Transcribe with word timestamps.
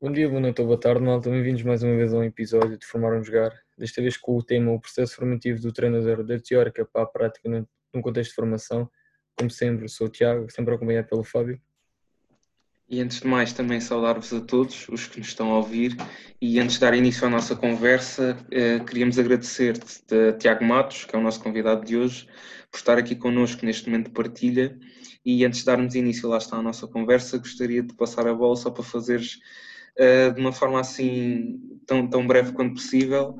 Bom 0.00 0.12
dia, 0.12 0.28
boa 0.28 0.40
noite 0.40 0.60
ou 0.60 0.66
boa 0.68 0.78
tarde, 0.78 1.02
malta. 1.02 1.28
Bem-vindos 1.28 1.64
mais 1.64 1.82
uma 1.82 1.96
vez 1.96 2.14
a 2.14 2.18
um 2.18 2.22
episódio 2.22 2.78
de 2.78 2.86
Formar 2.86 3.18
um 3.18 3.24
Jogar. 3.24 3.52
Desta 3.76 4.00
vez 4.00 4.16
com 4.16 4.36
o 4.36 4.40
tema 4.40 4.70
o 4.70 4.78
processo 4.78 5.16
formativo 5.16 5.60
do 5.60 5.72
treinador 5.72 6.22
da 6.22 6.38
teórica 6.38 6.86
para 6.86 7.02
a 7.02 7.06
prática 7.06 7.48
num 7.48 8.00
contexto 8.00 8.30
de 8.30 8.36
formação. 8.36 8.88
Como 9.36 9.50
sempre, 9.50 9.88
sou 9.88 10.06
o 10.06 10.10
Tiago, 10.10 10.48
sempre 10.52 10.72
acompanhado 10.72 11.08
pelo 11.08 11.24
Fábio. 11.24 11.60
E 12.88 13.00
antes 13.00 13.18
de 13.18 13.26
mais, 13.26 13.52
também 13.52 13.80
saudar-vos 13.80 14.32
a 14.32 14.40
todos 14.40 14.88
os 14.88 15.08
que 15.08 15.18
nos 15.18 15.30
estão 15.30 15.52
a 15.52 15.56
ouvir. 15.56 15.96
E 16.40 16.60
antes 16.60 16.76
de 16.76 16.80
dar 16.80 16.94
início 16.94 17.26
à 17.26 17.28
nossa 17.28 17.56
conversa, 17.56 18.38
eh, 18.52 18.78
queríamos 18.78 19.18
agradecer-te, 19.18 20.04
Tiago 20.38 20.64
Matos, 20.64 21.06
que 21.06 21.16
é 21.16 21.18
o 21.18 21.22
nosso 21.22 21.42
convidado 21.42 21.84
de 21.84 21.96
hoje, 21.96 22.28
por 22.70 22.78
estar 22.78 22.98
aqui 22.98 23.16
connosco 23.16 23.66
neste 23.66 23.90
momento 23.90 24.06
de 24.06 24.12
partilha. 24.12 24.78
E 25.24 25.44
antes 25.44 25.58
de 25.58 25.66
darmos 25.66 25.96
início, 25.96 26.28
lá 26.28 26.38
está 26.38 26.56
a 26.56 26.62
nossa 26.62 26.86
conversa, 26.86 27.36
gostaria 27.36 27.82
de 27.82 27.92
passar 27.94 28.28
a 28.28 28.32
bola 28.32 28.54
só 28.54 28.70
para 28.70 28.84
fazeres 28.84 29.38
uh, 29.98 30.34
de 30.34 30.40
uma 30.40 30.52
forma 30.52 30.80
assim 30.80 31.58
tão, 31.86 32.08
tão 32.08 32.26
breve 32.26 32.52
quanto 32.52 32.74
possível. 32.74 33.36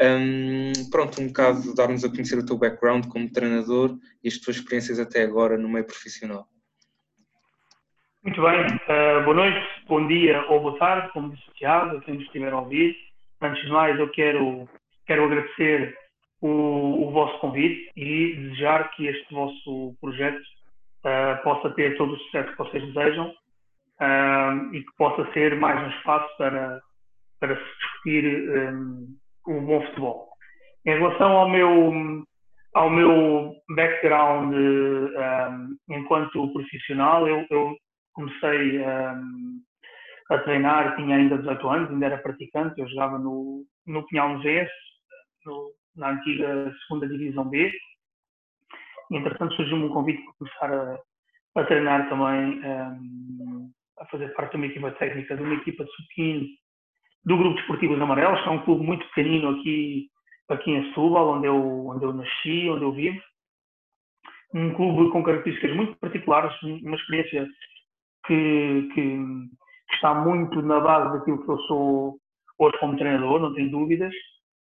Um, 0.00 0.72
pronto, 0.90 1.20
um 1.20 1.26
bocado 1.26 1.74
dar-nos 1.74 2.04
a 2.04 2.08
conhecer 2.08 2.38
o 2.38 2.46
teu 2.46 2.56
background 2.56 3.06
como 3.08 3.30
treinador 3.30 3.98
e 4.24 4.28
as 4.28 4.38
tuas 4.38 4.56
experiências 4.56 4.98
até 4.98 5.22
agora 5.22 5.58
no 5.58 5.68
meio 5.68 5.84
profissional. 5.84 6.46
Muito 8.22 8.40
bem, 8.40 8.66
uh, 8.66 9.24
boa 9.24 9.34
noite, 9.34 9.66
bom 9.86 10.06
dia 10.06 10.42
ou 10.48 10.60
boa 10.60 10.78
tarde, 10.78 11.10
como 11.12 11.34
disse 11.34 11.48
o 11.50 11.54
Tiago, 11.54 12.00
quem 12.02 12.14
nos 12.14 12.24
estiver 12.24 12.52
a 12.52 12.60
ouvir. 12.60 12.94
Antes 13.40 13.62
de 13.62 13.70
mais, 13.70 13.98
eu 13.98 14.08
quero, 14.10 14.68
quero 15.06 15.24
agradecer 15.24 15.96
o, 16.40 17.08
o 17.08 17.10
vosso 17.12 17.38
convite 17.38 17.90
e 17.96 18.36
desejar 18.36 18.90
que 18.92 19.06
este 19.06 19.32
vosso 19.32 19.94
projeto 20.00 20.38
uh, 20.38 21.42
possa 21.42 21.70
ter 21.70 21.96
todo 21.96 22.12
o 22.12 22.18
sucesso 22.18 22.52
que 22.52 22.58
vocês 22.58 22.84
desejam 22.92 23.34
uh, 24.00 24.74
e 24.74 24.82
que 24.82 24.96
possa 24.96 25.30
ser 25.32 25.56
mais 25.56 25.82
um 25.82 25.90
espaço 25.98 26.36
para, 26.36 26.80
para 27.38 27.56
se 27.56 27.62
discutir 27.62 28.50
um, 28.72 29.16
o 29.46 29.60
bom 29.60 29.86
futebol. 29.86 30.28
Em 30.86 30.98
relação 30.98 31.32
ao 31.32 31.48
meu, 31.48 32.24
ao 32.74 32.90
meu 32.90 33.54
background 33.76 34.54
um, 34.54 35.76
enquanto 35.88 36.52
profissional, 36.52 37.28
eu, 37.28 37.46
eu 37.50 37.76
comecei 38.14 38.80
um, 38.80 39.60
a 40.30 40.38
treinar, 40.38 40.96
tinha 40.96 41.16
ainda 41.16 41.38
18 41.38 41.68
anos, 41.68 41.90
ainda 41.90 42.06
era 42.06 42.18
praticante, 42.18 42.80
eu 42.80 42.88
jogava 42.88 43.18
no, 43.18 43.64
no 43.86 44.06
Pinhal 44.06 44.34
Novense, 44.34 44.70
na 45.96 46.10
antiga 46.10 46.72
segunda 46.86 47.08
divisão 47.08 47.48
B. 47.48 47.70
Entretanto, 49.10 49.54
surgiu-me 49.56 49.86
um 49.86 49.92
convite 49.92 50.22
para 50.22 50.34
começar 50.38 50.72
a, 50.72 51.60
a 51.60 51.64
treinar 51.64 52.08
também, 52.08 52.60
um, 52.64 53.70
a 54.00 54.06
fazer 54.06 54.28
parte 54.34 54.52
de 54.52 54.56
uma 54.56 54.66
equipa 54.66 54.90
técnica, 54.92 55.36
de 55.36 55.42
uma 55.42 55.54
equipa 55.54 55.84
de 55.84 55.90
sub 55.90 56.48
do 57.24 57.36
Grupo 57.36 57.56
Desportivo 57.56 58.02
Amarelos, 58.02 58.40
que 58.42 58.48
é 58.48 58.52
um 58.52 58.64
clube 58.64 58.84
muito 58.84 59.06
pequenino 59.08 59.50
aqui, 59.50 60.08
aqui 60.48 60.70
em 60.70 60.88
Setúbal, 60.88 61.36
onde 61.36 61.46
eu, 61.46 61.86
onde 61.86 62.04
eu 62.04 62.12
nasci, 62.12 62.68
onde 62.70 62.82
eu 62.82 62.92
vivo. 62.92 63.20
Um 64.54 64.72
clube 64.74 65.12
com 65.12 65.22
características 65.22 65.76
muito 65.76 65.96
particulares, 65.98 66.50
uma 66.62 66.96
experiência 66.96 67.46
que, 68.26 68.88
que, 68.94 69.02
que, 69.02 69.94
está 69.94 70.14
muito 70.14 70.62
na 70.62 70.80
base 70.80 71.18
daquilo 71.18 71.44
que 71.44 71.50
eu 71.50 71.58
sou 71.60 72.18
hoje 72.58 72.78
como 72.80 72.96
treinador, 72.96 73.38
não 73.38 73.54
tenho 73.54 73.70
dúvidas. 73.70 74.14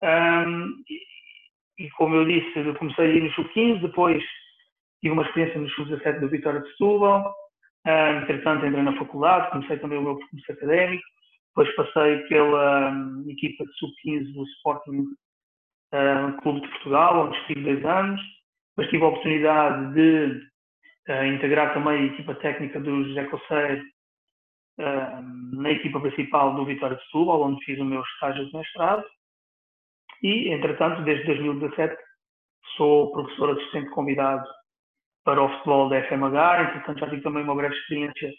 Um, 0.03 0.83
e, 0.89 1.85
e, 1.85 1.91
como 1.91 2.15
eu 2.15 2.25
disse, 2.25 2.59
eu 2.59 2.75
comecei 2.77 3.05
a 3.05 3.09
ir 3.09 3.23
no 3.23 3.31
Sub-15, 3.33 3.83
depois 3.83 4.25
tive 5.01 5.13
uma 5.13 5.23
experiência 5.23 5.61
no 5.61 5.69
Sub-17 5.71 6.21
do 6.21 6.29
Vitória 6.29 6.61
de 6.61 6.71
Setúbal, 6.71 7.33
um, 7.89 8.23
entretanto 8.23 8.67
entrei 8.67 8.83
na 8.83 8.97
faculdade, 8.99 9.51
comecei 9.51 9.79
também 9.79 9.99
o 9.99 10.03
meu 10.03 10.17
percurso 10.17 10.53
académico, 10.53 11.03
depois 11.49 11.75
passei 11.77 12.19
pela 12.29 12.91
um, 12.91 13.25
equipa 13.29 13.65
de 13.65 13.73
Sub-15 13.79 14.35
do 14.35 14.45
Sporting 14.45 15.05
Clube 16.43 16.61
de 16.61 16.69
Portugal, 16.69 17.27
onde 17.27 17.39
estive 17.39 17.63
dois 17.63 17.85
anos, 17.87 18.21
depois 18.77 18.91
tive 18.91 19.05
a 19.05 19.09
oportunidade 19.09 19.95
de 19.95 20.43
uh, 21.09 21.25
integrar 21.25 21.73
também 21.73 22.03
a 22.03 22.13
equipa 22.13 22.35
técnica 22.35 22.79
do 22.79 23.05
José 23.05 23.25
Coceiro 23.25 23.83
na 25.53 25.71
equipa 25.71 26.01
principal 26.01 26.55
do 26.55 26.65
Vitória 26.65 26.97
de 26.97 27.05
Setúbal, 27.07 27.43
onde 27.43 27.65
fiz 27.65 27.79
o 27.81 27.85
meu 27.85 28.01
estágio 28.01 28.47
de 28.47 28.57
mestrado. 28.57 29.05
E, 30.23 30.53
entretanto, 30.53 31.03
desde 31.03 31.27
2017 31.27 31.97
sou 32.77 33.11
professor 33.13 33.51
assistente 33.51 33.91
convidado 33.91 34.47
para 35.25 35.43
o 35.43 35.49
futebol 35.49 35.89
da 35.89 36.03
FMH, 36.05 36.63
entretanto 36.63 37.01
já 37.01 37.11
tive 37.11 37.23
também 37.23 37.43
uma 37.43 37.55
breve 37.55 37.75
experiência 37.75 38.33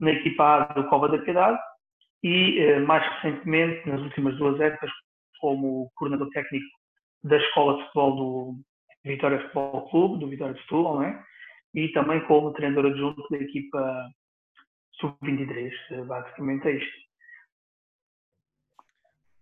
na 0.00 0.10
equipa 0.10 0.64
do 0.74 0.88
Cova 0.88 1.08
da 1.08 1.18
Piedade 1.18 1.58
e, 2.22 2.58
eh, 2.58 2.80
mais 2.80 3.02
recentemente, 3.14 3.88
nas 3.88 4.00
últimas 4.00 4.36
duas 4.36 4.60
épocas, 4.60 4.90
como 5.40 5.90
coordenador 5.94 6.30
técnico 6.30 6.66
da 7.24 7.36
Escola 7.36 7.76
de 7.76 7.84
Futebol 7.84 8.16
do 8.16 8.54
Vitória 9.04 9.40
Futebol 9.40 9.88
Clube, 9.90 10.20
do 10.20 10.28
Vitória 10.28 10.54
de 10.54 10.60
Setúbal, 10.62 11.02
é? 11.02 11.24
e 11.74 11.88
também 11.92 12.24
como 12.26 12.52
treinador 12.52 12.86
adjunto 12.86 13.22
da 13.30 13.36
equipa 13.38 14.08
sub-23. 15.00 15.70
Basicamente 16.06 16.68
é 16.68 16.76
isto. 16.76 17.06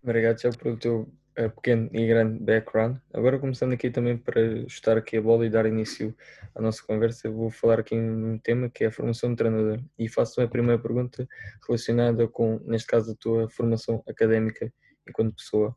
Obrigado, 0.02 0.36
Tiago, 0.36 0.58
pelo 0.58 0.78
teu 0.78 1.02
eh, 1.02 1.23
pequeno 1.34 1.90
e 1.92 2.06
grande 2.06 2.38
background. 2.38 2.96
Agora, 3.12 3.38
começando 3.38 3.72
aqui 3.72 3.90
também 3.90 4.16
para 4.16 4.40
ajustar 4.40 4.96
aqui 4.96 5.16
a 5.16 5.22
bola 5.22 5.46
e 5.46 5.50
dar 5.50 5.66
início 5.66 6.14
à 6.54 6.62
nossa 6.62 6.82
conversa, 6.86 7.30
vou 7.30 7.50
falar 7.50 7.80
aqui 7.80 7.96
num 7.96 8.38
tema 8.38 8.70
que 8.70 8.84
é 8.84 8.86
a 8.88 8.92
formação 8.92 9.30
de 9.30 9.36
treinador. 9.36 9.80
E 9.98 10.08
faço 10.08 10.40
a 10.40 10.48
primeira 10.48 10.80
pergunta 10.80 11.26
relacionada 11.66 12.28
com, 12.28 12.60
neste 12.64 12.86
caso, 12.86 13.12
a 13.12 13.16
tua 13.16 13.48
formação 13.48 14.02
académica 14.08 14.72
enquanto 15.08 15.36
pessoa. 15.36 15.76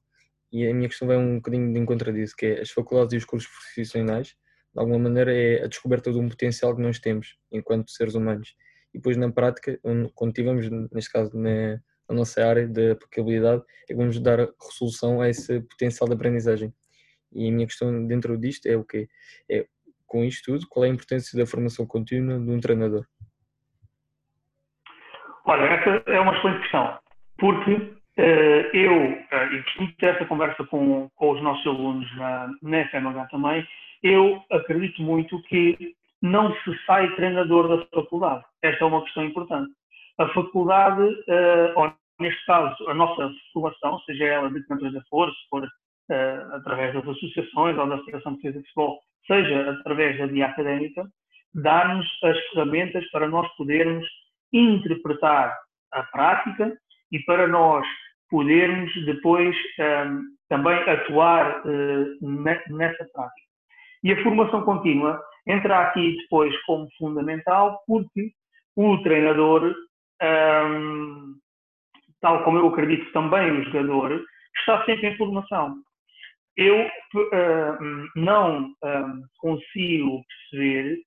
E 0.51 0.67
a 0.67 0.73
minha 0.73 0.87
questão 0.87 1.07
vai 1.07 1.17
um 1.17 1.37
bocadinho 1.37 1.73
de 1.73 1.79
encontro 1.79 2.13
disso, 2.13 2.35
que 2.37 2.45
é 2.45 2.61
as 2.61 2.69
faculdades 2.69 3.13
e 3.13 3.17
os 3.17 3.25
cursos 3.25 3.49
profissionais 3.49 4.35
de 4.77 4.81
alguma 4.81 4.99
maneira 4.99 5.33
é 5.33 5.63
a 5.63 5.67
descoberta 5.67 6.11
de 6.11 6.19
um 6.19 6.29
potencial 6.29 6.75
que 6.75 6.81
nós 6.83 6.99
temos 6.99 7.35
enquanto 7.51 7.89
seres 7.89 8.13
humanos. 8.13 8.55
E 8.93 8.99
depois 8.99 9.17
na 9.17 9.31
prática, 9.31 9.79
quando 10.13 10.33
tivemos, 10.33 10.69
neste 10.91 11.11
caso, 11.11 11.35
na, 11.35 11.81
na 12.09 12.15
nossa 12.15 12.45
área 12.45 12.67
de 12.67 12.91
aplicabilidade, 12.91 13.63
é 13.83 13.87
que 13.87 13.95
vamos 13.95 14.19
dar 14.19 14.39
resolução 14.39 15.21
a 15.21 15.29
esse 15.29 15.61
potencial 15.61 16.07
de 16.07 16.15
aprendizagem. 16.15 16.73
E 17.33 17.49
a 17.49 17.51
minha 17.51 17.67
questão 17.67 18.05
dentro 18.07 18.37
disto 18.37 18.67
é 18.67 18.75
o 18.75 18.83
quê? 18.83 19.07
É, 19.49 19.65
com 20.05 20.23
isto 20.23 20.51
tudo, 20.51 20.67
qual 20.69 20.85
é 20.85 20.89
a 20.89 20.91
importância 20.91 21.37
da 21.37 21.45
formação 21.45 21.85
contínua 21.85 22.39
de 22.39 22.49
um 22.49 22.59
treinador? 22.59 23.05
Olha, 25.45 25.63
essa 25.63 26.03
é 26.07 26.19
uma 26.19 26.35
excelente 26.37 26.61
questão, 26.61 26.99
porque 27.37 27.71
uh, 27.71 28.21
eu, 28.73 28.93
uh, 28.93 29.53
e 29.53 29.63
costumo 29.63 29.91
ter 29.97 30.15
essa 30.15 30.25
conversa 30.25 30.63
com, 30.65 31.09
com 31.15 31.31
os 31.31 31.41
nossos 31.41 31.65
alunos 31.65 32.17
na, 32.17 32.51
na 32.61 32.87
FMH 32.89 33.27
também, 33.27 33.65
eu 34.03 34.41
acredito 34.51 35.01
muito 35.01 35.41
que 35.43 35.95
não 36.21 36.53
se 36.63 36.85
sai 36.85 37.13
treinador 37.15 37.67
da 37.67 37.85
faculdade. 37.87 38.43
Esta 38.61 38.83
é 38.83 38.87
uma 38.87 39.03
questão 39.03 39.23
importante. 39.23 39.71
A 40.19 40.27
faculdade, 40.29 41.01
uh, 41.01 41.73
ou 41.75 41.93
neste 42.19 42.45
caso, 42.45 42.89
a 42.89 42.93
nossa 42.93 43.31
formação, 43.53 43.99
seja 43.99 44.25
ela 44.25 44.49
de 44.49 44.67
natureza 44.67 45.03
for, 45.09 45.29
se 45.29 45.49
for 45.49 45.63
uh, 45.63 46.55
através 46.55 46.93
das 46.93 47.07
associações 47.07 47.77
ou 47.77 47.87
da 47.87 47.95
Associação 47.95 48.33
de 48.33 48.41
Defesa 48.41 48.59
de 48.59 48.67
Futebol, 48.69 48.99
seja 49.27 49.71
através 49.71 50.17
da 50.17 50.25
via 50.25 50.47
académica, 50.47 51.05
dá-nos 51.53 52.07
as 52.23 52.37
ferramentas 52.49 53.09
para 53.11 53.27
nós 53.27 53.47
podermos 53.55 54.07
interpretar 54.51 55.55
a 55.91 56.03
prática 56.03 56.75
e 57.11 57.19
para 57.19 57.47
nós 57.47 57.85
podermos 58.29 58.93
depois 59.05 59.55
um, 59.55 59.83
eh, 59.83 60.07
também 60.49 60.77
atuar 60.89 61.61
uh, 61.65 62.17
nessa 62.69 63.05
prática. 63.13 63.47
E 64.03 64.11
a 64.11 64.23
formação 64.23 64.63
contínua 64.63 65.21
entra 65.47 65.79
aqui 65.79 66.17
depois 66.17 66.53
como 66.65 66.87
fundamental 66.97 67.81
porque 67.87 68.31
o 68.75 68.97
treinador, 69.01 69.73
um, 70.21 71.35
tal 72.21 72.43
como 72.43 72.57
eu 72.57 72.67
acredito 72.67 73.11
também 73.11 73.51
o 73.51 73.63
jogador, 73.65 74.23
está 74.57 74.83
sempre 74.85 75.07
em 75.07 75.17
formação. 75.17 75.75
Eu 76.55 76.85
uh, 76.85 78.07
não 78.15 78.71
uh, 78.71 79.27
consigo 79.37 80.23
perceber 80.49 80.97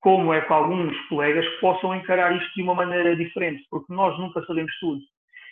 como 0.00 0.32
é 0.32 0.40
que 0.40 0.52
alguns 0.52 0.96
colegas 1.08 1.44
possam 1.60 1.94
encarar 1.94 2.36
isto 2.36 2.54
de 2.54 2.62
uma 2.62 2.74
maneira 2.74 3.16
diferente, 3.16 3.64
porque 3.68 3.92
nós 3.92 4.16
nunca 4.18 4.44
sabemos 4.46 4.72
tudo. 4.78 5.00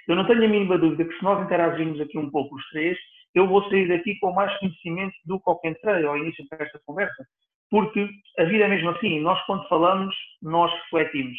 Eu 0.06 0.14
não 0.14 0.26
tenho 0.26 0.44
a 0.44 0.49
mínima 0.49 0.79
dúvida 0.79 1.05
que 1.05 1.19
se 1.19 1.25
nós 1.25 1.44
interagirmos 1.44 2.00
aqui 2.00 2.17
um 2.17 2.31
pouco 2.31 2.55
os 2.55 2.69
três, 2.69 2.97
eu 3.35 3.49
vou 3.49 3.69
sair 3.69 3.88
daqui 3.88 4.17
com 4.20 4.32
mais 4.32 4.56
conhecimento 4.59 5.14
do 5.25 5.41
que 5.41 5.50
ao 5.50 5.61
que 5.61 5.69
entrei 5.69 6.06
ao 6.06 6.17
início 6.17 6.44
desta 6.49 6.81
conversa. 6.87 7.26
Porque 7.70 8.09
a 8.38 8.44
vida 8.44 8.64
é 8.64 8.69
mesmo 8.69 8.91
assim. 8.91 9.20
Nós, 9.20 9.44
quando 9.47 9.69
falamos, 9.69 10.14
nós 10.41 10.73
refletimos. 10.85 11.37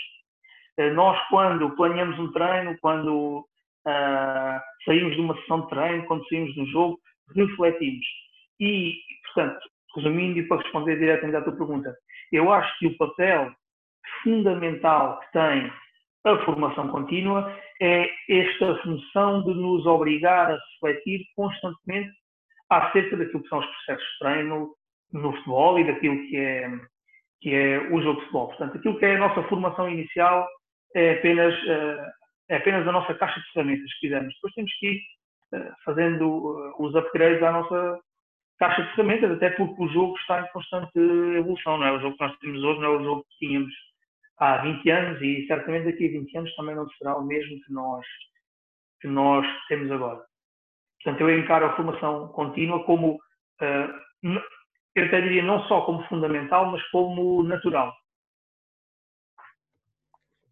Eh, 0.77 0.91
nós, 0.91 1.19
quando 1.29 1.75
planeamos 1.75 2.19
um 2.19 2.31
treino, 2.31 2.77
quando 2.79 3.39
uh, 3.87 4.61
saímos 4.85 5.15
de 5.15 5.21
uma 5.21 5.35
sessão 5.37 5.61
de 5.61 5.69
treino, 5.69 6.05
quando 6.05 6.27
saímos 6.27 6.53
de 6.53 6.61
um 6.61 6.65
jogo, 6.67 6.99
refletimos. 7.35 8.05
E, 8.59 8.95
portanto, 9.25 9.59
resumindo 9.95 10.39
e 10.39 10.47
para 10.47 10.61
responder 10.61 10.97
diretamente 10.97 11.37
à 11.37 11.41
tua 11.41 11.55
pergunta, 11.55 11.95
eu 12.31 12.51
acho 12.51 12.77
que 12.79 12.87
o 12.87 12.97
papel 12.97 13.51
fundamental 14.23 15.19
que 15.19 15.31
tem 15.31 15.71
a 16.25 16.45
formação 16.45 16.89
contínua 16.89 17.55
é 17.81 18.09
esta 18.29 18.75
função 18.83 19.43
de 19.43 19.53
nos 19.53 19.85
obrigar 19.85 20.51
a 20.51 20.57
refletir 20.81 21.25
constantemente 21.35 22.11
acerca 22.69 23.15
daquilo 23.15 23.43
que 23.43 23.49
são 23.49 23.59
os 23.59 23.65
processos 23.65 24.03
de 24.03 24.19
treino 24.19 24.69
no 25.13 25.33
futebol 25.37 25.79
e 25.79 25.85
daquilo 25.85 26.17
que 26.27 26.37
é, 26.37 26.69
que 27.41 27.53
é 27.53 27.79
o 27.91 28.01
jogo 28.01 28.15
de 28.15 28.21
futebol. 28.25 28.47
Portanto, 28.47 28.77
aquilo 28.77 28.99
que 28.99 29.05
é 29.05 29.15
a 29.15 29.19
nossa 29.19 29.43
formação 29.43 29.89
inicial 29.89 30.47
é 30.95 31.13
apenas, 31.13 31.53
eh, 31.67 32.11
é 32.49 32.57
apenas 32.57 32.87
a 32.87 32.91
nossa 32.91 33.13
caixa 33.15 33.39
de 33.39 33.51
ferramentas, 33.51 33.89
se 33.91 33.99
quisermos. 33.99 34.33
Depois 34.35 34.53
temos 34.53 34.73
que 34.79 34.87
ir 34.87 35.01
eh, 35.53 35.71
fazendo 35.83 36.25
eh, 36.59 36.73
os 36.79 36.95
upgrades 36.95 37.43
à 37.43 37.51
nossa 37.51 37.99
caixa 38.59 38.83
de 38.83 38.95
ferramentas, 38.95 39.31
até 39.31 39.49
porque 39.51 39.83
o 39.83 39.87
jogo 39.89 40.17
está 40.17 40.41
em 40.41 40.51
constante 40.51 40.97
evolução, 40.97 41.77
não 41.77 41.87
é? 41.87 41.91
O 41.91 41.99
jogo 41.99 42.17
que 42.17 42.23
nós 42.23 42.37
temos 42.39 42.63
hoje 42.63 42.79
não 42.79 42.87
é 42.87 42.97
o 42.97 43.03
jogo 43.03 43.25
que 43.29 43.47
tínhamos 43.47 43.73
há 44.39 44.57
20 44.57 44.89
anos 44.89 45.21
e 45.21 45.45
certamente 45.47 45.85
daqui 45.85 46.07
a 46.07 46.11
20 46.11 46.37
anos 46.37 46.55
também 46.55 46.75
não 46.75 46.89
será 46.91 47.15
o 47.17 47.25
mesmo 47.25 47.59
que 47.63 47.73
nós, 47.73 48.05
que 49.01 49.07
nós 49.07 49.45
temos 49.67 49.91
agora. 49.91 50.23
Portanto, 51.03 51.21
eu 51.21 51.39
encaro 51.39 51.65
a 51.67 51.75
formação 51.75 52.29
contínua 52.29 52.83
como, 52.83 53.19
eu 53.61 55.05
até 55.05 55.21
diria 55.21 55.43
não 55.43 55.63
só 55.67 55.81
como 55.81 56.03
fundamental, 56.07 56.71
mas 56.71 56.83
como 56.89 57.43
natural. 57.43 57.93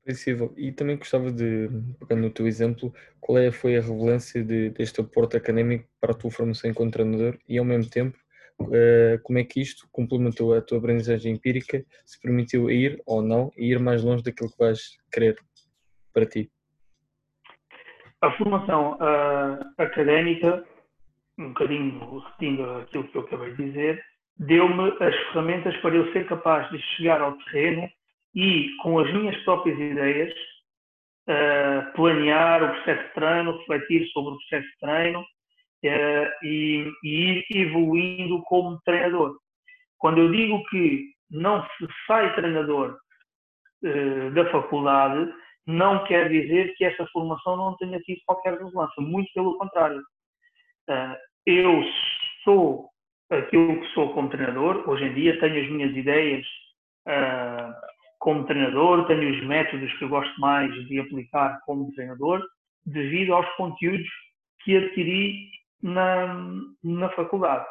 Compreensível. 0.06 0.54
E 0.56 0.72
também 0.72 0.98
gostava 0.98 1.32
de, 1.32 1.68
pegando 2.00 2.22
no 2.22 2.30
teu 2.30 2.46
exemplo, 2.46 2.94
qual 3.20 3.40
é, 3.40 3.52
foi 3.52 3.76
a 3.76 3.82
relevância 3.82 4.44
de, 4.44 4.70
deste 4.70 5.02
aporte 5.02 5.36
académico 5.36 5.90
para 6.00 6.12
a 6.12 6.16
tua 6.16 6.30
formação 6.30 6.70
enquanto 6.70 6.94
treinador 6.94 7.36
e, 7.50 7.58
ao 7.58 7.66
mesmo 7.66 7.90
tempo, 7.90 8.16
uh, 8.62 9.20
como 9.24 9.40
é 9.40 9.44
que 9.44 9.60
isto 9.60 9.88
complementou 9.92 10.54
a 10.54 10.62
tua 10.62 10.78
aprendizagem 10.78 11.34
empírica, 11.34 11.84
se 12.06 12.22
permitiu 12.22 12.70
ir 12.70 13.02
ou 13.04 13.24
não, 13.24 13.52
ir 13.58 13.80
mais 13.80 14.04
longe 14.04 14.24
daquilo 14.24 14.52
que 14.52 14.60
vais 14.60 14.96
querer 15.12 15.40
para 16.14 16.28
ti? 16.28 16.52
A 18.22 18.32
formação 18.38 19.00
uh, 19.00 19.82
académica, 19.82 20.64
um 21.36 21.48
bocadinho 21.48 22.20
repetindo 22.20 22.64
aquilo 22.78 23.08
que 23.08 23.18
eu 23.18 23.22
acabei 23.22 23.56
de 23.56 23.66
dizer, 23.72 24.04
deu-me 24.38 24.88
as 25.00 25.16
ferramentas 25.30 25.76
para 25.78 25.96
eu 25.96 26.14
ser 26.14 26.28
capaz 26.28 26.70
de 26.70 26.78
chegar 26.96 27.22
ao 27.22 27.36
terreno 27.40 27.90
e, 28.36 28.76
com 28.82 29.00
as 29.00 29.12
minhas 29.14 29.36
próprias 29.44 29.80
ideias, 29.80 30.34
uh, 31.30 31.94
planear 31.94 32.64
o 32.64 32.74
processo 32.76 33.04
de 33.08 33.14
treino, 33.14 33.58
refletir 33.58 34.08
sobre 34.10 34.34
o 34.34 34.38
processo 34.38 34.68
de 34.68 34.78
treino 34.80 35.22
uh, 35.22 36.46
e, 36.46 36.92
e, 37.04 37.10
ir 37.10 37.46
evoluindo 37.56 38.42
como 38.44 38.80
treinador. 38.84 39.38
Quando 39.98 40.20
eu 40.20 40.32
digo 40.32 40.64
que 40.66 41.06
não 41.32 41.64
se 41.64 41.88
sai 42.06 42.36
treinador 42.36 42.98
uh, 43.84 44.32
da 44.32 44.52
faculdade, 44.52 45.32
não 45.66 46.04
quer 46.04 46.30
dizer 46.30 46.76
que 46.76 46.86
essa 46.86 47.08
formação 47.08 47.56
não 47.56 47.78
tenha 47.78 48.00
tido 48.02 48.20
qualquer 48.26 48.54
relevância, 48.54 49.02
muito 49.02 49.32
pelo 49.34 49.58
contrário. 49.58 50.04
eu 51.48 51.84
sou 52.44 52.88
aquilo 53.32 53.82
que 53.82 53.88
sou 53.94 54.14
como 54.14 54.30
treinador, 54.30 54.88
hoje 54.88 55.06
em 55.06 55.14
dia 55.16 55.40
tenho 55.40 55.64
as 55.64 55.72
minhas 55.72 55.96
ideias 55.96 56.46
como 58.20 58.46
treinador, 58.46 59.06
tenho 59.08 59.32
os 59.32 59.46
métodos 59.46 59.92
que 59.98 60.04
eu 60.04 60.10
gosto 60.10 60.40
mais 60.40 60.72
de 60.88 61.00
aplicar 61.00 61.60
como 61.66 61.94
treinador, 61.94 62.44
devido 62.86 63.34
aos 63.34 63.48
conteúdos 63.56 64.08
que 64.64 64.78
adquiri 64.78 65.50
na, 65.82 66.36
na 66.84 67.10
faculdade. 67.10 67.66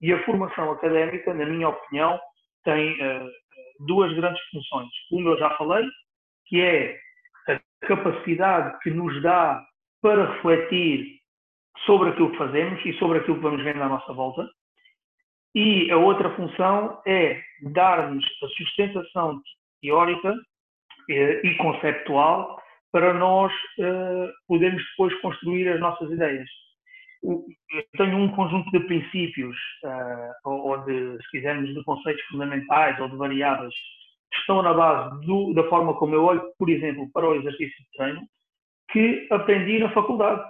E 0.00 0.12
a 0.12 0.24
formação 0.24 0.70
académica, 0.72 1.34
na 1.34 1.46
minha 1.46 1.68
opinião, 1.68 2.18
tem 2.64 2.94
uh, 2.94 3.30
duas 3.86 4.12
grandes 4.14 4.42
funções. 4.50 4.88
Uma 5.10 5.30
eu 5.30 5.38
já 5.38 5.50
falei, 5.56 5.86
que 6.46 6.60
é 6.60 6.98
a 7.48 7.86
capacidade 7.86 8.78
que 8.80 8.90
nos 8.90 9.20
dá 9.22 9.62
para 10.00 10.32
refletir 10.34 11.20
sobre 11.86 12.10
aquilo 12.10 12.30
que 12.30 12.38
fazemos 12.38 12.84
e 12.84 12.92
sobre 12.94 13.18
aquilo 13.18 13.36
que 13.36 13.42
vamos 13.42 13.62
vendo 13.62 13.82
à 13.82 13.88
nossa 13.88 14.12
volta. 14.12 14.48
E 15.54 15.90
a 15.90 15.96
outra 15.96 16.34
função 16.36 17.02
é 17.06 17.42
dar-nos 17.72 18.24
a 18.42 18.48
sustentação 18.48 19.40
teórica 19.80 20.34
eh, 21.08 21.40
e 21.44 21.56
conceptual 21.56 22.60
para 22.92 23.14
nós 23.14 23.52
eh, 23.78 24.32
podermos 24.46 24.82
depois 24.90 25.14
construir 25.20 25.68
as 25.68 25.80
nossas 25.80 26.10
ideias. 26.10 26.48
Eu 27.22 27.44
tenho 27.96 28.16
um 28.16 28.28
conjunto 28.34 28.70
de 28.70 28.80
princípios, 28.86 29.56
eh, 29.84 30.32
ou 30.44 30.78
de, 30.84 31.16
se 31.22 31.30
quisermos, 31.30 31.72
de 31.72 31.84
conceitos 31.84 32.24
fundamentais 32.26 32.98
ou 33.00 33.08
de 33.08 33.16
variáveis 33.16 33.74
que 34.32 34.38
estão 34.38 34.62
na 34.62 34.72
base 34.72 35.26
do, 35.26 35.52
da 35.54 35.68
forma 35.68 35.94
como 35.94 36.14
eu 36.14 36.24
olho, 36.24 36.42
por 36.58 36.70
exemplo, 36.70 37.10
para 37.12 37.28
o 37.28 37.34
exercício 37.34 37.76
de 37.84 37.90
treino, 37.96 38.20
que 38.90 39.28
aprendi 39.30 39.78
na 39.78 39.90
faculdade. 39.92 40.42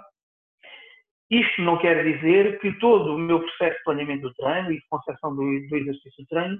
Isto 1.29 1.61
não 1.61 1.77
quer 1.77 2.03
dizer 2.03 2.59
que 2.59 2.73
todo 2.79 3.15
o 3.15 3.17
meu 3.17 3.39
processo 3.39 3.77
de 3.77 3.83
planeamento 3.83 4.23
do 4.23 4.33
treino 4.33 4.71
e 4.71 4.75
de 4.75 4.87
concepção 4.89 5.35
do, 5.35 5.41
do 5.41 5.77
exercício 5.77 6.23
de 6.23 6.27
treino 6.27 6.57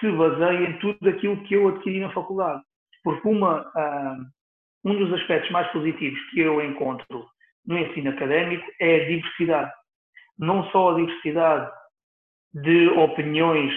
se 0.00 0.10
baseia 0.12 0.68
em 0.68 0.78
tudo 0.78 1.08
aquilo 1.08 1.42
que 1.44 1.54
eu 1.54 1.68
adquiri 1.68 2.00
na 2.00 2.12
faculdade. 2.12 2.62
Porque 3.02 3.28
uma, 3.28 3.62
uh, 3.62 4.26
um 4.84 4.96
dos 4.96 5.12
aspectos 5.20 5.50
mais 5.50 5.70
positivos 5.72 6.18
que 6.30 6.40
eu 6.40 6.62
encontro 6.62 7.26
no 7.66 7.78
ensino 7.78 8.10
académico 8.10 8.64
é 8.80 8.96
a 8.96 9.08
diversidade. 9.08 9.72
Não 10.38 10.68
só 10.70 10.92
a 10.92 10.96
diversidade 10.96 11.70
de 12.54 12.88
opiniões 12.88 13.72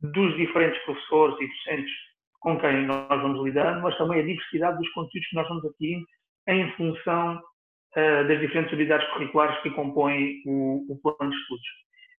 dos 0.00 0.36
diferentes 0.36 0.82
professores 0.84 1.36
e 1.40 1.46
docentes 1.46 1.92
com 2.40 2.58
quem 2.60 2.86
nós 2.86 3.08
vamos 3.08 3.44
lidando, 3.44 3.82
mas 3.82 3.96
também 3.98 4.20
a 4.20 4.24
diversidade 4.24 4.78
dos 4.78 4.88
conteúdos 4.90 5.28
que 5.28 5.36
nós 5.36 5.48
vamos 5.48 5.64
adquirindo 5.64 6.06
em 6.48 6.70
função 6.72 7.36
uh, 7.36 8.28
das 8.28 8.40
diferentes 8.40 8.72
unidades 8.72 9.08
curriculares 9.12 9.60
que 9.62 9.70
compõem 9.70 10.42
o, 10.46 10.92
o 10.92 11.00
plano 11.02 11.30
de 11.30 11.36
estudos. 11.38 11.66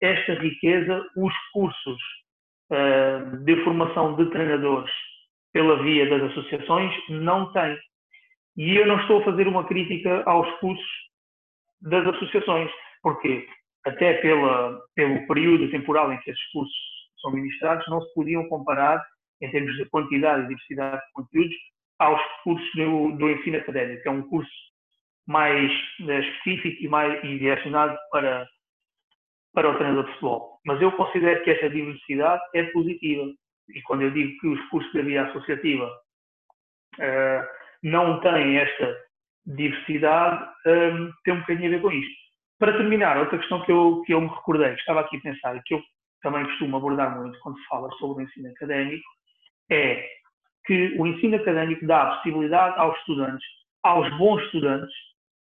Esta 0.01 0.33
riqueza, 0.33 1.05
os 1.15 1.33
cursos 1.53 2.01
eh, 2.71 3.19
de 3.43 3.63
formação 3.63 4.15
de 4.15 4.29
treinadores 4.29 4.91
pela 5.53 5.81
via 5.81 6.09
das 6.09 6.31
associações 6.31 6.93
não 7.09 7.51
tem. 7.51 7.77
E 8.57 8.75
eu 8.75 8.85
não 8.85 8.99
estou 8.99 9.21
a 9.21 9.25
fazer 9.25 9.47
uma 9.47 9.63
crítica 9.65 10.23
aos 10.25 10.49
cursos 10.59 10.85
das 11.81 12.05
associações, 12.07 12.71
porque 13.01 13.47
até 13.85 14.15
pela, 14.15 14.79
pelo 14.95 15.27
período 15.27 15.69
temporal 15.71 16.11
em 16.11 16.19
que 16.19 16.31
esses 16.31 16.51
cursos 16.51 16.75
são 17.21 17.31
ministrados, 17.31 17.87
não 17.87 18.01
se 18.01 18.13
podiam 18.13 18.47
comparar, 18.49 19.03
em 19.41 19.49
termos 19.51 19.75
de 19.77 19.85
quantidade 19.85 20.43
e 20.43 20.47
diversidade 20.47 20.97
de 20.97 21.13
conteúdos, 21.13 21.55
aos 21.99 22.21
cursos 22.43 22.69
do, 22.75 23.11
do 23.17 23.29
ensino 23.29 23.57
académico, 23.57 24.07
é 24.07 24.11
um 24.11 24.23
curso 24.23 24.51
mais 25.27 25.71
eh, 26.07 26.19
específico 26.19 26.83
e, 26.83 26.87
mais, 26.87 27.21
direcionado 27.21 27.97
para 28.11 28.47
para 29.57 29.71
o 29.71 29.75
treinador 29.75 30.03
de 30.03 30.11
futebol. 30.11 30.59
Mas 30.67 30.79
eu 30.79 30.91
considero 30.91 31.43
que 31.43 31.49
essa 31.49 31.67
diversidade 31.67 32.43
é 32.53 32.61
positiva. 32.65 33.23
E 33.73 33.81
quando 33.81 34.03
eu 34.03 34.11
digo 34.11 34.39
que 34.39 34.47
os 34.49 34.69
cursos 34.69 34.93
da 34.93 35.01
via 35.01 35.23
associativa 35.23 35.99
uh, 36.99 37.47
não 37.81 38.19
têm 38.19 38.59
esta 38.59 38.95
diversidade, 39.47 40.47
um, 40.67 41.11
tem 41.23 41.33
um 41.33 41.39
bocadinho 41.39 41.69
a 41.69 41.71
ver 41.71 41.81
com 41.81 41.91
isto. 41.91 42.15
Para 42.59 42.77
terminar, 42.77 43.17
outra 43.17 43.39
questão 43.39 43.65
que 43.65 43.71
eu, 43.71 44.03
que 44.05 44.13
eu 44.13 44.21
me 44.21 44.27
recordei, 44.27 44.75
que 44.75 44.79
estava 44.81 44.99
aqui 44.99 45.17
a 45.17 45.21
pensar 45.21 45.55
e 45.55 45.63
que 45.63 45.73
eu 45.73 45.81
também 46.21 46.45
costumo 46.45 46.77
abordar 46.77 47.17
muito 47.17 47.39
quando 47.39 47.57
se 47.57 47.65
fala 47.65 47.89
sobre 47.93 48.23
o 48.23 48.27
ensino 48.27 48.51
académico, 48.51 49.09
é 49.71 50.07
que 50.67 50.95
o 50.99 51.07
ensino 51.07 51.35
académico 51.35 51.83
dá 51.87 52.03
a 52.03 52.15
possibilidade 52.17 52.77
aos 52.77 52.95
estudantes, 52.99 53.47
aos 53.81 54.07
bons 54.19 54.39
estudantes, 54.43 54.93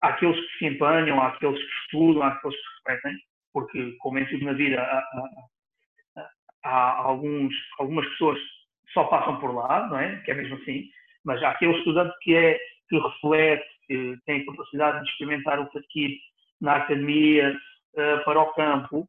àqueles 0.02 0.40
que 0.40 0.58
se 0.58 0.66
empenham, 0.68 1.22
àqueles 1.22 1.60
que 1.60 1.74
estudam, 1.84 2.24
àqueles 2.24 2.56
que 2.56 2.90
repetem, 2.90 3.18
porque, 3.56 3.94
como 4.00 4.20
em 4.20 4.26
tudo 4.26 4.44
na 4.44 4.52
vida, 4.52 4.82
há, 4.82 6.28
há, 6.66 7.02
alguns, 7.04 7.54
algumas 7.80 8.06
pessoas 8.10 8.38
que 8.38 8.92
só 8.94 9.06
passam 9.06 9.40
por 9.40 9.56
lá, 9.56 9.88
não 9.88 9.98
é? 9.98 10.18
Que 10.26 10.32
é 10.32 10.34
mesmo 10.34 10.58
assim, 10.58 10.90
mas 11.24 11.42
há 11.42 11.52
aquele 11.52 11.72
estudante 11.78 12.14
que, 12.20 12.36
é, 12.36 12.60
que 12.90 13.00
reflete, 13.00 13.66
que 13.88 14.18
tem 14.26 14.46
capacidade 14.46 15.02
de 15.02 15.10
experimentar 15.10 15.62
o 15.62 15.70
que 15.70 15.78
adquire 15.78 16.20
na 16.60 16.76
academia 16.76 17.56
uh, 17.94 18.26
para 18.26 18.42
o 18.42 18.54
campo. 18.56 19.08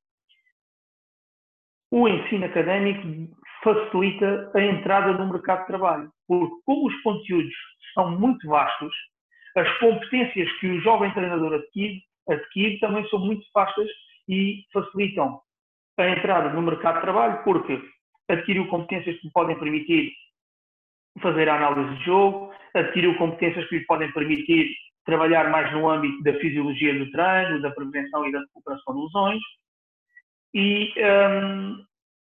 O 1.90 2.08
ensino 2.08 2.46
académico 2.46 3.36
facilita 3.64 4.52
a 4.54 4.60
entrada 4.60 5.12
no 5.12 5.32
mercado 5.32 5.62
de 5.62 5.66
trabalho, 5.66 6.08
porque, 6.28 6.54
como 6.64 6.86
os 6.86 7.02
conteúdos 7.02 7.52
são 7.94 8.16
muito 8.16 8.46
vastos, 8.46 8.94
as 9.56 9.78
competências 9.78 10.48
que 10.60 10.68
o 10.68 10.80
jovem 10.82 11.12
treinador 11.14 11.54
adquire, 11.54 12.00
adquire 12.28 12.78
também 12.78 13.08
são 13.08 13.18
muito 13.18 13.44
vastas 13.52 13.88
e 14.28 14.64
facilitam 14.72 15.40
a 15.98 16.08
entrada 16.08 16.52
no 16.52 16.62
mercado 16.62 16.96
de 16.96 17.02
trabalho, 17.02 17.42
porque 17.44 17.80
adquiriu 18.28 18.68
competências 18.68 19.16
que 19.18 19.26
lhe 19.26 19.32
podem 19.32 19.58
permitir 19.58 20.12
fazer 21.20 21.48
a 21.48 21.56
análise 21.56 21.96
de 21.96 22.04
jogo, 22.04 22.52
adquiriu 22.74 23.16
competências 23.16 23.66
que 23.68 23.78
lhe 23.78 23.86
podem 23.86 24.12
permitir 24.12 24.74
trabalhar 25.04 25.48
mais 25.50 25.72
no 25.72 25.88
âmbito 25.88 26.22
da 26.22 26.34
fisiologia 26.34 26.98
do 26.98 27.10
treino, 27.10 27.62
da 27.62 27.70
prevenção 27.70 28.26
e 28.26 28.32
da 28.32 28.40
recuperação 28.40 28.94
de 28.94 29.00
lesões. 29.00 29.42
E 30.52 30.92
um, 30.98 31.84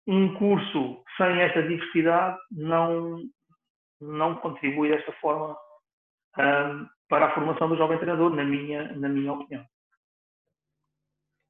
um 0.07 0.35
curso 0.35 1.03
sem 1.17 1.41
esta 1.41 1.63
diversidade 1.63 2.37
não, 2.51 3.23
não 4.01 4.35
contribui 4.35 4.89
desta 4.89 5.11
forma 5.13 5.57
um, 6.37 6.87
para 7.07 7.27
a 7.27 7.33
formação 7.33 7.69
do 7.69 7.77
jovem 7.77 7.97
treinador, 7.97 8.35
na 8.35 8.43
minha, 8.43 8.91
na 8.93 9.07
minha 9.07 9.33
opinião. 9.33 9.65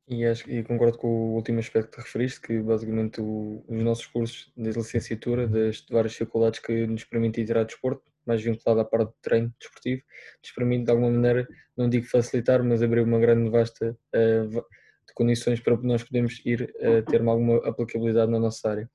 E, 0.08 0.24
acho, 0.24 0.50
e 0.52 0.64
concordo 0.64 0.98
com 1.00 1.08
o 1.08 1.34
último 1.34 1.60
aspecto 1.60 1.92
que 1.92 2.02
referiste, 2.02 2.40
que 2.40 2.60
basicamente 2.60 3.20
o, 3.20 3.64
os 3.68 3.84
nossos 3.84 4.06
cursos 4.06 4.52
de 4.56 4.72
licenciatura, 4.72 5.48
das 5.48 5.84
várias 5.90 6.16
faculdades 6.16 6.60
que 6.60 6.86
nos 6.86 7.04
permitem 7.04 7.44
tirar 7.44 7.64
desporto, 7.64 8.04
mais 8.26 8.44
vinculado 8.44 8.82
à 8.82 8.86
parte 8.86 9.10
de 9.10 9.22
treino 9.22 9.52
desportivo, 9.60 10.02
nos 10.44 10.52
permite 10.52 10.86
de 10.86 10.92
alguma 10.92 11.10
maneira, 11.10 11.48
não 11.76 11.90
digo 11.90 12.06
facilitar, 12.06 12.64
mas 12.64 12.84
abrir 12.84 13.02
uma 13.02 13.20
grande 13.20 13.50
vasta 13.50 13.98
uh, 14.16 14.48
de 14.48 15.14
condições 15.16 15.60
para 15.60 15.76
nós 15.78 16.04
podermos 16.04 16.40
ir 16.46 16.74
uh, 16.82 17.04
ter 17.10 17.22
alguma 17.28 17.58
aplicabilidade 17.68 18.32
na 18.32 18.40
nossa 18.40 18.70
área. 18.70 18.90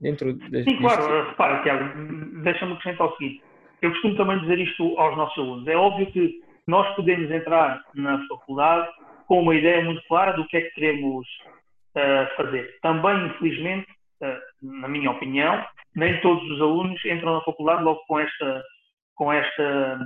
Dentro 0.00 0.32
de, 0.32 0.64
Sim, 0.64 0.78
claro, 0.78 1.28
repara, 1.28 1.62
Tiago, 1.62 2.42
deixa-me 2.42 2.72
acrescentar 2.72 3.08
o 3.08 3.16
seguinte. 3.16 3.42
Eu 3.82 3.90
costumo 3.90 4.16
também 4.16 4.40
dizer 4.40 4.58
isto 4.58 4.98
aos 4.98 5.16
nossos 5.16 5.38
alunos. 5.38 5.66
É 5.66 5.76
óbvio 5.76 6.10
que 6.12 6.40
nós 6.66 6.94
podemos 6.94 7.30
entrar 7.30 7.82
na 7.94 8.26
faculdade 8.28 8.88
com 9.28 9.42
uma 9.42 9.54
ideia 9.54 9.84
muito 9.84 10.02
clara 10.08 10.32
do 10.32 10.46
que 10.48 10.56
é 10.56 10.62
que 10.62 10.70
queremos 10.70 11.28
uh, 11.94 12.36
fazer. 12.36 12.78
Também, 12.80 13.26
infelizmente, 13.26 13.86
uh, 14.22 14.38
na 14.80 14.88
minha 14.88 15.10
opinião, 15.10 15.64
nem 15.94 16.18
todos 16.22 16.42
os 16.50 16.60
alunos 16.60 17.04
entram 17.04 17.34
na 17.34 17.42
faculdade 17.42 17.84
logo 17.84 18.00
com 18.08 18.18
esta, 18.18 18.62
com 19.14 19.30
esta 19.30 20.00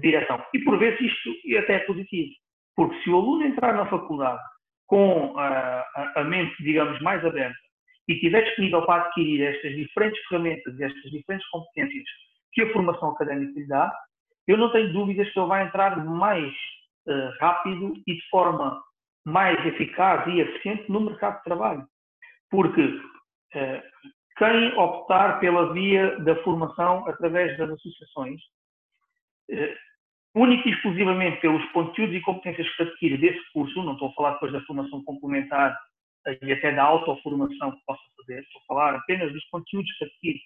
direção. 0.00 0.42
E 0.54 0.60
por 0.60 0.78
vezes 0.78 1.00
isto 1.00 1.58
até 1.58 1.74
é 1.74 1.78
positivo, 1.80 2.30
porque 2.76 3.02
se 3.02 3.10
o 3.10 3.16
aluno 3.16 3.44
entrar 3.44 3.74
na 3.74 3.86
faculdade 3.86 4.40
com 4.86 5.36
a, 5.36 5.84
a, 5.96 6.12
a 6.20 6.24
mente, 6.24 6.54
digamos, 6.62 7.00
mais 7.00 7.24
aberta 7.24 7.58
e 8.08 8.14
estiver 8.14 8.44
disponível 8.44 8.82
para 8.86 9.04
adquirir 9.04 9.42
estas 9.42 9.74
diferentes 9.74 10.20
ferramentas 10.28 10.78
e 10.78 10.84
estas 10.84 11.10
diferentes 11.10 11.48
competências 11.48 12.04
que 12.52 12.62
a 12.62 12.72
formação 12.72 13.10
académica 13.10 13.58
lhe 13.58 13.66
dá, 13.66 13.92
eu 14.46 14.56
não 14.56 14.70
tenho 14.70 14.92
dúvidas 14.92 15.30
que 15.32 15.38
ele 15.38 15.48
vai 15.48 15.64
entrar 15.64 16.04
mais 16.04 16.54
rápido 17.40 17.94
e 18.06 18.14
de 18.14 18.28
forma 18.28 18.80
mais 19.24 19.64
eficaz 19.66 20.26
e 20.26 20.40
eficiente 20.40 20.90
no 20.90 21.00
mercado 21.00 21.38
de 21.38 21.44
trabalho. 21.44 21.86
Porque 22.50 22.82
uh, 22.82 23.82
quem 24.36 24.78
optar 24.78 25.38
pela 25.40 25.72
via 25.72 26.18
da 26.20 26.36
formação 26.42 27.06
através 27.06 27.56
das 27.58 27.70
associações, 27.70 28.40
uh, 29.50 29.76
única 30.34 30.68
e 30.68 30.72
exclusivamente 30.72 31.40
pelos 31.40 31.64
conteúdos 31.72 32.14
e 32.14 32.20
competências 32.20 32.68
que 32.76 32.82
adquire 32.82 33.16
desse 33.18 33.52
curso, 33.52 33.82
não 33.82 33.94
estou 33.94 34.08
a 34.08 34.12
falar 34.12 34.32
depois 34.34 34.52
da 34.52 34.60
formação 34.62 35.04
complementar 35.04 35.76
e 36.42 36.52
até 36.52 36.72
da 36.72 36.82
autoformação 36.82 37.72
que 37.72 37.84
possa 37.86 38.02
fazer, 38.16 38.40
estou 38.40 38.60
a 38.62 38.66
falar 38.66 38.94
apenas 38.94 39.32
dos 39.32 39.44
conteúdos 39.46 39.90
que 39.96 40.04
adquire 40.04 40.40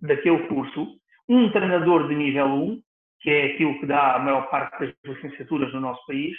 daquele 0.00 0.46
curso, 0.46 0.98
um 1.28 1.50
treinador 1.50 2.06
de 2.08 2.14
nível 2.14 2.46
1 2.46 2.82
que 3.20 3.30
é 3.30 3.54
aquilo 3.54 3.78
que 3.80 3.86
dá 3.86 4.14
a 4.14 4.18
maior 4.18 4.48
parte 4.50 4.78
das 4.78 4.94
licenciaturas 5.04 5.72
no 5.72 5.80
nosso 5.80 6.04
país, 6.06 6.36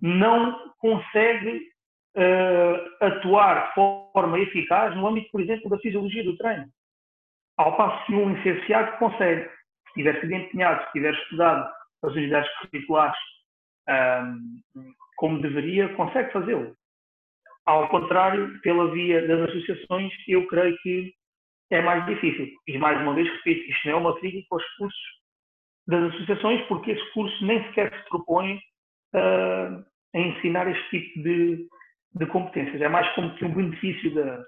não 0.00 0.72
consegue 0.78 1.68
uh, 2.16 3.04
atuar 3.04 3.68
de 3.68 3.74
forma 3.74 4.38
eficaz 4.40 4.94
no 4.96 5.06
âmbito, 5.06 5.30
por 5.30 5.40
exemplo, 5.40 5.70
da 5.70 5.78
fisiologia 5.78 6.24
do 6.24 6.36
treino. 6.36 6.66
Ao 7.56 7.76
passo 7.76 8.06
que 8.06 8.14
um 8.14 8.34
licenciado 8.34 8.96
consegue, 8.98 9.48
se 9.88 9.94
tiver 9.94 10.20
sido 10.20 10.32
empenhado, 10.32 10.84
se 10.86 10.92
tiver 10.92 11.14
estudado 11.14 11.70
as 12.02 12.12
unidades 12.12 12.50
curriculares 12.58 13.18
um, 13.88 14.62
como 15.16 15.40
deveria, 15.40 15.88
consegue 15.94 16.32
fazê-lo. 16.32 16.74
Ao 17.64 17.88
contrário, 17.88 18.60
pela 18.62 18.90
via 18.90 19.26
das 19.26 19.48
associações, 19.48 20.12
eu 20.26 20.46
creio 20.48 20.76
que 20.78 21.14
é 21.70 21.80
mais 21.80 22.04
difícil. 22.06 22.50
E 22.66 22.76
mais 22.78 23.00
uma 23.00 23.14
vez 23.14 23.28
repito, 23.28 23.70
isto 23.70 23.86
não 23.86 23.94
é 23.94 23.96
uma 24.00 24.18
crítica 24.18 24.48
aos 24.50 24.64
cursos 24.76 25.21
das 25.86 26.12
associações, 26.14 26.66
porque 26.68 26.92
esse 26.92 27.12
curso 27.12 27.44
nem 27.44 27.62
sequer 27.68 27.92
se 27.92 28.08
propõe 28.08 28.56
uh, 29.14 29.84
a 30.14 30.18
ensinar 30.18 30.70
este 30.70 30.90
tipo 30.90 31.22
de, 31.22 31.68
de 32.14 32.26
competências. 32.26 32.80
É 32.80 32.88
mais 32.88 33.12
como 33.14 33.34
que 33.36 33.44
um 33.44 33.54
benefício 33.54 34.14
da, 34.14 34.44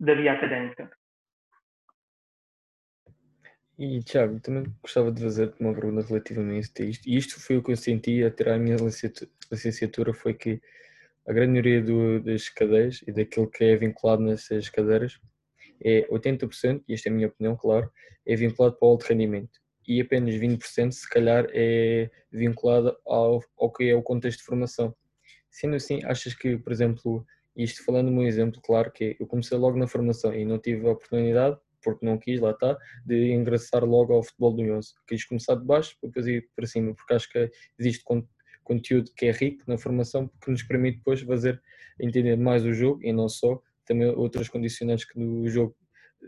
da 0.00 0.14
via 0.14 0.32
académica. 0.32 0.90
E 3.76 4.00
Tiago, 4.04 4.38
também 4.40 4.72
gostava 4.80 5.10
de 5.10 5.20
fazer 5.20 5.52
uma 5.58 5.74
pergunta 5.74 6.06
relativamente 6.06 6.70
a 6.80 6.84
isto. 6.84 7.08
E 7.08 7.16
isto 7.16 7.40
foi 7.40 7.56
o 7.56 7.62
que 7.62 7.72
eu 7.72 7.76
senti 7.76 8.22
a 8.22 8.30
tirar 8.30 8.54
a 8.54 8.58
minha 8.58 8.76
licenciatura, 9.50 10.14
foi 10.14 10.32
que 10.32 10.60
a 11.26 11.32
grande 11.32 11.52
maioria 11.52 11.82
do, 11.82 12.20
das 12.20 12.48
cadeiras 12.48 13.02
e 13.06 13.10
daquilo 13.10 13.50
que 13.50 13.64
é 13.64 13.76
vinculado 13.76 14.22
nessas 14.22 14.68
cadeiras 14.68 15.18
é 15.84 16.06
80%, 16.08 16.84
e 16.86 16.94
esta 16.94 17.08
é 17.08 17.12
a 17.12 17.14
minha 17.14 17.26
opinião, 17.26 17.56
claro, 17.56 17.90
é 18.24 18.36
vinculado 18.36 18.76
para 18.76 18.86
o 18.86 18.90
alto 18.92 19.06
rendimento 19.06 19.63
e 19.86 20.00
apenas 20.00 20.34
20% 20.34 20.92
se 20.92 21.08
calhar 21.08 21.46
é 21.50 22.10
vinculada 22.32 22.96
ao, 23.06 23.42
ao 23.58 23.72
que 23.72 23.88
é 23.88 23.94
o 23.94 24.02
contexto 24.02 24.38
de 24.38 24.44
formação. 24.44 24.94
Sendo 25.50 25.76
assim, 25.76 26.00
achas 26.04 26.34
que, 26.34 26.56
por 26.58 26.72
exemplo, 26.72 27.24
isto 27.56 27.84
falando 27.84 28.10
um 28.10 28.22
exemplo, 28.22 28.60
claro 28.60 28.90
que 28.90 29.16
eu 29.20 29.26
comecei 29.26 29.56
logo 29.56 29.78
na 29.78 29.86
formação 29.86 30.34
e 30.34 30.44
não 30.44 30.58
tive 30.58 30.86
a 30.88 30.92
oportunidade, 30.92 31.56
porque 31.82 32.04
não 32.04 32.18
quis, 32.18 32.40
lá 32.40 32.50
está, 32.50 32.76
de 33.04 33.32
ingressar 33.32 33.84
logo 33.84 34.14
ao 34.14 34.22
futebol 34.22 34.54
do 34.54 34.62
11. 34.62 34.94
Quis 35.06 35.24
começar 35.24 35.54
de 35.54 35.64
baixo 35.64 35.96
para 36.00 36.08
depois 36.08 36.26
ir 36.26 36.48
para 36.56 36.66
cima, 36.66 36.94
porque 36.94 37.14
acho 37.14 37.30
que 37.30 37.50
existe 37.78 38.02
conteúdo 38.64 39.12
que 39.14 39.26
é 39.26 39.30
rico 39.30 39.62
na 39.68 39.76
formação 39.76 40.28
que 40.42 40.50
nos 40.50 40.62
permite 40.62 40.98
depois 40.98 41.20
fazer 41.20 41.62
entender 42.00 42.36
mais 42.36 42.64
o 42.64 42.72
jogo 42.72 43.00
e 43.04 43.12
não 43.12 43.28
só, 43.28 43.60
também 43.84 44.08
outras 44.08 44.48
condicionantes 44.48 45.04
que 45.04 45.18
no 45.18 45.46
jogo, 45.48 45.76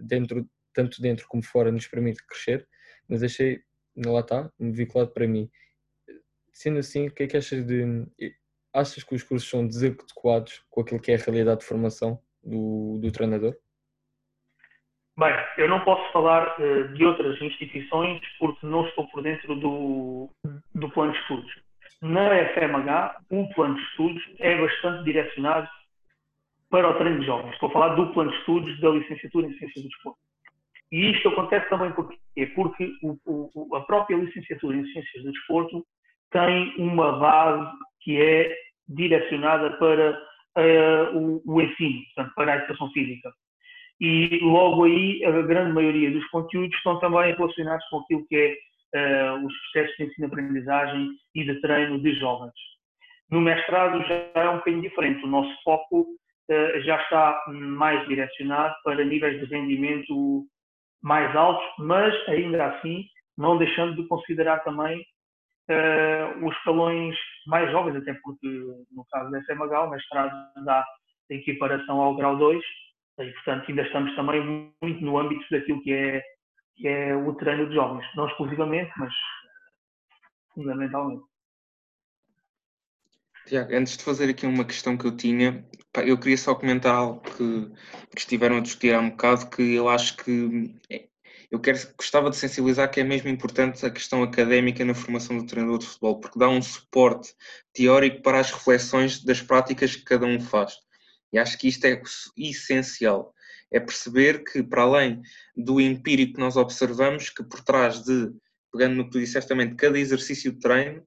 dentro, 0.00 0.48
tanto 0.72 1.00
dentro 1.00 1.26
como 1.26 1.42
fora, 1.42 1.72
nos 1.72 1.86
permite 1.86 2.24
crescer 2.26 2.68
mas 3.08 3.22
achei, 3.22 3.62
lá 3.96 4.20
está, 4.20 4.50
vinculado 4.58 5.10
para 5.10 5.26
mim. 5.26 5.50
Sendo 6.52 6.78
assim, 6.78 7.08
o 7.08 7.10
que 7.10 7.24
é 7.24 7.26
que 7.26 7.36
achas 7.36 7.64
de. 7.64 8.06
Achas 8.72 9.02
que 9.02 9.14
os 9.14 9.22
cursos 9.22 9.48
são 9.48 9.66
desadequados 9.66 10.62
com 10.68 10.82
aquilo 10.82 11.00
que 11.00 11.10
é 11.10 11.14
a 11.14 11.18
realidade 11.18 11.60
de 11.60 11.66
formação 11.66 12.20
do, 12.42 12.98
do 12.98 13.10
treinador? 13.10 13.56
Bem, 15.18 15.32
eu 15.56 15.66
não 15.66 15.80
posso 15.82 16.12
falar 16.12 16.60
uh, 16.60 16.88
de 16.92 17.04
outras 17.06 17.40
instituições 17.40 18.20
porque 18.38 18.66
não 18.66 18.86
estou 18.86 19.08
por 19.08 19.22
dentro 19.22 19.56
do, 19.56 20.28
do 20.74 20.90
plano 20.90 21.12
de 21.12 21.18
estudos. 21.20 21.50
Na 22.02 22.28
FMH, 22.52 23.22
o 23.30 23.48
plano 23.54 23.76
de 23.76 23.82
estudos 23.82 24.22
é 24.38 24.60
bastante 24.60 25.04
direcionado 25.04 25.68
para 26.68 26.90
o 26.90 26.98
treino 26.98 27.20
de 27.20 27.26
jovens. 27.26 27.54
Estou 27.54 27.70
a 27.70 27.72
falar 27.72 27.94
do 27.94 28.12
plano 28.12 28.30
de 28.30 28.36
estudos 28.36 28.80
da 28.80 28.90
licenciatura 28.90 29.46
em 29.46 29.56
Ciências 29.56 29.82
do 29.82 29.88
Desporto. 29.88 30.18
E 30.92 31.10
isto 31.10 31.28
acontece 31.28 31.68
também 31.68 31.92
porque, 31.92 32.16
porque 32.54 32.92
o, 33.02 33.18
o, 33.26 33.76
a 33.76 33.80
própria 33.82 34.16
licenciatura 34.16 34.76
em 34.76 34.86
Ciências 34.86 35.24
do 35.24 35.32
Desporto 35.32 35.84
tem 36.30 36.74
uma 36.78 37.18
base 37.18 37.70
que 38.02 38.20
é 38.20 38.54
direcionada 38.88 39.70
para 39.78 40.12
uh, 40.12 41.18
o, 41.18 41.42
o, 41.44 41.60
ensino, 41.60 42.02
portanto, 42.14 42.34
para 42.34 42.52
a 42.52 42.56
educação 42.56 42.90
física. 42.92 43.32
E 44.00 44.38
logo 44.42 44.84
aí, 44.84 45.24
a 45.24 45.30
grande 45.42 45.72
maioria 45.72 46.10
dos 46.10 46.26
conteúdos 46.28 46.76
estão 46.76 47.00
também 47.00 47.34
relacionados 47.34 47.84
com 47.88 48.00
aquilo 48.00 48.26
que 48.28 48.36
é 48.92 49.34
uh, 49.34 49.46
os 49.46 49.54
processos 49.72 49.96
de 49.96 50.04
ensino-aprendizagem 50.04 51.10
e 51.34 51.44
de 51.44 51.60
treino 51.60 52.00
de 52.00 52.14
jovens. 52.14 52.52
No 53.30 53.40
mestrado 53.40 54.06
já 54.06 54.14
é 54.34 54.48
um 54.48 54.58
bocadinho 54.58 54.82
diferente. 54.82 55.24
O 55.24 55.28
nosso 55.28 55.52
foco 55.64 56.02
uh, 56.02 56.80
já 56.82 57.00
está 57.02 57.42
mais 57.48 58.06
direcionado 58.06 58.74
para 58.84 59.04
níveis 59.04 59.40
de 59.40 59.46
rendimento 59.46 60.46
mais 61.02 61.34
altos, 61.36 61.64
mas 61.78 62.14
ainda 62.28 62.66
assim 62.66 63.04
não 63.36 63.58
deixando 63.58 63.96
de 63.96 64.08
considerar 64.08 64.60
também 64.64 65.00
uh, 65.70 66.46
os 66.46 66.56
escalões 66.56 67.16
mais 67.46 67.70
jovens, 67.70 67.96
até 67.96 68.14
porque 68.22 68.46
no 68.92 69.04
caso 69.10 69.30
da 69.30 69.42
FMH 69.42 69.84
o 69.84 69.90
mestrado 69.90 70.32
dá 70.64 70.84
equiparação 71.30 72.00
ao 72.00 72.16
grau 72.16 72.36
2 72.36 72.62
e 73.18 73.32
portanto 73.32 73.64
ainda 73.68 73.82
estamos 73.82 74.14
também 74.14 74.72
muito 74.82 75.04
no 75.04 75.18
âmbito 75.18 75.44
daquilo 75.50 75.82
que 75.82 75.92
é, 75.92 76.22
que 76.76 76.88
é 76.88 77.16
o 77.16 77.34
treino 77.34 77.68
de 77.68 77.74
jovens, 77.74 78.06
não 78.14 78.26
exclusivamente, 78.26 78.92
mas 78.96 79.12
fundamentalmente. 80.54 81.22
Tiago, 83.46 83.74
antes 83.74 83.96
de 83.96 84.02
fazer 84.02 84.28
aqui 84.28 84.44
uma 84.44 84.64
questão 84.64 84.96
que 84.96 85.06
eu 85.06 85.16
tinha, 85.16 85.64
eu 86.04 86.18
queria 86.18 86.36
só 86.36 86.52
comentar 86.54 86.94
algo 86.94 87.20
que, 87.20 87.70
que 88.10 88.18
estiveram 88.18 88.56
a 88.56 88.60
discutir 88.60 88.92
há 88.92 89.00
um 89.00 89.10
bocado, 89.10 89.48
que 89.48 89.74
eu 89.74 89.88
acho 89.88 90.16
que 90.16 90.74
é, 90.90 91.06
eu 91.48 91.60
quero, 91.60 91.78
gostava 91.96 92.28
de 92.28 92.36
sensibilizar 92.36 92.90
que 92.90 93.00
é 93.00 93.04
mesmo 93.04 93.28
importante 93.28 93.86
a 93.86 93.90
questão 93.90 94.24
académica 94.24 94.84
na 94.84 94.94
formação 94.94 95.38
do 95.38 95.46
treinador 95.46 95.78
de 95.78 95.86
futebol, 95.86 96.18
porque 96.18 96.38
dá 96.40 96.48
um 96.48 96.60
suporte 96.60 97.34
teórico 97.72 98.20
para 98.20 98.40
as 98.40 98.50
reflexões 98.50 99.22
das 99.22 99.40
práticas 99.40 99.94
que 99.94 100.02
cada 100.02 100.26
um 100.26 100.40
faz. 100.40 100.74
E 101.32 101.38
acho 101.38 101.56
que 101.56 101.68
isto 101.68 101.84
é 101.84 102.02
essencial. 102.36 103.32
É 103.70 103.78
perceber 103.78 104.42
que, 104.42 104.60
para 104.60 104.82
além 104.82 105.22
do 105.56 105.80
empírico 105.80 106.34
que 106.34 106.40
nós 106.40 106.56
observamos, 106.56 107.30
que 107.30 107.44
por 107.44 107.62
trás 107.62 108.02
de, 108.02 108.32
pegando 108.72 108.96
no 108.96 109.04
que 109.04 109.10
tu 109.10 109.20
disseste 109.20 109.48
também, 109.48 109.68
de 109.68 109.76
cada 109.76 109.98
exercício 109.98 110.52
de 110.52 110.58
treino, 110.58 111.06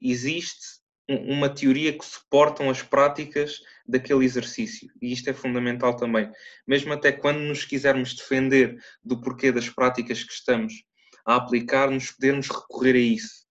existe 0.00 0.77
uma 1.08 1.48
teoria 1.48 1.96
que 1.96 2.04
suportam 2.04 2.68
as 2.68 2.82
práticas 2.82 3.60
daquele 3.86 4.24
exercício. 4.24 4.90
E 5.00 5.12
isto 5.12 5.30
é 5.30 5.32
fundamental 5.32 5.96
também. 5.96 6.30
Mesmo 6.66 6.92
até 6.92 7.10
quando 7.10 7.38
nos 7.38 7.64
quisermos 7.64 8.14
defender 8.14 8.78
do 9.02 9.20
porquê 9.20 9.50
das 9.50 9.70
práticas 9.70 10.22
que 10.22 10.32
estamos 10.32 10.84
a 11.24 11.36
aplicar, 11.36 11.90
nos 11.90 12.10
podermos 12.10 12.48
recorrer 12.48 12.94
a 12.94 12.98
isso. 12.98 13.48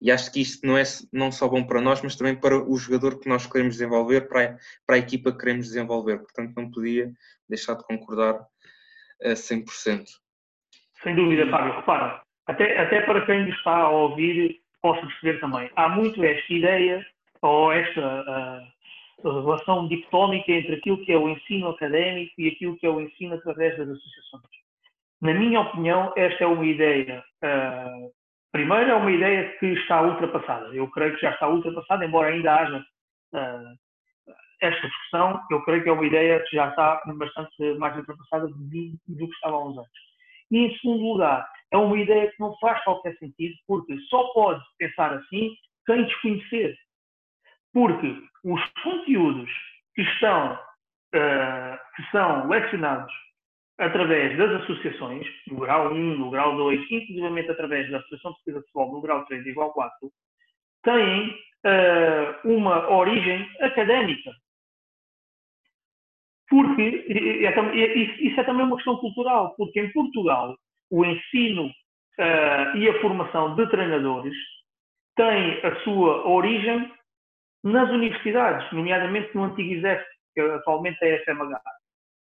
E 0.00 0.10
acho 0.12 0.32
que 0.32 0.40
isto 0.40 0.66
não 0.66 0.78
é 0.78 0.84
não 1.12 1.30
só 1.30 1.48
bom 1.48 1.64
para 1.64 1.80
nós, 1.80 2.00
mas 2.02 2.16
também 2.16 2.34
para 2.34 2.56
o 2.56 2.76
jogador 2.76 3.18
que 3.18 3.28
nós 3.28 3.46
queremos 3.46 3.74
desenvolver, 3.74 4.28
para 4.28 4.44
a, 4.44 4.56
para 4.86 4.96
a 4.96 4.98
equipa 4.98 5.32
que 5.32 5.38
queremos 5.38 5.66
desenvolver. 5.66 6.18
Portanto, 6.18 6.54
não 6.56 6.70
podia 6.70 7.10
deixar 7.48 7.74
de 7.74 7.84
concordar 7.84 8.40
a 9.22 9.30
100%. 9.30 10.04
Sem 11.02 11.14
dúvida, 11.14 11.50
Fábio. 11.50 11.74
Repara, 11.76 12.22
até, 12.46 12.78
até 12.78 13.02
para 13.02 13.26
quem 13.26 13.50
está 13.50 13.76
a 13.76 13.90
ouvir, 13.90 14.60
possa 14.82 15.00
perceber 15.06 15.40
também. 15.40 15.70
Há 15.76 15.88
muito 15.88 16.22
esta 16.24 16.52
ideia, 16.52 17.06
ou 17.42 17.72
esta 17.72 18.70
uh, 19.22 19.40
relação 19.40 19.88
dicotómica 19.88 20.52
entre 20.52 20.76
aquilo 20.76 21.04
que 21.04 21.12
é 21.12 21.16
o 21.18 21.28
ensino 21.28 21.68
académico 21.68 22.32
e 22.38 22.48
aquilo 22.48 22.76
que 22.76 22.86
é 22.86 22.90
o 22.90 23.00
ensino 23.00 23.34
através 23.34 23.76
das 23.76 23.88
associações. 23.88 24.44
Na 25.20 25.34
minha 25.34 25.60
opinião, 25.60 26.12
esta 26.16 26.44
é 26.44 26.46
uma 26.46 26.64
ideia 26.64 27.24
uh, 27.44 28.12
Primeiro, 28.50 28.90
é 28.90 28.94
uma 28.94 29.12
ideia 29.12 29.56
que 29.58 29.66
está 29.66 30.00
ultrapassada. 30.02 30.74
Eu 30.74 30.88
creio 30.90 31.14
que 31.14 31.20
já 31.20 31.32
está 31.32 31.48
ultrapassada, 31.48 32.04
embora 32.04 32.28
ainda 32.28 32.54
haja 32.54 32.78
uh, 32.78 33.78
esta 34.60 34.88
discussão, 34.88 35.40
eu 35.50 35.62
creio 35.64 35.82
que 35.82 35.88
é 35.88 35.92
uma 35.92 36.06
ideia 36.06 36.40
que 36.40 36.56
já 36.56 36.68
está 36.68 37.02
bastante 37.14 37.74
mais 37.78 37.96
ultrapassada 37.96 38.48
do, 38.48 38.56
do 38.56 39.26
que 39.28 39.34
estava 39.34 39.56
há 39.56 39.64
uns 39.64 39.76
anos. 39.76 40.07
E, 40.50 40.58
em 40.58 40.76
segundo 40.78 41.12
lugar, 41.12 41.48
é 41.70 41.76
uma 41.76 41.98
ideia 41.98 42.30
que 42.30 42.40
não 42.40 42.56
faz 42.58 42.82
qualquer 42.84 43.16
sentido, 43.18 43.54
porque 43.66 43.96
só 44.08 44.24
pode 44.32 44.62
pensar 44.78 45.12
assim 45.12 45.54
quem 45.86 46.04
desconhecer. 46.04 46.76
Porque 47.72 48.16
os 48.44 48.60
conteúdos 48.82 49.50
que 49.94 50.02
estão, 50.02 50.54
uh, 50.54 51.78
que 51.96 52.10
são 52.10 52.48
lecionados 52.48 53.12
através 53.78 54.36
das 54.36 54.62
associações, 54.62 55.26
no 55.46 55.60
grau 55.60 55.92
1, 55.92 56.18
no 56.18 56.30
grau 56.30 56.56
2, 56.56 56.90
inclusivamente 56.90 57.50
através 57.50 57.90
da 57.90 57.98
Associação 57.98 58.32
de 58.32 58.36
Pesquisa 58.38 58.60
Futebol, 58.62 58.92
no 58.92 59.00
grau 59.00 59.24
3 59.26 59.46
igual 59.46 59.72
4, 59.72 60.12
têm 60.82 61.30
uh, 61.64 62.48
uma 62.48 62.90
origem 62.90 63.48
académica. 63.60 64.32
Porque 66.48 66.82
isso 68.20 68.40
é 68.40 68.44
também 68.44 68.64
uma 68.64 68.76
questão 68.76 68.96
cultural, 68.96 69.54
porque 69.56 69.80
em 69.80 69.92
Portugal 69.92 70.56
o 70.90 71.04
ensino 71.04 71.66
uh, 71.66 72.76
e 72.76 72.88
a 72.88 73.00
formação 73.00 73.54
de 73.54 73.66
treinadores 73.68 74.34
tem 75.14 75.60
a 75.64 75.76
sua 75.82 76.26
origem 76.26 76.90
nas 77.62 77.90
universidades, 77.90 78.70
nomeadamente 78.72 79.34
no 79.34 79.44
antigo 79.44 79.74
exército, 79.74 80.10
que 80.34 80.40
atualmente 80.40 80.98
é 81.02 81.16
a 81.16 81.24
FMH 81.24 81.60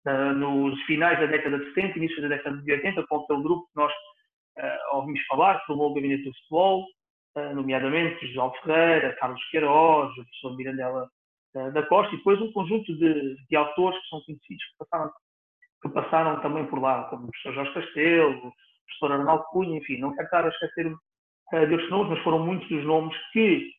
uh, 0.07 0.33
nos 0.33 0.79
finais 0.83 1.19
da 1.19 1.25
década 1.25 1.57
de 1.57 1.65
70, 1.73 1.97
início 1.97 2.21
da 2.21 2.27
década 2.27 2.57
de 2.57 2.71
80, 2.71 3.07
com 3.07 3.15
aquele 3.21 3.41
grupo 3.41 3.65
que 3.67 3.75
nós 3.75 3.91
uh, 3.91 4.97
ouvimos 4.97 5.25
falar, 5.25 5.59
que 5.61 5.65
formou 5.65 5.89
o 5.89 5.93
Gabinete 5.95 6.23
do 6.25 6.33
Futebol, 6.35 6.85
nomeadamente 7.55 8.27
José 8.33 8.57
Ferreira, 8.61 9.15
Carlos 9.17 9.41
Queiroz, 9.49 10.11
o 10.11 10.15
professor 10.15 10.57
Mirandela 10.57 11.09
da 11.53 11.83
Costa, 11.83 12.13
e 12.13 12.17
depois 12.17 12.41
um 12.41 12.51
conjunto 12.51 12.95
de, 12.95 13.35
de, 13.49 13.55
autores 13.55 13.99
que 14.01 14.09
são 14.09 14.21
conhecidos, 14.21 14.63
que 14.63 14.77
passaram, 14.79 15.11
que 15.81 15.89
passaram 15.89 16.41
também 16.41 16.65
por 16.67 16.79
lá, 16.79 17.03
como 17.05 17.25
o 17.25 17.31
professor 17.31 17.53
Jorge 17.53 17.73
Castelo, 17.73 18.47
o 18.47 18.53
professor 18.85 19.11
Arnaldo 19.11 19.43
Cunha, 19.51 19.77
enfim, 19.77 19.97
não 19.99 20.13
quero 20.15 20.25
estar 20.25 20.45
a 20.45 20.49
esquecer 20.49 20.87
uh, 20.87 21.67
destes 21.67 21.89
nomes, 21.89 22.09
mas 22.09 22.23
foram 22.23 22.45
muitos 22.45 22.67
dos 22.69 22.85
nomes 22.85 23.15
que 23.33 23.69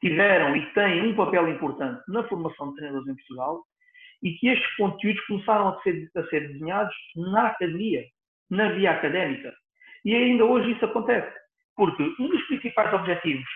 tiveram 0.00 0.56
e 0.56 0.66
têm 0.74 1.08
um 1.08 1.16
papel 1.16 1.48
importante 1.48 2.02
na 2.08 2.24
formação 2.24 2.70
de 2.70 2.76
treinadores 2.76 3.08
em 3.08 3.16
Portugal 3.16 3.62
e 4.22 4.32
que 4.34 4.48
estes 4.48 4.76
conteúdos 4.76 5.24
começaram 5.26 5.68
a 5.68 5.82
ser, 5.82 6.10
a 6.16 6.24
ser 6.26 6.48
desenhados 6.52 6.94
na 7.16 7.48
academia, 7.48 8.04
na 8.50 8.72
via 8.72 8.92
académica. 8.92 9.52
E 10.04 10.14
ainda 10.14 10.44
hoje 10.44 10.72
isso 10.72 10.84
acontece, 10.84 11.32
porque 11.76 12.02
um 12.20 12.28
dos 12.28 12.42
principais 12.46 12.92
objetivos 12.92 13.48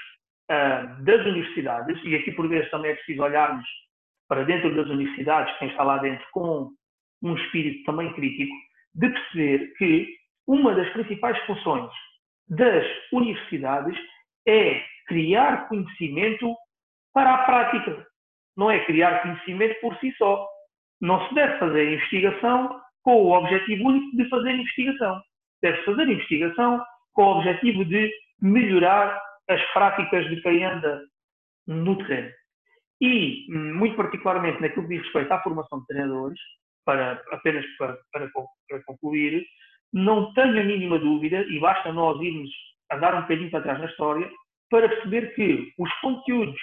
uh, 0.50 1.04
das 1.04 1.26
universidades, 1.26 2.02
e 2.04 2.14
aqui 2.14 2.32
por 2.32 2.48
vezes 2.48 2.70
também 2.70 2.92
é 2.92 2.94
preciso 2.94 3.22
olharmos 3.22 3.66
para 4.28 4.44
dentro 4.44 4.74
das 4.74 4.86
universidades, 4.88 5.56
quem 5.58 5.68
está 5.68 5.82
lá 5.82 5.98
dentro, 5.98 6.26
com 6.32 6.70
um 7.22 7.34
espírito 7.36 7.84
também 7.84 8.12
crítico, 8.14 8.54
de 8.94 9.08
perceber 9.08 9.72
que 9.76 10.08
uma 10.46 10.74
das 10.74 10.88
principais 10.90 11.38
funções 11.46 11.90
das 12.48 12.84
universidades 13.12 13.96
é 14.46 14.82
criar 15.06 15.68
conhecimento 15.68 16.54
para 17.12 17.34
a 17.34 17.44
prática. 17.44 18.06
Não 18.56 18.70
é 18.70 18.84
criar 18.84 19.22
conhecimento 19.22 19.80
por 19.80 19.96
si 19.98 20.12
só. 20.16 20.46
Não 21.00 21.26
se 21.28 21.34
deve 21.34 21.58
fazer 21.58 21.92
investigação 21.92 22.80
com 23.02 23.22
o 23.22 23.32
objetivo 23.32 23.88
único 23.88 24.16
de 24.16 24.28
fazer 24.28 24.50
investigação. 24.52 25.20
Deve-se 25.62 25.84
fazer 25.84 26.08
investigação 26.08 26.82
com 27.12 27.22
o 27.22 27.38
objetivo 27.38 27.84
de 27.84 28.10
melhorar 28.40 29.20
as 29.48 29.62
práticas 29.72 30.28
de 30.28 30.40
quem 30.42 30.64
anda 30.64 31.02
no 31.66 31.96
terreno. 31.98 32.32
E, 33.00 33.46
muito 33.50 33.96
particularmente 33.96 34.60
naquilo 34.60 34.88
que 34.88 34.94
diz 34.94 35.04
respeito 35.04 35.32
à 35.32 35.42
formação 35.42 35.80
de 35.80 35.86
treinadores, 35.86 36.40
para, 36.84 37.22
apenas 37.32 37.64
para, 37.76 37.98
para, 38.12 38.30
para 38.68 38.84
concluir, 38.84 39.44
não 39.92 40.32
tenho 40.34 40.60
a 40.60 40.64
mínima 40.64 40.98
dúvida, 40.98 41.42
e 41.42 41.58
basta 41.58 41.92
nós 41.92 42.20
irmos 42.20 42.50
a 42.90 42.96
dar 42.96 43.14
um 43.14 43.22
bocadinho 43.22 43.50
para 43.50 43.62
trás 43.62 43.78
na 43.80 43.86
história, 43.86 44.30
para 44.70 44.88
perceber 44.88 45.34
que 45.34 45.72
os 45.78 45.92
conteúdos, 46.00 46.60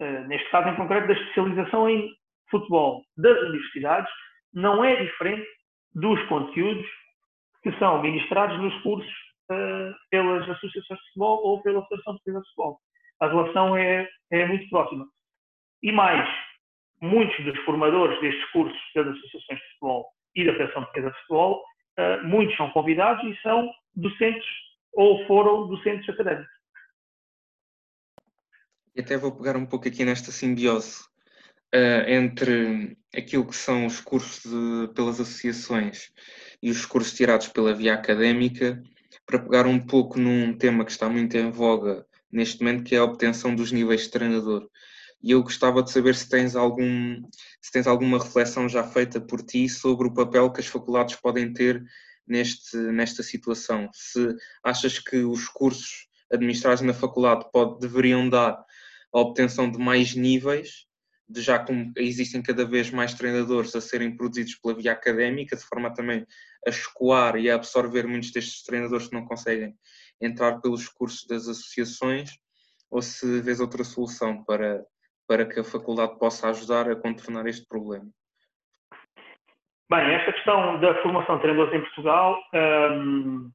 eh, 0.00 0.20
neste 0.26 0.48
caso 0.50 0.68
em 0.68 0.76
concreto 0.76 1.08
da 1.08 1.14
especialização 1.14 1.88
em 1.88 2.10
futebol 2.50 3.04
das 3.16 3.38
universidades 3.40 4.10
não 4.52 4.84
é 4.84 4.96
diferente 4.96 5.46
dos 5.94 6.22
conteúdos 6.26 6.86
que 7.62 7.72
são 7.78 8.02
ministrados 8.02 8.58
nos 8.60 8.74
cursos 8.82 9.23
uh, 9.50 9.94
pelas 10.10 10.48
associações 10.48 10.98
de 10.98 11.06
futebol 11.06 11.42
ou 11.44 11.62
pela 11.62 11.80
de 11.80 11.88
Defesa 11.96 12.40
de 12.40 12.48
Futebol. 12.48 12.80
A 13.20 13.28
relação 13.28 13.76
é, 13.76 14.08
é 14.30 14.46
muito 14.46 14.68
próxima. 14.68 15.06
E 15.82 15.92
mais, 15.92 16.28
muitos 17.00 17.44
dos 17.44 17.58
formadores 17.64 18.20
destes 18.20 18.50
cursos 18.50 18.80
das 18.94 19.06
associações 19.06 19.58
de 19.58 19.66
futebol 19.72 20.06
e 20.34 20.44
da 20.44 20.52
Federação 20.52 20.82
de 20.82 20.88
Defesa 20.88 21.10
de 21.10 21.18
Futebol, 21.20 21.64
uh, 21.98 22.26
muitos 22.26 22.56
são 22.56 22.70
convidados 22.70 23.24
e 23.24 23.40
são 23.42 23.70
docentes 23.94 24.46
ou 24.92 25.26
foram 25.26 25.68
docentes 25.68 26.08
académicos. 26.08 26.52
E 28.94 29.00
até 29.00 29.16
vou 29.16 29.36
pegar 29.36 29.56
um 29.56 29.66
pouco 29.66 29.88
aqui 29.88 30.04
nesta 30.04 30.30
simbiose 30.30 31.02
uh, 31.74 32.08
entre 32.08 32.96
aquilo 33.14 33.46
que 33.46 33.56
são 33.56 33.86
os 33.86 34.00
cursos 34.00 34.42
de, 34.44 34.92
pelas 34.94 35.20
associações 35.20 36.12
e 36.62 36.70
os 36.70 36.86
cursos 36.86 37.12
tirados 37.12 37.48
pela 37.48 37.74
via 37.74 37.94
académica, 37.94 38.80
para 39.26 39.38
pegar 39.38 39.66
um 39.66 39.78
pouco 39.78 40.18
num 40.18 40.56
tema 40.56 40.84
que 40.84 40.90
está 40.90 41.08
muito 41.08 41.36
em 41.36 41.50
voga 41.50 42.06
neste 42.30 42.62
momento, 42.62 42.84
que 42.84 42.94
é 42.94 42.98
a 42.98 43.04
obtenção 43.04 43.54
dos 43.54 43.70
níveis 43.70 44.02
de 44.02 44.10
treinador. 44.10 44.68
E 45.22 45.30
eu 45.30 45.42
gostava 45.42 45.82
de 45.82 45.90
saber 45.90 46.14
se 46.14 46.28
tens, 46.28 46.54
algum, 46.54 47.22
se 47.62 47.72
tens 47.72 47.86
alguma 47.86 48.18
reflexão 48.18 48.68
já 48.68 48.84
feita 48.84 49.20
por 49.20 49.40
ti 49.42 49.68
sobre 49.68 50.08
o 50.08 50.12
papel 50.12 50.50
que 50.52 50.60
as 50.60 50.66
faculdades 50.66 51.16
podem 51.16 51.52
ter 51.52 51.82
neste, 52.26 52.76
nesta 52.76 53.22
situação. 53.22 53.88
Se 53.92 54.36
achas 54.62 54.98
que 54.98 55.18
os 55.18 55.48
cursos 55.48 56.08
administrados 56.30 56.82
na 56.82 56.92
faculdade 56.92 57.46
pode, 57.52 57.80
deveriam 57.80 58.28
dar 58.28 58.62
a 59.12 59.20
obtenção 59.20 59.70
de 59.70 59.78
mais 59.78 60.14
níveis 60.14 60.86
de 61.28 61.40
já 61.40 61.58
como 61.58 61.92
existem 61.96 62.42
cada 62.42 62.64
vez 62.64 62.90
mais 62.90 63.14
treinadores 63.14 63.74
a 63.74 63.80
serem 63.80 64.16
produzidos 64.16 64.56
pela 64.56 64.74
via 64.74 64.92
académica, 64.92 65.56
de 65.56 65.64
forma 65.64 65.92
também 65.92 66.26
a 66.66 66.70
escoar 66.70 67.36
e 67.36 67.50
a 67.50 67.54
absorver 67.54 68.06
muitos 68.06 68.30
destes 68.30 68.62
treinadores 68.62 69.08
que 69.08 69.14
não 69.14 69.24
conseguem 69.24 69.74
entrar 70.20 70.60
pelos 70.60 70.88
cursos 70.88 71.26
das 71.26 71.48
associações, 71.48 72.30
ou 72.90 73.02
se 73.02 73.40
vês 73.40 73.58
outra 73.58 73.82
solução 73.84 74.44
para, 74.44 74.84
para 75.26 75.46
que 75.46 75.60
a 75.60 75.64
faculdade 75.64 76.18
possa 76.18 76.48
ajudar 76.50 76.88
a 76.90 76.96
contornar 76.96 77.46
este 77.46 77.66
problema? 77.66 78.06
Bem, 79.90 80.14
esta 80.14 80.32
questão 80.32 80.80
da 80.80 81.02
formação 81.02 81.36
de 81.36 81.42
treinadores 81.42 81.74
em 81.74 81.84
Portugal 81.84 82.38
hum, 82.92 83.50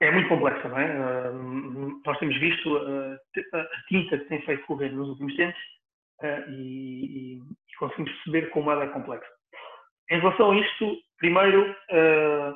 é 0.00 0.10
muito 0.10 0.28
complexa, 0.28 0.68
não 0.68 0.78
é? 0.78 1.30
Hum, 1.30 2.02
nós 2.04 2.18
temos 2.18 2.38
visto 2.38 2.76
uh, 2.76 3.14
a 3.54 3.66
tinta 3.88 4.18
que 4.18 4.24
tem 4.26 4.42
feito 4.42 4.66
correr 4.66 4.90
nos 4.90 5.08
últimos 5.08 5.34
tempos 5.36 5.73
uh, 6.22 6.50
e, 6.50 7.36
e, 7.36 7.40
conseguimos 7.78 8.12
perceber 8.12 8.50
como 8.50 8.70
ela 8.70 8.84
é 8.84 8.88
complexa. 8.88 9.26
Em 10.10 10.20
relação 10.20 10.50
a 10.50 10.56
isto, 10.56 10.96
primeiro, 11.18 11.70
uh, 11.70 12.54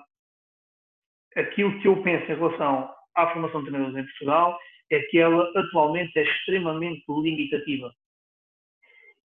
aquilo 1.37 1.79
que 1.81 1.89
eu 1.89 2.03
penso 2.03 2.31
em 2.31 2.37
relação 2.37 2.95
à 3.17 3.27
formação 3.33 3.63
de 3.63 3.71
treinadores 3.71 4.05
em 4.05 4.09
Portugal 4.09 4.59
é 4.91 5.01
que 5.01 5.19
ela 5.19 5.51
atualmente 5.57 6.19
é 6.19 6.23
extremamente 6.23 7.05
limitativa. 7.09 7.93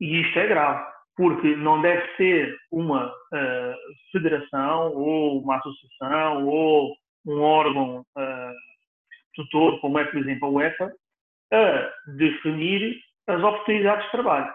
E 0.01 0.23
isto 0.23 0.39
é 0.39 0.47
grave, 0.47 0.91
porque 1.17 1.55
não 1.57 1.83
deve 1.83 2.07
ser 2.17 2.59
uma 2.71 3.09
uh, 3.09 3.77
federação 4.13 4.93
ou 4.95 5.43
uma 5.43 5.57
associação 5.57 6.47
ou 6.47 6.97
um 7.27 7.41
órgão 7.43 8.05
tutor, 9.35 9.81
como 9.81 9.99
é, 9.99 10.05
por 10.05 10.19
exemplo, 10.19 10.49
a 10.49 10.51
UEFA, 10.51 10.93
a 11.53 11.93
definir 12.17 12.99
as 13.31 13.43
oportunidades 13.43 14.05
de 14.07 14.11
trabalho. 14.11 14.53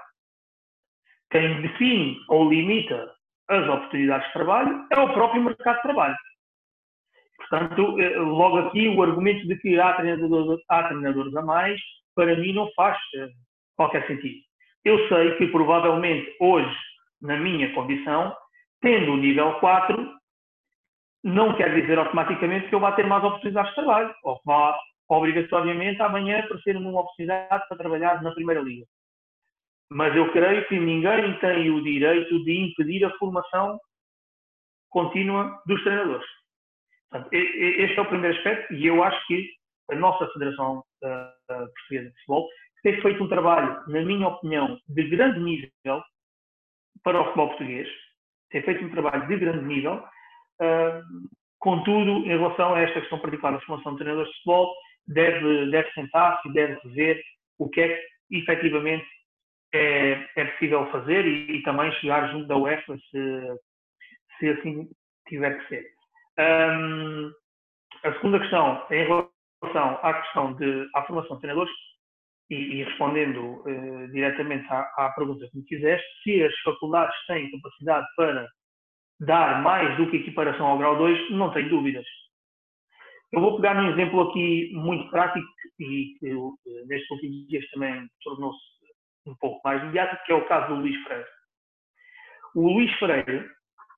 Quem 1.32 1.62
define 1.62 2.18
ou 2.30 2.50
limita 2.50 3.12
as 3.48 3.68
oportunidades 3.68 4.28
de 4.28 4.34
trabalho 4.34 4.88
é 4.92 5.00
o 5.00 5.14
próprio 5.14 5.44
mercado 5.44 5.76
de 5.76 5.82
trabalho. 5.82 6.16
Portanto, 7.38 8.00
eh, 8.00 8.18
logo 8.18 8.58
aqui, 8.58 8.88
o 8.88 9.02
argumento 9.04 9.48
de 9.48 9.56
que 9.58 9.80
há 9.80 9.94
treinadores, 9.94 10.62
há 10.70 10.84
treinadores 10.84 11.36
a 11.36 11.42
mais, 11.42 11.80
para 12.16 12.36
mim 12.36 12.54
não 12.54 12.72
faz 12.76 12.98
eh, 13.16 13.30
qualquer 13.76 14.08
sentido. 14.08 14.40
Eu 14.84 15.08
sei 15.08 15.36
que 15.38 15.48
provavelmente 15.48 16.36
hoje, 16.40 16.76
na 17.22 17.38
minha 17.38 17.74
condição, 17.74 18.36
tendo 18.82 19.14
o 19.14 19.18
nível 19.18 19.54
4, 19.60 20.16
não 21.24 21.56
quer 21.56 21.74
dizer 21.74 21.98
automaticamente 21.98 22.68
que 22.70 22.76
eu 22.76 22.80
vá 22.80 22.92
ter 22.94 23.06
mais 23.06 23.24
oportunidades 23.24 23.70
de 23.72 23.76
trabalho, 23.76 24.14
ou 24.24 24.36
que 24.38 24.46
vá 24.46 24.78
obrigatoriamente 25.10 26.02
amanhã 26.02 26.40
aparecer 26.40 26.76
numa 26.76 27.02
oportunidade 27.02 27.68
para 27.68 27.78
trabalhar 27.78 28.22
na 28.24 28.34
Primeira 28.34 28.62
Liga. 28.62 28.86
Mas 29.90 30.16
eu 30.16 30.32
creio 30.32 30.68
que 30.68 30.80
ninguém 30.80 31.38
tem 31.40 31.70
o 31.70 31.84
direito 31.84 32.44
de 32.44 32.60
impedir 32.60 33.06
a 33.06 33.18
formação 33.18 33.80
contínua 34.90 35.62
dos 35.66 35.84
treinadores. 35.84 36.26
Portanto, 37.10 37.34
este 37.34 38.00
é 38.00 38.02
o 38.02 38.08
primeiro 38.08 38.36
aspecto 38.36 38.74
e 38.74 38.88
eu 38.88 39.04
acho 39.04 39.28
que 39.28 39.48
a 39.92 39.96
nossa 39.96 40.28
Federação 40.34 40.80
uh, 41.04 41.68
Portuguesa 41.76 42.10
de 42.10 42.16
Futebol 42.22 42.50
tem 42.82 43.02
feito 43.02 43.24
um 43.24 43.28
trabalho, 43.28 43.84
na 43.88 44.02
minha 44.02 44.28
opinião, 44.28 44.80
de 44.88 45.04
grande 45.10 45.40
nível 45.40 46.04
para 47.04 47.22
o 47.22 47.24
futebol 47.26 47.50
português. 47.50 47.88
Tem 48.52 48.62
feito 48.64 48.86
um 48.86 48.90
trabalho 48.90 49.28
de 49.28 49.38
grande 49.38 49.66
nível. 49.66 50.04
Uh, 50.62 51.02
contudo, 51.60 52.26
em 52.26 52.38
relação 52.38 52.74
a 52.74 52.80
esta 52.80 53.02
questão 53.02 53.20
particular 53.20 53.54
da 53.54 53.62
formação 53.62 53.94
de 53.94 54.00
treinadores 54.00 54.32
de 54.32 54.38
futebol, 54.38 54.74
deve, 55.08 55.70
deve 55.72 55.92
sentar-se 55.92 56.52
deve 56.54 56.80
ver 56.90 57.22
o 57.58 57.70
que 57.70 57.82
é 57.82 57.96
que 57.96 58.38
efetivamente 58.38 59.06
é, 59.74 60.28
é 60.36 60.46
possível 60.46 60.90
fazer 60.92 61.26
e, 61.26 61.58
e, 61.58 61.64
também 61.64 61.92
chegar 61.94 62.32
junto 62.32 62.48
da 62.48 62.58
UEFA 62.58 62.98
se, 62.98 63.60
se 64.40 64.50
assim 64.50 64.90
tiver 65.28 65.60
que 65.60 65.68
ser. 65.68 65.86
Um, 66.40 67.32
a 68.04 68.14
segunda 68.14 68.40
questão, 68.40 68.86
em 68.92 69.04
relação 69.04 70.00
à 70.02 70.14
questão 70.22 70.54
de 70.54 70.88
à 70.94 71.04
formação 71.04 71.36
de 71.36 71.42
treinadores, 71.42 71.74
e, 72.50 72.56
e 72.56 72.84
respondendo 72.84 73.64
uh, 73.66 74.08
diretamente 74.12 74.66
à, 74.70 74.82
à, 74.98 75.10
pergunta 75.16 75.48
que 75.50 75.58
me 75.58 75.66
quiseste, 75.66 76.06
se 76.24 76.44
as 76.44 76.56
faculdades 76.60 77.16
têm 77.28 77.50
capacidade 77.52 78.06
para 78.16 78.48
dar 79.22 79.62
mais 79.64 79.98
do 79.98 80.10
que 80.10 80.18
equiparação 80.18 80.68
ao 80.68 80.78
grau 80.78 80.98
2, 80.98 81.32
não 81.32 81.52
tenho 81.52 81.70
dúvidas. 81.70 82.06
Eu 83.32 83.42
vou 83.42 83.56
pegar 83.58 83.74
num 83.74 83.92
exemplo 83.92 84.30
aqui 84.30 84.72
muito 84.74 85.10
prático 85.10 85.46
e 85.80 86.16
que 86.20 86.30
eh, 86.30 86.86
nestes 86.86 87.10
últimos 87.12 87.48
dias 87.48 87.70
também 87.72 88.08
tornou-se 88.24 88.60
um 89.26 89.36
pouco 89.36 89.62
mais 89.64 89.84
mediático, 89.84 90.24
que 90.26 90.32
é 90.32 90.36
o 90.36 90.48
caso 90.48 90.74
do 90.74 90.82
Luís 90.82 90.96
Freire. 91.04 91.26
O 92.56 92.74
Luís 92.74 92.92
Freire, 92.94 93.50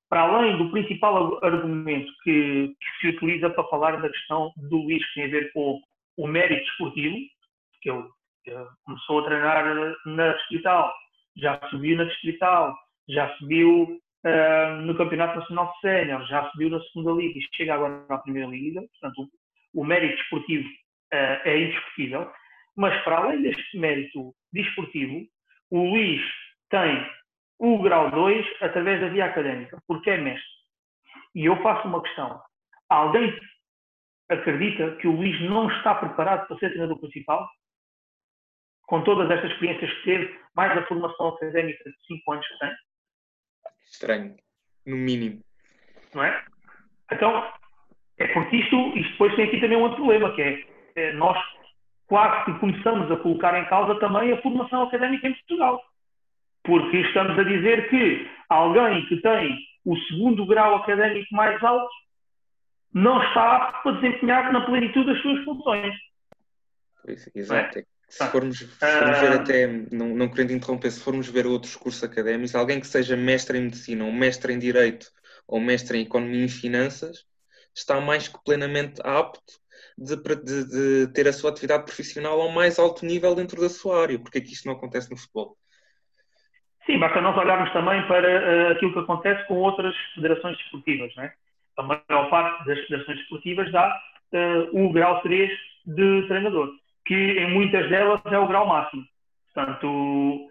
para 0.08 0.22
além 0.22 0.56
do 0.56 0.70
principal 0.70 1.38
argumento 1.44 2.10
que, 2.24 2.68
que, 2.68 3.00
se 3.00 3.08
utiliza 3.16 3.50
para 3.50 3.68
falar 3.68 4.00
da 4.00 4.08
questão 4.08 4.52
do 4.56 4.78
Luís, 4.78 5.04
que 5.08 5.14
tem 5.14 5.24
a 5.24 5.28
ver 5.28 5.52
com 5.52 5.80
o 6.16 6.26
mérito 6.26 6.68
esportivo, 6.70 7.16
que 7.82 7.90
ele 7.90 8.04
começou 8.84 9.20
a 9.20 9.24
treinar 9.24 9.94
na 10.06 10.32
Distrital, 10.32 10.92
já 11.36 11.60
subiu 11.70 11.96
na 11.96 12.04
Distrital, 12.04 12.76
já 13.08 13.36
subiu 13.36 14.00
uh, 14.24 14.80
no 14.82 14.96
Campeonato 14.96 15.38
Nacional 15.38 15.72
de 15.72 15.80
Sénior, 15.80 16.26
já 16.26 16.48
subiu 16.50 16.70
na 16.70 16.80
Segunda 16.80 17.12
Liga 17.12 17.38
e 17.38 17.56
chega 17.56 17.74
agora 17.74 18.04
na 18.08 18.18
Primeira 18.18 18.48
Liga. 18.48 18.80
Portanto, 18.80 19.28
o, 19.74 19.82
o 19.82 19.84
mérito 19.84 20.20
esportivo 20.22 20.68
uh, 20.68 21.40
é 21.44 21.62
indiscutível. 21.62 22.30
Mas, 22.76 23.02
para 23.04 23.18
além 23.18 23.42
deste 23.42 23.78
mérito 23.78 24.34
desportivo, 24.52 25.26
o 25.70 25.90
Luís 25.90 26.22
tem 26.70 27.06
o 27.58 27.82
grau 27.82 28.10
2 28.10 28.46
através 28.62 29.00
da 29.00 29.08
via 29.08 29.26
académica, 29.26 29.82
porque 29.86 30.10
é 30.10 30.16
mestre. 30.16 30.48
E 31.34 31.46
eu 31.46 31.60
faço 31.62 31.88
uma 31.88 32.02
questão. 32.02 32.40
Alguém 32.88 33.36
acredita 34.28 34.96
que 34.96 35.08
o 35.08 35.12
Luís 35.12 35.40
não 35.42 35.68
está 35.70 35.94
preparado 35.94 36.46
para 36.46 36.58
ser 36.58 36.70
treinador 36.70 36.98
principal? 37.00 37.48
Com 38.86 39.02
todas 39.02 39.30
estas 39.30 39.50
experiências 39.50 39.92
que 39.92 40.04
teve, 40.04 40.40
mais 40.54 40.76
a 40.76 40.86
formação 40.86 41.28
académica 41.28 41.84
de 41.84 42.06
5 42.06 42.32
anos 42.32 42.46
que 42.46 42.58
tem? 42.58 42.70
Estranho, 43.90 44.36
no 44.86 44.96
mínimo. 44.96 45.40
Não 46.14 46.22
é? 46.22 46.44
Então, 47.12 47.52
é 48.18 48.26
porque 48.28 48.56
isto, 48.56 48.76
isto 48.96 49.12
depois 49.12 49.34
tem 49.36 49.46
aqui 49.46 49.60
também 49.60 49.78
um 49.78 49.82
outro 49.82 49.96
problema, 49.96 50.34
que 50.34 50.42
é, 50.42 50.64
é 50.96 51.12
nós 51.12 51.38
quase 52.06 52.46
que 52.46 52.58
começamos 52.58 53.10
a 53.10 53.16
colocar 53.16 53.58
em 53.58 53.64
causa 53.66 53.98
também 54.00 54.32
a 54.32 54.42
formação 54.42 54.82
académica 54.82 55.28
em 55.28 55.34
Portugal. 55.34 55.82
Porque 56.64 56.98
estamos 56.98 57.38
a 57.38 57.42
dizer 57.42 57.88
que 57.88 58.28
alguém 58.48 59.06
que 59.06 59.20
tem 59.20 59.58
o 59.84 59.96
segundo 59.96 60.46
grau 60.46 60.76
académico 60.76 61.34
mais 61.34 61.62
alto 61.62 61.90
não 62.92 63.22
está 63.22 63.80
para 63.82 63.92
desempenhar 63.92 64.52
na 64.52 64.62
plenitude 64.62 65.10
as 65.10 65.22
suas 65.22 65.44
funções. 65.44 65.94
Pois, 67.04 67.30
exato. 67.34 67.78
É? 67.78 67.82
Se 68.08 68.26
formos, 68.28 68.60
formos 68.60 69.18
ver 69.20 69.32
ah. 69.32 69.34
até, 69.34 69.66
não, 69.92 70.08
não 70.08 70.28
querendo 70.28 70.52
interromper, 70.52 70.90
se 70.90 71.00
formos 71.00 71.28
ver 71.28 71.46
outros 71.46 71.76
cursos 71.76 72.02
académicos, 72.02 72.54
alguém 72.54 72.80
que 72.80 72.86
seja 72.86 73.16
mestre 73.16 73.58
em 73.58 73.62
medicina, 73.62 74.04
ou 74.04 74.12
mestre 74.12 74.52
em 74.52 74.58
direito, 74.58 75.06
ou 75.46 75.60
mestre 75.60 75.98
em 75.98 76.02
economia 76.02 76.46
e 76.46 76.48
finanças, 76.48 77.26
está 77.74 78.00
mais 78.00 78.26
que 78.26 78.42
plenamente 78.44 79.00
apto 79.04 79.40
de, 79.96 80.16
de, 80.16 81.06
de, 81.06 81.12
ter 81.12 81.28
a 81.28 81.32
sua 81.32 81.50
atividade 81.50 81.84
profissional 81.84 82.40
ao 82.40 82.50
mais 82.50 82.78
alto 82.78 83.04
nível 83.04 83.34
dentro 83.34 83.60
da 83.60 83.68
sua 83.68 84.02
área, 84.02 84.18
porque 84.18 84.38
é 84.38 84.40
que 84.40 84.52
isto 84.52 84.66
não 84.66 84.74
acontece 84.74 85.10
no 85.10 85.16
futebol. 85.16 85.56
Sim, 86.86 86.98
basta 86.98 87.20
nós 87.20 87.36
olharmos 87.36 87.70
também 87.72 88.06
para 88.06 88.26
uh, 88.26 88.72
aquilo 88.72 88.94
que 88.94 89.00
acontece 89.00 89.46
com 89.46 89.56
outras 89.56 89.94
federações 90.14 90.56
desportivas. 90.56 91.14
Né? 91.16 91.32
A 91.76 91.82
maior 91.82 92.30
parte 92.30 92.64
das 92.66 92.78
federações 92.86 93.18
desportivas 93.18 93.70
dá 93.70 94.00
uh, 94.32 94.84
o 94.84 94.90
grau 94.92 95.20
3 95.20 95.50
de 95.84 96.26
treinador, 96.28 96.70
que 97.08 97.14
em 97.14 97.50
muitas 97.54 97.88
delas 97.88 98.20
é 98.26 98.38
o 98.38 98.46
grau 98.46 98.66
máximo. 98.66 99.02
Portanto, 99.52 100.48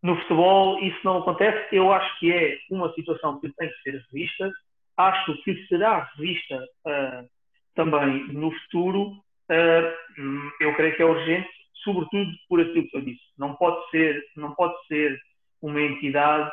no 0.00 0.16
futebol 0.20 0.78
isso 0.78 0.98
não 1.04 1.18
acontece. 1.18 1.74
Eu 1.74 1.92
acho 1.92 2.18
que 2.20 2.32
é 2.32 2.56
uma 2.70 2.92
situação 2.94 3.40
que 3.40 3.52
tem 3.54 3.68
que 3.68 3.82
ser 3.82 4.04
revista. 4.12 4.50
Acho 4.96 5.42
que 5.42 5.66
será 5.66 6.08
revista 6.16 6.56
uh, 6.56 7.28
também 7.74 8.28
no 8.32 8.52
futuro, 8.52 9.10
uh, 9.10 10.52
eu 10.60 10.74
creio 10.76 10.96
que 10.96 11.02
é 11.02 11.04
urgente, 11.04 11.50
sobretudo 11.84 12.30
por 12.48 12.60
aquilo 12.60 12.88
que 12.88 12.96
eu 12.96 13.02
disse. 13.02 13.22
Não 13.36 13.54
pode 13.56 13.90
ser, 13.90 14.24
não 14.36 14.54
pode 14.54 14.74
ser 14.86 15.18
uma 15.60 15.82
entidade 15.82 16.50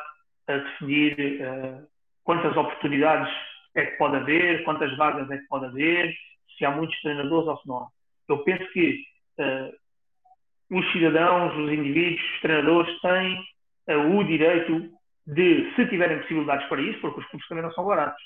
a 0.48 0.56
definir 0.56 1.40
uh, 1.40 1.86
quantas 2.24 2.54
oportunidades 2.56 3.32
é 3.76 3.86
que 3.86 3.96
pode 3.96 4.16
haver, 4.16 4.64
quantas 4.64 4.94
vagas 4.96 5.30
é 5.30 5.38
que 5.38 5.46
pode 5.46 5.66
haver, 5.66 6.14
se 6.58 6.64
há 6.64 6.70
muitos 6.70 7.00
treinadores 7.00 7.48
ou 7.48 7.56
se 7.56 7.68
não 7.68 7.78
há. 7.78 7.93
Eu 8.28 8.38
penso 8.44 8.66
que 8.72 9.02
uh, 9.38 10.76
os 10.78 10.92
cidadãos, 10.92 11.54
os 11.56 11.72
indivíduos, 11.72 12.22
os 12.34 12.40
treinadores 12.40 13.00
têm 13.00 13.44
o 13.86 14.24
direito 14.24 14.90
de, 15.26 15.74
se 15.74 15.86
tiverem 15.88 16.18
possibilidades 16.20 16.66
para 16.68 16.80
isso, 16.80 17.00
porque 17.00 17.20
os 17.20 17.26
clubes 17.26 17.48
também 17.48 17.64
não 17.64 17.72
são 17.72 17.84
baratos, 17.84 18.22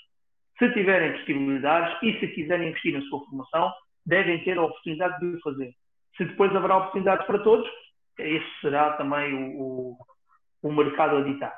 se 0.59 0.73
tiverem 0.73 1.13
possibilidades 1.13 1.97
e 2.03 2.19
se 2.19 2.29
quiserem 2.29 2.69
investir 2.69 2.93
na 2.93 3.03
sua 3.03 3.25
formação, 3.27 3.73
devem 4.05 4.43
ter 4.45 4.59
a 4.59 4.63
oportunidade 4.63 5.21
de 5.21 5.37
o 5.37 5.41
fazer. 5.41 5.73
Se 6.17 6.25
depois 6.25 6.55
haverá 6.55 6.79
oportunidades 6.79 7.27
para 7.27 7.39
todos, 7.41 7.69
esse 8.19 8.61
será 8.61 8.95
também 8.95 9.33
o, 9.35 9.61
o, 9.61 9.99
o 10.63 10.73
mercado 10.73 11.19
a 11.19 11.23
ditar. 11.23 11.57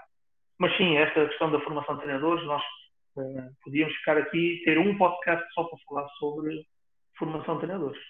Mas 0.58 0.76
sim, 0.76 0.96
esta 0.98 1.26
questão 1.26 1.50
da 1.50 1.60
formação 1.60 1.94
de 1.94 2.02
treinadores, 2.02 2.44
nós 2.44 2.62
uh, 3.16 3.50
podíamos 3.64 3.94
ficar 3.96 4.18
aqui, 4.18 4.60
ter 4.64 4.78
um 4.78 4.98
podcast 4.98 5.46
só 5.54 5.64
para 5.64 5.78
falar 5.88 6.08
sobre 6.18 6.62
formação 7.16 7.54
de 7.54 7.60
treinadores. 7.62 8.02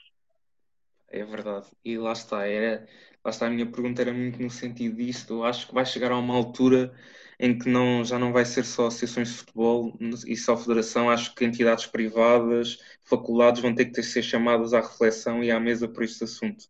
É 1.11 1.25
verdade. 1.25 1.67
E 1.85 1.99
lá 1.99 2.13
está, 2.13 2.47
era, 2.47 2.87
lá 3.25 3.31
está 3.31 3.47
a 3.47 3.51
minha 3.51 3.67
pergunta 3.67 4.01
era 4.01 4.13
muito 4.13 4.41
no 4.41 4.49
sentido 4.49 4.97
disto. 4.97 5.35
Eu 5.35 5.45
acho 5.45 5.67
que 5.67 5.75
vai 5.75 5.85
chegar 5.85 6.13
a 6.13 6.19
uma 6.19 6.35
altura 6.35 6.93
em 7.39 7.59
que 7.59 7.69
não, 7.69 8.05
já 8.05 8.19
não 8.19 8.33
vai 8.33 8.45
ser 8.45 8.65
só 8.65 8.87
associações 8.87 9.31
de 9.31 9.39
futebol 9.39 9.97
e 10.27 10.37
só 10.37 10.57
federação, 10.57 11.09
acho 11.09 11.35
que 11.35 11.45
entidades 11.45 11.87
privadas, 11.87 12.79
faculdades 13.09 13.63
vão 13.63 13.75
ter 13.75 13.87
que 13.87 13.93
ter, 13.93 14.03
ser 14.03 14.23
chamadas 14.23 14.75
à 14.75 14.81
reflexão 14.81 15.43
e 15.43 15.51
à 15.51 15.59
mesa 15.59 15.89
por 15.89 16.05
este 16.05 16.25
assunto. 16.25 16.65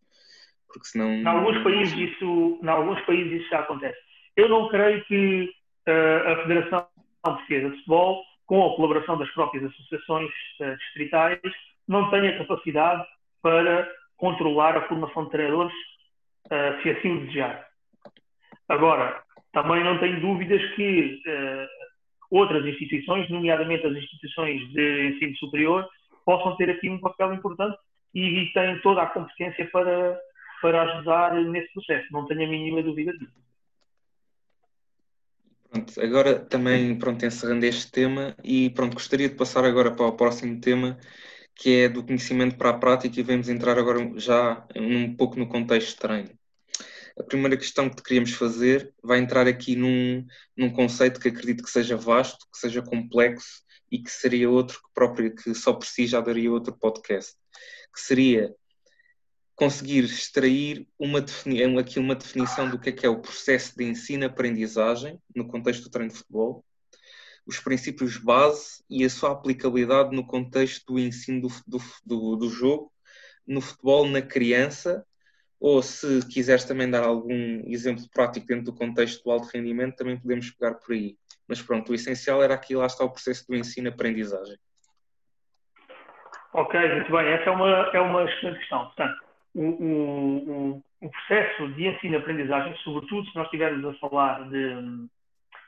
Porque 0.69 0.87
senão... 0.87 1.11
Em 1.11 1.27
alguns 1.27 1.63
países 1.65 1.99
isso, 1.99 2.61
em 2.63 2.69
alguns 2.69 3.01
países 3.03 3.41
isso 3.41 3.51
já 3.51 3.61
acontece. 3.61 3.99
Eu 4.37 4.49
não 4.49 4.69
creio 4.69 5.05
que 5.07 5.51
uh, 5.89 6.29
a 6.29 6.43
Federação 6.43 6.87
Portuguesa 7.23 7.71
de 7.71 7.77
Futebol, 7.79 8.23
com 8.47 8.65
a 8.65 8.77
colaboração 8.77 9.19
das 9.19 9.31
próprias 9.33 9.65
associações 9.65 10.31
uh, 10.61 10.77
distritais, 10.77 11.41
não 11.89 12.09
tenha 12.11 12.39
capacidade 12.39 13.05
para 13.43 13.91
controlar 14.21 14.77
a 14.77 14.87
formação 14.87 15.25
de 15.25 15.31
treinadores, 15.31 15.73
uh, 16.47 16.83
se 16.83 16.91
assim 16.91 17.11
o 17.11 17.21
desejar. 17.21 17.67
Agora, 18.69 19.23
também 19.53 19.83
não 19.83 19.99
tenho 19.99 20.21
dúvidas 20.21 20.63
que 20.75 21.21
uh, 21.27 21.67
outras 22.31 22.65
instituições, 22.67 23.29
nomeadamente 23.31 23.87
as 23.87 23.97
instituições 23.97 24.61
de 24.73 25.09
ensino 25.09 25.37
superior, 25.37 25.89
possam 26.25 26.55
ter 26.57 26.71
aqui 26.71 26.89
um 26.89 27.01
papel 27.01 27.33
importante 27.35 27.77
e, 28.15 28.43
e 28.43 28.53
têm 28.53 28.79
toda 28.83 29.03
a 29.03 29.07
competência 29.07 29.69
para, 29.71 30.21
para 30.63 30.83
ajudar 30.83 31.35
nesse 31.35 31.73
processo. 31.73 32.07
Não 32.13 32.27
tenho 32.27 32.45
a 32.45 32.49
mínima 32.49 32.83
dúvida 32.83 33.13
disso. 33.19 33.41
Pronto, 35.71 36.01
agora 36.01 36.39
também, 36.39 36.99
pronto, 36.99 37.25
encerrando 37.25 37.65
este 37.65 37.91
tema 37.91 38.35
e 38.43 38.71
pronto, 38.71 38.95
gostaria 38.95 39.29
de 39.29 39.37
passar 39.37 39.65
agora 39.65 39.93
para 39.93 40.07
o 40.07 40.17
próximo 40.17 40.61
tema, 40.61 40.99
que 41.55 41.83
é 41.83 41.89
do 41.89 42.05
conhecimento 42.05 42.57
para 42.57 42.71
a 42.71 42.79
prática 42.79 43.19
e 43.19 43.23
vamos 43.23 43.49
entrar 43.49 43.79
agora 43.79 44.13
já 44.17 44.67
um 44.77 45.15
pouco 45.15 45.39
no 45.39 45.49
contexto 45.49 45.91
de 45.91 45.97
treino. 45.97 46.31
A 47.19 47.23
primeira 47.23 47.57
questão 47.57 47.89
que 47.89 47.97
te 47.97 48.03
queríamos 48.03 48.33
fazer 48.33 48.95
vai 49.03 49.19
entrar 49.19 49.47
aqui 49.47 49.77
num, 49.77 50.27
num 50.57 50.71
conceito 50.71 51.21
que 51.21 51.29
acredito 51.29 51.63
que 51.63 51.71
seja 51.71 51.97
vasto, 51.97 52.47
que 52.51 52.59
seja 52.59 52.81
complexo 52.81 53.63
e 53.91 53.99
que 53.99 54.11
seria 54.11 54.49
outro 54.49 54.79
que 54.79 54.89
próprio, 54.95 55.35
que 55.35 55.55
só 55.55 55.73
por 55.73 55.85
si 55.85 56.07
já 56.07 56.21
daria 56.21 56.51
outro 56.51 56.73
podcast, 56.73 57.35
que 57.93 58.01
seria 58.01 58.55
conseguir 59.55 60.05
extrair 60.05 60.89
uma 60.99 61.23
aqui 61.79 61.99
uma 61.99 62.15
definição 62.15 62.71
do 62.71 62.79
que 62.79 62.89
é, 62.89 62.93
que 62.93 63.05
é 63.05 63.11
o 63.11 63.21
processo 63.21 63.77
de 63.77 63.85
ensino-aprendizagem 63.85 65.21
no 65.37 65.47
contexto 65.47 65.83
do 65.83 65.91
treino 65.91 66.11
de 66.11 66.17
futebol, 66.17 66.65
os 67.51 67.59
princípios 67.59 68.17
base 68.17 68.85
e 68.89 69.05
a 69.05 69.11
sua 69.11 69.33
aplicabilidade 69.33 70.15
no 70.15 70.25
contexto 70.25 70.93
do 70.93 70.99
ensino 71.01 71.49
do, 71.67 71.81
do, 72.07 72.37
do 72.37 72.49
jogo 72.49 72.93
no 73.47 73.61
futebol 73.61 74.07
na 74.07 74.23
criança, 74.23 75.05
ou 75.59 75.83
se 75.83 76.25
quiseres 76.29 76.65
também 76.65 76.89
dar 76.89 77.03
algum 77.03 77.63
exemplo 77.67 78.05
prático 78.15 78.47
dentro 78.47 78.67
do 78.67 78.75
contexto 78.75 79.25
do 79.25 79.31
alto 79.33 79.49
rendimento, 79.53 79.97
também 79.97 80.19
podemos 80.19 80.51
pegar 80.53 80.75
por 80.75 80.95
aí. 80.95 81.17
Mas 81.49 81.61
pronto, 81.61 81.91
o 81.91 81.95
essencial 81.95 82.41
era 82.41 82.55
aqui, 82.55 82.77
lá 82.77 82.87
está 82.87 83.05
o 83.05 83.11
processo 83.11 83.45
do 83.49 83.57
ensino-aprendizagem. 83.57 84.57
Ok, 86.53 86.81
muito 86.95 87.11
bem. 87.11 87.27
Essa 87.27 87.51
é 87.51 87.51
uma, 87.51 87.69
é 87.93 88.01
uma 88.01 88.31
excelente 88.31 88.61
questão. 88.61 88.87
Portanto, 88.87 89.25
o, 89.55 89.65
o, 89.65 90.83
o 91.01 91.11
processo 91.11 91.73
de 91.75 91.89
ensino-aprendizagem, 91.89 92.77
sobretudo 92.85 93.29
se 93.29 93.35
nós 93.35 93.47
estivermos 93.47 93.85
a 93.85 93.99
falar 93.99 94.49
de, 94.49 95.09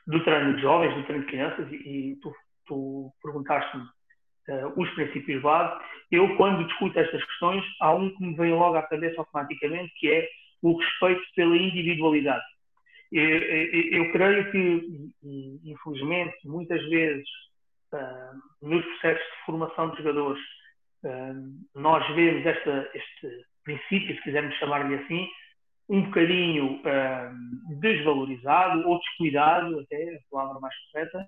do 0.07 0.23
treino 0.23 0.55
de 0.55 0.61
jovens, 0.61 0.95
do 0.95 1.03
treino 1.03 1.23
de 1.23 1.29
crianças, 1.29 1.71
e, 1.71 1.75
e 1.75 2.15
tu, 2.21 2.33
tu 2.65 3.11
perguntaste-me 3.21 3.83
uh, 3.83 4.73
os 4.75 4.89
princípios 4.91 5.41
base, 5.41 5.81
eu, 6.11 6.35
quando 6.35 6.65
discuto 6.67 6.99
estas 6.99 7.23
questões, 7.23 7.63
há 7.81 7.93
um 7.93 8.09
que 8.15 8.23
me 8.23 8.35
vem 8.35 8.53
logo 8.53 8.75
à 8.75 8.83
cabeça 8.83 9.19
automaticamente, 9.21 9.93
que 9.97 10.11
é 10.11 10.27
o 10.61 10.77
respeito 10.77 11.23
pela 11.35 11.55
individualidade. 11.55 12.43
Eu, 13.11 13.23
eu, 13.23 14.05
eu 14.05 14.11
creio 14.11 14.51
que, 14.51 15.11
infelizmente, 15.63 16.35
muitas 16.45 16.81
vezes, 16.89 17.27
uh, 17.93 18.67
nos 18.67 18.83
processos 18.85 19.23
de 19.23 19.45
formação 19.45 19.89
de 19.91 19.97
jogadores, 19.97 20.41
uh, 21.03 21.79
nós 21.79 22.05
vemos 22.15 22.45
esta, 22.45 22.89
este 22.93 23.45
princípio, 23.63 24.15
se 24.15 24.23
quisermos 24.23 24.55
chamar-lhe 24.55 24.95
assim, 24.95 25.27
um 25.89 26.03
bocadinho 26.03 26.77
uh, 26.77 27.79
desvalorizado 27.79 28.87
ou 28.87 28.99
descuidado, 28.99 29.79
até 29.79 30.15
a 30.15 30.19
palavra 30.31 30.59
mais 30.59 30.73
correta, 30.91 31.27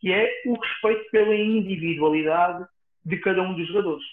que 0.00 0.12
é 0.12 0.30
o 0.46 0.58
respeito 0.58 1.10
pela 1.10 1.34
individualidade 1.34 2.64
de 3.04 3.16
cada 3.18 3.42
um 3.42 3.54
dos 3.54 3.66
jogadores. 3.68 4.04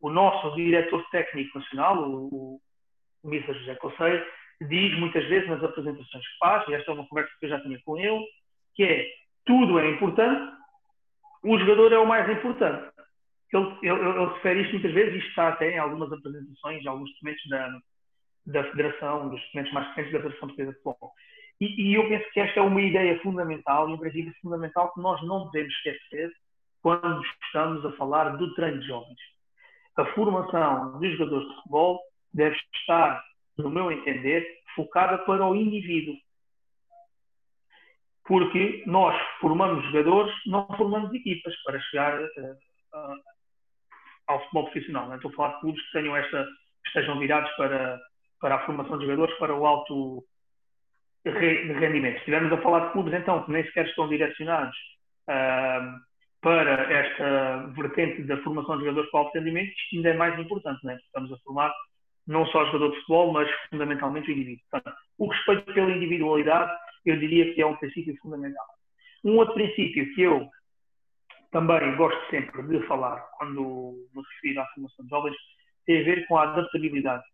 O 0.00 0.10
nosso 0.10 0.54
diretor 0.54 1.04
técnico 1.10 1.58
nacional, 1.58 2.08
o, 2.08 2.60
o 3.22 3.28
Mr. 3.28 3.52
José 3.58 3.74
Conceiro, 3.76 4.24
diz 4.68 4.98
muitas 4.98 5.24
vezes 5.26 5.48
nas 5.48 5.62
apresentações 5.62 6.26
que 6.26 6.38
faz, 6.38 6.68
e 6.68 6.74
esta 6.74 6.90
é 6.90 6.94
uma 6.94 7.06
conversa 7.06 7.32
que 7.38 7.46
eu 7.46 7.50
já 7.50 7.60
tinha 7.60 7.78
com 7.84 7.98
ele, 7.98 8.24
que 8.74 8.84
é 8.84 9.06
tudo 9.44 9.78
é 9.78 9.90
importante, 9.90 10.52
o 11.42 11.58
jogador 11.58 11.92
é 11.92 11.98
o 11.98 12.06
mais 12.06 12.28
importante 12.30 12.90
ele, 13.52 13.78
ele, 13.82 14.08
ele 14.08 14.26
refere 14.26 14.62
isto 14.62 14.72
muitas 14.72 14.92
vezes, 14.92 15.14
isto 15.16 15.28
está 15.28 15.48
até 15.48 15.72
em 15.72 15.78
algumas 15.78 16.12
apresentações, 16.12 16.86
alguns 16.86 17.10
documentos 17.12 17.48
da, 17.48 17.68
da 18.50 18.64
Federação, 18.64 19.28
dos 19.28 19.40
documentos 19.42 19.72
mais 19.72 19.86
recentes 19.88 20.12
da 20.12 20.18
Federação 20.18 20.48
Portuguesa 20.48 20.72
de 20.72 20.82
Futebol. 20.82 21.12
E, 21.60 21.90
e, 21.90 21.94
eu 21.94 22.08
penso 22.08 22.30
que 22.32 22.40
esta 22.40 22.60
é 22.60 22.62
uma 22.62 22.80
ideia 22.80 23.20
fundamental 23.20 23.88
e 23.88 23.92
um 23.92 23.98
princípio 23.98 24.34
fundamental 24.40 24.92
que 24.94 25.00
nós 25.00 25.22
não 25.22 25.50
devemos 25.50 25.74
esquecer 25.74 26.32
quando 26.82 27.22
estamos 27.44 27.84
a 27.84 27.92
falar 27.92 28.36
do 28.36 28.54
treino 28.54 28.80
de 28.80 28.86
jovens. 28.86 29.18
A 29.96 30.06
formação 30.14 30.98
dos 30.98 31.12
jogadores 31.18 31.48
de 31.48 31.54
futebol 31.56 32.00
deve 32.32 32.56
estar, 32.74 33.22
no 33.58 33.68
meu 33.68 33.92
entender, 33.92 34.46
focada 34.74 35.18
para 35.18 35.46
o 35.46 35.54
indivíduo. 35.54 36.16
Porque 38.24 38.82
nós 38.86 39.14
formamos 39.40 39.84
jogadores, 39.86 40.32
não 40.46 40.66
formamos 40.78 41.12
equipas 41.12 41.54
para 41.64 41.80
chegar 41.80 42.18
a, 42.94 43.14
ao 44.28 44.40
futebol 44.44 44.64
profissional. 44.64 45.08
Não? 45.08 45.16
Estou 45.16 45.30
a 45.32 45.34
falar 45.34 45.54
de 45.54 45.60
clubes 45.60 45.82
que 45.86 45.92
tenham 45.92 46.16
esta, 46.16 46.46
estejam 46.86 47.18
virados 47.18 47.50
para, 47.56 48.00
para 48.40 48.56
a 48.56 48.66
formação 48.66 48.98
de 48.98 49.04
jogadores, 49.04 49.36
para 49.38 49.54
o 49.54 49.66
alto 49.66 50.24
rendimento. 51.24 52.14
Se 52.14 52.18
estivermos 52.20 52.52
a 52.52 52.62
falar 52.62 52.86
de 52.86 52.92
clubes, 52.92 53.14
então, 53.14 53.44
que 53.44 53.52
nem 53.52 53.64
sequer 53.64 53.86
estão 53.86 54.08
direcionados 54.08 54.76
uh, 55.28 56.00
para 56.40 56.92
esta 56.92 57.66
vertente 57.76 58.22
da 58.22 58.38
formação 58.38 58.76
de 58.76 58.84
jogadores 58.84 59.10
para 59.10 59.20
o 59.20 59.24
alto 59.24 59.38
rendimento, 59.38 59.70
isto 59.70 59.96
ainda 59.96 60.08
é 60.08 60.14
mais 60.14 60.38
importante. 60.38 60.80
Não 60.82 60.92
é? 60.92 60.96
Estamos 60.96 61.32
a 61.32 61.38
formar 61.38 61.72
não 62.26 62.46
só 62.46 62.64
jogador 62.66 62.90
de 62.90 62.96
futebol, 63.00 63.32
mas 63.32 63.50
fundamentalmente 63.68 64.30
o 64.30 64.32
indivíduo. 64.32 64.64
Portanto, 64.70 64.96
o 65.18 65.26
respeito 65.26 65.72
pela 65.74 65.90
individualidade, 65.90 66.70
eu 67.04 67.18
diria 67.18 67.52
que 67.54 67.60
é 67.60 67.66
um 67.66 67.76
princípio 67.76 68.16
fundamental. 68.22 68.66
Um 69.24 69.36
outro 69.36 69.54
princípio 69.54 70.14
que 70.14 70.22
eu 70.22 70.48
também 71.50 71.96
gosto 71.96 72.30
sempre 72.30 72.62
de 72.62 72.86
falar, 72.86 73.18
quando 73.36 74.08
me 74.14 74.22
refiro 74.22 74.60
à 74.60 74.66
formação 74.68 75.04
de 75.04 75.10
jovens, 75.10 75.36
tem 75.84 76.00
a 76.00 76.04
ver 76.04 76.26
com 76.26 76.38
a 76.38 76.44
adaptabilidade, 76.44 77.24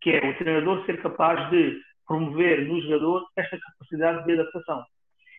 que 0.00 0.10
é 0.10 0.30
o 0.30 0.38
treinador 0.38 0.84
ser 0.84 1.00
capaz 1.02 1.50
de 1.50 1.80
promover 2.06 2.66
no 2.66 2.80
jogador 2.82 3.26
esta 3.36 3.58
capacidade 3.58 4.24
de 4.24 4.32
adaptação. 4.32 4.84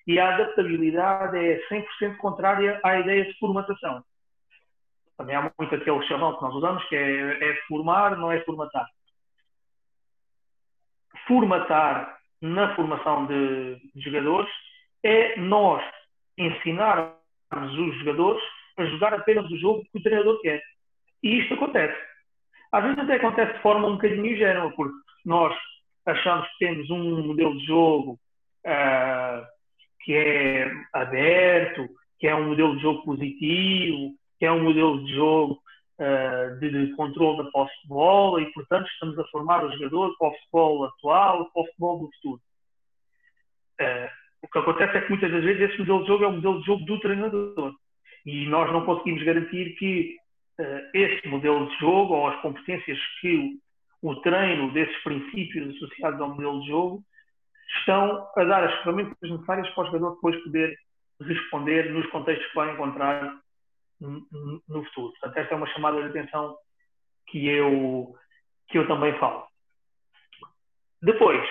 E 0.05 0.19
a 0.19 0.35
adaptabilidade 0.35 1.37
é 1.37 1.61
100% 1.69 2.17
contrária 2.17 2.79
à 2.83 2.99
ideia 2.99 3.25
de 3.25 3.37
formatação. 3.39 4.03
Também 5.17 5.35
há 5.35 5.51
muito 5.57 5.75
aquele 5.75 6.05
chavão 6.07 6.35
que 6.35 6.41
nós 6.43 6.53
usamos, 6.53 6.83
que 6.85 6.95
é, 6.95 7.51
é 7.51 7.55
formar, 7.67 8.17
não 8.17 8.31
é 8.31 8.39
formatar. 8.41 8.87
Formatar 11.27 12.17
na 12.41 12.75
formação 12.75 13.25
de, 13.25 13.75
de 13.95 14.01
jogadores 14.01 14.49
é 15.03 15.37
nós 15.37 15.83
ensinar 16.37 17.15
os 17.51 17.99
jogadores 17.99 18.43
a 18.77 18.85
jogar 18.85 19.13
apenas 19.13 19.49
o 19.49 19.57
jogo 19.57 19.83
que 19.91 19.97
o 19.97 20.03
treinador 20.03 20.39
quer. 20.41 20.61
E 21.23 21.39
isto 21.39 21.55
acontece. 21.55 21.97
Às 22.71 22.83
vezes 22.83 22.99
até 22.99 23.15
acontece 23.15 23.53
de 23.53 23.61
forma 23.61 23.87
um 23.87 23.93
bocadinho 23.93 24.25
ingênua, 24.25 24.71
porque 24.71 24.95
nós 25.25 25.55
achamos 26.05 26.47
que 26.49 26.65
temos 26.65 26.89
um 26.89 27.27
modelo 27.27 27.57
de 27.57 27.65
jogo 27.65 28.19
uh, 28.65 29.45
que 30.01 30.13
é 30.13 30.71
aberto, 30.93 31.87
que 32.19 32.27
é 32.27 32.35
um 32.35 32.47
modelo 32.49 32.75
de 32.75 32.81
jogo 32.81 33.03
positivo, 33.03 34.13
que 34.39 34.45
é 34.45 34.51
um 34.51 34.63
modelo 34.63 35.03
de 35.05 35.13
jogo 35.13 35.61
uh, 35.99 36.59
de, 36.59 36.69
de, 36.69 36.95
controle 36.95 37.43
da 37.43 37.51
posse 37.51 37.73
de 37.83 37.87
bola 37.89 38.41
e, 38.41 38.51
portanto, 38.53 38.87
estamos 38.87 39.17
a 39.19 39.25
formar 39.25 39.65
o 39.65 39.71
jogador 39.71 40.15
para 40.17 40.27
o 40.29 40.33
futebol 40.33 40.85
atual, 40.85 41.51
para 41.51 41.61
o 41.61 41.65
futebol 41.65 41.99
do 41.99 42.11
futuro. 42.13 42.41
Uh, 43.79 44.09
o 44.41 44.47
que 44.47 44.59
acontece 44.59 44.97
é 44.97 45.01
que 45.01 45.09
muitas 45.09 45.31
das 45.31 45.43
vezes 45.43 45.69
esse 45.69 45.79
modelo 45.79 46.01
de 46.01 46.07
jogo 46.07 46.23
é 46.23 46.27
o 46.27 46.33
modelo 46.33 46.59
de 46.59 46.65
jogo 46.65 46.85
do 46.85 46.99
treinador. 46.99 47.73
E 48.25 48.45
nós 48.47 48.71
não 48.71 48.85
conseguimos 48.85 49.23
garantir 49.23 49.75
que 49.77 50.15
uh, 50.59 50.89
esse 50.93 51.27
modelo 51.27 51.67
de 51.69 51.79
jogo 51.79 52.13
ou 52.13 52.27
as 52.27 52.41
competências 52.41 52.97
que 53.21 53.59
o, 54.01 54.09
o 54.11 54.15
treino 54.21 54.71
desses 54.73 54.97
princípios 55.03 55.75
associados 55.75 56.19
ao 56.21 56.29
modelo 56.29 56.61
de 56.61 56.67
jogo 56.67 57.03
estão 57.79 58.27
a 58.35 58.43
dar 58.43 58.63
as 58.63 58.73
ferramentas 58.79 59.17
necessárias 59.21 59.69
para 59.69 59.83
o 59.83 59.85
jogador 59.87 60.15
depois 60.15 60.43
poder 60.43 60.77
responder 61.21 61.91
nos 61.91 62.07
contextos 62.11 62.47
que 62.47 62.55
vai 62.55 62.73
encontrar 62.73 63.39
no 63.99 64.85
futuro. 64.85 65.11
Portanto, 65.13 65.37
esta 65.37 65.53
é 65.53 65.57
uma 65.57 65.67
chamada 65.67 66.01
de 66.01 66.09
atenção 66.09 66.55
que 67.27 67.47
eu, 67.47 68.15
que 68.69 68.77
eu 68.77 68.87
também 68.87 69.17
falo. 69.19 69.45
Depois, 71.01 71.43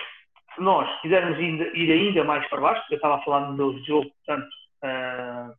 se 0.55 0.61
nós 0.61 0.89
quisermos 1.01 1.37
ir 1.39 1.91
ainda 1.91 2.23
mais 2.23 2.47
para 2.49 2.61
baixo, 2.61 2.83
eu 2.89 2.95
estava 2.95 3.15
a 3.15 3.21
falar 3.23 3.45
de 3.45 3.51
modelos 3.51 3.81
de 3.81 3.87
jogo, 3.87 4.09
portanto, 4.09 4.49
uh, 4.83 5.53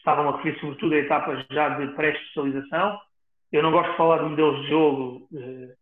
estavam 0.00 0.28
a 0.28 0.36
referir 0.36 0.58
sobretudo 0.60 0.94
a 0.94 0.98
etapas 0.98 1.46
já 1.50 1.68
de 1.70 1.86
pré-especialização. 1.94 2.98
Eu 3.52 3.62
não 3.62 3.70
gosto 3.70 3.90
de 3.90 3.96
falar 3.96 4.18
de 4.18 4.30
modelos 4.30 4.62
de 4.62 4.68
jogo 4.68 5.28
de, 5.30 5.74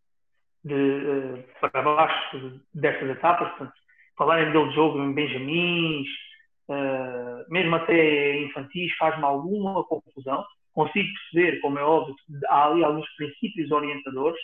de, 0.65 0.75
uh, 0.75 1.45
para 1.61 1.83
baixo 1.83 2.61
destas 2.75 3.11
etapas, 3.11 3.49
portanto, 3.51 3.73
falar 4.17 4.43
em 4.43 4.47
modelo 4.47 4.69
de 4.69 4.75
jogo 4.75 4.99
em 5.03 5.15
benjamins, 5.15 6.09
uh, 6.69 7.53
mesmo 7.53 7.77
até 7.77 8.41
infantis, 8.41 8.95
faz-me 8.97 9.25
alguma 9.25 9.85
confusão. 9.85 10.45
Consigo 10.73 11.09
perceber, 11.33 11.61
como 11.61 11.79
é 11.79 11.83
óbvio, 11.83 12.15
há 12.49 12.67
ali 12.67 12.85
alguns 12.85 13.09
princípios 13.17 13.71
orientadores. 13.71 14.41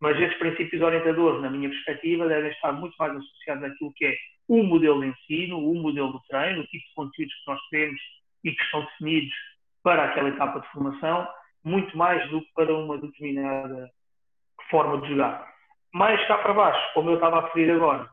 Mas 0.00 0.20
esses 0.20 0.36
princípios 0.38 0.82
orientadores, 0.82 1.40
na 1.40 1.50
minha 1.50 1.70
perspectiva, 1.70 2.28
devem 2.28 2.50
estar 2.50 2.72
muito 2.72 2.94
mais 2.98 3.16
associados 3.16 3.64
àquilo 3.64 3.92
que 3.94 4.04
é 4.04 4.14
o 4.48 4.62
modelo 4.62 5.00
de 5.00 5.08
ensino, 5.08 5.58
o 5.58 5.74
modelo 5.74 6.12
de 6.12 6.26
treino, 6.28 6.60
o 6.60 6.66
tipo 6.66 6.84
de 6.84 6.94
conteúdos 6.94 7.34
que 7.34 7.50
nós 7.50 7.60
temos 7.70 8.00
e 8.44 8.52
que 8.52 8.62
estão 8.62 8.84
definidos 8.84 9.34
para 9.82 10.04
aquela 10.04 10.28
etapa 10.28 10.60
de 10.60 10.68
formação, 10.68 11.28
muito 11.64 11.96
mais 11.96 12.28
do 12.30 12.40
que 12.40 12.52
para 12.54 12.74
uma 12.74 12.98
determinada 12.98 13.90
forma 14.70 15.00
de 15.00 15.08
jogar. 15.08 15.52
Mais 15.92 16.24
cá 16.26 16.38
para 16.38 16.54
baixo, 16.54 16.94
como 16.94 17.10
eu 17.10 17.14
estava 17.14 17.38
a 17.38 17.44
referir 17.46 17.70
agora, 17.70 18.08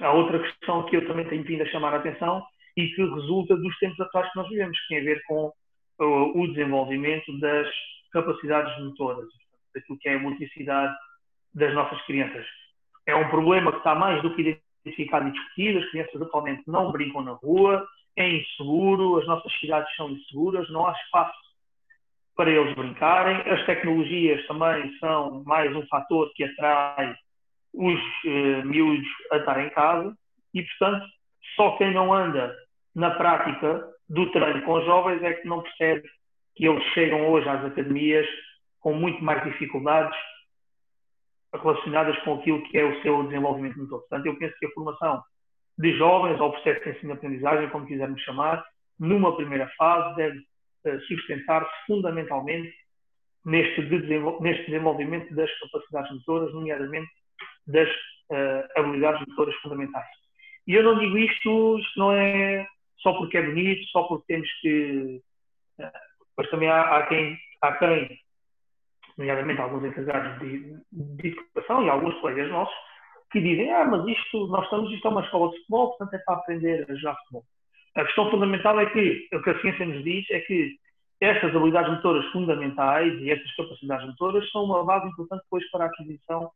há 0.00 0.12
outra 0.12 0.38
questão 0.38 0.84
que 0.86 0.96
eu 0.96 1.06
também 1.06 1.26
tenho 1.28 1.44
vindo 1.44 1.62
a 1.62 1.66
chamar 1.66 1.94
a 1.94 1.98
atenção 1.98 2.44
e 2.76 2.88
que 2.88 3.02
resulta 3.02 3.56
dos 3.56 3.78
tempos 3.78 4.00
atuais 4.00 4.30
que 4.30 4.36
nós 4.36 4.48
vivemos, 4.48 4.78
que 4.80 4.88
tem 4.88 4.98
a 4.98 5.04
ver 5.04 5.22
com 5.24 5.52
uh, 6.00 6.42
o 6.42 6.48
desenvolvimento 6.48 7.38
das 7.38 7.68
capacidades 8.12 8.76
motoras, 8.82 9.28
daquilo 9.74 9.98
que 9.98 10.08
é 10.08 10.14
a 10.14 10.18
motricidade 10.18 10.94
das 11.54 11.72
nossas 11.74 12.00
crianças. 12.02 12.46
É 13.06 13.14
um 13.14 13.28
problema 13.28 13.70
que 13.70 13.78
está 13.78 13.94
mais 13.94 14.20
do 14.22 14.34
que 14.34 14.60
identificado 14.84 15.28
e 15.28 15.32
discutido. 15.32 15.78
As 15.78 15.90
crianças 15.90 16.22
atualmente 16.22 16.62
não 16.66 16.92
brincam 16.92 17.22
na 17.22 17.32
rua, 17.32 17.86
é 18.16 18.28
inseguro, 18.28 19.18
as 19.18 19.26
nossas 19.26 19.52
cidades 19.58 19.94
são 19.96 20.10
inseguras, 20.10 20.70
não 20.70 20.86
há 20.86 20.92
espaço 20.92 21.38
para 22.36 22.50
eles 22.50 22.74
brincarem. 22.74 23.36
As 23.50 23.64
tecnologias 23.66 24.46
também 24.46 24.96
são 24.98 25.42
mais 25.44 25.74
um 25.74 25.86
fator 25.86 26.30
que 26.34 26.44
atrai 26.44 27.14
os 27.72 28.00
eh, 28.24 28.62
miúdos 28.64 29.06
a 29.32 29.38
estar 29.38 29.64
em 29.64 29.70
casa 29.70 30.16
e, 30.52 30.62
portanto, 30.62 31.06
só 31.56 31.76
quem 31.76 31.92
não 31.92 32.12
anda 32.12 32.54
na 32.94 33.10
prática 33.10 33.84
do 34.08 34.30
treino 34.30 34.62
com 34.62 34.74
os 34.74 34.84
jovens 34.84 35.22
é 35.22 35.34
que 35.34 35.48
não 35.48 35.62
percebe 35.62 36.08
que 36.54 36.66
eles 36.66 36.84
chegam 36.92 37.28
hoje 37.28 37.48
às 37.48 37.64
academias 37.64 38.26
com 38.80 38.94
muito 38.94 39.22
mais 39.24 39.42
dificuldades 39.44 40.16
relacionadas 41.62 42.18
com 42.20 42.34
aquilo 42.34 42.62
que 42.64 42.78
é 42.78 42.84
o 42.84 43.02
seu 43.02 43.22
desenvolvimento 43.24 43.78
no 43.78 43.88
todo. 43.88 44.00
Portanto, 44.00 44.26
eu 44.26 44.36
penso 44.38 44.54
que 44.58 44.66
a 44.66 44.70
formação 44.70 45.22
de 45.78 45.96
jovens, 45.96 46.40
ou 46.40 46.48
o 46.48 46.52
processo 46.52 46.84
de 46.84 46.90
ensino-aprendizagem, 46.90 47.68
como 47.70 47.86
quisermos 47.86 48.20
chamar, 48.22 48.64
numa 48.98 49.36
primeira 49.36 49.68
fase, 49.76 50.14
deve 50.16 50.38
uh, 50.38 51.00
sustentar-se 51.02 51.72
fundamentalmente 51.86 52.72
neste, 53.44 53.82
neste, 53.82 54.66
desenvolvimento 54.66 55.34
das 55.34 55.50
capacidades 55.58 56.12
motoras, 56.12 56.54
nomeadamente 56.54 57.10
das 57.66 57.88
uh, 57.88 58.80
habilidades 58.80 59.26
motoras 59.28 59.54
fundamentais. 59.56 60.06
E 60.66 60.74
eu 60.74 60.82
não 60.82 60.98
digo 60.98 61.18
isto, 61.18 61.78
isto 61.78 61.98
não 61.98 62.12
é 62.12 62.66
só 62.98 63.12
porque 63.14 63.36
é 63.36 63.42
bonito, 63.42 63.84
só 63.90 64.04
porque 64.04 64.24
temos 64.28 64.50
que. 64.60 65.20
Uh, 65.78 65.90
mas 66.36 66.50
também 66.50 66.68
há, 66.68 66.96
há, 66.96 67.06
quem, 67.06 67.36
há 67.62 67.72
quem 67.74 68.18
nomeadamente 69.16 69.60
alguns 69.60 69.84
encarregados 69.84 70.38
de, 70.40 70.76
de 70.92 71.28
educação 71.28 71.84
e 71.84 71.90
alguns 71.90 72.14
colegas 72.20 72.50
nossos, 72.50 72.74
que 73.30 73.40
dizem, 73.40 73.72
ah, 73.72 73.84
mas 73.84 74.06
isto, 74.06 74.46
nós 74.48 74.64
estamos, 74.64 74.92
isto 74.92 75.06
é 75.06 75.10
uma 75.10 75.22
escola 75.22 75.50
de 75.50 75.58
futebol, 75.58 75.88
portanto 75.88 76.14
é 76.14 76.18
para 76.18 76.36
aprender 76.36 76.86
a 76.88 76.94
jogar 76.94 77.16
futebol. 77.16 77.44
A 77.96 78.04
questão 78.04 78.30
fundamental 78.30 78.78
é 78.80 78.86
que, 78.86 79.28
o 79.32 79.42
que 79.42 79.50
a 79.50 79.60
ciência 79.60 79.86
nos 79.86 80.02
diz 80.04 80.28
é 80.30 80.40
que 80.40 80.76
estas 81.20 81.54
habilidades 81.54 81.90
motoras 81.90 82.24
fundamentais 82.32 83.14
e 83.20 83.30
estas 83.30 83.54
capacidades 83.56 84.06
motoras 84.06 84.50
são 84.50 84.64
uma 84.64 84.84
base 84.84 85.08
importante 85.08 85.42
depois 85.44 85.68
para 85.70 85.84
a 85.84 85.86
aquisição 85.88 86.50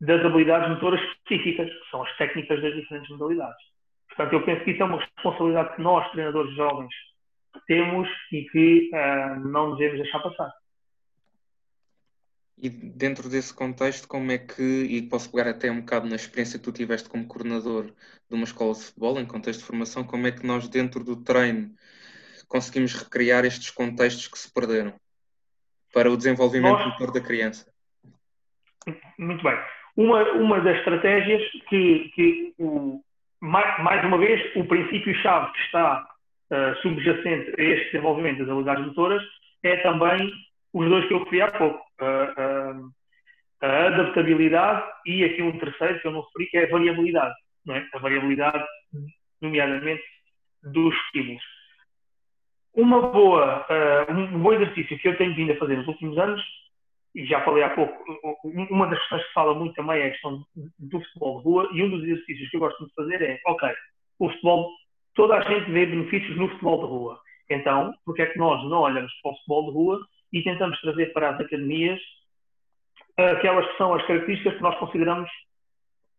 das 0.00 0.24
habilidades 0.24 0.70
motoras 0.70 1.00
específicas, 1.00 1.68
que 1.68 1.90
são 1.90 2.02
as 2.02 2.16
técnicas 2.16 2.62
das 2.62 2.74
diferentes 2.74 3.10
modalidades. 3.10 3.62
Portanto, 4.08 4.32
eu 4.32 4.44
penso 4.44 4.64
que 4.64 4.70
isso 4.72 4.82
é 4.82 4.86
uma 4.86 4.98
responsabilidade 4.98 5.76
que 5.76 5.82
nós, 5.82 6.10
treinadores 6.10 6.54
jovens, 6.54 6.94
temos 7.66 8.08
e 8.32 8.44
que 8.44 8.90
uh, 8.92 9.48
não 9.48 9.76
devemos 9.76 10.02
deixar 10.02 10.20
passar. 10.20 10.50
E 12.62 12.68
dentro 12.68 13.28
desse 13.28 13.54
contexto, 13.54 14.06
como 14.06 14.30
é 14.30 14.38
que, 14.38 14.62
e 14.62 15.02
posso 15.02 15.30
pegar 15.30 15.48
até 15.48 15.70
um 15.70 15.80
bocado 15.80 16.06
na 16.08 16.16
experiência 16.16 16.58
que 16.58 16.64
tu 16.64 16.72
tiveste 16.72 17.08
como 17.08 17.26
coordenador 17.26 17.86
de 17.86 18.34
uma 18.34 18.44
escola 18.44 18.74
de 18.74 18.84
futebol, 18.84 19.18
em 19.18 19.24
contexto 19.24 19.60
de 19.60 19.66
formação, 19.66 20.04
como 20.04 20.26
é 20.26 20.32
que 20.32 20.46
nós, 20.46 20.68
dentro 20.68 21.02
do 21.02 21.16
treino, 21.16 21.70
conseguimos 22.48 22.94
recriar 22.94 23.44
estes 23.46 23.70
contextos 23.70 24.28
que 24.28 24.38
se 24.38 24.52
perderam 24.52 24.92
para 25.94 26.10
o 26.10 26.16
desenvolvimento 26.16 26.78
nós... 26.78 26.86
motor 26.88 27.12
da 27.12 27.20
criança? 27.20 27.66
Muito 29.18 29.42
bem. 29.42 29.58
Uma, 29.96 30.22
uma 30.32 30.60
das 30.60 30.76
estratégias 30.78 31.42
que, 31.68 32.10
que 32.14 32.54
o, 32.58 33.02
mais, 33.40 33.82
mais 33.82 34.04
uma 34.04 34.18
vez, 34.18 34.40
o 34.56 34.64
princípio-chave 34.64 35.52
que 35.52 35.60
está 35.60 36.06
uh, 36.50 36.76
subjacente 36.82 37.54
a 37.58 37.62
este 37.62 37.86
desenvolvimento 37.92 38.38
das 38.40 38.48
habilidades 38.48 38.86
motoras 38.86 39.22
é 39.62 39.76
também 39.78 40.30
os 40.72 40.88
dois 40.88 41.06
que 41.06 41.14
eu 41.14 41.24
referi 41.24 41.42
há 41.42 41.50
pouco, 41.50 41.84
a, 42.00 43.86
adaptabilidade 43.86 44.90
e 45.06 45.24
aqui 45.24 45.42
um 45.42 45.58
terceiro 45.58 46.00
que 46.00 46.06
eu 46.06 46.12
não 46.12 46.22
referi, 46.22 46.46
que 46.46 46.58
é 46.58 46.64
a 46.64 46.70
variabilidade, 46.70 47.34
não 47.64 47.74
é? 47.74 47.86
a 47.92 47.98
variabilidade, 47.98 48.64
nomeadamente, 49.40 50.02
dos 50.62 50.94
estímulos. 51.06 51.42
Uma 52.74 53.02
boa, 53.02 53.66
uh, 53.68 54.12
um 54.12 54.38
bom 54.40 54.52
exercício 54.52 54.98
que 54.98 55.08
eu 55.08 55.16
tenho 55.18 55.34
vindo 55.34 55.52
a 55.52 55.56
fazer 55.56 55.76
nos 55.76 55.88
últimos 55.88 56.16
anos, 56.18 56.42
e 57.14 57.26
já 57.26 57.44
falei 57.44 57.64
há 57.64 57.70
pouco, 57.70 57.92
uma 58.44 58.86
das 58.86 58.98
questões 59.00 59.26
que 59.26 59.32
fala 59.32 59.54
muito 59.54 59.74
também 59.74 60.00
é 60.00 60.06
a 60.06 60.10
questão 60.10 60.44
do 60.78 61.00
futebol 61.00 61.38
de 61.38 61.44
rua, 61.44 61.68
e 61.72 61.82
um 61.82 61.90
dos 61.90 62.02
exercícios 62.04 62.48
que 62.48 62.56
eu 62.56 62.60
gosto 62.60 62.86
de 62.86 62.94
fazer 62.94 63.20
é, 63.22 63.40
ok, 63.46 63.68
o 64.20 64.28
futebol, 64.30 64.70
toda 65.14 65.34
a 65.34 65.40
gente 65.42 65.70
vê 65.70 65.86
benefícios 65.86 66.36
no 66.36 66.48
futebol 66.48 66.78
de 66.78 66.86
rua. 66.86 67.20
Então, 67.50 67.92
porque 68.04 68.22
é 68.22 68.26
que 68.26 68.38
nós 68.38 68.62
não 68.70 68.82
olhamos 68.82 69.12
para 69.22 69.32
o 69.32 69.34
futebol 69.34 69.64
de 69.66 69.70
rua 69.72 70.00
e 70.32 70.42
tentamos 70.42 70.80
trazer 70.80 71.12
para 71.12 71.30
as 71.30 71.40
academias 71.40 72.00
aquelas 73.16 73.66
que 73.66 73.76
são 73.76 73.94
as 73.94 74.06
características 74.06 74.54
que 74.54 74.62
nós 74.62 74.78
consideramos 74.78 75.30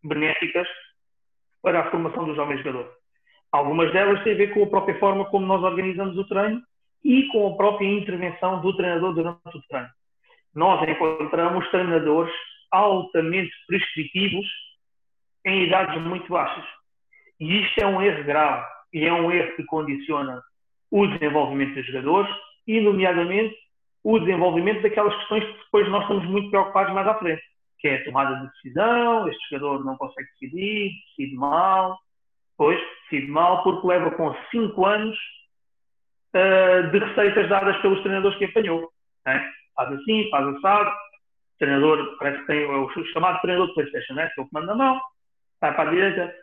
benéficas 0.04 0.68
para 1.62 1.80
a 1.80 1.90
formação 1.90 2.24
do 2.24 2.34
jovem 2.34 2.58
jogador. 2.58 2.92
Algumas 3.50 3.92
delas 3.92 4.22
têm 4.24 4.32
a 4.32 4.36
ver 4.36 4.54
com 4.54 4.64
a 4.64 4.68
própria 4.68 4.98
forma 4.98 5.24
como 5.26 5.46
nós 5.46 5.62
organizamos 5.62 6.16
o 6.16 6.26
treino 6.26 6.62
e 7.04 7.26
com 7.28 7.52
a 7.52 7.56
própria 7.56 7.86
intervenção 7.86 8.60
do 8.60 8.76
treinador 8.76 9.14
durante 9.14 9.56
o 9.56 9.62
treino. 9.68 9.88
Nós 10.54 10.88
encontramos 10.88 11.68
treinadores 11.70 12.32
altamente 12.70 13.52
prescritivos 13.66 14.46
em 15.44 15.64
idades 15.64 16.00
muito 16.02 16.28
baixas. 16.28 16.64
E 17.38 17.62
isto 17.62 17.78
é 17.80 17.86
um 17.86 18.00
erro 18.00 18.24
grave 18.24 18.66
e 18.92 19.04
é 19.04 19.12
um 19.12 19.30
erro 19.30 19.56
que 19.56 19.64
condiciona 19.64 20.42
o 20.90 21.06
desenvolvimento 21.06 21.74
dos 21.74 21.86
jogadores 21.86 22.34
e, 22.66 22.80
nomeadamente, 22.80 23.56
o 24.04 24.18
desenvolvimento 24.18 24.82
daquelas 24.82 25.14
questões 25.16 25.44
que 25.44 25.58
depois 25.64 25.88
nós 25.88 26.02
estamos 26.02 26.24
muito 26.26 26.50
preocupados 26.50 26.92
mais 26.92 27.06
à 27.06 27.14
frente, 27.14 27.42
que 27.78 27.88
é 27.88 27.96
a 27.96 28.04
tomada 28.04 28.34
de 28.36 28.50
decisão, 28.52 29.28
este 29.28 29.50
jogador 29.50 29.84
não 29.84 29.96
consegue 29.96 30.28
decidir, 30.32 30.92
decide 31.16 31.36
mal, 31.36 31.98
pois 32.56 32.80
decide 33.02 33.30
mal 33.30 33.62
porque 33.62 33.86
leva 33.86 34.10
com 34.12 34.34
5 34.50 34.86
anos 34.86 35.18
uh, 36.34 36.90
de 36.90 36.98
receitas 36.98 37.48
dadas 37.48 37.76
pelos 37.80 38.00
treinadores 38.00 38.36
que 38.38 38.44
apanhou. 38.44 38.90
Né? 39.24 39.50
Faz 39.74 39.92
assim, 39.92 40.28
faz 40.30 40.46
assado, 40.56 40.90
o 40.90 41.58
treinador 41.58 42.16
parece 42.18 42.40
que 42.40 42.46
tem 42.46 42.66
o 42.66 43.04
chamado 43.12 43.40
treinador 43.40 43.68
de 43.68 43.74
Playstation, 43.74 44.14
né? 44.14 44.30
que 44.34 44.40
é 44.40 44.44
o 44.44 44.48
comando 44.48 44.66
na 44.66 44.74
mão, 44.74 45.00
vai 45.60 45.74
para 45.74 45.90
a 45.90 45.92
direita, 45.92 46.34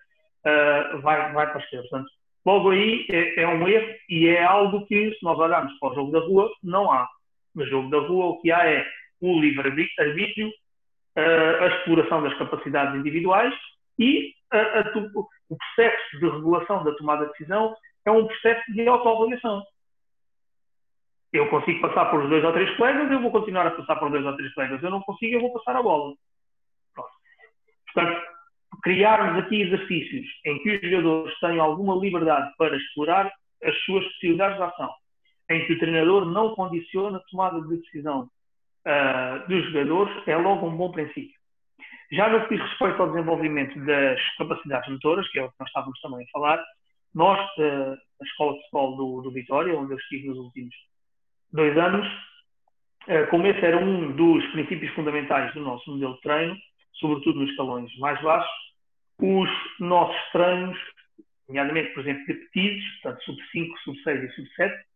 uh, 0.45 1.01
vai, 1.01 1.33
vai 1.33 1.47
para 1.47 1.59
a 1.59 1.63
esquerda. 1.63 1.87
Portanto, 1.89 2.11
logo 2.45 2.69
aí 2.71 3.05
é, 3.11 3.41
é 3.41 3.47
um 3.47 3.67
erro 3.67 3.93
e 4.09 4.27
é 4.27 4.43
algo 4.43 4.85
que, 4.87 5.11
se 5.11 5.23
nós 5.23 5.37
olharmos 5.37 5.77
para 5.77 5.89
o 5.89 5.95
jogo 5.95 6.11
da 6.11 6.19
rua, 6.19 6.49
não 6.63 6.89
há 6.89 7.07
no 7.55 7.65
jogo 7.67 7.89
da 7.89 7.99
rua, 7.99 8.25
o 8.25 8.41
que 8.41 8.51
há 8.51 8.65
é 8.65 8.85
o 9.21 9.39
livre-arbítrio, 9.39 10.51
a 11.15 11.67
exploração 11.67 12.23
das 12.23 12.37
capacidades 12.37 12.95
individuais 12.95 13.53
e 13.97 14.33
a, 14.51 14.57
a, 14.57 14.97
o 15.49 15.57
processo 15.57 16.19
de 16.19 16.29
regulação 16.29 16.83
da 16.83 16.95
tomada 16.95 17.25
de 17.25 17.31
decisão 17.31 17.75
é 18.05 18.11
um 18.11 18.25
processo 18.25 18.71
de 18.71 18.87
autoavaliação. 18.87 19.63
Eu 21.31 21.47
consigo 21.49 21.81
passar 21.81 22.05
por 22.05 22.27
dois 22.27 22.43
ou 22.43 22.53
três 22.53 22.75
colegas, 22.77 23.11
eu 23.11 23.21
vou 23.21 23.31
continuar 23.31 23.67
a 23.67 23.71
passar 23.71 23.97
por 23.97 24.09
dois 24.09 24.25
ou 24.25 24.35
três 24.35 24.53
colegas. 24.53 24.81
Eu 24.81 24.89
não 24.89 25.01
consigo, 25.01 25.35
eu 25.35 25.41
vou 25.41 25.53
passar 25.53 25.75
a 25.75 25.83
bola. 25.83 26.15
Portanto, 27.93 28.21
criarmos 28.81 29.43
aqui 29.43 29.61
exercícios 29.61 30.25
em 30.45 30.57
que 30.63 30.75
os 30.75 30.81
jogadores 30.81 31.39
tenham 31.39 31.65
alguma 31.65 31.95
liberdade 31.95 32.51
para 32.57 32.75
explorar 32.75 33.31
as 33.63 33.77
suas 33.83 34.03
possibilidades 34.05 34.57
de 34.57 34.63
ação 34.63 34.93
em 35.49 35.65
que 35.65 35.73
o 35.73 35.79
treinador 35.79 36.25
não 36.25 36.53
condiciona 36.55 37.17
a 37.17 37.21
tomada 37.21 37.61
de 37.61 37.77
decisão 37.77 38.29
uh, 38.85 39.47
dos 39.47 39.65
jogadores, 39.65 40.27
é 40.27 40.37
logo 40.37 40.67
um 40.67 40.77
bom 40.77 40.91
princípio. 40.91 41.37
Já 42.11 42.29
no 42.29 42.47
que 42.47 42.55
diz 42.55 42.65
respeito 42.69 43.01
ao 43.01 43.11
desenvolvimento 43.11 43.79
das 43.85 44.19
capacidades 44.37 44.89
motoras, 44.91 45.27
que 45.29 45.39
é 45.39 45.43
o 45.43 45.49
que 45.49 45.55
nós 45.59 45.69
estávamos 45.69 45.99
também 46.01 46.25
a 46.25 46.31
falar, 46.31 46.63
nós, 47.13 47.39
uh, 47.57 47.89
na 48.19 48.27
Escola 48.27 48.53
de 48.53 48.59
Futebol 48.61 48.95
do, 48.95 49.21
do 49.23 49.31
Vitória, 49.31 49.77
onde 49.77 49.93
eu 49.93 49.97
estive 49.97 50.27
nos 50.27 50.37
últimos 50.37 50.75
dois 51.51 51.77
anos, 51.77 52.07
uh, 53.07 53.27
como 53.29 53.47
esse 53.47 53.65
era 53.65 53.77
um 53.77 54.11
dos 54.11 54.45
princípios 54.51 54.93
fundamentais 54.93 55.53
do 55.53 55.61
nosso 55.61 55.89
modelo 55.91 56.15
de 56.15 56.21
treino, 56.21 56.57
sobretudo 56.93 57.39
nos 57.39 57.49
escalões 57.49 57.97
mais 57.97 58.21
baixos, 58.21 58.69
os 59.21 59.49
nossos 59.79 60.31
treinos, 60.31 60.77
nomeadamente, 61.47 61.93
por 61.93 62.01
exemplo, 62.01 62.25
de 62.25 62.33
petizes, 62.33 63.01
portanto, 63.01 63.23
sub 63.23 63.41
5, 63.51 63.79
sub 63.79 64.03
6 64.03 64.23
e 64.23 64.35
sub 64.35 64.49
7, 64.55 64.88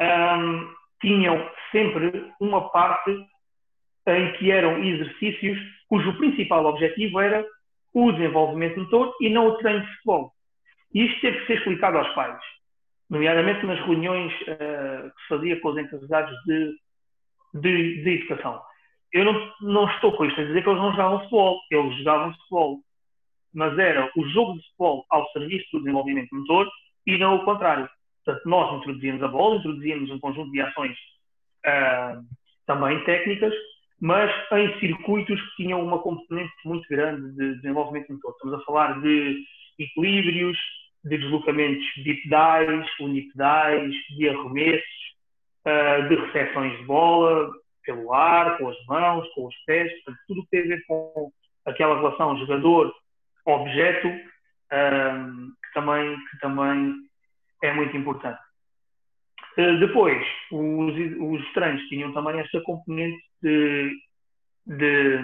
um, 0.00 0.74
tinham 1.00 1.50
sempre 1.70 2.32
uma 2.40 2.70
parte 2.70 3.10
em 4.06 4.32
que 4.34 4.50
eram 4.50 4.82
exercícios 4.82 5.58
cujo 5.88 6.16
principal 6.16 6.64
objetivo 6.66 7.20
era 7.20 7.44
o 7.92 8.12
desenvolvimento 8.12 8.80
motor 8.80 9.14
e 9.20 9.28
não 9.28 9.48
o 9.48 9.58
treino 9.58 9.82
de 9.82 9.92
futebol. 9.96 10.32
E 10.94 11.06
isto 11.06 11.20
teve 11.20 11.40
que 11.40 11.46
ser 11.46 11.58
explicado 11.58 11.98
aos 11.98 12.08
pais, 12.14 12.40
nomeadamente 13.08 13.64
nas 13.66 13.78
reuniões 13.80 14.32
uh, 14.42 15.10
que 15.10 15.22
se 15.22 15.28
fazia 15.28 15.60
com 15.60 15.68
os 15.68 15.78
encarregados 15.78 16.34
de, 16.44 16.74
de, 17.54 18.02
de, 18.02 18.10
educação. 18.10 18.62
Eu 19.12 19.24
não, 19.26 19.52
não 19.60 19.90
estou 19.90 20.16
com 20.16 20.24
isto 20.24 20.40
a 20.40 20.44
dizer 20.44 20.62
que 20.62 20.68
eles 20.68 20.80
não 20.80 20.92
jogavam 20.92 21.18
futebol, 21.20 21.60
eles 21.70 21.98
jogavam 21.98 22.34
futebol. 22.34 22.80
mas 23.54 23.78
era 23.78 24.10
o 24.16 24.28
jogo 24.28 24.54
de 24.54 24.64
futebol 24.68 25.04
ao 25.10 25.30
serviço 25.32 25.66
do 25.72 25.80
desenvolvimento 25.80 26.34
motor 26.34 26.68
e 27.06 27.18
não 27.18 27.36
o 27.36 27.44
contrário. 27.44 27.88
Portanto, 28.24 28.48
nós 28.48 28.78
introduzíamos 28.78 29.22
a 29.22 29.28
bola, 29.28 29.56
introduzíamos 29.56 30.10
um 30.10 30.20
conjunto 30.20 30.50
de 30.52 30.60
ações 30.60 30.96
uh, 31.66 32.24
também 32.66 33.02
técnicas, 33.04 33.52
mas 34.00 34.30
em 34.52 34.78
circuitos 34.80 35.40
que 35.40 35.64
tinham 35.64 35.84
uma 35.84 35.98
componente 35.98 36.52
muito 36.64 36.86
grande 36.88 37.32
de 37.36 37.56
desenvolvimento 37.56 38.12
motor. 38.12 38.32
Estamos 38.32 38.60
a 38.60 38.64
falar 38.64 39.00
de 39.00 39.44
equilíbrios, 39.78 40.58
de 41.04 41.18
deslocamentos 41.18 41.84
bipedais, 42.04 42.86
unipedais, 43.00 43.92
de 44.16 44.28
arremessos, 44.28 44.84
uh, 45.66 46.08
de 46.08 46.14
recepções 46.14 46.78
de 46.78 46.84
bola 46.84 47.50
pelo 47.84 48.12
ar, 48.12 48.58
com 48.58 48.68
as 48.68 48.86
mãos, 48.86 49.28
com 49.34 49.46
os 49.46 49.56
pés, 49.64 49.92
portanto, 49.92 50.18
tudo 50.28 50.40
o 50.40 50.44
que 50.44 50.50
tem 50.50 50.60
a 50.60 50.76
ver 50.76 50.84
com 50.86 51.32
aquela 51.66 51.96
relação 51.96 52.38
jogador-objeto, 52.38 54.08
uh, 54.08 55.52
que, 55.64 55.72
também, 55.74 56.16
que 56.30 56.38
também 56.40 56.94
é 57.62 57.72
muito 57.72 57.96
importante. 57.96 58.40
Uh, 59.56 59.78
depois, 59.78 60.26
os, 60.50 60.94
os 61.20 61.52
treinos 61.52 61.82
tinham 61.88 62.12
também 62.12 62.40
esta 62.40 62.60
componente 62.62 63.22
de, 63.42 63.92
de, 64.66 65.18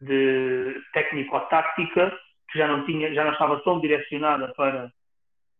de 0.00 0.82
técnico-tática, 0.92 2.16
que 2.50 2.58
já 2.58 2.68
não, 2.68 2.84
tinha, 2.84 3.12
já 3.14 3.24
não 3.24 3.32
estava 3.32 3.60
tão 3.60 3.80
direcionada 3.80 4.52
para 4.54 4.90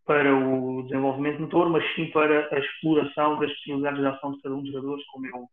para 0.07 0.33
o 0.33 0.85
desenvolvimento 0.85 1.41
motor, 1.41 1.69
mas 1.69 1.85
sim 1.97 2.07
para 2.13 2.49
a 2.55 2.59
exploração 2.61 3.41
das 3.41 3.53
possibilidades 3.55 4.01
de 4.01 4.07
ação 4.07 4.33
de 4.33 4.41
cada 4.41 4.55
um 4.55 4.63
dos 4.63 4.73
jogadores, 4.73 5.05
como 5.07 5.27
eu, 5.27 5.49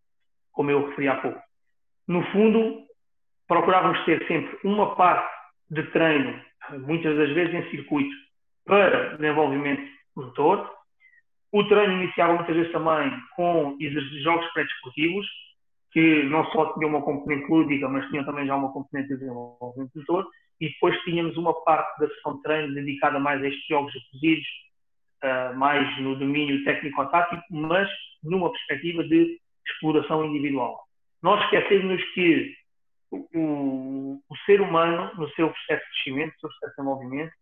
como 0.52 0.72
eu 0.72 0.88
referi 0.88 1.08
há 1.08 1.16
pouco. 1.16 1.42
No 2.08 2.24
fundo, 2.32 2.86
procurávamos 3.48 4.00
ter 4.06 4.26
sempre 4.28 4.56
uma 4.64 4.96
parte 4.96 5.28
de 5.72 5.82
treino, 5.92 6.40
muitas 6.86 7.18
das 7.18 7.32
vezes 7.32 7.56
em 7.56 7.72
circuito, 7.72 8.16
para 8.66 9.18
desenvolvimento 9.18 9.92
motor. 10.16 10.70
O 11.52 11.64
treino 11.66 12.02
iniciava 12.02 12.34
muitas 12.34 12.56
vezes 12.56 12.72
também 12.72 13.12
com 13.36 13.78
jogos 14.24 14.52
pré-desportivos, 14.54 15.28
que 15.92 16.24
não 16.24 16.44
só 16.52 16.74
tinham 16.74 16.90
uma 16.90 17.04
componente 17.04 17.48
lúdica, 17.50 17.88
mas 17.88 18.10
tinham 18.10 18.26
também 18.26 18.48
já 18.48 18.56
uma 18.56 18.72
componente 18.72 19.10
de 19.10 19.20
desenvolvimento 19.20 19.92
motor 19.96 20.28
e 20.60 20.70
depois 20.70 20.98
tínhamos 21.04 21.38
uma 21.38 21.54
parte 21.64 22.00
da 22.00 22.08
sessão 22.08 22.38
de 22.38 22.42
treino 22.42 22.74
dedicada 22.74 23.20
mais 23.20 23.42
a 23.44 23.48
estes 23.48 23.68
jogos 23.68 23.94
reduzidos, 23.94 24.46
uh, 25.24 25.56
mais 25.56 26.00
no 26.00 26.16
domínio 26.16 26.64
técnico-tático, 26.64 27.44
mas 27.52 27.88
numa 28.24 28.52
perspectiva 28.52 29.04
de 29.04 29.40
exploração 29.68 30.26
individual. 30.26 30.80
Nós 31.22 31.44
esquecemos 31.44 32.04
que 32.14 32.56
o, 33.12 34.20
o, 34.28 34.38
ser 34.46 34.62
humano, 34.62 35.12
no 35.16 35.30
seu 35.32 35.50
processo 35.50 35.84
de 35.84 36.04
crescimento, 36.04 36.34
no 36.34 36.40
seu 36.40 36.50
processo 36.50 36.72
de 36.72 36.76
desenvolvimento, 36.78 37.34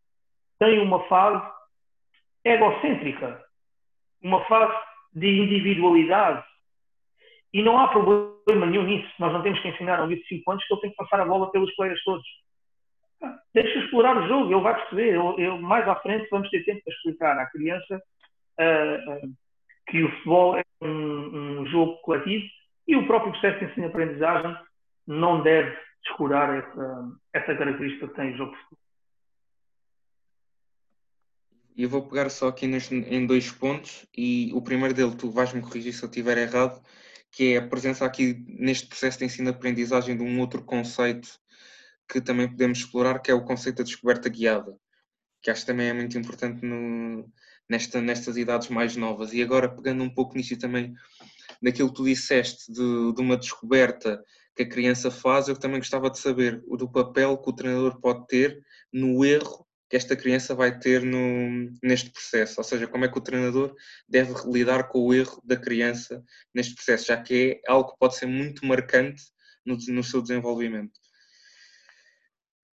tem 0.59 0.79
uma 0.79 1.07
fase 1.07 1.41
egocêntrica, 2.43 3.43
uma 4.21 4.43
fase 4.45 4.73
de 5.13 5.27
individualidade. 5.27 6.43
E 7.53 7.61
não 7.61 7.77
há 7.77 7.87
problema 7.89 8.65
nenhum 8.65 8.83
nisso. 8.83 9.11
Nós 9.19 9.33
não 9.33 9.41
temos 9.41 9.59
que 9.59 9.67
ensinar 9.67 9.99
a 9.99 10.03
um 10.03 10.07
de 10.07 10.25
5 10.27 10.51
anos 10.51 10.65
que 10.65 10.73
ele 10.73 10.81
tem 10.81 10.89
que 10.91 10.95
passar 10.95 11.19
a 11.19 11.25
bola 11.25 11.51
pelos 11.51 11.73
colegas 11.75 12.01
todos 12.03 12.25
deixa 13.53 13.79
explorar 13.79 14.17
o 14.17 14.27
jogo, 14.27 14.51
ele 14.51 14.61
vai 14.61 14.75
perceber. 14.75 15.15
Eu, 15.15 15.35
eu, 15.37 15.61
mais 15.61 15.87
à 15.87 15.95
frente 15.97 16.27
vamos 16.29 16.49
ter 16.49 16.63
tempo 16.63 16.81
para 16.83 16.93
explicar 16.93 17.37
à 17.37 17.45
criança 17.47 18.01
uh, 18.59 19.11
uh, 19.13 19.33
que 19.87 20.03
o 20.03 20.11
futebol 20.11 20.57
é 20.57 20.63
um, 20.81 21.61
um, 21.61 21.65
jogo 21.67 21.97
coletivo 22.01 22.45
e 22.87 22.95
o 22.95 23.05
próprio 23.05 23.31
processo 23.31 23.59
de 23.59 23.71
ensino-aprendizagem 23.71 24.55
não 25.07 25.41
deve 25.41 25.77
descurar 26.03 26.57
essa, 26.57 27.11
essa 27.33 27.55
característica 27.55 28.07
que 28.07 28.15
tem 28.15 28.33
o 28.33 28.37
jogo 28.37 28.51
de 28.51 28.57
futebol. 28.57 28.79
Eu 31.77 31.89
vou 31.89 32.05
pegar 32.07 32.29
só 32.29 32.49
aqui 32.49 32.67
neste, 32.67 32.93
em 32.95 33.25
dois 33.25 33.49
pontos 33.51 34.05
e 34.15 34.51
o 34.53 34.61
primeiro 34.61 34.93
dele, 34.93 35.15
tu 35.15 35.31
vais-me 35.31 35.61
corrigir 35.61 35.93
se 35.93 36.03
eu 36.03 36.09
estiver 36.09 36.37
errado, 36.37 36.81
que 37.31 37.53
é 37.53 37.57
a 37.57 37.67
presença 37.67 38.05
aqui 38.05 38.43
neste 38.47 38.87
processo 38.87 39.19
de 39.19 39.25
ensino-aprendizagem 39.25 40.17
de 40.17 40.23
um 40.23 40.39
outro 40.39 40.63
conceito 40.63 41.29
que 42.09 42.19
também 42.19 42.49
podemos 42.49 42.79
explorar, 42.79 43.19
que 43.19 43.31
é 43.31 43.33
o 43.33 43.45
conceito 43.45 43.77
da 43.77 43.83
descoberta 43.83 44.27
guiada, 44.27 44.75
que 45.41 45.49
acho 45.49 45.61
que 45.61 45.67
também 45.67 45.87
é 45.87 45.93
muito 45.93 46.17
importante 46.17 46.65
no, 46.65 47.31
nesta, 47.69 48.01
nestas 48.01 48.35
idades 48.35 48.67
mais 48.67 48.97
novas. 48.97 49.31
E 49.33 49.41
agora, 49.41 49.73
pegando 49.73 50.03
um 50.03 50.13
pouco 50.13 50.35
nisso 50.35 50.53
e 50.53 50.57
também 50.57 50.93
daquilo 51.61 51.89
que 51.89 51.95
tu 51.95 52.03
disseste 52.03 52.71
de, 52.71 53.13
de 53.13 53.21
uma 53.21 53.37
descoberta 53.37 54.21
que 54.55 54.63
a 54.63 54.69
criança 54.69 55.09
faz, 55.09 55.47
eu 55.47 55.57
também 55.57 55.79
gostava 55.79 56.09
de 56.09 56.19
saber 56.19 56.61
do 56.61 56.91
papel 56.91 57.37
que 57.37 57.49
o 57.49 57.53
treinador 57.53 57.99
pode 58.01 58.27
ter 58.27 58.61
no 58.91 59.23
erro 59.23 59.65
que 59.91 59.97
esta 59.97 60.15
criança 60.15 60.55
vai 60.55 60.79
ter 60.79 61.03
no, 61.03 61.69
neste 61.83 62.09
processo, 62.09 62.61
ou 62.61 62.63
seja, 62.63 62.87
como 62.87 63.03
é 63.03 63.09
que 63.09 63.17
o 63.17 63.23
treinador 63.23 63.75
deve 64.09 64.33
lidar 64.49 64.87
com 64.87 64.99
o 64.99 65.13
erro 65.13 65.41
da 65.43 65.57
criança 65.57 66.23
neste 66.55 66.75
processo, 66.75 67.07
já 67.07 67.21
que 67.21 67.61
é 67.67 67.71
algo 67.71 67.91
que 67.91 67.99
pode 67.99 68.15
ser 68.15 68.25
muito 68.25 68.65
marcante 68.65 69.21
no, 69.65 69.75
no 69.89 70.01
seu 70.01 70.21
desenvolvimento. 70.21 70.93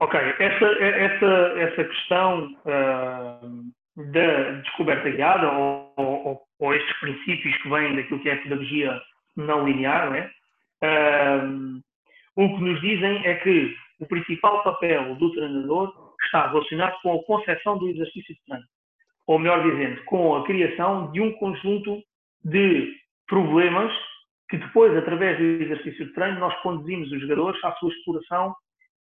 Ok, 0.02 0.20
essa, 0.20 0.66
essa, 0.84 1.54
essa 1.58 1.84
questão 1.86 2.52
uh, 2.66 4.12
da 4.12 4.52
descoberta 4.64 5.10
guiada 5.10 5.50
ou, 5.54 5.94
ou, 5.96 6.42
ou, 6.60 6.74
estes 6.76 7.00
princípios 7.00 7.56
que 7.62 7.70
vêm 7.70 7.96
daquilo 7.96 8.20
que 8.20 8.30
é 8.30 8.34
a 8.34 8.42
pedagogia 8.42 9.02
não 9.38 9.66
linear? 9.66 10.30
Uh, 10.84 11.82
o 12.36 12.58
que 12.58 12.62
nos 12.62 12.82
dizem 12.82 13.26
é 13.26 13.36
que 13.36 13.74
o 14.02 14.06
principal 14.06 14.62
papel 14.64 15.16
do 15.16 15.32
treinador 15.32 16.05
está 16.26 16.48
relacionado 16.48 16.96
com 17.02 17.16
a 17.16 17.24
concepção 17.24 17.78
do 17.78 17.90
exercício 17.90 18.36
de 18.36 18.42
treino. 18.46 18.66
Ou 19.28 19.40
melhor 19.40 19.64
dizendo, 19.64 20.04
com 20.06 20.36
a 20.36 20.46
criação 20.46 21.12
de 21.12 21.22
um 21.22 21.32
conjunto 21.34 22.02
de 22.44 22.94
problemas 23.28 23.92
que 24.50 24.58
depois, 24.58 24.96
através 24.96 25.38
do 25.38 25.44
exercício 25.44 26.06
de 26.06 26.14
treino, 26.14 26.40
nós 26.40 26.56
conduzimos 26.62 27.12
os 27.12 27.22
jogadores 27.22 27.64
à 27.64 27.72
sua 27.74 27.90
exploração 27.90 28.56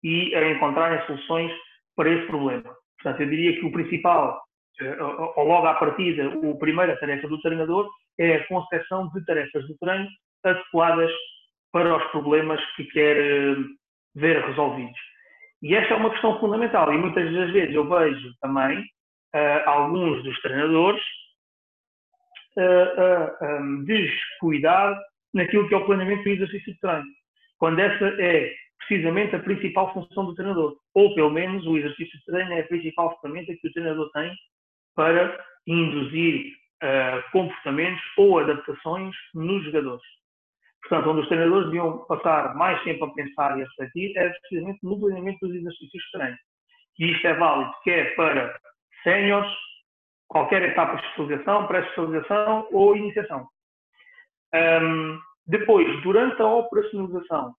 e 0.02 0.34
a 0.34 0.50
encontrarem 0.50 1.04
soluções 1.06 1.52
para 1.96 2.10
esse 2.10 2.26
problema. 2.26 2.74
Portanto, 3.00 3.22
eu 3.22 3.28
diria 3.28 3.58
que 3.58 3.66
o 3.66 3.72
principal, 3.72 4.40
eh, 4.80 4.96
ou 5.36 5.44
logo 5.44 5.66
à 5.66 5.74
partida, 5.74 6.28
a 6.28 6.56
primeira 6.58 6.96
tarefa 6.98 7.26
do 7.28 7.40
treinador 7.40 7.90
é 8.18 8.36
a 8.36 8.46
concepção 8.46 9.08
de 9.08 9.24
tarefas 9.24 9.66
de 9.66 9.76
treino 9.78 10.08
adequadas 10.44 11.10
para 11.72 11.96
os 11.96 12.04
problemas 12.12 12.60
que 12.76 12.84
quer 12.84 13.16
eh, 13.16 13.56
ver 14.14 14.44
resolvidos. 14.44 14.98
E 15.62 15.74
esta 15.74 15.94
é 15.94 15.96
uma 15.96 16.10
questão 16.10 16.38
fundamental 16.40 16.92
e 16.92 16.98
muitas 16.98 17.32
das 17.32 17.50
vezes 17.52 17.74
eu 17.74 17.88
vejo 17.88 18.34
também 18.40 18.80
uh, 18.80 19.68
alguns 19.68 20.22
dos 20.24 20.40
treinadores 20.40 21.02
uh, 22.56 23.44
uh, 23.44 23.62
um, 23.62 23.84
descuidar 23.84 25.00
naquilo 25.32 25.68
que 25.68 25.74
é 25.74 25.78
o 25.78 25.86
planeamento 25.86 26.24
do 26.24 26.30
exercício 26.30 26.72
de 26.72 26.80
treino. 26.80 27.06
Quando 27.58 27.78
essa 27.78 28.04
é 28.20 28.52
precisamente 28.86 29.34
a 29.34 29.40
principal 29.40 29.92
função 29.92 30.26
do 30.26 30.34
treinador. 30.34 30.76
Ou, 30.94 31.14
pelo 31.14 31.30
menos, 31.30 31.66
o 31.66 31.76
exercício 31.76 32.18
de 32.18 32.24
treino 32.24 32.52
é 32.52 32.60
a 32.60 32.66
principal 32.66 33.18
ferramenta 33.20 33.54
que 33.54 33.68
o 33.68 33.72
treinador 33.72 34.10
tem 34.12 34.32
para 34.94 35.44
induzir 35.66 36.52
uh, 36.82 37.30
comportamentos 37.32 38.02
ou 38.18 38.38
adaptações 38.38 39.14
nos 39.34 39.64
jogadores. 39.64 40.02
Portanto, 40.82 41.10
onde 41.10 41.20
os 41.20 41.28
treinadores 41.28 41.66
deviam 41.66 41.98
passar 42.06 42.54
mais 42.56 42.82
tempo 42.82 43.04
a 43.04 43.14
pensar 43.14 43.58
e 43.58 43.62
a 43.62 43.64
refletir 43.64 44.16
é 44.16 44.28
precisamente 44.28 44.80
no 44.82 44.98
planeamento 44.98 45.46
dos 45.46 45.56
exercícios 45.56 46.02
de 46.02 46.10
treino. 46.12 46.36
E 46.98 47.12
isto 47.12 47.26
é 47.26 47.34
válido 47.34 47.72
quer 47.84 48.14
para 48.16 48.58
séniores, 49.02 49.50
qualquer 50.28 50.62
etapa 50.62 50.96
de 50.96 51.02
especialização, 51.02 51.66
pré-especialização 51.66 52.68
ou 52.72 52.96
iniciação. 52.96 53.46
Um, 54.54 55.18
depois, 55.46 56.02
durante 56.02 56.40
a 56.40 56.46
operacionalização 56.46 57.54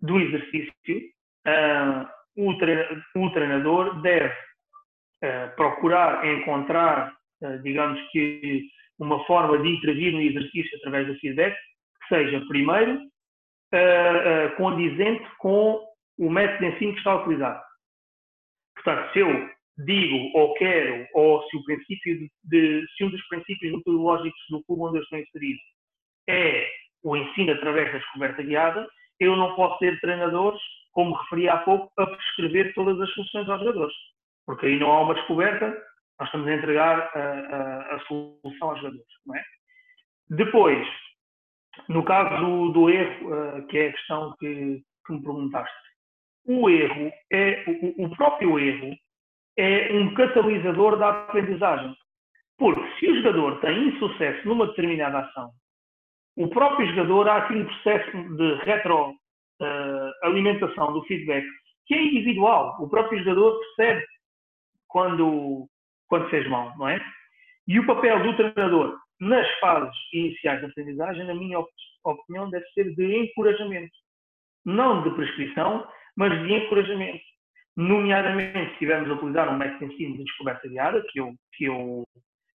do 0.00 0.18
exercício, 0.18 0.72
uh, 1.46 2.08
o, 2.36 3.30
treinador 3.30 4.00
deve 4.00 4.34
uh, 5.24 5.54
procurar 5.56 6.24
encontrar, 6.26 7.12
uh, 7.42 7.62
digamos 7.62 8.00
que, 8.10 8.66
uma 8.98 9.24
forma 9.26 9.58
de 9.58 9.68
intervir 9.68 10.12
no 10.12 10.20
exercício 10.20 10.76
através 10.78 11.06
do 11.06 11.14
feedback 11.20 11.56
seja, 12.08 12.44
primeiro, 12.48 13.00
condizente 14.56 15.28
com 15.38 15.86
o 16.18 16.30
método 16.30 16.58
de 16.58 16.66
ensino 16.74 16.92
que 16.92 16.98
está 16.98 17.12
a 17.12 17.20
utilizar. 17.22 17.64
Portanto, 18.74 19.12
se 19.12 19.18
eu 19.20 19.50
digo 19.84 20.36
ou 20.36 20.54
quero, 20.54 21.06
ou 21.14 21.42
se 21.48 21.56
o 21.56 21.64
princípio 21.64 22.28
de 22.44 22.86
se 22.96 23.04
um 23.04 23.10
dos 23.10 23.26
princípios 23.28 23.72
metodológicos 23.72 24.40
do 24.50 24.64
clube 24.64 24.82
onde 24.82 24.98
eu 24.98 25.02
estou 25.02 25.18
inserido 25.18 25.60
é 26.28 26.68
o 27.02 27.16
ensino 27.16 27.52
através 27.52 27.92
da 27.92 27.98
descoberta 27.98 28.42
guiada, 28.42 28.88
eu 29.20 29.36
não 29.36 29.54
posso 29.54 29.78
ter 29.78 29.98
treinadores, 30.00 30.60
como 30.92 31.14
referi 31.14 31.48
há 31.48 31.58
pouco, 31.58 31.90
a 31.96 32.06
prescrever 32.06 32.74
todas 32.74 33.00
as 33.00 33.10
soluções 33.12 33.48
aos 33.48 33.60
jogadores. 33.60 33.94
Porque 34.44 34.66
aí 34.66 34.78
não 34.78 34.90
há 34.90 35.02
uma 35.02 35.14
descoberta, 35.14 35.66
nós 36.18 36.28
estamos 36.28 36.48
a 36.48 36.54
entregar 36.54 37.10
a, 37.14 37.20
a, 37.20 37.96
a 37.96 38.00
solução 38.00 38.70
aos 38.70 38.78
jogadores. 38.78 39.06
Não 39.26 39.36
é? 39.36 39.44
Depois, 40.30 40.86
no 41.88 42.04
caso 42.04 42.44
do, 42.44 42.72
do 42.72 42.90
erro, 42.90 43.32
uh, 43.32 43.66
que 43.66 43.78
é 43.78 43.88
a 43.88 43.92
questão 43.92 44.36
que, 44.38 44.82
que 45.06 45.12
me 45.12 45.22
perguntaste, 45.22 45.74
o 46.46 46.70
erro 46.70 47.10
é 47.32 47.64
o, 47.66 48.04
o 48.06 48.16
próprio 48.16 48.58
erro 48.58 48.94
é 49.56 49.92
um 49.92 50.14
catalisador 50.14 50.98
da 50.98 51.10
aprendizagem. 51.10 51.94
Porque 52.56 52.80
se 52.98 53.10
o 53.10 53.16
jogador 53.16 53.60
tem 53.60 53.88
insucesso 53.88 54.46
numa 54.46 54.68
determinada 54.68 55.18
ação, 55.18 55.50
o 56.36 56.48
próprio 56.48 56.86
jogador 56.88 57.28
há 57.28 57.48
um 57.52 57.64
processo 57.64 58.36
de 58.36 58.54
retroalimentação 58.64 60.88
uh, 60.88 60.92
do 60.92 61.02
feedback 61.04 61.44
que 61.86 61.94
é 61.94 62.02
individual. 62.02 62.76
O 62.80 62.88
próprio 62.88 63.18
jogador 63.18 63.58
percebe 63.76 64.06
quando, 64.86 65.68
quando 66.06 66.30
fez 66.30 66.48
mal, 66.48 66.72
não 66.76 66.88
é? 66.88 67.04
E 67.66 67.80
o 67.80 67.86
papel 67.86 68.22
do 68.22 68.36
treinador 68.36 68.96
nas 69.20 69.48
fases 69.58 69.96
iniciais 70.12 70.60
da 70.60 70.68
aprendizagem, 70.68 71.26
na 71.26 71.34
minha 71.34 71.58
opinião, 72.04 72.50
deve 72.50 72.66
ser 72.70 72.94
de 72.94 73.16
encorajamento. 73.16 73.96
Não 74.64 75.02
de 75.02 75.10
prescrição, 75.10 75.86
mas 76.16 76.32
de 76.42 76.52
encorajamento. 76.52 77.22
Nomeadamente, 77.76 78.66
se 78.66 78.72
estivermos 78.72 79.10
a 79.10 79.14
utilizar 79.14 79.48
um 79.48 79.56
método 79.56 79.86
de 79.86 79.94
ensino 79.94 80.16
de 80.16 80.24
descoberta 80.24 80.68
guiada, 80.68 81.04
que 81.10 81.20
eu, 81.20 81.32
que 81.54 81.64
eu, 81.64 82.04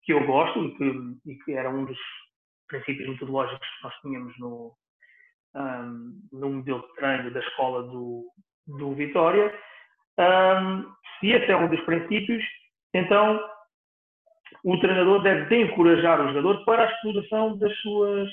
que 0.04 0.12
eu 0.12 0.24
gosto 0.26 0.64
e 0.64 0.76
que, 0.76 1.30
e 1.32 1.34
que 1.44 1.52
era 1.52 1.70
um 1.70 1.84
dos 1.84 1.98
princípios 2.68 3.08
metodológicos 3.08 3.66
que 3.66 3.84
nós 3.84 3.94
tínhamos 4.00 4.38
no, 4.38 4.74
um, 5.56 6.20
no 6.32 6.50
modelo 6.50 6.82
de 6.82 6.94
treino 6.94 7.30
da 7.30 7.40
escola 7.40 7.82
do, 7.84 8.26
do 8.66 8.94
Vitória, 8.94 9.52
um, 10.18 10.92
se 11.18 11.28
esse 11.28 11.50
é 11.50 11.56
um 11.56 11.68
dos 11.68 11.80
princípios, 11.80 12.44
então 12.94 13.40
o 14.64 14.78
treinador 14.78 15.22
deve 15.22 15.62
encorajar 15.62 16.20
o 16.20 16.28
jogador 16.28 16.64
para 16.64 16.84
a 16.84 16.92
exploração 16.92 17.58
das 17.58 17.76
suas, 17.78 18.28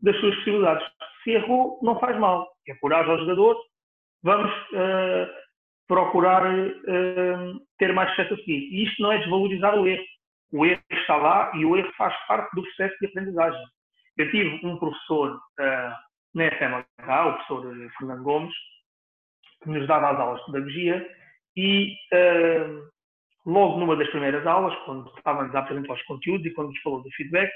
das 0.00 0.16
suas 0.20 0.34
possibilidades. 0.36 0.86
Se 1.22 1.30
errou, 1.32 1.78
não 1.82 1.98
faz 1.98 2.18
mal. 2.18 2.48
Encoraja 2.68 3.12
o 3.12 3.18
jogador, 3.18 3.56
vamos 4.22 4.50
uh, 4.50 5.28
procurar 5.86 6.44
uh, 6.46 7.60
ter 7.78 7.92
mais 7.92 8.10
sucesso 8.10 8.34
a 8.34 8.36
seguir. 8.38 8.68
E 8.72 8.84
isto 8.84 9.02
não 9.02 9.12
é 9.12 9.18
desvalorizar 9.18 9.78
o 9.78 9.86
erro. 9.86 10.04
O 10.52 10.64
erro 10.64 10.82
está 10.90 11.16
lá 11.16 11.52
e 11.54 11.64
o 11.64 11.76
erro 11.76 11.92
faz 11.96 12.14
parte 12.26 12.54
do 12.54 12.62
processo 12.62 12.96
de 13.00 13.06
aprendizagem. 13.06 13.62
Eu 14.16 14.30
tive 14.30 14.66
um 14.66 14.78
professor 14.78 15.36
uh, 15.36 15.92
na 16.34 16.50
FMH, 16.50 17.26
o 17.26 17.32
professor 17.34 17.90
Fernando 17.98 18.22
Gomes, 18.22 18.54
que 19.62 19.70
nos 19.70 19.86
dava 19.86 20.10
as 20.10 20.20
aulas 20.20 20.40
de 20.40 20.52
pedagogia 20.52 21.08
e 21.56 21.94
uh, 22.12 22.95
logo 23.46 23.78
numa 23.78 23.96
das 23.96 24.08
primeiras 24.10 24.44
aulas, 24.46 24.76
quando 24.84 25.08
estávamos 25.16 25.54
a 25.54 25.60
apresentar 25.60 25.94
os 25.94 26.02
conteúdos 26.02 26.44
e 26.44 26.50
quando 26.52 26.68
nos 26.68 26.80
falou 26.80 27.02
do 27.02 27.10
feedback, 27.12 27.50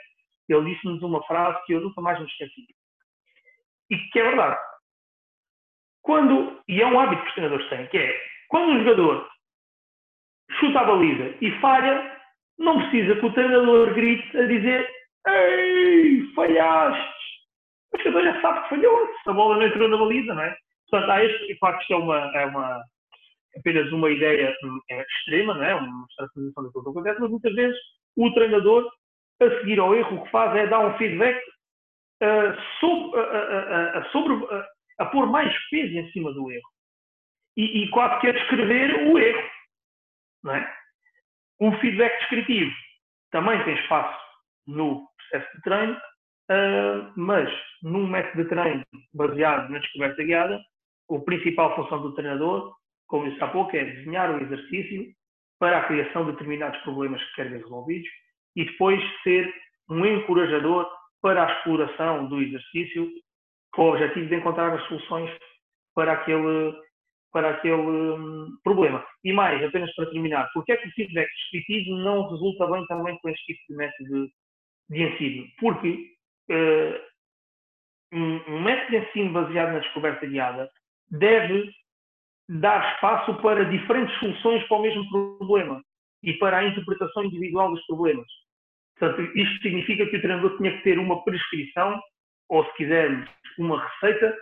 ele 0.49 0.75
disse-nos 0.75 1.03
uma 1.03 1.23
frase 1.25 1.63
que 1.67 1.73
eu 1.73 1.81
nunca 1.81 2.01
mais 2.01 2.19
me 2.19 2.27
esqueci. 2.27 2.67
E 3.91 3.99
que 4.11 4.19
é 4.19 4.23
verdade. 4.23 4.59
Quando, 6.03 6.63
e 6.69 6.81
é 6.81 6.87
um 6.87 6.99
hábito 6.99 7.23
que 7.23 7.29
os 7.29 7.35
treinadores 7.35 7.69
têm, 7.69 7.87
que 7.89 7.99
é, 7.99 8.21
quando 8.49 8.73
um 8.73 8.79
jogador 8.79 9.29
chuta 10.59 10.81
a 10.81 10.85
baliza 10.85 11.37
e 11.41 11.51
falha, 11.61 12.21
não 12.59 12.81
precisa 12.81 13.17
que 13.17 13.27
o 13.27 13.33
treinador 13.33 13.93
grite 13.95 14.37
a 14.39 14.47
dizer 14.47 14.89
Ei, 15.27 16.33
falhaste! 16.35 17.21
O 17.93 17.99
jogador 17.99 18.25
já 18.25 18.41
sabe 18.41 18.63
que 18.63 18.69
falhou, 18.71 19.07
se 19.23 19.31
a 19.31 19.33
bola 19.33 19.57
não 19.57 19.67
entrou 19.67 19.89
na 19.89 19.97
baliza, 19.97 20.35
não 20.35 20.43
é? 20.43 20.57
Portanto, 20.89 21.11
há 21.11 21.25
este, 21.25 21.53
e 21.53 21.57
que 21.57 21.81
isto 21.81 21.93
é 21.93 21.97
uma, 21.97 22.37
é 22.37 22.47
uma, 22.47 22.83
apenas 23.57 23.91
uma 23.93 24.11
ideia 24.11 24.55
é, 24.91 25.03
extrema, 25.03 25.55
não 25.55 25.65
é? 25.65 25.75
Uma 25.75 26.07
extrapolação 26.09 26.65
daquilo 26.65 26.85
que 26.85 26.91
acontece, 26.91 27.21
mas 27.21 27.31
muitas 27.31 27.55
vezes 27.55 27.79
o 28.17 28.33
treinador, 28.33 28.91
a 29.41 29.51
seguir 29.59 29.79
ao 29.79 29.95
erro, 29.95 30.17
o 30.17 30.25
que 30.25 30.31
faz 30.31 30.55
é 30.57 30.67
dar 30.67 30.81
um 30.81 30.97
feedback 30.99 31.39
uh, 32.23 32.61
sobre, 32.79 33.19
uh, 33.19 33.99
uh, 33.99 34.11
sobre 34.13 34.47
a 34.99 35.07
pôr 35.07 35.27
mais 35.27 35.53
peso 35.71 35.97
em 35.97 36.11
cima 36.13 36.33
do 36.33 36.51
erro. 36.51 36.69
E, 37.57 37.85
e 37.85 37.91
quase 37.91 38.21
que 38.21 38.29
a 38.29 38.33
descrever 38.33 39.09
o 39.09 39.19
erro. 39.19 39.51
Não 40.45 40.55
é? 40.55 40.77
Um 41.61 41.79
feedback 41.79 42.19
descritivo 42.21 42.73
também 43.31 43.63
tem 43.65 43.75
espaço 43.75 44.19
no 44.67 45.07
processo 45.17 45.57
de 45.57 45.63
treino, 45.63 46.01
mas 47.17 47.51
num 47.83 48.07
método 48.07 48.43
de 48.43 48.49
treino 48.49 48.85
baseado 49.13 49.69
na 49.69 49.79
descoberta 49.79 50.23
guiada, 50.23 50.61
a 51.11 51.19
principal 51.21 51.77
função 51.77 52.01
do 52.03 52.15
treinador, 52.15 52.75
como 53.11 53.29
disse 53.29 53.43
há 53.43 53.49
pouco, 53.49 53.77
é 53.77 53.85
desenhar 53.85 54.31
o 54.31 54.41
exercício 54.41 55.13
para 55.59 55.79
a 55.79 55.85
criação 55.87 56.25
de 56.25 56.33
determinados 56.33 56.81
problemas 56.83 57.23
que 57.23 57.35
querem 57.35 57.59
resolvidos 57.59 58.09
e 58.57 58.65
depois 58.65 59.01
ser 59.23 59.53
um 59.89 60.07
encorajador 60.07 60.89
para 61.21 61.45
a 61.45 61.53
exploração 61.53 62.29
do 62.29 62.41
exercício 62.41 63.11
com 63.73 63.83
o 63.83 63.91
objetivo 63.91 64.27
de 64.27 64.37
encontrar 64.37 64.73
as 64.73 64.87
soluções 64.87 65.31
para 65.95 66.13
aquele, 66.13 66.73
para 67.33 67.51
aquele 67.51 67.75
um, 67.75 68.57
problema. 68.63 69.05
E 69.25 69.33
mais, 69.33 69.63
apenas 69.63 69.93
para 69.95 70.11
terminar, 70.11 70.49
porque 70.55 70.73
é 70.73 70.77
que 70.77 70.89
o 70.89 70.93
feedback 70.93 71.29
descritivo 71.29 71.97
não 71.97 72.31
resulta 72.31 72.67
bem 72.69 72.87
também 72.87 73.19
com 73.19 73.29
este 73.29 73.45
tipo 73.47 73.61
de 73.69 73.77
método 73.77 74.27
de, 74.89 74.97
de 74.97 75.03
ensino? 75.03 75.47
Porque 75.59 76.13
uh, 76.51 78.17
um, 78.17 78.55
um 78.55 78.63
método 78.63 78.91
de 78.91 78.97
ensino 78.99 79.33
baseado 79.33 79.73
na 79.73 79.81
descoberta 79.81 80.27
guiada 80.27 80.71
deve 81.11 81.71
dar 82.59 82.95
espaço 82.95 83.35
para 83.37 83.65
diferentes 83.65 84.19
soluções 84.19 84.67
para 84.67 84.77
o 84.77 84.83
mesmo 84.83 85.09
problema 85.39 85.81
e 86.23 86.33
para 86.35 86.59
a 86.59 86.67
interpretação 86.67 87.25
individual 87.25 87.71
dos 87.71 87.87
problemas. 87.87 88.27
Portanto, 88.99 89.23
isto 89.37 89.63
significa 89.63 90.05
que 90.07 90.17
o 90.17 90.21
treinador 90.21 90.57
tinha 90.57 90.77
que 90.77 90.83
ter 90.83 90.99
uma 90.99 91.25
prescrição, 91.25 92.01
ou 92.49 92.65
se 92.65 92.75
quisermos, 92.75 93.31
uma 93.59 93.81
receita 93.81 94.37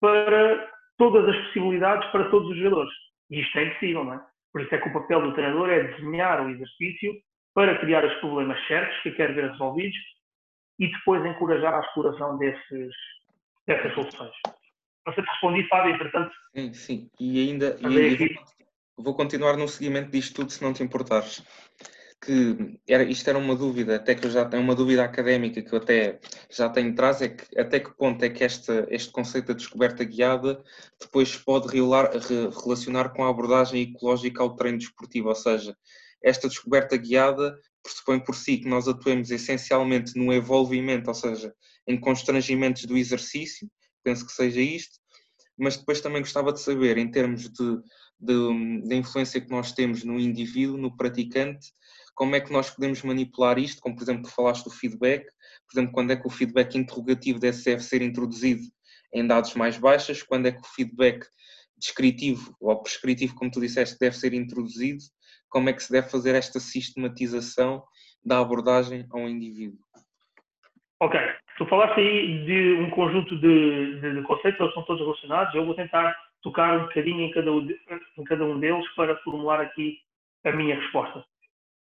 para 0.00 0.70
todas 0.98 1.26
as 1.28 1.46
possibilidades 1.46 2.08
para 2.10 2.28
todos 2.30 2.50
os 2.50 2.56
jogadores. 2.58 2.92
E 3.30 3.40
isto 3.40 3.58
é 3.58 3.64
impossível, 3.64 4.04
não 4.04 4.14
é? 4.14 4.20
Por 4.52 4.60
isso 4.60 4.74
é 4.74 4.78
que 4.78 4.88
o 4.88 4.92
papel 4.92 5.22
do 5.22 5.32
treinador 5.32 5.70
é 5.70 5.82
desenhar 5.82 6.44
o 6.44 6.50
exercício 6.50 7.14
para 7.54 7.78
criar 7.78 8.04
os 8.04 8.14
problemas 8.16 8.64
certos 8.66 8.98
que 9.00 9.12
quer 9.12 9.34
ver 9.34 9.50
resolvidos 9.50 9.96
e 10.78 10.88
depois 10.88 11.24
encorajar 11.24 11.74
a 11.74 11.80
exploração 11.80 12.36
desses, 12.36 12.94
dessas 13.66 13.94
soluções. 13.94 14.34
Não 15.06 15.14
sei 15.14 15.24
se 15.24 15.30
respondi, 15.30 15.68
Fábio, 15.68 15.94
entretanto. 15.94 16.34
Sim, 16.54 16.72
sim. 16.72 17.10
E 17.20 17.48
ainda, 17.48 17.76
e 17.80 17.86
ainda 17.86 18.34
vou, 18.96 19.14
continuar 19.14 19.56
no 19.56 19.68
seguimento 19.68 20.10
disto 20.10 20.34
tudo, 20.34 20.50
se 20.50 20.62
não 20.62 20.72
te 20.72 20.82
importares 20.82 21.44
que 22.20 22.80
era, 22.88 23.04
isto 23.04 23.28
era 23.28 23.38
uma 23.38 23.54
dúvida, 23.54 23.96
até 23.96 24.14
que 24.14 24.26
eu 24.26 24.30
já 24.30 24.44
tenho 24.44 24.62
uma 24.62 24.74
dúvida 24.74 25.04
académica 25.04 25.62
que 25.62 25.72
eu 25.72 25.78
até 25.78 26.18
já 26.50 26.68
tenho 26.68 26.90
atrás, 26.92 27.20
é 27.22 27.28
que 27.28 27.58
até 27.58 27.78
que 27.78 27.94
ponto 27.94 28.24
é 28.24 28.28
que 28.28 28.42
esta, 28.42 28.86
este 28.90 29.12
conceito 29.12 29.48
da 29.48 29.54
descoberta 29.54 30.02
guiada 30.02 30.62
depois 31.00 31.36
pode 31.36 31.68
relar, 31.68 32.10
relacionar 32.62 33.10
com 33.10 33.24
a 33.24 33.30
abordagem 33.30 33.82
ecológica 33.82 34.42
ao 34.42 34.56
treino 34.56 34.78
desportivo, 34.78 35.28
ou 35.28 35.34
seja, 35.34 35.76
esta 36.22 36.48
descoberta 36.48 36.96
guiada 36.96 37.56
pressupõe 37.82 38.18
por 38.18 38.34
si 38.34 38.58
que 38.58 38.68
nós 38.68 38.88
atuemos 38.88 39.30
essencialmente 39.30 40.18
no 40.18 40.32
envolvimento, 40.32 41.08
ou 41.08 41.14
seja, 41.14 41.54
em 41.86 41.98
constrangimentos 42.00 42.84
do 42.86 42.96
exercício, 42.96 43.68
penso 44.06 44.24
que 44.24 44.32
seja 44.32 44.60
isto, 44.60 45.00
mas 45.58 45.76
depois 45.76 46.00
também 46.00 46.22
gostava 46.22 46.52
de 46.52 46.60
saber, 46.60 46.96
em 46.96 47.10
termos 47.10 47.48
de, 47.48 47.82
de 48.20 48.94
influência 48.94 49.40
que 49.40 49.50
nós 49.50 49.72
temos 49.72 50.04
no 50.04 50.16
indivíduo, 50.20 50.78
no 50.78 50.96
praticante, 50.96 51.72
como 52.14 52.36
é 52.36 52.40
que 52.40 52.52
nós 52.52 52.70
podemos 52.70 53.02
manipular 53.02 53.58
isto, 53.58 53.80
como 53.82 53.96
por 53.96 54.04
exemplo 54.04 54.22
tu 54.22 54.30
falaste 54.30 54.62
do 54.62 54.70
feedback, 54.70 55.24
por 55.24 55.74
exemplo, 55.74 55.92
quando 55.92 56.12
é 56.12 56.16
que 56.16 56.26
o 56.26 56.30
feedback 56.30 56.78
interrogativo 56.78 57.40
deve 57.40 57.58
ser 57.80 58.00
introduzido 58.00 58.62
em 59.12 59.26
dados 59.26 59.54
mais 59.54 59.76
baixas, 59.76 60.22
quando 60.22 60.46
é 60.46 60.52
que 60.52 60.60
o 60.60 60.74
feedback 60.74 61.26
descritivo 61.76 62.54
ou 62.60 62.80
prescritivo, 62.80 63.34
como 63.34 63.50
tu 63.50 63.60
disseste, 63.60 63.98
deve 63.98 64.16
ser 64.16 64.32
introduzido, 64.34 65.02
como 65.48 65.68
é 65.68 65.72
que 65.72 65.82
se 65.82 65.90
deve 65.90 66.08
fazer 66.08 66.36
esta 66.36 66.60
sistematização 66.60 67.82
da 68.24 68.38
abordagem 68.38 69.04
ao 69.10 69.28
indivíduo. 69.28 69.80
Ok, 71.00 71.18
tu 71.56 71.66
falaste 71.66 71.98
aí 71.98 72.44
de 72.44 72.74
um 72.74 72.90
conjunto 72.90 73.36
de, 73.36 74.00
de, 74.00 74.14
de 74.14 74.22
conceitos, 74.22 74.60
eles 74.60 74.74
são 74.74 74.82
todos 74.84 75.02
relacionados, 75.02 75.54
eu 75.54 75.64
vou 75.64 75.74
tentar 75.74 76.16
tocar 76.42 76.78
um 76.78 76.82
bocadinho 76.82 77.22
em 77.22 77.30
cada, 77.30 77.50
em 77.50 78.24
cada 78.24 78.44
um 78.44 78.58
deles 78.58 78.86
para 78.94 79.16
formular 79.18 79.60
aqui 79.60 79.98
a 80.44 80.52
minha 80.52 80.76
resposta. 80.76 81.24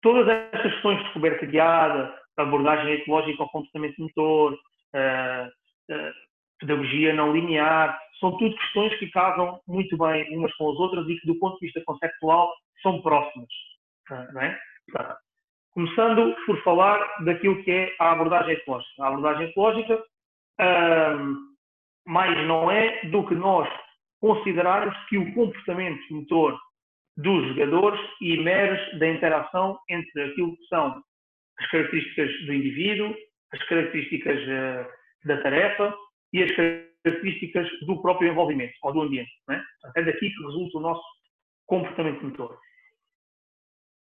Todas 0.01 0.27
estas 0.27 0.73
questões 0.73 0.97
de 0.97 1.03
descoberta 1.03 1.45
guiada, 1.45 2.15
abordagem 2.37 2.93
ecológica 2.93 3.43
ao 3.43 3.49
comportamento 3.49 4.01
motor, 4.01 4.53
uh, 4.53 5.93
uh, 5.93 6.13
pedagogia 6.59 7.13
não 7.13 7.33
linear, 7.33 7.99
são 8.19 8.37
tudo 8.37 8.55
questões 8.55 8.97
que 8.97 9.11
casam 9.11 9.59
muito 9.67 9.97
bem 9.97 10.37
umas 10.37 10.53
com 10.55 10.71
as 10.71 10.77
outras 10.77 11.07
e 11.07 11.19
que, 11.19 11.27
do 11.27 11.35
ponto 11.35 11.59
de 11.59 11.65
vista 11.65 11.81
conceptual, 11.85 12.53
são 12.81 13.01
próximas. 13.01 13.49
Uh, 14.09 14.33
não 14.33 14.41
é? 14.41 14.59
Começando 15.73 16.35
por 16.45 16.61
falar 16.63 16.99
daquilo 17.23 17.63
que 17.63 17.71
é 17.71 17.95
a 17.99 18.11
abordagem 18.11 18.53
ecológica. 18.53 19.03
A 19.03 19.07
abordagem 19.07 19.49
ecológica 19.49 20.03
mais 22.05 22.47
não 22.47 22.71
é 22.71 23.05
do 23.05 23.25
que 23.27 23.35
nós 23.35 23.69
considerarmos 24.19 24.95
que 25.07 25.17
o 25.17 25.33
comportamento 25.33 26.01
motor 26.11 26.57
dos 27.17 27.47
jogadores 27.49 27.99
e 28.21 28.33
emerge 28.33 28.97
da 28.97 29.07
interação 29.07 29.77
entre 29.89 30.23
aquilo 30.23 30.55
que 30.57 30.65
são 30.65 31.01
as 31.59 31.69
características 31.69 32.31
do 32.45 32.53
indivíduo, 32.53 33.15
as 33.53 33.63
características 33.67 34.39
uh, 34.41 35.27
da 35.27 35.41
tarefa 35.41 35.93
e 36.33 36.43
as 36.43 36.51
características 36.51 37.67
do 37.85 38.01
próprio 38.01 38.31
envolvimento 38.31 38.73
ou 38.83 38.93
do 38.93 39.01
ambiente. 39.01 39.31
É? 39.49 39.61
é 39.97 40.03
daqui 40.03 40.29
que 40.29 40.43
resulta 40.45 40.77
o 40.77 40.81
nosso 40.81 41.03
comportamento 41.65 42.25
motor. 42.25 42.57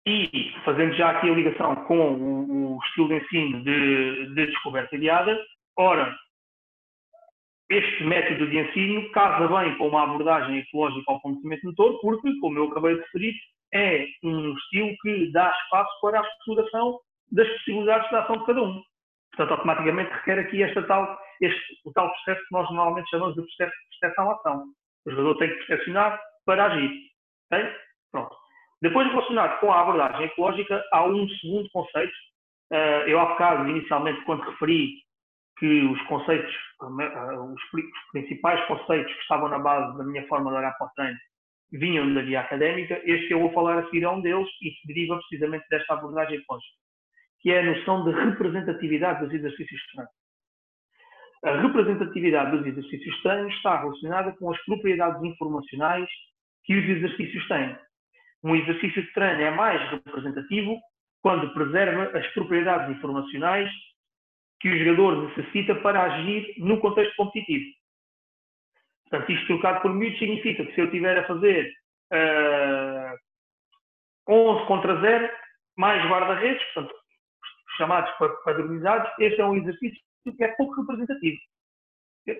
E 0.08 0.54
fazendo 0.64 0.94
já 0.96 1.10
aqui 1.10 1.30
a 1.30 1.34
ligação 1.34 1.76
com 1.88 1.98
o, 1.98 2.76
o 2.76 2.80
estilo 2.86 3.08
de 3.08 3.16
ensino 3.16 3.64
de, 3.64 4.36
de 4.36 4.46
descoberta 4.48 4.96
guiada, 4.96 5.36
ora, 5.78 6.16
este 7.70 8.04
método 8.04 8.48
de 8.48 8.60
ensino 8.60 9.12
casa 9.12 9.48
bem 9.48 9.76
com 9.78 9.88
uma 9.88 10.04
abordagem 10.04 10.60
ecológica 10.60 11.12
ao 11.12 11.20
comportamento 11.22 11.64
motor, 11.64 12.00
porque, 12.02 12.40
como 12.40 12.60
eu 12.60 12.66
acabei 12.66 12.96
de 12.96 13.02
referir, 13.02 13.34
é 13.74 14.06
um 14.24 14.54
estilo 14.54 14.96
que 15.02 15.32
dá 15.32 15.52
espaço 15.64 16.00
para 16.02 16.22
a 16.22 16.24
exploração 16.24 17.00
das 17.32 17.48
possibilidades 17.50 18.10
de 18.10 18.16
ação 18.16 18.38
de 18.38 18.46
cada 18.46 18.62
um. 18.62 18.84
Portanto, 19.36 19.52
automaticamente 19.52 20.14
requer 20.14 20.40
aqui 20.40 20.62
esta 20.62 20.84
tal, 20.84 21.20
este, 21.42 21.60
o 21.84 21.92
tal 21.94 22.12
processo 22.12 22.40
que 22.48 22.54
nós 22.54 22.70
normalmente 22.70 23.10
chamamos 23.10 23.36
de 23.36 23.42
processo 23.42 23.72
de 23.72 24.00
percepção-ação. 24.00 24.66
O 25.06 25.12
jogador 25.12 25.36
tem 25.38 25.50
que 25.50 25.56
percepcionar 25.66 26.22
para 26.46 26.66
agir. 26.66 26.92
Okay? 27.52 27.70
Pronto. 28.12 28.45
Depois, 28.82 29.08
relacionado 29.08 29.60
com 29.60 29.72
a 29.72 29.82
abordagem 29.82 30.26
ecológica, 30.26 30.84
há 30.92 31.06
um 31.06 31.28
segundo 31.30 31.70
conceito. 31.72 32.14
Eh, 32.72 33.06
eu, 33.08 33.20
há 33.20 33.26
bocado, 33.26 33.70
inicialmente, 33.70 34.24
quando 34.26 34.42
referi 34.42 34.94
que 35.58 35.82
os 35.84 36.02
conceitos, 36.04 36.54
os 36.82 37.62
principais 38.12 38.64
conceitos 38.68 39.14
que 39.14 39.22
estavam 39.22 39.48
na 39.48 39.60
base 39.60 39.98
da 39.98 40.04
minha 40.04 40.28
forma 40.28 40.52
de 40.52 40.58
olhar 40.58 40.78
para 40.78 40.88
o 40.88 40.90
treino 40.92 41.18
vinham 41.72 42.14
da 42.14 42.22
via 42.22 42.42
académica, 42.42 43.02
este 43.06 43.32
eu 43.32 43.40
vou 43.40 43.54
falar 43.54 43.80
a 43.80 43.86
seguir 43.86 44.04
é 44.04 44.10
um 44.10 44.22
deles 44.22 44.48
e 44.62 44.72
que 44.72 44.88
deriva 44.88 45.18
precisamente 45.18 45.66
desta 45.70 45.94
abordagem 45.94 46.38
ecológica, 46.38 46.76
que 47.42 47.52
é 47.52 47.60
a 47.60 47.64
noção 47.64 48.04
de 48.06 48.12
representatividade 48.12 49.26
dos 49.26 49.34
exercícios 49.34 49.82
estranhos. 49.82 50.12
A 51.44 51.62
representatividade 51.62 52.58
dos 52.58 52.66
exercícios 52.66 53.16
estranhos 53.16 53.54
está 53.56 53.80
relacionada 53.80 54.32
com 54.34 54.52
as 54.52 54.66
propriedades 54.66 55.22
informacionais 55.24 56.10
que 56.64 56.76
os 56.76 56.86
exercícios 56.86 57.48
têm. 57.48 57.78
Um 58.46 58.56
exercício 58.56 59.02
de 59.02 59.12
treino 59.12 59.42
é 59.42 59.50
mais 59.50 59.82
representativo 59.90 60.80
quando 61.24 61.52
preserva 61.56 62.16
as 62.16 62.28
propriedades 62.28 62.96
informacionais 62.96 63.72
que 64.60 64.70
o 64.70 64.78
jogador 64.78 65.30
necessita 65.30 65.74
para 65.74 66.04
agir 66.04 66.54
no 66.60 66.80
contexto 66.80 67.16
competitivo. 67.16 67.66
Portanto, 69.10 69.32
isto 69.32 69.48
trocado 69.48 69.82
por 69.82 69.92
miúdos 69.96 70.20
significa 70.20 70.64
que 70.64 70.76
se 70.76 70.82
eu 70.82 70.86
estiver 70.86 71.18
a 71.18 71.26
fazer 71.26 71.74
uh, 72.14 73.16
ah, 73.16 73.16
11 74.30 74.68
contra 74.68 75.02
0, 75.02 75.30
mais 75.76 76.08
guarda-redes, 76.08 76.64
portanto, 76.66 76.96
chamados 77.78 78.12
padronizados, 78.44 79.12
este 79.20 79.42
é 79.42 79.46
um 79.46 79.56
exercício 79.56 80.00
que 80.24 80.44
é 80.44 80.50
pouco 80.50 80.82
representativo. 80.82 81.38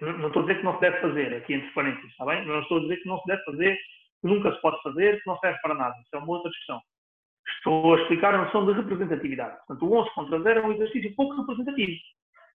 Não 0.02 0.28
estou 0.28 0.44
a 0.44 0.46
dizer 0.46 0.60
que 0.60 0.66
não 0.66 0.76
se 0.76 0.82
deve 0.82 1.02
fazer, 1.02 1.36
aqui 1.36 1.56
entre 1.56 1.72
parênteses, 1.72 2.12
está 2.12 2.26
bem? 2.26 2.46
Não 2.46 2.60
estou 2.62 2.78
a 2.78 2.82
dizer 2.82 2.98
que 2.98 3.10
não 3.10 3.20
se 3.20 3.26
deve 3.26 3.44
fazer, 3.44 3.80
que 4.26 4.28
nunca 4.28 4.52
se 4.52 4.62
pode 4.62 4.82
fazer, 4.82 5.22
que 5.22 5.30
não 5.30 5.38
serve 5.38 5.60
para 5.62 5.76
nada. 5.76 5.96
Isso 6.02 6.16
é 6.16 6.18
uma 6.18 6.34
outra 6.34 6.50
discussão. 6.50 6.82
Estou 7.58 7.94
a 7.94 8.02
explicar 8.02 8.34
a 8.34 8.40
noção 8.40 8.66
de 8.66 8.74
representatividade. 8.74 9.58
Portanto, 9.58 9.86
o 9.86 9.98
11 10.02 10.10
contra 10.16 10.42
0 10.42 10.60
é 10.60 10.64
um 10.64 10.72
exercício 10.72 11.16
pouco 11.16 11.36
representativo. 11.36 12.00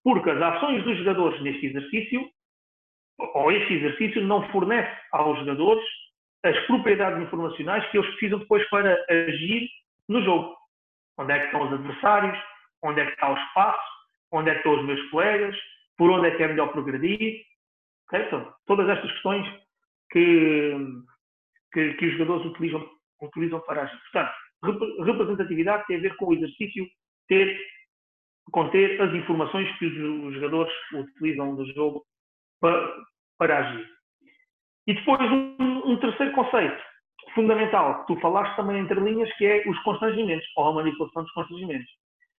Porque 0.03 0.29
as 0.29 0.41
ações 0.41 0.83
dos 0.83 0.97
jogadores 0.97 1.41
neste 1.41 1.67
exercício, 1.67 2.29
ou 3.17 3.51
este 3.53 3.73
exercício, 3.75 4.21
não 4.21 4.49
fornece 4.49 4.91
aos 5.13 5.39
jogadores 5.39 5.83
as 6.43 6.59
propriedades 6.65 7.21
informacionais 7.21 7.89
que 7.89 7.97
eles 7.97 8.09
precisam 8.11 8.39
depois 8.39 8.67
para 8.69 8.93
agir 9.09 9.69
no 10.09 10.21
jogo. 10.23 10.57
Onde 11.17 11.31
é 11.31 11.39
que 11.39 11.45
estão 11.45 11.67
os 11.67 11.73
adversários, 11.73 12.37
onde 12.83 12.99
é 12.99 13.05
que 13.05 13.11
está 13.13 13.31
o 13.31 13.37
espaço, 13.37 13.91
onde 14.33 14.49
é 14.49 14.53
que 14.53 14.59
estão 14.59 14.77
os 14.77 14.85
meus 14.85 15.09
colegas, 15.09 15.55
por 15.97 16.09
onde 16.09 16.27
é 16.27 16.31
que 16.31 16.43
é 16.43 16.47
melhor 16.49 16.69
progredir. 16.73 17.45
Okay? 18.07 18.25
Então, 18.25 18.53
todas 18.65 18.89
estas 18.89 19.11
questões 19.11 19.47
que, 20.11 20.75
que, 21.71 21.93
que 21.93 22.05
os 22.05 22.13
jogadores 22.13 22.45
utilizam, 22.45 22.89
utilizam 23.21 23.59
para 23.61 23.83
agir. 23.83 23.99
Portanto, 24.11 24.33
representatividade 25.03 25.87
tem 25.87 25.97
a 25.97 26.01
ver 26.01 26.15
com 26.17 26.27
o 26.27 26.33
exercício 26.33 26.87
ter, 27.27 27.59
conter 28.51 29.01
as 29.01 29.13
informações 29.13 29.71
que 29.77 29.85
os, 29.85 30.33
jogadores 30.35 30.73
utilizam 30.93 31.55
do 31.55 31.65
jogo 31.73 32.05
para, 32.59 32.95
para 33.37 33.57
agir. 33.59 33.89
E 34.87 34.93
depois 34.93 35.21
um, 35.31 35.91
um, 35.91 35.99
terceiro 35.99 36.33
conceito 36.33 36.83
fundamental 37.33 38.01
que 38.01 38.13
tu 38.13 38.19
falaste 38.19 38.55
também 38.55 38.79
entre 38.79 38.99
linhas, 38.99 39.31
que 39.37 39.45
é 39.45 39.63
os 39.67 39.79
constrangimentos, 39.83 40.47
ou 40.57 40.67
a 40.67 40.73
manipulação 40.73 41.23
dos 41.23 41.31
constrangimentos, 41.31 41.89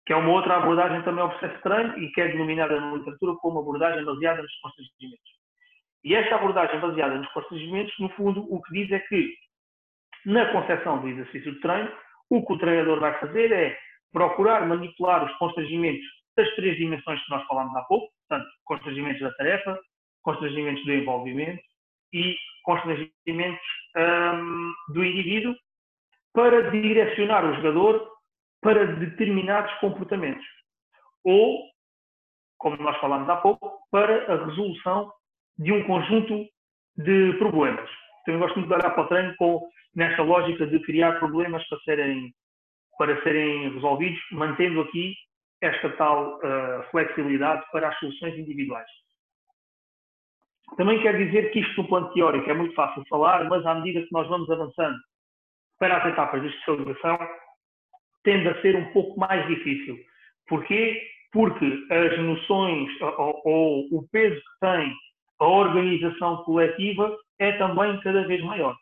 que 0.06 0.14
é 0.14 0.16
uma 0.16 0.32
outra 0.32 0.58
abordagem 0.58 1.02
também 1.04 1.22
ao 1.22 1.30
processo 1.30 1.56
estranho 1.56 1.98
e 2.00 2.12
que 2.12 2.22
é 2.22 2.28
denominada 2.28 2.80
na 2.80 2.96
literatura 2.96 3.36
como 3.36 3.60
abordagem 3.60 4.04
baseada 4.04 4.42
nos 4.42 4.60
constrangimentos. 4.60 5.41
E 6.04 6.16
esta 6.16 6.36
abordagem 6.36 6.80
baseada 6.80 7.16
nos 7.16 7.32
constrangimentos, 7.32 7.94
no 8.00 8.10
fundo, 8.10 8.42
o 8.52 8.62
que 8.62 8.74
diz 8.74 8.92
é 8.92 9.00
que, 9.00 9.36
na 10.26 10.52
concepção 10.52 11.00
do 11.00 11.08
exercício 11.08 11.54
de 11.54 11.60
treino, 11.62 11.92
o 12.30 12.46
que 12.46 12.54
o 12.54 12.58
treinador 12.58 13.00
vai 13.00 13.20
fazer 13.20 13.52
é 13.52 13.78
procurar 14.12 14.68
manipular 14.68 15.24
os 15.26 15.38
constrangimentos 15.38 16.06
das 16.36 16.50
três 16.56 16.78
dimensões 16.78 17.24
que 17.24 17.32
nós 17.32 17.46
falámos 17.46 17.76
há 17.76 17.82
pouco, 17.84 18.12
portanto, 18.28 18.50
constrangimentos 18.64 19.22
da 19.22 19.32
tarefa, 19.34 19.80
constrangimentos 20.24 20.84
do 20.86 20.94
envolvimento 20.94 21.62
e 22.14 22.36
constrangimentos 22.64 23.66
hum, 23.98 24.74
do 24.90 25.04
indivíduo 25.04 25.56
para 26.34 26.70
direcionar 26.72 27.46
o 27.46 27.54
jogador 27.56 28.10
para 28.62 28.86
determinados 28.96 29.74
comportamentos. 29.80 30.46
Ou, 31.24 31.68
como 32.58 32.78
nós 32.78 32.98
falámos 33.00 33.30
há 33.30 33.38
pouco, 33.38 33.80
para 33.92 34.32
a 34.32 34.46
resolução 34.46 35.12
de 35.58 35.72
um 35.72 35.84
conjunto 35.84 36.46
de 36.98 37.34
problemas. 37.38 37.90
Também 38.26 38.42
gosto 38.42 38.60
muito 38.60 38.70
de 38.70 38.76
olhar 38.76 38.92
para 38.92 39.04
o 39.04 39.08
treino 39.08 39.36
com, 39.38 39.68
nesta 39.96 40.22
lógica 40.24 40.68
de 40.68 40.80
criar 40.82 41.20
problemas 41.20 41.68
para 41.68 41.80
serem, 41.80 42.34
para 42.98 43.22
serem 43.24 43.74
resolvidos, 43.74 44.20
mantendo 44.32 44.82
aqui 44.82 45.16
esta 45.62 45.90
tal 45.92 46.38
uh, 46.38 46.84
flexibilidade 46.92 47.64
para 47.72 47.90
as 47.90 48.00
soluções 48.00 48.38
individuais. 48.38 48.90
Também 50.78 51.02
quer 51.02 51.18
dizer 51.18 51.52
que 51.52 51.60
isto, 51.60 51.82
no 51.82 51.88
plano 51.88 52.14
teórico, 52.14 52.50
é 52.50 52.54
muito 52.54 52.74
fácil 52.74 53.04
falar, 53.10 53.44
mas 53.50 53.66
à 53.66 53.76
medida 53.76 54.06
que 54.06 54.12
nós 54.12 54.28
vamos 54.28 54.50
avançando 54.50 54.98
para 55.78 55.98
as 55.98 56.06
etapas 56.12 56.42
de 56.42 56.48
especialização, 56.48 57.20
tende 58.24 58.48
a 58.48 58.62
ser 58.62 58.76
um 58.76 58.92
pouco 58.94 59.20
mais 59.20 59.46
difícil. 59.48 59.98
Porquê? 60.48 61.02
Porque 61.32 61.66
as 61.90 62.20
noções 62.20 62.90
ou, 63.02 63.42
ou 63.46 63.88
o 63.92 64.08
peso 64.12 64.36
que 64.36 64.60
tem 64.60 64.94
a 65.42 65.48
organização 65.48 66.44
coletiva 66.44 67.18
é 67.40 67.52
também 67.54 68.00
cada 68.02 68.26
vez 68.28 68.44
maior. 68.44 68.78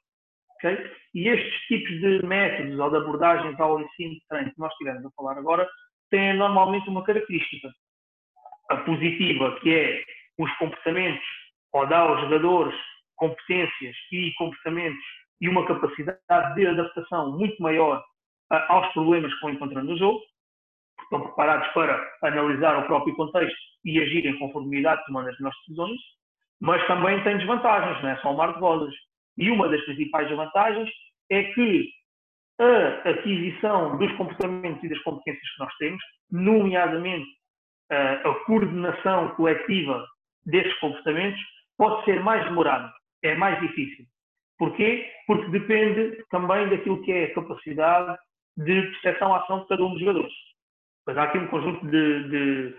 Okay? 0.55 0.77
E 1.15 1.29
estes 1.29 1.61
tipos 1.67 2.01
de 2.01 2.25
métodos 2.25 2.77
ou 2.77 2.89
de 2.89 2.97
abordagens 2.97 3.57
ao 3.59 3.79
ensino 3.79 4.13
de 4.13 4.21
treino 4.27 4.51
que 4.51 4.59
nós 4.59 4.71
estivemos 4.73 5.05
a 5.05 5.11
falar 5.11 5.37
agora 5.37 5.67
têm 6.11 6.35
normalmente 6.35 6.89
uma 6.89 7.03
característica. 7.03 7.69
A 8.69 8.77
positiva, 8.77 9.57
que 9.61 9.73
é 9.73 10.03
os 10.37 10.51
comportamentos, 10.57 11.25
ou 11.71 11.87
dá 11.87 11.99
aos 11.99 12.19
jogadores 12.21 12.75
competências 13.15 13.95
e 14.11 14.33
comportamentos 14.37 15.03
e 15.39 15.47
uma 15.47 15.65
capacidade 15.65 16.55
de 16.55 16.67
adaptação 16.67 17.37
muito 17.37 17.61
maior 17.63 18.03
aos 18.49 18.91
problemas 18.91 19.33
que 19.33 19.41
vão 19.41 19.51
encontrando 19.51 19.91
no 19.91 19.97
jogo, 19.97 20.19
estão 21.03 21.21
preparados 21.21 21.67
para 21.69 22.17
analisar 22.23 22.77
o 22.83 22.87
próprio 22.87 23.15
contexto 23.15 23.57
e 23.85 23.99
agir 24.01 24.25
em 24.25 24.37
conformidade 24.37 25.05
tomando 25.05 25.29
as 25.29 25.37
melhores 25.37 25.57
decisões, 25.61 25.99
mas 26.61 26.85
também 26.87 27.23
tem 27.23 27.37
desvantagens, 27.37 28.01
não 28.01 28.09
é 28.09 28.17
só 28.17 28.31
um 28.31 28.37
mar 28.37 28.53
de 28.53 28.59
rosas. 28.59 28.93
E 29.37 29.49
uma 29.49 29.69
das 29.69 29.81
principais 29.85 30.29
vantagens 30.29 30.89
é 31.29 31.43
que 31.43 31.89
a 32.59 33.09
aquisição 33.09 33.97
dos 33.97 34.11
comportamentos 34.17 34.83
e 34.83 34.89
das 34.89 34.99
competências 34.99 35.49
que 35.49 35.59
nós 35.59 35.73
temos, 35.77 36.03
nomeadamente 36.29 37.27
a 37.89 38.33
coordenação 38.45 39.29
coletiva 39.35 40.05
desses 40.45 40.73
comportamentos, 40.79 41.39
pode 41.77 42.03
ser 42.05 42.21
mais 42.21 42.43
demorada, 42.43 42.91
é 43.23 43.35
mais 43.35 43.59
difícil. 43.61 44.05
Porquê? 44.57 45.09
Porque 45.25 45.49
depende 45.51 46.21
também 46.29 46.67
daquilo 46.69 47.01
que 47.03 47.11
é 47.11 47.25
a 47.25 47.33
capacidade 47.33 48.17
de 48.57 48.81
percepção-ação 48.81 49.61
de 49.61 49.67
cada 49.69 49.83
um 49.83 49.91
dos 49.91 49.99
jogadores. 50.01 50.33
Mas 51.07 51.17
há 51.17 51.23
aqui 51.23 51.37
um 51.37 51.47
conjunto 51.47 51.87
de, 51.87 52.29
de 52.29 52.75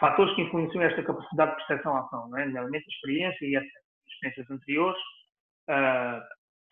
fatores 0.00 0.34
que 0.34 0.42
influenciam 0.42 0.82
esta 0.82 1.02
capacidade 1.02 1.50
de 1.52 1.56
percepção-ação, 1.58 2.28
não 2.30 2.38
é? 2.38 2.46
nomeadamente 2.46 2.86
a 2.86 2.94
experiência 2.94 3.46
e 3.46 3.56
etc. 3.56 3.70
Experiências 4.08 4.50
anteriores 4.50 5.00
uh, 5.68 6.18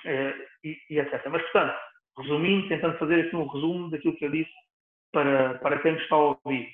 uh, 0.06 0.46
e, 0.64 0.76
e, 0.90 0.98
etc. 0.98 1.24
Mas, 1.30 1.42
portanto, 1.42 1.76
resumindo, 2.18 2.68
tentando 2.68 2.98
fazer 2.98 3.26
aqui 3.26 3.36
um 3.36 3.46
resumo 3.46 3.90
daquilo 3.90 4.16
que 4.16 4.24
eu 4.24 4.30
disse 4.30 4.50
para, 5.12 5.58
para 5.58 5.78
quem 5.80 5.94
está 5.94 6.16
a 6.16 6.18
ouvir. 6.18 6.68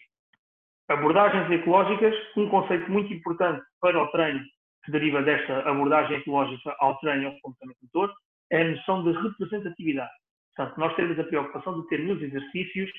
Abordagens 0.89 1.51
ecológicas, 1.51 2.15
um 2.37 2.49
conceito 2.49 2.91
muito 2.91 3.13
importante 3.13 3.63
para 3.81 4.03
o 4.03 4.09
treino 4.09 4.45
que 4.85 4.93
deriva 4.93 5.23
desta 5.23 5.61
abordagem 5.69 6.19
ecológica 6.19 6.77
ao 6.79 6.99
treino 6.99 7.23
e 7.23 7.27
ao 7.27 7.41
comportamento 7.41 7.79
motor, 7.83 8.15
é 8.51 8.61
a 8.61 8.71
noção 8.71 9.03
de 9.03 9.13
representatividade. 9.13 10.13
Portanto, 10.55 10.79
nós 10.79 10.95
temos 10.95 11.19
a 11.19 11.25
preocupação 11.25 11.81
de 11.81 11.89
ter 11.89 12.01
nos 12.01 12.23
exercícios 12.23 12.91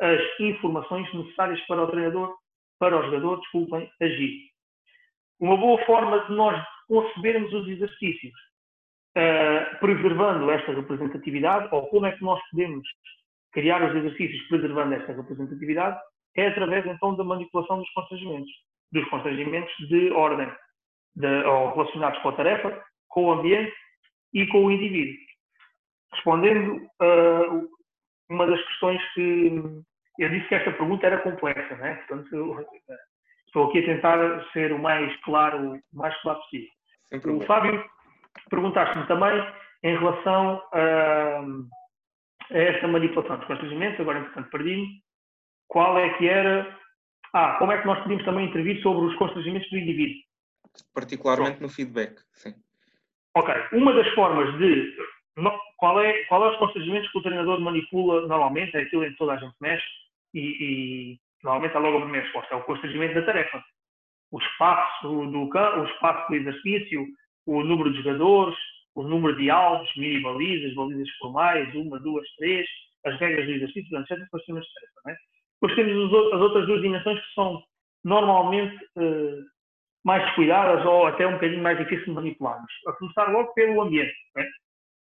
as 0.00 0.20
informações 0.40 1.12
necessárias 1.12 1.60
para 1.66 1.82
o 1.82 1.90
treinador 1.90 2.34
para 2.78 2.98
o 2.98 3.02
jogador, 3.04 3.40
desculpem, 3.40 3.90
agir. 4.00 4.50
uma 5.40 5.56
boa 5.56 5.84
forma 5.84 6.24
de 6.26 6.32
nós 6.32 6.62
concebermos 6.88 7.52
os 7.52 7.68
exercícios, 7.68 8.32
uh, 9.16 9.78
preservando 9.80 10.50
esta 10.50 10.72
representatividade, 10.72 11.68
ou 11.72 11.86
como 11.88 12.06
é 12.06 12.12
que 12.12 12.22
nós 12.22 12.40
podemos 12.50 12.86
criar 13.52 13.82
os 13.82 13.94
exercícios 13.96 14.46
preservando 14.48 14.94
esta 14.94 15.12
representatividade, 15.12 15.98
é 16.36 16.48
através 16.48 16.86
então 16.86 17.16
da 17.16 17.24
manipulação 17.24 17.78
dos 17.78 17.90
constrangimentos, 17.90 18.52
dos 18.92 19.08
constrangimentos 19.08 19.74
de 19.88 20.10
ordem, 20.12 20.50
de, 21.14 21.44
ou 21.44 21.72
relacionados 21.74 22.20
com 22.20 22.28
a 22.28 22.36
tarefa, 22.36 22.84
com 23.08 23.24
o 23.24 23.32
ambiente 23.32 23.74
e 24.34 24.46
com 24.48 24.66
o 24.66 24.70
indivíduo. 24.70 25.16
Respondendo 26.12 26.76
uh, 26.76 27.68
uma 28.28 28.46
das 28.46 28.62
questões 28.66 29.02
que 29.14 29.82
eu 30.18 30.28
disse 30.30 30.48
que 30.48 30.54
esta 30.54 30.72
pergunta 30.72 31.06
era 31.06 31.18
complexa, 31.18 31.76
né? 31.76 31.94
portanto 32.06 32.34
eu, 32.34 32.66
estou 33.46 33.68
aqui 33.68 33.78
a 33.78 33.86
tentar 33.86 34.44
ser 34.52 34.72
o 34.72 34.78
mais 34.78 35.14
claro, 35.22 35.74
o 35.74 35.96
mais 35.96 36.14
claro 36.22 36.38
possível. 36.40 36.68
O 37.36 37.40
Fábio 37.46 37.84
perguntaste-me 38.50 39.06
também 39.06 39.32
em 39.82 39.96
relação 39.96 40.62
a, 40.72 41.40
a 42.52 42.58
essa 42.58 42.88
manipulação 42.88 43.38
dos 43.38 43.46
constrangimentos, 43.46 44.00
agora 44.00 44.18
entretanto 44.18 44.50
perdi-me, 44.50 45.00
qual 45.68 45.98
é 45.98 46.10
que 46.18 46.28
era. 46.28 46.78
Ah, 47.32 47.56
como 47.58 47.72
é 47.72 47.80
que 47.80 47.86
nós 47.86 48.00
podíamos 48.00 48.24
também 48.24 48.46
intervir 48.46 48.80
sobre 48.82 49.06
os 49.06 49.16
constrangimentos 49.16 49.68
do 49.70 49.78
indivíduo? 49.78 50.22
Particularmente 50.94 51.58
Pronto. 51.58 51.62
no 51.62 51.74
feedback, 51.74 52.20
sim. 52.32 52.54
Ok. 53.34 53.54
Uma 53.72 53.92
das 53.92 54.08
formas 54.14 54.56
de. 54.58 54.96
Qual 55.76 56.00
é, 56.00 56.24
qual 56.24 56.46
é 56.46 56.50
os 56.50 56.56
constrangimentos 56.58 57.10
que 57.10 57.18
o 57.18 57.22
treinador 57.22 57.60
manipula 57.60 58.26
normalmente? 58.26 58.74
É 58.76 58.80
aquilo 58.80 59.04
em 59.04 59.10
que 59.10 59.18
toda 59.18 59.34
a 59.34 59.36
gente 59.36 59.54
mexe 59.60 59.84
e, 60.36 60.56
e 60.60 61.18
normalmente 61.42 61.74
é 61.74 61.78
logo 61.78 61.98
a 61.98 62.02
primeira 62.02 62.26
resposta. 62.26 62.54
É 62.54 62.58
o 62.58 62.64
constrangimento 62.64 63.14
da 63.14 63.22
tarefa. 63.22 63.62
O 64.30 64.38
espaço 64.38 65.08
do 65.08 65.48
campo, 65.48 65.80
o 65.80 65.86
espaço 65.86 66.28
do 66.28 66.34
exercício, 66.36 67.06
o 67.46 67.62
número 67.62 67.90
de 67.92 67.98
jogadores, 67.98 68.56
o 68.94 69.02
número 69.02 69.36
de 69.36 69.50
alvos, 69.50 69.88
mini 69.96 70.20
balizas, 70.20 70.74
balizas 70.74 71.08
formais, 71.18 71.74
uma, 71.74 71.98
duas, 72.00 72.28
três, 72.36 72.66
as 73.04 73.18
regras 73.18 73.46
do 73.46 73.52
exercício, 73.52 73.98
etc. 73.98 74.18
Constrangimentos 74.30 74.68
de 74.68 74.74
tarefa. 74.74 75.00
Não 75.04 75.12
é? 75.12 75.16
Depois 75.60 75.74
temos 75.74 76.34
as 76.34 76.40
outras 76.40 76.66
duas 76.66 76.82
dimensões 76.82 77.20
que 77.20 77.34
são 77.34 77.62
normalmente 78.04 78.76
uh, 78.96 79.44
mais 80.04 80.24
descuidadas 80.26 80.84
ou 80.84 81.06
até 81.06 81.26
um 81.26 81.32
bocadinho 81.32 81.62
mais 81.62 81.78
difíceis 81.78 82.04
de 82.04 82.12
manipularmos. 82.12 82.70
A 82.86 82.92
começar 82.92 83.32
logo 83.32 83.52
pelo 83.54 83.80
ambiente, 83.80 84.14
né? 84.34 84.46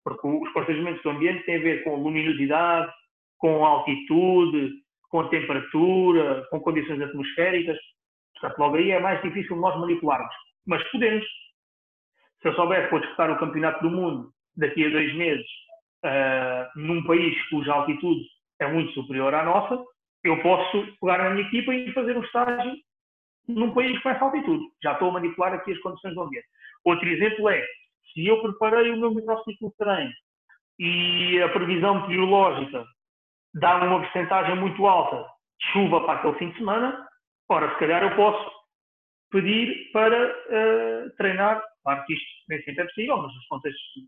porque 0.03 0.27
os 0.27 0.51
constrangimentos 0.53 1.01
do 1.03 1.09
ambiente 1.09 1.43
têm 1.45 1.57
a 1.57 1.61
ver 1.61 1.83
com 1.83 1.95
luminosidade, 1.95 2.91
com 3.37 3.65
altitude, 3.65 4.84
com 5.15 5.29
temperatura, 5.29 6.45
com 6.49 6.59
condições 6.59 7.01
atmosféricas. 7.01 7.77
Portanto, 8.33 8.59
logo 8.59 8.75
aí 8.75 8.91
é 8.91 8.99
mais 8.99 9.21
difícil 9.21 9.55
nós 9.55 9.79
manipularmos. 9.79 10.35
Mas 10.67 10.83
podemos. 10.91 11.25
Se 12.41 12.49
eu 12.49 12.55
souber 12.55 12.89
que 12.89 12.99
disputar 12.99 13.31
o 13.31 13.39
Campeonato 13.39 13.81
do 13.81 13.89
Mundo 13.89 14.29
daqui 14.57 14.85
a 14.85 14.89
dois 14.89 15.15
meses 15.15 15.45
uh, 16.03 16.79
num 16.79 17.01
país 17.05 17.33
cuja 17.49 17.71
altitude 17.71 18.25
é 18.59 18.67
muito 18.67 18.91
superior 18.91 19.33
à 19.33 19.45
nossa, 19.45 19.81
eu 20.25 20.41
posso 20.41 20.85
pegar 20.99 21.19
na 21.19 21.29
minha 21.29 21.47
equipa 21.47 21.73
e 21.73 21.93
fazer 21.93 22.17
um 22.17 22.23
estágio 22.23 22.73
num 23.47 23.73
país 23.73 23.97
com 24.03 24.09
essa 24.09 24.25
altitude. 24.25 24.65
Já 24.83 24.93
estou 24.93 25.11
a 25.11 25.13
manipular 25.13 25.53
aqui 25.53 25.71
as 25.71 25.79
condições 25.79 26.13
do 26.13 26.23
ambiente. 26.23 26.47
Outro 26.83 27.07
exemplo 27.07 27.49
é, 27.49 27.65
se 28.11 28.27
eu 28.27 28.41
preparei 28.41 28.91
o 28.91 28.97
meu 28.97 29.15
microciclo 29.15 29.69
de 29.69 29.77
treino 29.77 30.11
e 30.77 31.41
a 31.41 31.47
previsão 31.49 32.01
meteorológica 32.01 32.85
dá 33.55 33.77
uma 33.77 34.01
porcentagem 34.01 34.55
muito 34.57 34.85
alta 34.85 35.27
de 35.59 35.71
chuva 35.71 36.01
para 36.01 36.19
aquele 36.19 36.37
fim 36.37 36.49
de 36.51 36.57
semana, 36.57 37.07
ora, 37.49 37.71
se 37.71 37.79
calhar 37.79 38.03
eu 38.03 38.15
posso 38.15 38.51
pedir 39.31 39.91
para 39.91 40.29
uh, 40.29 41.09
treinar, 41.17 41.63
claro 41.83 42.05
que 42.05 42.13
isto 42.13 42.25
nem 42.49 42.61
sempre 42.63 42.83
é 42.83 42.85
possível, 42.85 43.17
mas 43.17 43.33
nos 43.33 43.47
contextos 43.47 44.03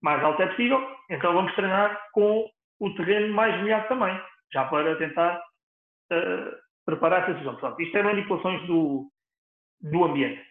mais 0.00 0.22
altos 0.22 0.40
é 0.40 0.48
possível, 0.48 0.96
então 1.10 1.34
vamos 1.34 1.54
treinar 1.54 2.00
com 2.12 2.48
o 2.80 2.94
terreno 2.94 3.34
mais 3.34 3.60
molhado 3.60 3.88
também 3.88 4.20
já 4.52 4.64
para 4.64 4.96
tentar 4.96 5.38
uh, 5.38 6.56
preparar 6.86 7.22
essa 7.22 7.32
decisão. 7.32 7.56
Portanto, 7.56 7.82
isto 7.82 7.98
é 7.98 8.02
manipulações 8.02 8.66
do, 8.66 9.10
do 9.82 10.04
ambiente. 10.04 10.42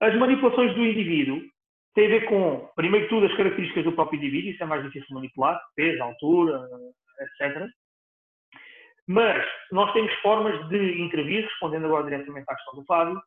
As 0.00 0.16
manipulações 0.16 0.74
do 0.74 0.84
indivíduo 0.84 1.42
têm 1.94 2.06
a 2.06 2.08
ver 2.08 2.24
com, 2.26 2.70
primeiro 2.74 3.04
de 3.04 3.10
tudo, 3.10 3.26
as 3.26 3.36
características 3.36 3.84
do 3.84 3.92
próprio 3.92 4.16
indivíduo, 4.16 4.50
isso 4.50 4.62
é 4.62 4.66
mais 4.66 4.82
difícil 4.82 5.08
de 5.08 5.14
manipular, 5.14 5.60
peso, 5.76 6.02
altura, 6.02 6.66
etc. 7.20 7.68
Mas 9.06 9.44
nós 9.72 9.92
temos 9.92 10.12
formas 10.20 10.68
de 10.68 11.02
intervir, 11.02 11.44
respondendo 11.44 11.86
agora 11.86 12.04
diretamente 12.04 12.46
à 12.48 12.54
questão 12.54 12.74
do 12.74 12.84
Fábio, 12.86 13.20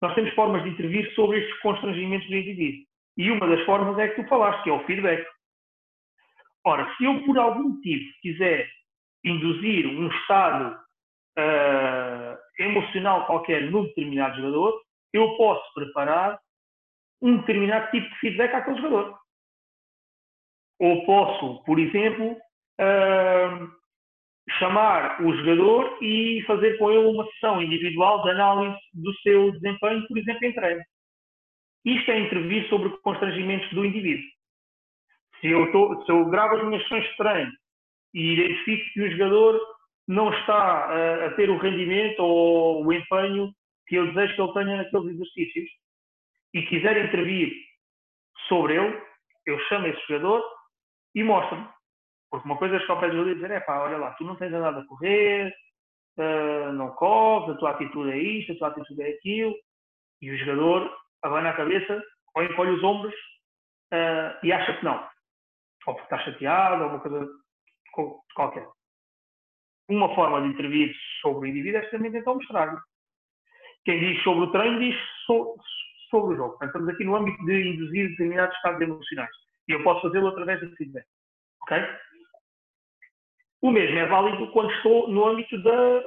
nós 0.00 0.14
temos 0.14 0.32
formas 0.34 0.62
de 0.62 0.70
intervir 0.70 1.14
sobre 1.14 1.40
estes 1.40 1.60
constrangimentos 1.60 2.26
do 2.28 2.36
indivíduo. 2.36 2.86
E 3.16 3.30
uma 3.30 3.46
das 3.46 3.64
formas 3.64 3.98
é 3.98 4.08
que 4.08 4.22
tu 4.22 4.28
falaste, 4.28 4.62
que 4.62 4.70
é 4.70 4.72
o 4.72 4.84
feedback. 4.84 5.26
Ora, 6.64 6.92
se 6.96 7.04
eu 7.04 7.22
por 7.24 7.38
algum 7.38 7.70
motivo 7.70 8.04
quiser 8.20 8.68
induzir 9.24 9.86
um 9.86 10.08
estado 10.08 10.78
uh, 11.38 12.62
emocional 12.62 13.26
qualquer 13.26 13.70
num 13.70 13.84
determinado 13.84 14.36
jogador, 14.36 14.82
eu 15.12 15.36
posso 15.36 15.74
preparar 15.74 16.38
um 17.22 17.38
determinado 17.38 17.90
tipo 17.90 18.08
de 18.08 18.18
feedback 18.20 18.54
àquele 18.54 18.80
jogador. 18.80 19.18
Ou 20.78 21.06
posso, 21.06 21.64
por 21.64 21.78
exemplo, 21.78 22.36
chamar 24.58 25.22
o 25.22 25.34
jogador 25.36 25.98
e 26.02 26.42
fazer 26.46 26.78
com 26.78 26.90
ele 26.90 27.06
uma 27.06 27.26
sessão 27.32 27.60
individual 27.60 28.22
de 28.22 28.30
análise 28.30 28.78
do 28.94 29.12
seu 29.20 29.52
desempenho, 29.52 30.06
por 30.06 30.18
exemplo, 30.18 30.44
em 30.44 30.52
treino. 30.52 30.82
Isto 31.84 32.10
é 32.10 32.20
intervir 32.20 32.68
sobre 32.68 32.90
constrangimentos 32.98 33.68
do 33.70 33.84
indivíduo. 33.84 34.24
Se 35.40 35.48
eu, 35.48 35.70
tô, 35.72 36.04
se 36.04 36.10
eu 36.10 36.24
gravo 36.26 36.56
as 36.56 36.64
minhas 36.66 36.82
sessões 36.82 37.04
de 37.04 37.16
treino 37.16 37.52
e 38.14 38.32
identifico 38.32 38.92
que 38.92 39.02
o 39.02 39.10
jogador 39.10 39.60
não 40.08 40.32
está 40.32 40.54
a, 40.54 41.26
a, 41.26 41.34
ter 41.34 41.50
o 41.50 41.58
rendimento 41.58 42.20
ou 42.20 42.84
o 42.84 42.92
empenho 42.92 43.52
que 43.86 43.96
eu 43.96 44.06
desejo 44.12 44.34
que 44.34 44.40
ele 44.40 44.52
tenha 44.52 44.76
naqueles 44.78 45.14
exercícios 45.14 45.70
e 46.54 46.62
quiser 46.62 47.04
intervir 47.04 47.52
sobre 48.48 48.76
ele, 48.76 49.00
eu 49.46 49.58
chamo 49.68 49.86
esse 49.86 50.00
jogador 50.08 50.42
e 51.14 51.22
mostro-me. 51.22 51.68
Porque 52.36 52.48
uma 52.48 52.58
coisa 52.58 52.76
é 52.76 52.80
chegar 52.80 52.94
ao 52.94 53.00
pé 53.00 53.06
do 53.08 53.12
jogador 53.14 53.30
e 53.30 53.34
dizer, 53.36 53.50
é 53.50 53.60
pá, 53.60 53.78
olha 53.78 53.96
lá, 53.96 54.10
tu 54.10 54.24
não 54.24 54.36
tens 54.36 54.52
nada 54.52 54.80
a 54.80 54.84
correr, 54.84 55.56
uh, 56.18 56.70
não 56.74 56.90
corres, 56.90 57.48
a 57.48 57.58
tua 57.58 57.70
atitude 57.70 58.10
é 58.10 58.18
isto, 58.18 58.52
a 58.52 58.56
tua 58.56 58.68
atitude 58.68 59.00
é 59.00 59.08
aquilo, 59.08 59.54
e 60.20 60.30
o 60.30 60.36
jogador 60.36 60.94
abana 61.22 61.48
a 61.48 61.56
cabeça 61.56 62.04
ou 62.34 62.42
encolhe 62.42 62.72
os 62.72 62.84
ombros 62.84 63.14
uh, 63.14 64.36
e 64.42 64.52
acha 64.52 64.76
que 64.76 64.84
não. 64.84 65.02
Ou 65.86 65.94
porque 65.94 66.02
está 66.02 66.18
chateado, 66.18 66.84
ou 66.84 66.90
uma 66.90 67.00
coisa 67.00 67.26
qualquer. 68.34 68.68
Uma 69.88 70.14
forma 70.14 70.42
de 70.42 70.48
intervir 70.48 70.94
sobre 71.22 71.48
o 71.48 71.50
indivíduo 71.50 71.80
é 71.80 71.86
também 71.86 72.14
então 72.14 72.34
mostrar-lhe. 72.34 72.78
Quem 73.86 73.98
diz 73.98 74.22
sobre 74.22 74.44
o 74.44 74.52
treino 74.52 74.78
diz 74.78 74.94
so, 75.24 75.56
sobre 76.10 76.34
o 76.34 76.36
jogo. 76.36 76.50
Portanto, 76.50 76.68
estamos 76.68 76.88
aqui 76.90 77.04
no 77.04 77.16
âmbito 77.16 77.42
de 77.46 77.70
induzir 77.70 78.10
determinados 78.10 78.54
estados 78.56 78.82
emocionais. 78.82 79.34
E 79.68 79.72
eu 79.72 79.82
posso 79.82 80.02
fazê-lo 80.02 80.28
através 80.28 80.60
do 80.60 80.76
feedback. 80.76 81.06
Ok? 81.62 81.78
O 83.66 83.72
mesmo 83.72 83.98
é 83.98 84.06
válido 84.06 84.46
quando 84.52 84.70
estou 84.70 85.08
no 85.08 85.26
âmbito 85.26 85.60
da 85.60 86.04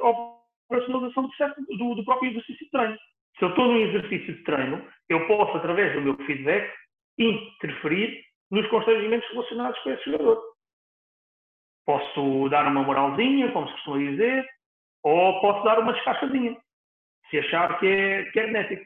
operacionalização 0.70 1.24
do, 1.24 1.30
processo, 1.36 1.62
do, 1.78 1.96
do 1.96 2.06
próprio 2.06 2.32
exercício 2.32 2.66
de 2.66 2.72
treino. 2.72 2.98
Se 3.38 3.44
eu 3.44 3.50
estou 3.50 3.68
num 3.68 3.76
exercício 3.76 4.34
de 4.34 4.44
treino, 4.46 4.88
eu 5.10 5.28
posso, 5.28 5.58
através 5.58 5.94
do 5.94 6.02
meu 6.02 6.16
feedback, 6.26 6.74
interferir 7.18 8.24
nos 8.50 8.66
constrangimentos 8.70 9.30
relacionados 9.32 9.78
com 9.80 9.90
esse 9.90 10.06
jogador. 10.10 10.42
Posso 11.86 12.48
dar 12.48 12.66
uma 12.66 12.82
moralzinha, 12.82 13.52
como 13.52 13.68
se 13.68 13.74
costuma 13.74 13.98
dizer, 13.98 14.48
ou 15.04 15.42
posso 15.42 15.62
dar 15.66 15.80
uma 15.80 15.92
descascadinha, 15.92 16.56
se 17.30 17.40
achar 17.40 17.78
que 17.78 17.88
é, 17.88 18.24
que 18.32 18.40
é 18.40 18.46
benéfico. 18.46 18.86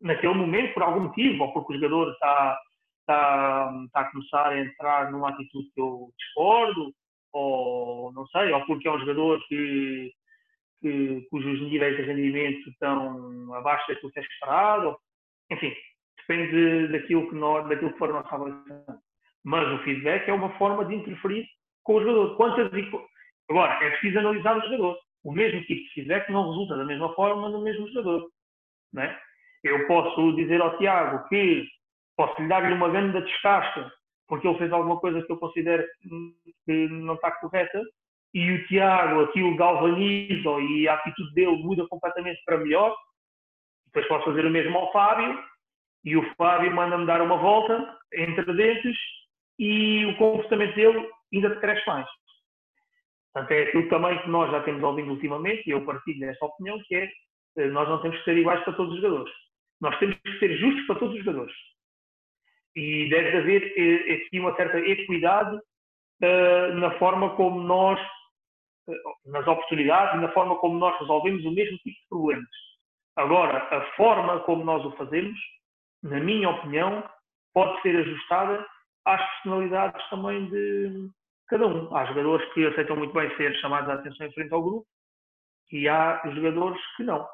Naquele 0.00 0.34
momento, 0.34 0.72
por 0.72 0.84
algum 0.84 1.00
motivo, 1.00 1.42
ou 1.42 1.52
porque 1.52 1.72
o 1.72 1.76
jogador 1.80 2.12
está, 2.12 2.60
está, 3.00 3.72
está 3.86 4.00
a 4.02 4.10
começar 4.12 4.48
a 4.50 4.60
entrar 4.60 5.10
numa 5.10 5.30
atitude 5.30 5.68
que 5.74 5.80
eu 5.80 6.12
discordo, 6.16 6.94
ou 7.32 8.12
não 8.12 8.26
sei, 8.28 8.52
ou 8.52 8.64
porque 8.66 8.88
é 8.88 8.92
um 8.92 8.98
jogador 8.98 9.40
que, 9.48 10.12
que, 10.80 11.26
cujos 11.30 11.60
níveis 11.60 11.96
de 11.96 12.02
rendimento 12.02 12.68
estão 12.70 13.54
abaixo 13.54 13.86
daquilo 13.88 14.12
que 14.12 14.18
é 14.18 14.22
esperado, 14.22 14.96
enfim, 15.50 15.74
depende 16.18 16.88
daquilo 16.88 17.28
que, 17.28 17.34
nós, 17.34 17.68
daquilo 17.68 17.92
que 17.92 17.98
for 17.98 18.10
a 18.10 18.14
nossa 18.14 18.34
avaliação. 18.34 18.98
Mas 19.44 19.68
o 19.72 19.82
feedback 19.84 20.28
é 20.28 20.32
uma 20.32 20.50
forma 20.58 20.84
de 20.84 20.94
interferir 20.94 21.46
com 21.82 21.94
o 21.94 22.00
jogador. 22.00 22.36
Quantas 22.36 22.70
Agora, 23.50 23.82
é 23.82 23.90
preciso 23.90 24.18
analisar 24.18 24.58
o 24.58 24.62
jogador. 24.62 24.98
O 25.24 25.32
mesmo 25.32 25.62
tipo 25.62 25.82
de 25.82 25.94
feedback 25.94 26.30
não 26.30 26.50
resulta 26.50 26.76
da 26.76 26.84
mesma 26.84 27.14
forma 27.14 27.48
no 27.48 27.62
mesmo 27.62 27.88
jogador. 27.88 28.28
Não 28.92 29.02
é? 29.02 29.20
Eu 29.64 29.86
posso 29.86 30.36
dizer 30.36 30.60
ao 30.60 30.76
Tiago 30.78 31.26
que 31.28 31.66
posso 32.16 32.40
lhe 32.40 32.48
dar-lhe 32.48 32.74
uma 32.74 32.88
grande 32.88 33.20
descasca 33.22 33.90
porque 34.28 34.46
ele 34.46 34.58
fez 34.58 34.72
alguma 34.72 34.98
coisa 35.00 35.22
que 35.22 35.32
eu 35.32 35.38
considero 35.38 35.84
que 36.64 36.88
não 36.88 37.14
está 37.14 37.32
correta 37.32 37.82
e 38.34 38.52
o 38.52 38.66
Tiago 38.66 39.22
aquilo 39.22 39.56
galvaniza 39.56 40.50
e 40.60 40.86
a 40.86 40.94
atitude 40.94 41.34
dele 41.34 41.62
muda 41.62 41.86
completamente 41.88 42.40
para 42.44 42.58
melhor 42.58 42.94
Depois 43.86 44.06
posso 44.06 44.26
fazer 44.26 44.44
o 44.44 44.50
mesmo 44.50 44.76
ao 44.76 44.92
Fábio 44.92 45.42
e 46.04 46.16
o 46.16 46.34
Fábio 46.34 46.74
manda-me 46.74 47.06
dar 47.06 47.22
uma 47.22 47.36
volta 47.36 47.98
entre 48.12 48.52
dentes 48.54 48.96
e 49.58 50.04
o 50.06 50.16
comportamento 50.16 50.74
dele 50.74 51.10
ainda 51.32 51.56
cresce 51.56 51.86
mais. 51.86 52.06
Portanto, 53.32 53.52
é 53.52 53.62
aquilo 53.64 53.88
também 53.88 54.18
que 54.22 54.28
nós 54.28 54.50
já 54.50 54.62
temos 54.62 54.82
ouvido 54.82 55.10
ultimamente, 55.10 55.66
e 55.66 55.70
eu 55.70 55.84
partilho 55.84 56.20
desta 56.20 56.46
opinião, 56.46 56.80
que 56.86 56.94
é 56.94 57.10
eh, 57.56 57.68
nós 57.68 57.88
não 57.88 58.00
temos 58.00 58.16
que 58.18 58.24
ser 58.24 58.36
iguais 58.38 58.62
para 58.64 58.72
todos 58.72 58.94
os 58.94 59.00
jogadores. 59.00 59.32
Nós 59.80 59.98
temos 59.98 60.16
que 60.16 60.38
ser 60.38 60.56
justos 60.56 60.86
para 60.86 60.98
todos 60.98 61.14
os 61.14 61.24
jogadores. 61.24 61.54
E 62.78 63.08
deve 63.08 63.38
haver 63.38 63.74
eh, 63.76 64.14
aqui 64.14 64.38
uma 64.38 64.54
certa 64.54 64.78
equidade 64.78 65.56
uh, 65.56 66.74
na 66.74 66.96
forma 67.00 67.34
como 67.34 67.60
nós, 67.60 68.00
uh, 68.88 69.32
nas 69.32 69.44
oportunidades 69.48 70.20
na 70.22 70.30
forma 70.30 70.56
como 70.58 70.78
nós 70.78 70.96
resolvemos 71.00 71.44
o 71.44 71.50
mesmo 71.50 71.76
tipo 71.78 71.98
de 72.00 72.08
problemas. 72.08 72.48
Agora, 73.16 73.58
a 73.76 73.80
forma 73.96 74.38
como 74.44 74.64
nós 74.64 74.84
o 74.84 74.92
fazemos, 74.92 75.36
na 76.04 76.20
minha 76.20 76.50
opinião, 76.50 77.02
pode 77.52 77.82
ser 77.82 77.96
ajustada 77.96 78.64
às 79.04 79.28
personalidades 79.32 80.08
também 80.08 80.48
de 80.48 81.10
cada 81.48 81.66
um. 81.66 81.92
Há 81.96 82.04
jogadores 82.04 82.48
que 82.52 82.64
aceitam 82.64 82.94
muito 82.94 83.12
bem 83.12 83.28
ser 83.36 83.56
chamados 83.56 83.90
a 83.90 83.94
atenção 83.94 84.24
em 84.24 84.32
frente 84.34 84.54
ao 84.54 84.62
grupo 84.62 84.86
e 85.72 85.88
há 85.88 86.22
jogadores 86.32 86.80
que 86.96 87.02
não. 87.02 87.28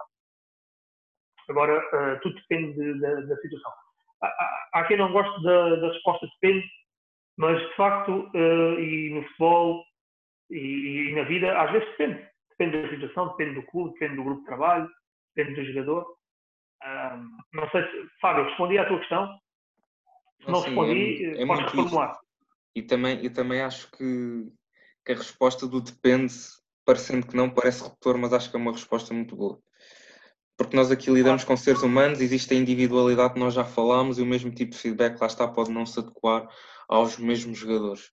Agora, 1.51 1.78
uh, 1.78 2.20
tudo 2.22 2.34
depende 2.34 2.99
da 2.99 3.36
situação. 3.42 3.84
Há, 4.72 4.85
quem 4.85 4.97
não 4.97 5.12
goste 5.12 5.43
da, 5.43 5.77
da 5.77 5.89
resposta 5.89 6.27
depende, 6.41 6.66
mas 7.37 7.61
de 7.61 7.75
facto, 7.75 8.31
uh, 8.35 8.81
e 8.81 9.11
no 9.11 9.22
futebol 9.25 9.85
e, 10.51 11.11
e, 11.11 11.14
na 11.14 11.25
vida, 11.25 11.59
às 11.61 11.70
vezes 11.72 11.89
depende. 11.91 12.29
Depende 12.51 12.83
da 12.83 12.91
situação, 12.91 13.29
depende 13.29 13.55
do 13.61 13.66
clube, 13.66 13.93
depende 13.95 14.16
do 14.16 14.25
grupo 14.25 14.41
de 14.41 14.47
trabalho, 14.47 14.89
depende 15.35 15.61
do 15.61 15.66
jogador. 15.66 16.03
Uh, 16.83 17.25
não 17.53 17.68
sei 17.70 17.83
se, 17.83 18.09
Fábio, 18.20 18.45
respondi 18.45 18.79
à 18.79 18.87
tua 18.87 18.99
questão. 18.99 19.39
Se 20.43 20.51
não, 20.51 20.61
respondi, 20.61 21.25
é, 21.25 21.43
é 21.43 21.47
podes 21.47 21.64
reformular. 21.64 22.18
E 22.75 22.83
também, 22.83 23.25
eu 23.25 23.33
também 23.33 23.62
acho 23.62 23.91
que, 23.93 24.53
que 25.05 25.12
a 25.12 25.16
resposta 25.16 25.66
do 25.66 25.81
depende, 25.81 26.35
parecendo 26.85 27.27
que 27.27 27.37
não, 27.37 27.49
parece 27.51 27.85
repetor, 27.85 28.18
mas 28.18 28.33
acho 28.33 28.51
que 28.51 28.57
é 28.57 28.59
uma 28.59 28.72
resposta 28.72 29.14
muito 29.14 29.35
boa 29.35 29.61
porque 30.57 30.77
nós 30.77 30.91
aqui 30.91 31.11
lidamos 31.11 31.45
com 31.45 31.57
seres 31.57 31.83
humanos, 31.83 32.21
existe 32.21 32.55
a 32.55 32.57
individualidade 32.57 33.35
que 33.35 33.41
nós 33.41 33.55
já 33.55 33.65
falámos 33.65 34.19
e 34.19 34.23
o 34.23 34.27
mesmo 34.27 34.51
tipo 34.51 34.73
de 34.73 34.79
feedback 34.79 35.21
lá 35.21 35.27
está 35.27 35.49
pode 35.49 35.71
não 35.71 35.85
se 35.85 35.99
adequar 35.99 36.49
aos 36.89 37.19
mesmos 37.19 37.59
jogadores. 37.59 38.13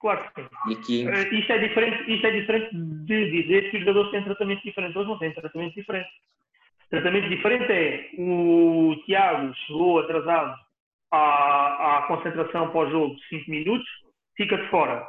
Claro 0.00 0.32
que 0.34 0.42
sim. 0.42 0.48
E 0.68 0.72
aqui... 0.74 1.06
Uh, 1.06 1.34
isto, 1.34 1.52
é 1.52 1.58
diferente, 1.58 2.12
isto 2.12 2.26
é 2.26 2.30
diferente 2.30 2.70
de 2.72 3.42
dizer 3.42 3.70
que 3.70 3.76
os 3.76 3.82
jogadores 3.84 4.10
têm 4.10 4.24
tratamento 4.24 4.62
diferente. 4.62 4.96
Eles 4.96 5.08
não 5.08 5.18
têm 5.18 5.32
tratamento 5.32 5.74
diferente. 5.74 6.10
Tratamento 6.90 7.28
diferente 7.28 7.72
é 7.72 8.10
o 8.18 8.96
Tiago 9.06 9.54
chegou 9.66 10.00
atrasado 10.00 10.54
à, 11.10 11.98
à 11.98 12.02
concentração 12.02 12.70
pós-jogo 12.70 13.14
de 13.16 13.28
5 13.28 13.50
minutos, 13.50 13.88
fica 14.36 14.56
de 14.58 14.68
fora. 14.68 15.06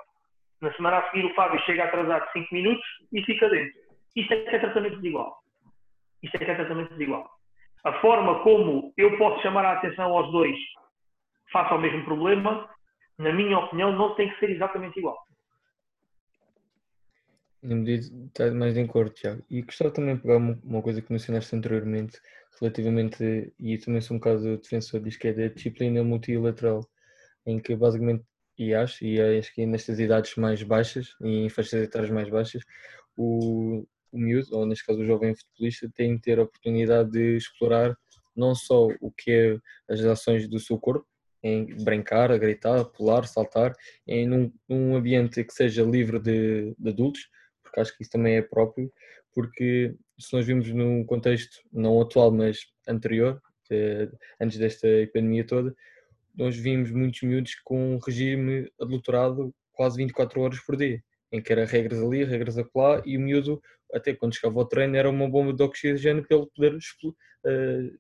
Na 0.62 0.72
semana 0.76 1.00
a 1.00 1.12
seguir 1.12 1.26
o 1.26 1.34
Fábio 1.34 1.60
chega 1.66 1.84
atrasado 1.84 2.32
5 2.32 2.48
minutos 2.54 2.86
e 3.12 3.22
fica 3.24 3.50
dentro. 3.50 3.74
Isto 4.16 4.34
é 4.34 4.56
é 4.56 4.60
tratamento 4.60 4.96
desigual. 4.98 5.43
Isto 6.24 6.36
é 6.36 6.46
completamente 6.46 6.90
desigual. 6.92 7.30
A 7.84 7.94
forma 8.00 8.42
como 8.44 8.94
eu 8.98 9.18
posso 9.18 9.42
chamar 9.42 9.66
a 9.66 9.74
atenção 9.74 10.06
aos 10.18 10.32
dois 10.32 10.58
face 11.52 11.72
ao 11.72 11.80
mesmo 11.80 12.04
problema, 12.06 12.68
na 13.18 13.32
minha 13.32 13.60
opinião, 13.60 13.92
não 13.92 14.16
tem 14.16 14.30
que 14.30 14.40
ser 14.40 14.50
exatamente 14.50 14.98
igual. 14.98 15.18
Está 17.64 18.52
mais 18.52 18.74
de 18.74 18.82
acordo, 18.82 19.14
Tiago. 19.14 19.44
E 19.50 19.62
gostava 19.62 19.92
também 19.92 20.16
de 20.16 20.22
pegar 20.22 20.38
uma, 20.38 20.82
coisa 20.82 21.02
que 21.02 21.12
mencionaste 21.12 21.56
anteriormente, 21.56 22.20
relativamente, 22.60 23.54
e 23.58 23.78
também 23.78 24.02
sou 24.02 24.18
um 24.18 24.20
bocado 24.20 24.58
defensor 24.58 25.00
disso, 25.00 25.20
que 25.20 25.30
é 25.30 25.34
da 25.34 25.48
disciplina 25.48 26.04
multilateral, 26.04 26.86
em 27.46 27.60
que 27.60 27.76
basicamente, 27.76 28.26
e 28.58 28.74
acho, 28.74 29.06
e 29.06 29.22
acho 29.40 29.54
que 29.54 29.66
nestas 29.66 30.00
idades 30.00 30.36
mais 30.36 30.62
baixas, 30.62 31.16
em 31.22 31.48
faixas 31.50 31.84
etárias 31.84 32.12
mais 32.12 32.30
baixas, 32.30 32.64
o, 33.16 33.86
o 34.14 34.20
miúdo, 34.20 34.56
ou 34.56 34.66
neste 34.66 34.86
caso 34.86 35.02
o 35.02 35.06
jovem 35.06 35.36
futebolista, 35.36 35.90
tem 35.94 36.16
de 36.16 36.22
ter 36.22 36.40
a 36.40 36.44
oportunidade 36.44 37.12
de 37.12 37.36
explorar 37.36 37.98
não 38.36 38.56
só 38.56 38.88
o 39.02 39.12
que 39.12 39.32
é 39.32 39.94
as 39.94 40.00
ações 40.02 40.48
do 40.48 40.60
seu 40.60 40.78
corpo, 40.78 41.06
em 41.42 41.66
brincar, 41.84 42.32
a 42.32 42.38
gritar, 42.38 42.86
pular, 42.86 43.28
saltar, 43.28 43.76
em 44.08 44.26
num 44.26 44.96
ambiente 44.96 45.44
que 45.44 45.54
seja 45.54 45.84
livre 45.84 46.20
de, 46.20 46.74
de, 46.80 46.90
adultos, 46.90 47.28
porque 47.62 47.80
acho 47.82 47.96
que 47.96 48.04
isso 48.04 48.12
também 48.12 48.38
é 48.38 48.42
próprio, 48.42 48.92
porque 49.34 49.94
se 50.18 50.34
nós 50.34 50.46
vimos 50.46 50.70
num 50.70 51.04
contexto 51.04 51.62
não 51.72 52.00
atual, 52.00 52.32
mas 52.32 52.60
anterior, 52.88 53.42
de, 53.70 54.10
antes 54.40 54.58
desta 54.58 54.88
epidemia 54.88 55.46
toda, 55.46 55.76
nós 56.36 56.56
vimos 56.56 56.92
muitos 56.92 57.22
miúdos 57.22 57.56
com 57.64 57.96
um 57.96 58.00
regime 58.00 58.72
adulterado 58.80 59.54
quase 59.74 59.98
24 59.98 60.40
horas 60.42 60.60
por 60.60 60.78
dia, 60.78 61.04
em 61.32 61.42
que 61.42 61.52
era 61.52 61.66
regras 61.66 62.00
ali, 62.00 62.24
regras 62.24 62.58
acolá, 62.58 63.02
e 63.06 63.18
o 63.18 63.20
miúdo 63.20 63.62
até 63.94 64.14
quando 64.14 64.36
chegava 64.36 64.60
ao 64.60 64.66
treino, 64.66 64.96
era 64.96 65.10
uma 65.10 65.30
bomba 65.30 65.54
de 65.54 65.64
oxigênio 65.64 66.26
para 66.26 66.38
ele 66.38 66.48
poder, 66.56 66.76
uh, 66.76 68.00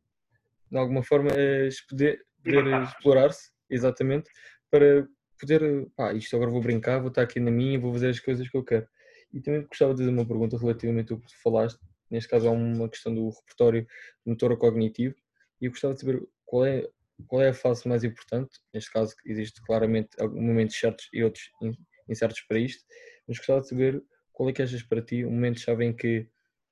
de 0.72 0.78
alguma 0.78 1.04
forma, 1.04 1.30
uh, 1.32 1.70
poder, 1.89 2.26
poder 2.44 2.84
explorar-se, 2.84 3.52
exatamente, 3.70 4.30
para 4.72 5.08
poder, 5.39 5.88
pá, 5.96 6.14
isto 6.14 6.36
agora 6.36 6.52
vou 6.52 6.62
brincar, 6.62 7.00
vou 7.00 7.10
estar 7.10 7.22
aqui 7.22 7.39
na 7.39 7.52
minha, 7.52 7.80
vou 7.80 7.94
fazer 7.94 8.10
as 8.10 8.20
coisas 8.20 8.50
que 8.50 8.58
eu 8.58 8.64
quero. 8.64 8.88
E 9.32 9.41
também 9.41 9.66
gostava 9.66 9.94
de 9.94 10.00
fazer 10.00 10.12
uma 10.12 10.26
pergunta 10.26 10.58
relativamente 10.58 11.12
ao 11.12 11.20
que 11.20 11.28
tu 11.28 11.41
falaste, 11.41 11.80
neste 12.10 12.30
caso 12.30 12.48
há 12.48 12.52
uma 12.52 12.89
questão 12.89 13.14
do 13.14 13.30
repertório 13.30 13.86
motor 14.26 14.56
cognitivo, 14.58 15.16
e 15.60 15.66
eu 15.66 15.72
gostava 15.72 15.94
de 15.94 16.02
saber 16.02 16.22
qual 16.46 16.66
é, 16.66 16.88
qual 17.28 17.41
é 17.41 17.50
a 17.50 17.54
fase 17.54 17.88
mais 17.88 18.04
importante, 18.04 18.60
neste 18.74 18.91
caso 18.91 19.16
existe 19.26 19.62
claramente 19.64 20.10
momentos 20.22 20.78
certos 20.78 21.08
e 21.14 21.24
outros 21.24 21.50
incertos 22.10 22.41
para 22.41 22.60
isto, 22.60 22.84
mas 23.28 23.38
gostava 23.38 23.62
de 23.62 23.70
saber 23.70 24.04
qual 24.34 24.50
é 24.50 24.54
que 24.54 24.62
achas 24.62 24.84
para 24.84 25.02
ti 25.02 25.24
o 25.24 25.32
momento-chave 25.32 25.86
em 25.86 25.94
que, 25.94 26.28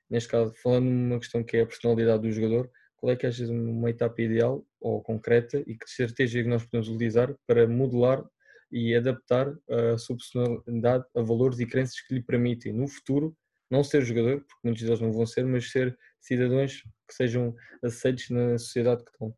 neste 0.10 0.30
caso, 0.30 0.54
falando 0.62 0.86
numa 0.86 1.20
questão 1.20 1.44
que 1.44 1.58
é 1.58 1.62
a 1.62 1.66
personalidade 1.66 2.24
do 2.24 2.32
jogador, 2.32 2.70
qual 2.98 3.14
é 3.14 3.16
que 3.16 3.26
achas 3.26 3.50
uma 3.50 3.90
etapa 3.90 4.22
ideal 4.22 4.66
ou 4.80 5.02
concreta 5.02 5.60
e 5.60 5.78
que 5.78 5.86
de 5.86 5.92
certeza 5.92 6.42
que 6.42 6.50
nós 6.50 6.64
podemos 6.66 6.90
utilizar 6.90 7.34
para 7.48 7.68
modelar 7.68 8.24
e 8.72 8.96
adaptar 8.96 9.54
a 9.70 9.98
sua 9.98 10.18
personalidade 10.18 11.06
a 11.16 11.22
valores 11.22 11.60
e 11.60 11.66
crenças 11.66 12.00
que 12.02 12.14
lhe 12.14 12.22
permitem 12.22 12.74
no 12.74 12.88
futuro 12.88 13.36
não 13.70 13.84
ser 13.84 14.02
jogador, 14.04 14.42
porque 14.42 14.60
muitos 14.64 14.84
deles 14.84 15.00
não 15.00 15.14
vão 15.14 15.26
ser, 15.26 15.46
mas 15.46 15.72
ser 15.72 15.98
cidadãos 16.20 16.84
que 17.08 17.14
sejam 17.14 17.56
aceitos 17.82 18.30
na 18.30 18.58
sociedade 18.58 19.04
que 19.04 19.12
estão. 19.12 19.34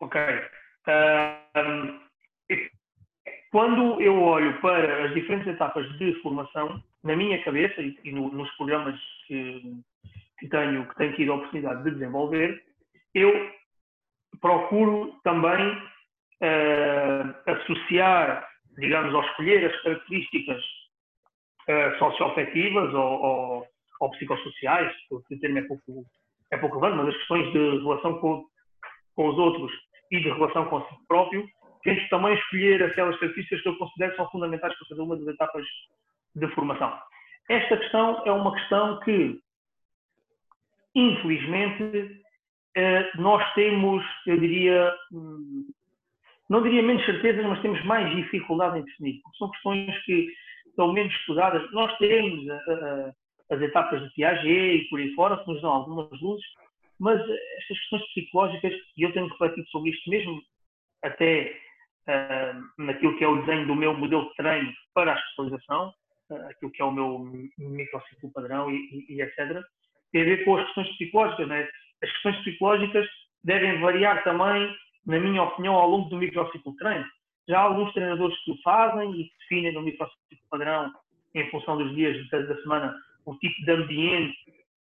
Ok. 0.00 0.20
Quando 3.52 4.00
eu 4.00 4.18
olho 4.20 4.58
para 4.62 5.04
as 5.04 5.14
diferentes 5.14 5.46
etapas 5.46 5.86
de 5.98 6.14
formação, 6.22 6.82
na 7.04 7.14
minha 7.14 7.40
cabeça 7.44 7.82
e, 7.82 8.10
no, 8.10 8.32
nos 8.32 8.50
programas 8.56 8.98
que, 9.26 9.76
que, 10.38 10.48
tenho, 10.48 10.88
que 10.88 10.96
tenho 10.96 11.14
tido 11.14 11.32
a 11.32 11.34
oportunidade 11.36 11.84
de 11.84 11.90
desenvolver, 11.90 12.64
eu 13.14 13.50
procuro 14.40 15.14
também 15.22 15.70
uh, 15.70 17.50
associar, 17.50 18.48
digamos, 18.78 19.12
ou 19.12 19.22
escolher 19.22 19.70
as 19.70 19.82
características 19.82 20.62
uh, 21.68 21.98
socioafetivas 21.98 22.94
ou, 22.94 23.22
ou, 23.22 23.66
ou 24.00 24.10
psicossociais, 24.12 24.92
porque 25.10 25.34
o 25.34 25.40
termo 25.40 25.58
é 25.58 25.62
pouco, 25.62 26.06
é 26.50 26.56
pouco 26.56 26.78
relevante, 26.78 27.04
mas 27.04 27.14
as 27.14 27.20
questões 27.20 27.52
de 27.52 27.82
relação 27.82 28.18
com, 28.18 28.46
com 29.14 29.28
os 29.28 29.36
outros 29.36 29.70
e 30.10 30.20
de 30.20 30.30
relação 30.30 30.64
consigo 30.66 31.00
próprio, 31.06 31.46
tento 31.82 32.08
também 32.08 32.34
escolher 32.34 32.82
aquelas 32.82 33.18
características 33.18 33.62
que 33.62 33.68
eu 33.68 33.76
considero 33.76 34.12
que 34.12 34.16
são 34.16 34.30
fundamentais 34.30 34.76
para 34.76 34.88
fazer 34.88 35.00
uma 35.02 35.16
das 35.16 35.26
etapas 35.28 35.64
de 36.34 36.48
formação. 36.48 36.98
Esta 37.48 37.76
questão 37.76 38.22
é 38.24 38.32
uma 38.32 38.54
questão 38.54 39.00
que, 39.00 39.38
infelizmente, 40.94 42.22
eh, 42.76 43.10
nós 43.16 43.52
temos, 43.54 44.04
eu 44.26 44.38
diria, 44.38 44.94
hum, 45.12 45.68
não 46.48 46.62
diria 46.62 46.82
menos 46.82 47.04
certezas, 47.04 47.44
mas 47.44 47.60
temos 47.62 47.82
mais 47.84 48.14
dificuldade 48.14 48.78
em 48.78 48.84
definir. 48.84 49.20
São 49.38 49.50
questões 49.50 50.04
que 50.04 50.28
são 50.76 50.92
menos 50.92 51.12
estudadas. 51.14 51.70
Nós 51.72 51.96
temos 51.98 52.44
as 53.50 53.60
etapas 53.60 54.02
de 54.02 54.14
Piaget 54.14 54.84
e 54.84 54.88
por 54.88 54.98
aí 54.98 55.14
fora, 55.14 55.36
que 55.36 55.50
nos 55.50 55.60
dão 55.60 55.70
algumas 55.70 56.20
luzes, 56.20 56.44
mas 56.98 57.20
estas 57.20 57.78
questões 57.80 58.02
psicológicas, 58.12 58.72
e 58.96 59.02
eu 59.02 59.12
tenho 59.12 59.26
refletido 59.26 59.68
sobre 59.68 59.90
isto 59.90 60.08
mesmo, 60.08 60.40
até 61.02 61.60
uh, 62.08 62.82
naquilo 62.82 63.16
que 63.18 63.24
é 63.24 63.28
o 63.28 63.40
desenho 63.40 63.66
do 63.66 63.74
meu 63.74 63.94
modelo 63.94 64.28
de 64.28 64.34
treino 64.34 64.72
para 64.94 65.12
a 65.12 65.16
especialização, 65.16 65.92
uh, 66.30 66.46
aquilo 66.50 66.70
que 66.72 66.82
é 66.82 66.84
o 66.84 66.92
meu 66.92 67.18
microciclo 67.58 68.32
padrão 68.32 68.70
e, 68.70 68.76
e, 68.76 69.16
e, 69.16 69.22
etc., 69.22 69.60
tem 70.12 70.22
a 70.22 70.24
ver 70.24 70.44
com 70.44 70.56
as 70.56 70.64
questões 70.66 70.88
psicológicas. 70.96 71.48
Né? 71.48 71.68
As 72.02 72.12
questões 72.12 72.36
psicológicas 72.38 73.06
devem 73.44 73.80
variar 73.80 74.22
também, 74.24 74.74
na 75.06 75.18
minha 75.18 75.42
opinião, 75.42 75.74
ao 75.74 75.88
longo 75.88 76.08
do 76.10 76.18
microciclo 76.18 76.72
de 76.72 76.78
treino. 76.78 77.06
Já 77.48 77.58
há 77.58 77.62
alguns 77.62 77.92
treinadores 77.92 78.38
que 78.44 78.52
o 78.52 78.62
fazem 78.62 79.10
e 79.12 79.24
que 79.24 79.38
definem 79.40 79.72
no 79.72 79.82
microciclo 79.82 80.20
padrão, 80.50 80.92
em 81.34 81.50
função 81.50 81.78
dos 81.78 81.94
dias 81.94 82.28
da, 82.28 82.40
da 82.42 82.60
semana, 82.62 82.94
o 83.24 83.34
tipo 83.36 83.64
de 83.64 83.70
ambiente 83.70 84.36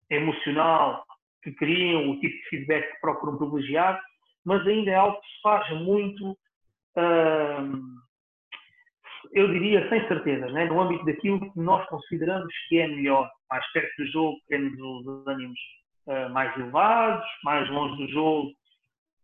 emocional 0.09 1.05
que 1.43 1.51
queriam, 1.53 2.09
o 2.09 2.19
tipo 2.19 2.35
de 2.35 2.49
feedback 2.49 2.91
que 2.91 3.01
procuram 3.01 3.37
privilegiar, 3.37 4.01
mas 4.45 4.65
ainda 4.67 4.91
é 4.91 4.95
algo 4.95 5.19
que 5.21 5.27
se 5.27 5.41
faz 5.41 5.69
muito, 5.81 6.37
eu 9.31 9.47
diria, 9.51 9.87
sem 9.89 10.07
certeza, 10.07 10.47
né? 10.47 10.65
no 10.65 10.81
âmbito 10.81 11.05
daquilo 11.05 11.39
que 11.39 11.59
nós 11.59 11.85
consideramos 11.87 12.51
que 12.67 12.79
é 12.79 12.87
melhor, 12.87 13.29
mais 13.49 13.65
perto 13.71 13.89
do 13.97 14.07
jogo, 14.07 14.37
temos 14.47 14.73
os 14.79 15.27
ânimos 15.27 15.59
uh, 16.07 16.29
mais 16.31 16.55
elevados, 16.57 17.25
mais 17.43 17.69
longe 17.69 17.95
do 17.97 18.11
jogo, 18.11 18.51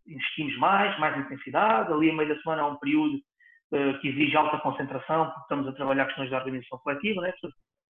investimos 0.06 0.56
mais, 0.58 0.98
mais 1.00 1.18
intensidade, 1.18 1.92
ali 1.92 2.10
a 2.10 2.14
meio 2.14 2.28
da 2.28 2.40
semana 2.40 2.62
há 2.62 2.66
um 2.68 2.76
período 2.76 3.16
uh, 3.16 3.98
que 4.00 4.08
exige 4.08 4.36
alta 4.36 4.58
concentração, 4.58 5.26
porque 5.26 5.40
estamos 5.40 5.68
a 5.68 5.72
trabalhar 5.72 6.06
questões 6.06 6.28
de 6.28 6.34
organização 6.34 6.78
coletiva, 6.78 7.22
né? 7.22 7.32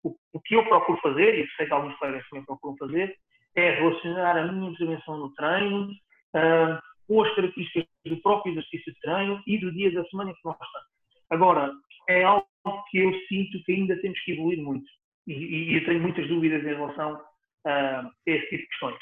o, 0.03 0.15
o 0.33 0.41
que 0.41 0.55
eu 0.55 0.65
procuro 0.65 0.99
fazer, 1.01 1.39
e 1.39 1.47
sei 1.55 1.65
que 1.65 1.73
alguns 1.73 1.95
colegas 1.97 2.27
também 2.29 2.45
procuram 2.45 2.77
fazer, 2.77 3.15
é 3.55 3.71
relacionar 3.71 4.37
a 4.37 4.51
minha 4.51 4.71
intervenção 4.71 5.17
no 5.17 5.33
treino 5.33 5.89
uh, 5.89 6.92
com 7.13 7.21
as 7.21 7.35
características 7.35 7.85
do 8.05 8.17
próprio 8.17 8.53
exercício 8.53 8.91
de 8.91 8.99
treino 9.01 9.41
e 9.45 9.59
do 9.59 9.71
dia 9.71 9.91
da 9.91 10.03
semana 10.05 10.31
em 10.31 10.33
que 10.33 10.39
nós 10.43 10.57
estamos. 10.59 10.87
Agora, 11.29 11.71
é 12.09 12.23
algo 12.23 12.47
que 12.89 12.97
eu 12.97 13.13
sinto 13.27 13.63
que 13.63 13.71
ainda 13.71 13.95
temos 14.01 14.19
que 14.21 14.31
evoluir 14.31 14.59
muito. 14.59 14.89
E, 15.27 15.33
e 15.33 15.75
eu 15.75 15.85
tenho 15.85 16.01
muitas 16.01 16.27
dúvidas 16.27 16.63
em 16.63 16.73
relação 16.73 17.21
a 17.67 18.11
esse 18.25 18.49
tipo 18.49 18.63
de 18.63 18.67
questões. 18.67 18.97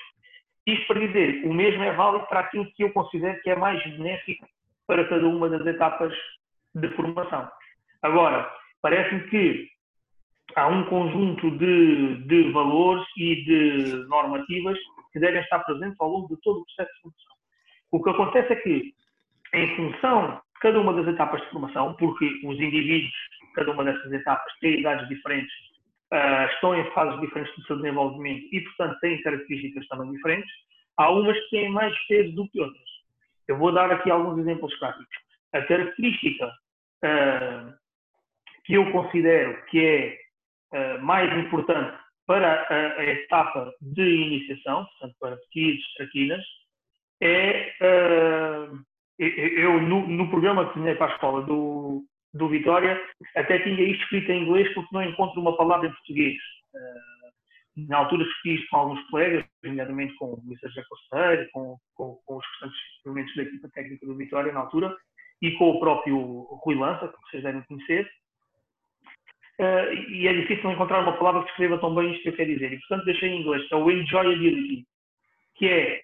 Isto 0.68 0.88
para 0.88 1.08
dizer, 1.08 1.46
o 1.46 1.54
mesmo 1.54 1.82
é 1.84 1.94
válido 1.94 2.28
para 2.28 2.42
aquilo 2.42 2.70
que 2.74 2.84
eu 2.84 2.92
considero 2.92 3.42
que 3.42 3.50
é 3.50 3.56
mais 3.56 3.82
benéfico 3.84 4.46
para 4.86 5.08
cada 5.08 5.26
uma 5.26 5.50
das 5.50 5.66
etapas 5.66 6.14
de 6.76 6.90
formação. 6.90 7.50
Agora, 8.02 8.52
parece-me 8.82 9.22
que 9.30 9.70
há 10.56 10.68
um 10.68 10.84
conjunto 10.86 11.50
de, 11.58 12.16
de 12.26 12.52
valores 12.52 13.08
e 13.18 13.36
de 13.46 14.08
normativas 14.10 14.78
que 15.14 15.20
devem 15.20 15.42
estar 15.42 15.60
presentes 15.60 15.96
ao 16.00 16.10
longo 16.10 16.28
de 16.28 16.42
todo 16.42 16.60
o 16.60 16.66
processo 16.66 16.94
de 16.94 17.02
formação. 17.02 17.31
O 17.92 18.02
que 18.02 18.10
acontece 18.10 18.54
é 18.54 18.56
que, 18.56 18.94
em 19.54 19.76
função 19.76 20.42
de 20.54 20.60
cada 20.62 20.80
uma 20.80 20.94
das 20.94 21.08
etapas 21.14 21.42
de 21.42 21.50
formação, 21.50 21.94
porque 21.96 22.26
os 22.46 22.60
indivíduos, 22.60 23.14
cada 23.56 23.72
uma 23.72 23.84
dessas 23.84 24.12
etapas, 24.12 24.54
têm 24.60 24.80
idades 24.80 25.08
diferentes, 25.10 25.54
uh, 26.14 26.46
estão 26.54 26.76
em 26.76 26.90
fases 26.92 27.20
diferentes 27.20 27.54
do 27.56 27.64
seu 27.64 27.76
desenvolvimento 27.78 28.48
e, 28.52 28.62
portanto, 28.62 29.00
têm 29.02 29.22
características 29.22 29.88
também 29.88 30.12
diferentes, 30.12 30.52
há 30.98 31.10
umas 31.10 31.38
que 31.38 31.50
têm 31.50 31.70
mais 31.70 31.98
peso 32.08 32.34
do 32.36 32.48
que 32.50 32.62
outras. 32.62 32.92
Eu 33.48 33.58
vou 33.58 33.72
dar 33.72 33.92
aqui 33.92 34.10
alguns 34.10 34.40
exemplos 34.40 34.74
práticos. 34.80 35.16
A 35.54 35.62
característica 35.64 36.48
uh, 36.48 37.74
que 38.64 38.76
eu 38.76 38.90
considero 38.92 39.62
que 39.66 39.86
é 39.86 40.98
uh, 40.98 41.04
mais 41.04 41.30
importante 41.38 41.98
para 42.26 42.62
a, 42.70 43.00
a, 43.00 43.04
etapa 43.04 43.74
de 43.82 44.02
iniciação, 44.02 44.86
portanto, 44.86 45.16
para 45.20 45.36
pequenos, 45.38 45.94
traquinas, 45.96 46.42
é. 47.22 47.74
Uh, 47.82 48.82
eu, 49.20 49.80
no, 49.80 50.08
no, 50.08 50.30
programa 50.32 50.68
que 50.68 50.74
desenhei 50.74 50.96
para 50.96 51.12
a 51.12 51.14
escola 51.16 51.44
do, 51.44 52.04
do 52.34 52.50
Vitória, 52.50 53.00
até 53.36 53.60
tinha 53.60 53.80
isto 53.84 54.02
escrito 54.04 54.32
em 54.32 54.44
inglês 54.44 54.74
porque 54.74 54.90
não 54.92 55.04
encontro 55.04 55.40
uma 55.40 55.56
palavra 55.56 55.88
em 55.88 55.92
português. 55.92 56.36
Uh, 56.74 57.88
na 57.88 57.98
altura 57.98 58.24
escrevi 58.24 58.68
com 58.68 58.78
alguns 58.78 59.10
colegas, 59.10 59.46
nomeadamente 59.64 60.16
com 60.16 60.34
o 60.34 60.42
Mr. 60.46 60.68
José 60.70 60.84
Costeiro, 60.90 61.48
com, 61.54 61.78
com, 61.94 62.20
com, 62.26 62.38
os 62.38 62.46
restantes 62.46 62.80
elementos 63.06 63.36
da 63.36 63.44
equipa 63.44 63.70
técnica 63.74 64.06
do 64.06 64.18
Vitória 64.18 64.52
na 64.52 64.62
altura, 64.62 64.96
e 65.42 65.52
com 65.52 65.70
o 65.70 65.80
próprio 65.80 66.18
Rui 66.64 66.76
Lança, 66.76 67.08
que 67.08 67.18
vocês 67.30 67.44
devem 67.44 67.62
conhecer, 67.64 68.10
uh, 69.60 69.94
e 70.10 70.28
é 70.28 70.34
difícil 70.34 70.72
encontrar 70.72 71.02
uma 71.02 71.18
palavra 71.18 71.44
que 71.44 71.50
escreva 71.52 71.78
tão 71.78 71.94
bem 71.94 72.12
isto 72.12 72.24
que 72.24 72.30
eu 72.30 72.36
quero 72.36 72.54
dizer. 72.54 72.74
E, 72.74 72.80
portanto, 72.80 73.06
deixei 73.06 73.30
em 73.30 73.42
inglês. 73.42 73.68
É 73.72 73.76
o 73.76 73.92
enjoyability, 73.92 74.86
que 75.56 75.68
é 75.68 76.02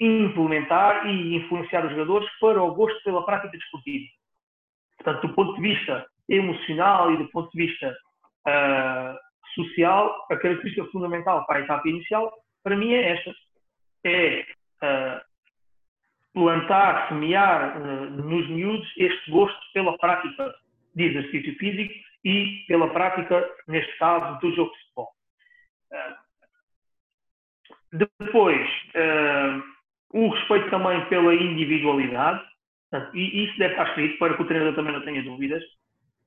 implementar 0.00 1.06
e 1.06 1.36
influenciar 1.36 1.84
os 1.84 1.92
jogadores 1.92 2.28
para 2.40 2.62
o 2.62 2.74
gosto 2.74 3.02
pela 3.04 3.24
prática 3.24 3.56
desportiva. 3.56 4.06
Portanto, 4.98 5.28
do 5.28 5.34
ponto 5.34 5.54
de 5.54 5.62
vista 5.62 6.06
emocional 6.28 7.12
e 7.12 7.16
do 7.16 7.28
ponto 7.30 7.50
de 7.50 7.66
vista 7.66 7.96
uh, 8.46 9.16
social, 9.54 10.26
a 10.30 10.36
característica 10.36 10.84
fundamental 10.90 11.46
para 11.46 11.58
a 11.58 11.62
etapa 11.62 11.88
inicial, 11.88 12.32
para 12.62 12.76
mim, 12.76 12.92
é 12.92 13.12
esta. 13.12 13.34
É 14.04 14.46
plantar, 16.34 17.08
semear 17.08 17.78
nos 18.10 18.48
miúdos 18.50 18.92
este 18.98 19.30
gosto 19.30 19.60
pela 19.72 19.96
prática 19.98 20.52
de 20.94 21.04
exercício 21.04 21.56
físico 21.56 21.94
e 22.24 22.64
pela 22.66 22.92
prática, 22.92 23.48
neste 23.68 23.96
caso, 23.98 24.38
do 24.40 24.54
jogo 24.54 24.72
de 24.72 24.78
futebol. 24.80 25.08
Uh, 25.92 26.24
depois, 28.18 28.68
o 30.14 30.28
respeito 30.28 30.70
também 30.70 31.04
pela 31.06 31.34
individualidade, 31.34 32.40
e 33.12 33.44
isso 33.44 33.58
deve 33.58 33.72
estar 33.74 33.88
escrito 33.88 34.16
para 34.18 34.34
que 34.36 34.42
o 34.42 34.46
treinador 34.46 34.76
também 34.76 34.92
não 34.92 35.04
tenha 35.04 35.22
dúvidas. 35.24 35.62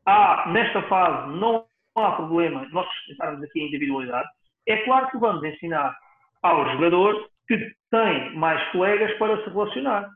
Há, 0.05 0.49
nesta 0.51 0.81
fase, 0.83 1.31
não 1.37 1.65
há 1.95 2.11
problema 2.11 2.67
nós 2.71 2.85
respeitarmos 2.85 3.41
aqui 3.43 3.61
a 3.61 3.63
individualidade. 3.63 4.27
É 4.67 4.77
claro 4.83 5.09
que 5.09 5.17
vamos 5.17 5.41
ensinar 5.41 5.97
ao 6.43 6.69
jogador 6.71 7.29
que 7.47 7.57
tem 7.89 8.35
mais 8.35 8.61
colegas 8.71 9.17
para 9.17 9.41
se 9.41 9.49
relacionar. 9.49 10.09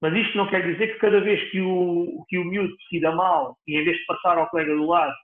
Mas 0.00 0.14
isto 0.14 0.36
não 0.36 0.48
quer 0.48 0.66
dizer 0.66 0.94
que 0.94 0.98
cada 0.98 1.20
vez 1.20 1.40
que 1.52 1.60
o, 1.60 2.24
que 2.28 2.36
o 2.36 2.44
miúdo 2.44 2.74
dá 3.00 3.12
mal 3.12 3.56
e 3.68 3.78
em 3.78 3.84
vez 3.84 3.96
de 3.96 4.06
passar 4.06 4.36
ao 4.36 4.48
colega 4.48 4.74
do 4.74 4.86
lado, 4.86 5.14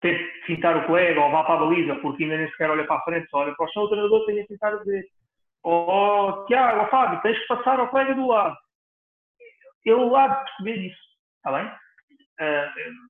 tente 0.00 0.24
fintar 0.44 0.76
o 0.76 0.86
colega 0.86 1.20
ou 1.20 1.30
vá 1.30 1.44
para 1.44 1.54
a 1.54 1.58
baliza 1.58 1.94
porque 1.96 2.24
ainda 2.24 2.38
nem 2.38 2.50
sequer 2.50 2.70
olha 2.70 2.84
para 2.84 2.96
a 2.96 3.02
frente, 3.02 3.30
só 3.30 3.38
olha 3.38 3.54
para 3.54 3.66
o 3.66 3.72
chão, 3.72 3.84
o 3.84 3.88
treinador 3.88 4.26
tem 4.26 4.40
a 4.40 4.46
tentar 4.48 4.74
dizer 4.78 5.04
oh, 5.70 6.44
Tiago, 6.46 6.84
oh, 6.84 6.88
Fábio, 6.88 7.20
tens 7.22 7.38
que 7.38 7.46
passar 7.46 7.80
ao 7.80 7.88
colega 7.88 8.14
do 8.14 8.26
lado. 8.26 8.56
Ele 9.84 10.04
lá 10.10 10.28
de 10.28 10.44
perceber 10.44 10.86
isso, 10.86 11.02
está 11.36 11.52
bem? 11.52 11.66
Uh, 12.40 13.06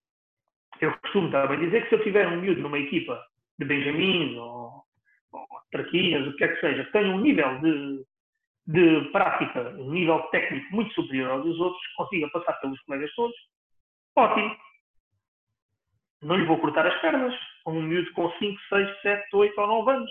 eu 0.81 0.99
costumo 0.99 1.31
também 1.31 1.61
dizer 1.61 1.83
que 1.83 1.89
se 1.89 1.95
eu 1.95 2.05
tiver 2.05 2.29
um 2.29 2.41
miúdo 2.41 2.61
numa 2.61 2.79
equipa 2.79 3.25
de 3.59 3.65
Benjamins 3.65 4.37
ou, 4.37 4.85
ou 5.33 5.47
Traquinhas, 5.71 6.27
o 6.27 6.33
que 6.33 6.39
quer 6.39 6.55
que 6.55 6.61
seja, 6.61 6.85
que 6.85 6.93
tenha 6.93 7.15
um 7.15 7.21
nível 7.21 7.61
de 7.61 8.05
de 8.67 9.01
prática, 9.13 9.71
um 9.79 9.93
nível 9.93 10.21
técnico 10.31 10.75
muito 10.75 10.93
superior 10.95 11.31
ao 11.31 11.43
dos 11.43 11.59
outros, 11.61 11.87
consiga 11.97 12.29
passar 12.31 12.55
pelos 12.55 12.81
colegas 12.83 13.15
todos, 13.15 13.37
ótimo. 14.17 14.57
Não 16.23 16.37
lhe 16.37 16.47
vou 16.47 16.59
cortar 16.59 16.87
as 16.87 17.01
pernas, 17.01 17.35
com 17.63 17.73
um 17.73 17.83
miúdo 17.83 18.13
com 18.13 18.31
5, 18.33 18.61
6, 18.69 19.03
7, 19.03 19.37
8 19.37 19.61
ou 19.61 19.67
9 19.85 19.91
anos. 19.93 20.11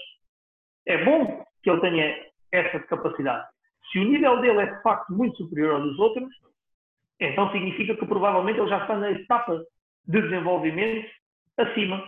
É 0.86 1.04
bom 1.04 1.44
que 1.62 1.70
ele 1.70 1.82
tenha 1.82 2.26
essa 2.56 2.80
capacidade. 2.88 3.48
Se 3.92 4.00
o 4.00 4.06
nível 4.06 4.42
dele 4.42 4.62
é 4.62 4.66
de 4.66 4.82
facto 4.82 5.12
muito 5.14 5.38
superior 5.38 5.76
ao 5.76 5.82
dos 5.82 5.98
outros, 6.00 6.30
então 7.20 7.52
significa 7.52 7.96
que 7.96 8.06
provavelmente 8.06 8.60
ele 8.60 8.70
já 8.70 8.80
está 8.80 8.96
na 8.96 9.12
etapa 9.12 9.64
de 10.08 10.22
desenvolvimento 10.22 11.10
acima. 11.58 12.04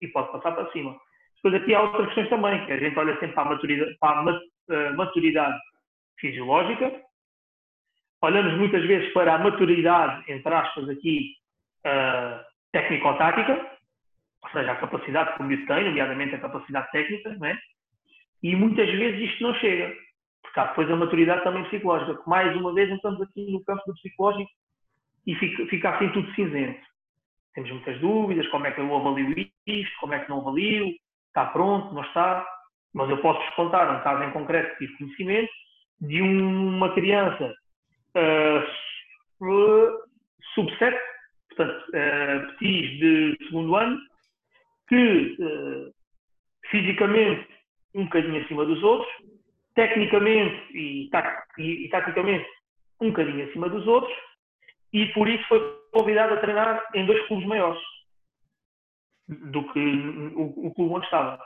E 0.00 0.08
pode 0.08 0.32
passar 0.32 0.52
para 0.52 0.70
cima. 0.72 0.98
Depois 1.42 1.62
aqui 1.62 1.74
há 1.74 1.82
outras 1.82 2.06
questões 2.06 2.28
também, 2.28 2.64
que 2.66 2.72
a 2.72 2.78
gente 2.78 2.98
olha 2.98 3.18
sempre 3.18 3.34
para 3.34 3.42
a 3.42 3.50
maturidade, 3.50 3.96
para 3.98 4.18
a 4.18 4.22
uh, 4.22 4.96
maturidade 4.96 5.58
fisiológica. 6.18 7.02
Olhamos 8.22 8.58
muitas 8.58 8.84
vezes 8.84 9.12
para 9.12 9.34
a 9.34 9.38
maturidade, 9.38 10.30
entre 10.30 10.54
aspas, 10.54 10.88
aqui, 10.88 11.34
uh, 11.86 12.44
técnico-tática, 12.72 13.78
ou 14.42 14.50
seja, 14.50 14.72
a 14.72 14.76
capacidade 14.76 15.34
que 15.34 15.42
o 15.42 15.44
miúdo 15.44 15.66
tem, 15.66 15.84
nomeadamente 15.84 16.34
a 16.34 16.40
capacidade 16.40 16.90
técnica, 16.90 17.34
não 17.38 17.46
é? 17.46 17.58
E 18.42 18.56
muitas 18.56 18.90
vezes 18.90 19.30
isto 19.30 19.42
não 19.42 19.54
chega, 19.54 19.94
porque 20.42 20.60
há 20.60 20.66
depois 20.66 20.90
a 20.90 20.96
maturidade 20.96 21.44
também 21.44 21.64
psicológica, 21.64 22.22
que 22.22 22.28
mais 22.28 22.56
uma 22.56 22.72
vez 22.72 22.90
estamos 22.90 23.20
aqui 23.20 23.50
no 23.52 23.62
campo 23.64 23.82
do 23.86 23.94
psicológico 23.94 24.50
e 25.26 25.34
fica, 25.34 25.66
fica 25.66 25.90
assim 25.90 26.08
tudo 26.10 26.34
cinzento. 26.34 26.80
Temos 27.54 27.70
muitas 27.70 28.00
dúvidas, 28.00 28.48
como 28.48 28.66
é 28.66 28.70
que 28.70 28.80
eu 28.80 28.96
avalio 28.96 29.50
isto, 29.66 30.00
como 30.00 30.14
é 30.14 30.20
que 30.20 30.30
não 30.30 30.40
avalio, 30.40 30.88
está 31.28 31.46
pronto, 31.46 31.92
não 31.94 32.02
está, 32.02 32.46
mas 32.94 33.10
eu 33.10 33.18
posso-vos 33.18 33.54
contar 33.54 33.94
um 33.94 34.02
caso 34.02 34.22
em 34.22 34.32
concreto 34.32 34.76
que 34.76 34.86
tive 34.86 34.98
conhecimento 34.98 35.50
de 36.00 36.22
uma 36.22 36.92
criança 36.94 37.54
uh, 38.16 40.00
sub-7, 40.54 40.96
portanto, 41.48 41.84
uh, 41.88 42.58
petis 42.58 42.98
de 42.98 43.36
segundo 43.46 43.76
ano, 43.76 43.98
que 44.88 45.36
uh, 45.40 45.92
fisicamente 46.70 47.59
um 47.94 48.04
bocadinho 48.04 48.42
acima 48.42 48.64
dos 48.64 48.82
outros, 48.82 49.10
tecnicamente 49.74 50.76
e, 50.76 51.08
e, 51.58 51.86
e 51.86 51.88
taticamente 51.88 52.46
um 53.00 53.08
bocadinho 53.08 53.48
acima 53.48 53.68
dos 53.68 53.86
outros, 53.86 54.14
e 54.92 55.06
por 55.12 55.28
isso 55.28 55.46
foi 55.48 55.60
convidado 55.92 56.34
a 56.34 56.38
treinar 56.38 56.84
em 56.94 57.06
dois 57.06 57.26
clubes 57.26 57.46
maiores 57.46 57.80
do 59.28 59.72
que 59.72 59.78
o, 59.78 60.66
o 60.66 60.74
clube 60.74 60.94
onde 60.94 61.04
estava. 61.04 61.40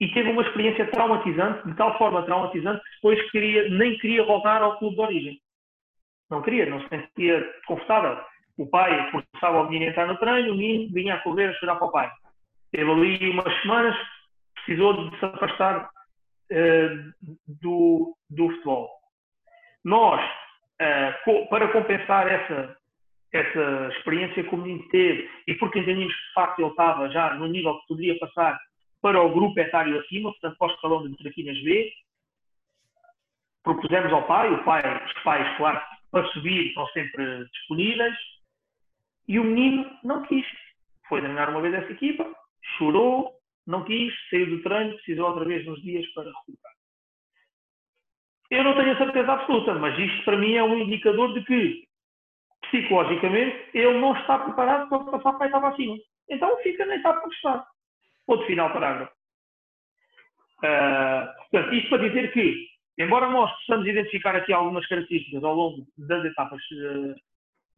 E 0.00 0.12
teve 0.12 0.30
uma 0.30 0.42
experiência 0.42 0.90
traumatizante, 0.90 1.68
de 1.68 1.74
tal 1.76 1.96
forma 1.98 2.24
traumatizante 2.24 2.82
que 2.82 2.94
depois 2.96 3.30
queria, 3.30 3.68
nem 3.68 3.96
queria 3.98 4.24
voltar 4.24 4.60
ao 4.62 4.78
clube 4.78 4.96
de 4.96 5.02
origem. 5.02 5.40
Não 6.30 6.42
queria, 6.42 6.66
não 6.66 6.80
se 6.80 6.88
sentia 6.88 7.46
confortável. 7.66 8.22
O 8.56 8.66
pai 8.66 9.10
forçava 9.10 9.60
o 9.60 9.64
menino 9.64 9.86
a 9.86 9.88
entrar 9.90 10.06
no 10.06 10.16
treino, 10.18 10.52
o 10.52 10.56
menino 10.56 10.92
vinha 10.92 11.14
a 11.14 11.20
correr 11.20 11.50
a 11.50 11.54
chorar 11.54 11.76
para 11.76 11.86
o 11.86 11.92
pai. 11.92 12.10
teve 12.72 12.90
ali 12.90 13.30
umas 13.30 13.62
semanas, 13.62 13.96
precisou 14.64 15.10
de 15.10 15.18
se 15.18 15.24
afastar 15.24 15.88
uh, 15.88 17.30
do, 17.60 18.16
do 18.30 18.48
futebol. 18.50 18.90
Nós, 19.84 20.20
uh, 20.80 21.48
para 21.48 21.68
compensar 21.68 22.26
essa, 22.26 22.76
essa 23.32 23.88
experiência 23.96 24.44
que 24.44 24.54
o 24.54 24.58
menino 24.58 24.88
teve 24.88 25.28
e 25.46 25.54
porque 25.54 25.80
entendíamos 25.80 26.14
que 26.14 26.28
de 26.28 26.32
facto 26.34 26.58
ele 26.60 26.68
estava 26.68 27.10
já 27.10 27.34
no 27.34 27.46
nível 27.46 27.78
que 27.80 27.88
poderia 27.88 28.18
passar 28.18 28.58
para 29.02 29.20
o 29.20 29.34
grupo 29.34 29.58
etário 29.60 30.00
acima, 30.00 30.30
portanto, 30.30 30.56
para 30.56 30.88
o 30.88 31.08
de 31.08 31.16
Traquinas 31.18 31.62
B, 31.62 31.92
propusemos 33.62 34.12
ao 34.12 34.26
pai, 34.26 34.50
o 34.50 34.64
pai, 34.64 35.04
os 35.04 35.22
pais, 35.22 35.56
claro, 35.58 35.80
para 36.10 36.26
subir 36.28 36.68
estão 36.68 36.86
sempre 36.88 37.44
disponíveis, 37.50 38.14
e 39.28 39.38
o 39.38 39.44
menino 39.44 39.90
não 40.02 40.22
quis. 40.22 40.46
Foi 41.08 41.20
treinar 41.20 41.50
uma 41.50 41.60
vez 41.60 41.74
essa 41.74 41.92
equipa, 41.92 42.30
chorou, 42.78 43.32
não 43.66 43.84
quis, 43.84 44.12
saiu 44.30 44.46
do 44.46 44.62
treino, 44.62 44.94
precisou 44.94 45.28
outra 45.28 45.44
vez 45.44 45.66
uns 45.66 45.80
dias 45.82 46.06
para 46.12 46.30
recuperar. 46.30 46.74
Eu 48.50 48.64
não 48.64 48.74
tenho 48.76 48.92
a 48.92 48.98
certeza 48.98 49.32
absoluta, 49.32 49.74
mas 49.74 49.98
isto 49.98 50.24
para 50.24 50.36
mim 50.36 50.54
é 50.54 50.62
um 50.62 50.78
indicador 50.78 51.32
de 51.34 51.44
que, 51.44 51.88
psicologicamente, 52.62 53.70
ele 53.72 53.98
não 53.98 54.16
está 54.16 54.38
preparado 54.38 54.88
para 54.88 55.18
passar 55.18 55.32
para 55.32 55.46
a 55.46 55.48
etapa 55.48 55.68
acima. 55.68 55.96
Então 56.28 56.56
fica 56.62 56.84
na 56.86 56.96
etapa 56.96 57.28
que 57.28 57.34
está. 57.34 57.66
Ponto 58.26 58.46
final 58.46 58.72
parágrafo. 58.72 59.12
Uh, 60.58 61.26
portanto, 61.50 61.74
isto 61.74 61.88
para 61.88 62.08
dizer 62.08 62.32
que, 62.32 62.66
embora 62.98 63.28
nós 63.28 63.50
possamos 63.58 63.86
identificar 63.86 64.36
aqui 64.36 64.52
algumas 64.52 64.86
características 64.86 65.42
ao 65.42 65.54
longo 65.54 65.86
das 65.98 66.24
etapas 66.24 66.60
uh, 66.70 67.14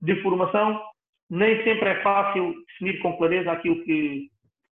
de 0.02 0.22
formação, 0.22 0.84
nem 1.30 1.62
sempre 1.64 1.88
é 1.88 2.02
fácil 2.02 2.54
definir 2.68 3.00
com 3.00 3.16
clareza 3.16 3.50
aquilo 3.50 3.82
que, 3.84 4.30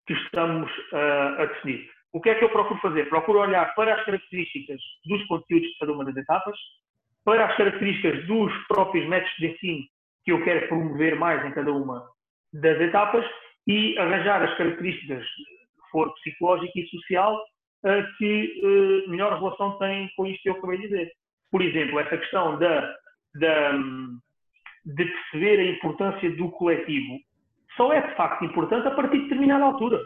que 0.09 0.13
estamos 0.13 0.71
uh, 0.91 1.39
a 1.39 1.45
definir. 1.45 1.87
O 2.11 2.19
que 2.19 2.31
é 2.31 2.35
que 2.35 2.43
eu 2.43 2.49
procuro 2.49 2.79
fazer? 2.79 3.07
Procuro 3.09 3.41
olhar 3.41 3.75
para 3.75 3.93
as 3.93 4.03
características 4.03 4.81
dos 5.05 5.23
conteúdos 5.27 5.69
de 5.69 5.77
cada 5.77 5.93
uma 5.93 6.03
das 6.03 6.17
etapas, 6.17 6.57
para 7.23 7.45
as 7.45 7.55
características 7.55 8.25
dos 8.25 8.51
próprios 8.67 9.07
métodos 9.07 9.35
de 9.37 9.51
ensino 9.51 9.83
que 10.25 10.31
eu 10.31 10.43
quero 10.43 10.67
promover 10.67 11.15
mais 11.15 11.45
em 11.45 11.51
cada 11.51 11.71
uma 11.71 12.09
das 12.51 12.81
etapas 12.81 13.23
e 13.67 13.95
arranjar 13.99 14.41
as 14.41 14.57
características, 14.57 15.23
for 15.91 16.11
psicológica 16.15 16.79
e 16.79 16.87
social, 16.87 17.35
uh, 17.83 18.17
que 18.17 18.61
uh, 18.63 19.11
melhor 19.11 19.37
relação 19.37 19.77
têm 19.77 20.09
com 20.17 20.25
isto 20.25 20.41
que 20.41 20.49
eu 20.49 20.53
acabei 20.53 20.77
de 20.77 20.87
dizer. 20.87 21.11
Por 21.51 21.61
exemplo, 21.61 21.99
essa 21.99 22.17
questão 22.17 22.57
da, 22.57 22.95
da, 23.35 23.73
de 24.85 25.05
perceber 25.05 25.59
a 25.59 25.65
importância 25.65 26.31
do 26.31 26.49
coletivo 26.49 27.19
só 27.79 27.93
é 27.93 28.05
de 28.05 28.15
facto 28.15 28.43
importante 28.43 28.85
a 28.89 28.91
partir 28.91 29.19
de 29.19 29.23
determinada 29.23 29.63
altura. 29.63 29.97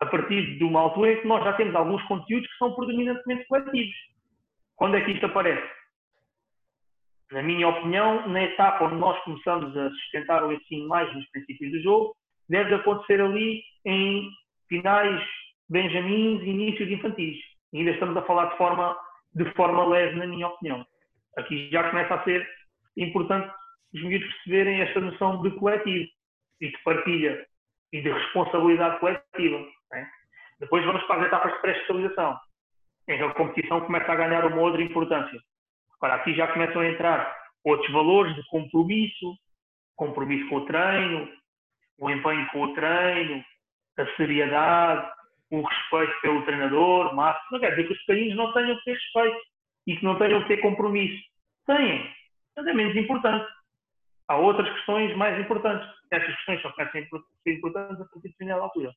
A 0.00 0.06
partir 0.06 0.56
de 0.56 0.64
uma 0.64 0.80
altura 0.80 1.12
em 1.12 1.20
que 1.20 1.28
nós 1.28 1.44
já 1.44 1.52
temos 1.52 1.74
alguns 1.74 2.02
conteúdos 2.04 2.50
que 2.50 2.56
são 2.56 2.74
predominantemente 2.74 3.46
coletivos. 3.46 3.94
Quando 4.76 4.96
é 4.96 5.04
que 5.04 5.12
isto 5.12 5.26
aparece? 5.26 5.68
Na 7.32 7.42
minha 7.42 7.68
opinião, 7.68 8.26
na 8.28 8.44
etapa 8.44 8.84
onde 8.84 8.96
nós 8.96 9.22
começamos 9.24 9.76
a 9.76 9.90
sustentar 9.90 10.42
o 10.42 10.52
ensino 10.52 10.88
mais 10.88 11.12
nos 11.14 11.28
princípios 11.30 11.70
do 11.72 11.82
jogo, 11.82 12.16
deve 12.48 12.74
acontecer 12.74 13.20
ali 13.20 13.62
em 13.84 14.30
finais 14.66 15.22
benjamins 15.68 16.40
e 16.42 16.48
inícios 16.48 16.90
infantis. 16.90 17.36
E 17.74 17.78
ainda 17.80 17.90
estamos 17.90 18.16
a 18.16 18.22
falar 18.22 18.46
de 18.46 18.56
forma, 18.56 18.96
de 19.34 19.44
forma 19.52 19.84
leve, 19.86 20.16
na 20.16 20.26
minha 20.26 20.48
opinião. 20.48 20.86
Aqui 21.36 21.68
já 21.70 21.90
começa 21.90 22.14
a 22.14 22.24
ser 22.24 22.46
importante 22.96 23.52
os 23.92 24.02
miúdos 24.02 24.28
perceberem 24.34 24.80
esta 24.80 25.00
noção 25.00 25.42
de 25.42 25.50
coletivo 25.52 26.15
e 26.60 26.68
de 26.70 26.78
partilha 26.82 27.46
e 27.92 28.00
de 28.00 28.10
responsabilidade 28.10 28.98
coletiva. 28.98 29.64
É? 29.92 30.06
Depois 30.60 30.84
vamos 30.84 31.02
para 31.04 31.20
as 31.20 31.26
etapas 31.26 31.52
de 31.52 31.60
pré-estabilização, 31.60 32.38
em 33.08 33.16
que 33.16 33.22
a 33.22 33.34
competição 33.34 33.80
começa 33.82 34.10
a 34.10 34.16
ganhar 34.16 34.44
uma 34.46 34.60
outra 34.60 34.82
importância. 34.82 35.38
Agora, 36.00 36.16
aqui 36.16 36.34
já 36.34 36.46
começam 36.48 36.80
a 36.80 36.88
entrar 36.88 37.36
outros 37.64 37.90
valores 37.92 38.34
de 38.34 38.46
compromisso, 38.48 39.34
compromisso 39.96 40.48
com 40.48 40.56
o 40.56 40.66
treino, 40.66 41.28
o 41.98 42.10
empenho 42.10 42.46
com 42.50 42.62
o 42.62 42.74
treino, 42.74 43.44
a 43.98 44.06
seriedade, 44.16 45.10
o 45.50 45.62
respeito 45.62 46.20
pelo 46.20 46.44
treinador, 46.44 47.14
máximo. 47.14 47.46
Não 47.52 47.60
quer 47.60 47.70
dizer 47.70 47.86
que 47.86 47.92
os 47.92 48.04
pequeninos 48.04 48.36
não 48.36 48.52
tenham 48.52 48.76
que 48.76 48.84
ter 48.84 48.94
respeito 48.94 49.40
e 49.86 49.96
que 49.96 50.04
não 50.04 50.18
tenham 50.18 50.42
que 50.42 50.48
ter 50.48 50.58
compromisso. 50.58 51.22
Têm, 51.66 52.14
mas 52.56 52.66
é 52.66 52.72
menos 52.72 52.94
importante 52.96 53.46
há 54.28 54.36
outras 54.36 54.68
questões 54.74 55.16
mais 55.16 55.38
importantes. 55.38 55.88
Essas 56.10 56.34
questões 56.36 56.62
só 56.62 56.72
começam 56.72 57.00
importantes 57.46 58.00
a 58.00 58.04
partir 58.04 58.20
de 58.22 58.28
determinada 58.28 58.62
altura. 58.62 58.92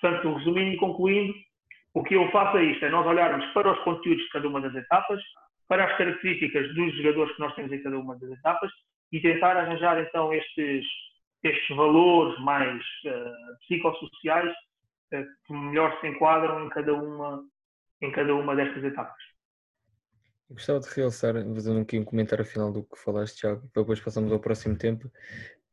Portanto, 0.00 0.34
resumindo 0.34 0.72
e 0.72 0.76
concluindo, 0.76 1.34
o 1.94 2.02
que 2.02 2.14
eu 2.14 2.30
faço 2.30 2.58
é 2.58 2.64
isto, 2.64 2.84
é 2.84 2.90
nós 2.90 3.06
olharmos 3.06 3.44
para 3.52 3.72
os 3.72 3.78
conteúdos 3.80 4.22
de 4.22 4.30
cada 4.30 4.48
uma 4.48 4.60
das 4.60 4.74
etapas, 4.74 5.20
para 5.66 5.84
as 5.84 5.96
características 5.98 6.74
dos 6.74 6.96
jogadores 6.96 7.34
que 7.34 7.40
nós 7.40 7.54
temos 7.54 7.72
em 7.72 7.82
cada 7.82 7.98
uma 7.98 8.16
das 8.18 8.30
etapas 8.30 8.70
e 9.12 9.20
tentar 9.20 9.56
arranjar 9.56 10.00
então 10.00 10.32
estes, 10.32 10.84
estes 11.42 11.76
valores 11.76 12.38
mais 12.40 12.82
uh, 13.06 13.58
psicossociais 13.60 14.50
uh, 14.50 15.24
que 15.46 15.52
melhor 15.52 15.98
se 16.00 16.08
enquadram 16.08 16.66
em 16.66 16.68
cada 16.70 16.94
uma, 16.94 17.44
em 18.00 18.10
cada 18.12 18.34
uma 18.34 18.54
destas 18.54 18.84
etapas. 18.84 19.22
Gostava 20.50 20.80
de 20.80 20.88
realçar, 20.94 21.34
fazendo 21.34 21.80
aqui 21.80 21.98
um 21.98 22.04
comentário 22.04 22.44
final 22.44 22.72
do 22.72 22.82
que 22.82 22.98
falaste, 22.98 23.36
Tiago, 23.36 23.68
para 23.72 23.82
depois 23.82 24.00
passarmos 24.00 24.32
ao 24.32 24.40
próximo 24.40 24.78
tempo. 24.78 25.10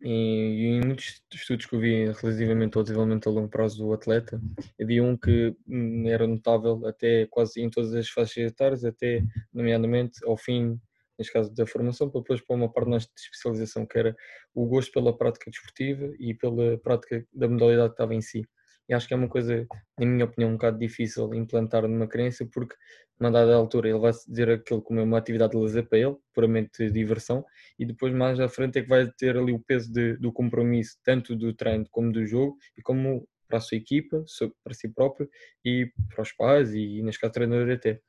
E, 0.07 0.67
em 0.67 0.85
muitos 0.85 1.19
estudos 1.33 1.65
que 1.65 1.75
eu 1.75 1.79
vi 1.79 2.05
relativamente 2.11 2.77
ao 2.77 2.83
desenvolvimento 2.83 3.27
a 3.27 3.31
longo 3.31 3.49
prazo 3.49 3.83
do 3.83 3.91
atleta, 3.91 4.39
havia 4.79 5.03
um 5.03 5.17
que 5.17 5.55
hum, 5.67 6.07
era 6.07 6.27
notável 6.27 6.85
até 6.85 7.25
quase 7.25 7.59
em 7.59 7.71
todas 7.71 7.91
as 7.95 8.07
faixas 8.07 8.51
etárias, 8.51 8.85
até 8.85 9.23
nomeadamente 9.51 10.23
ao 10.23 10.37
fim, 10.37 10.79
neste 11.17 11.33
caso 11.33 11.51
da 11.55 11.65
formação, 11.65 12.07
para 12.07 12.21
depois 12.21 12.39
para 12.39 12.55
uma 12.55 12.71
parte 12.71 12.91
de 12.91 13.19
especialização, 13.19 13.83
que 13.83 13.97
era 13.97 14.15
o 14.53 14.67
gosto 14.67 14.91
pela 14.91 15.17
prática 15.17 15.49
desportiva 15.49 16.13
e 16.19 16.35
pela 16.35 16.77
prática 16.77 17.25
da 17.33 17.47
modalidade 17.47 17.89
que 17.89 17.93
estava 17.93 18.13
em 18.13 18.21
si. 18.21 18.47
E 18.87 18.93
acho 18.93 19.07
que 19.07 19.13
é 19.13 19.17
uma 19.17 19.27
coisa, 19.27 19.65
na 19.99 20.05
minha 20.05 20.25
opinião, 20.25 20.51
um 20.51 20.53
bocado 20.53 20.77
difícil 20.77 21.33
implantar 21.33 21.87
numa 21.87 22.07
criança, 22.07 22.47
porque, 22.51 22.75
numa 23.19 23.31
dada 23.31 23.55
altura, 23.55 23.89
ele 23.89 23.99
vai 23.99 24.11
dizer 24.11 24.49
aquilo 24.49 24.81
como 24.81 24.99
é 24.99 25.03
uma 25.03 25.17
atividade 25.17 25.53
de 25.53 25.57
lazer 25.57 25.87
para 25.87 25.97
ele, 25.97 26.15
puramente 26.33 26.89
diversão, 26.91 27.43
e 27.79 27.85
depois, 27.85 28.13
mais 28.13 28.39
à 28.39 28.47
frente, 28.47 28.79
é 28.79 28.83
que 28.83 28.89
vai 28.89 29.11
ter 29.17 29.37
ali 29.37 29.53
o 29.53 29.59
peso 29.59 29.91
de, 29.91 30.17
do 30.17 30.31
compromisso, 30.31 30.97
tanto 31.03 31.35
do 31.35 31.53
treino 31.53 31.85
como 31.89 32.11
do 32.11 32.25
jogo, 32.25 32.57
e 32.77 32.81
como 32.81 33.27
para 33.47 33.57
a 33.57 33.61
sua 33.61 33.77
equipa, 33.77 34.23
para 34.63 34.73
si 34.73 34.87
próprio, 34.89 35.29
e 35.63 35.91
para 36.09 36.21
os 36.21 36.31
pais, 36.31 36.73
e, 36.73 37.01
neste 37.01 37.21
caso, 37.21 37.33
treinador 37.33 37.71
até. 37.71 37.99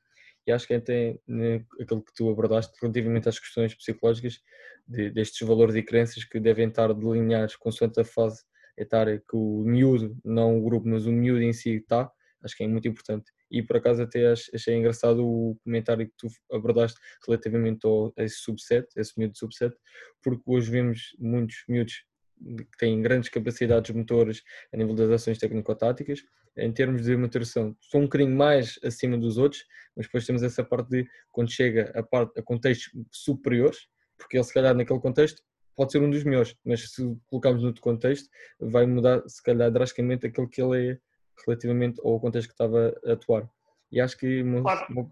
E 0.46 0.52
acho 0.52 0.66
que 0.66 0.74
até 0.74 1.18
né, 1.26 1.64
aquilo 1.80 2.02
que 2.04 2.14
tu 2.14 2.30
abordaste 2.30 2.72
relativamente 2.80 3.28
às 3.28 3.38
questões 3.38 3.74
psicológicas 3.74 4.40
de, 4.86 5.10
destes 5.10 5.46
valores 5.46 5.74
e 5.74 5.82
crenças 5.82 6.22
que 6.24 6.38
devem 6.38 6.68
estar 6.68 6.92
delineados 6.94 7.56
consoante 7.56 8.00
a 8.00 8.04
fase 8.04 8.44
etária 8.76 9.18
que 9.18 9.36
o 9.36 9.62
miúdo, 9.64 10.16
não 10.24 10.58
o 10.58 10.62
grupo, 10.62 10.88
mas 10.88 11.06
o 11.06 11.12
miúdo 11.12 11.42
em 11.42 11.52
si 11.52 11.76
está, 11.76 12.10
acho 12.42 12.56
que 12.56 12.64
é 12.64 12.68
muito 12.68 12.88
importante. 12.88 13.30
E 13.50 13.62
por 13.62 13.76
acaso 13.76 14.02
até 14.02 14.32
achei 14.32 14.74
engraçado 14.76 15.24
o 15.24 15.56
comentário 15.64 16.06
que 16.06 16.14
tu 16.16 16.28
abordaste 16.52 16.98
relativamente 17.26 17.86
a 18.16 18.24
esse 18.24 18.36
subset, 18.36 18.86
esse 18.96 19.18
miúdo 19.18 19.36
subset, 19.36 19.74
porque 20.22 20.42
hoje 20.46 20.70
vemos 20.70 21.16
muitos 21.18 21.64
miúdos 21.68 22.04
que 22.38 22.78
têm 22.78 23.00
grandes 23.00 23.30
capacidades 23.30 23.94
motoras 23.94 24.42
a 24.72 24.76
nível 24.76 24.94
das 24.94 25.10
ações 25.10 25.38
técnico-táticas, 25.38 26.22
em 26.58 26.72
termos 26.72 27.02
de 27.02 27.16
maturação, 27.16 27.76
são 27.80 28.00
um 28.00 28.04
bocadinho 28.04 28.34
mais 28.34 28.78
acima 28.82 29.18
dos 29.18 29.36
outros, 29.36 29.64
mas 29.94 30.06
depois 30.06 30.26
temos 30.26 30.42
essa 30.42 30.64
parte 30.64 30.88
de 30.88 31.06
quando 31.30 31.50
chega 31.50 31.92
a, 31.94 32.02
parte, 32.02 32.38
a 32.38 32.42
contextos 32.42 32.90
superiores, 33.10 33.78
porque 34.16 34.38
ele 34.38 34.44
se 34.44 34.54
calhar 34.54 34.74
naquele 34.74 35.00
contexto 35.00 35.42
pode 35.76 35.92
ser 35.92 36.00
um 36.00 36.10
dos 36.10 36.24
melhores, 36.24 36.56
mas 36.64 36.90
se 36.92 37.02
colocarmos 37.28 37.62
no 37.62 37.68
outro 37.68 37.82
contexto, 37.82 38.28
vai 38.60 38.86
mudar 38.86 39.20
se 39.28 39.42
calhar 39.42 39.70
drasticamente 39.70 40.26
aquilo 40.26 40.48
que 40.48 40.62
ele 40.62 40.92
é 40.92 40.98
relativamente 41.44 42.00
ao 42.04 42.18
contexto 42.18 42.48
que 42.48 42.54
estava 42.54 42.94
a 43.06 43.12
atuar. 43.12 43.48
E 43.92 44.00
acho 44.00 44.18
que 44.18 44.42
claro. 44.62 44.86
uma... 44.90 45.10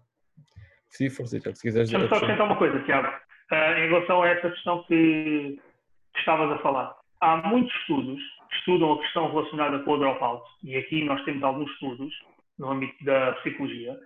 Sim, 0.89 1.11
força, 1.11 1.39
Tiago, 1.39 1.57
se 1.57 1.62
quiseres. 1.62 1.91
Deixa-me 1.91 2.09
só 2.09 2.16
acrescentar 2.16 2.47
uma 2.47 2.57
coisa, 2.57 2.82
Tiago, 2.85 3.09
uh, 3.09 3.78
em 3.78 3.89
relação 3.89 4.23
a 4.23 4.28
essa 4.28 4.51
questão 4.51 4.82
que, 4.85 5.61
que 6.12 6.19
estavas 6.19 6.51
a 6.53 6.59
falar. 6.62 6.97
Há 7.20 7.36
muitos 7.49 7.74
estudos 7.81 8.20
que 8.49 8.57
estudam 8.59 8.93
a 8.93 9.01
questão 9.01 9.31
relacionada 9.31 9.78
com 9.81 9.93
o 9.93 9.99
dropout, 9.99 10.45
e 10.62 10.77
aqui 10.77 11.05
nós 11.05 11.23
temos 11.24 11.43
alguns 11.43 11.70
estudos 11.73 12.15
no 12.59 12.70
âmbito 12.70 13.05
da 13.05 13.32
psicologia, 13.35 13.99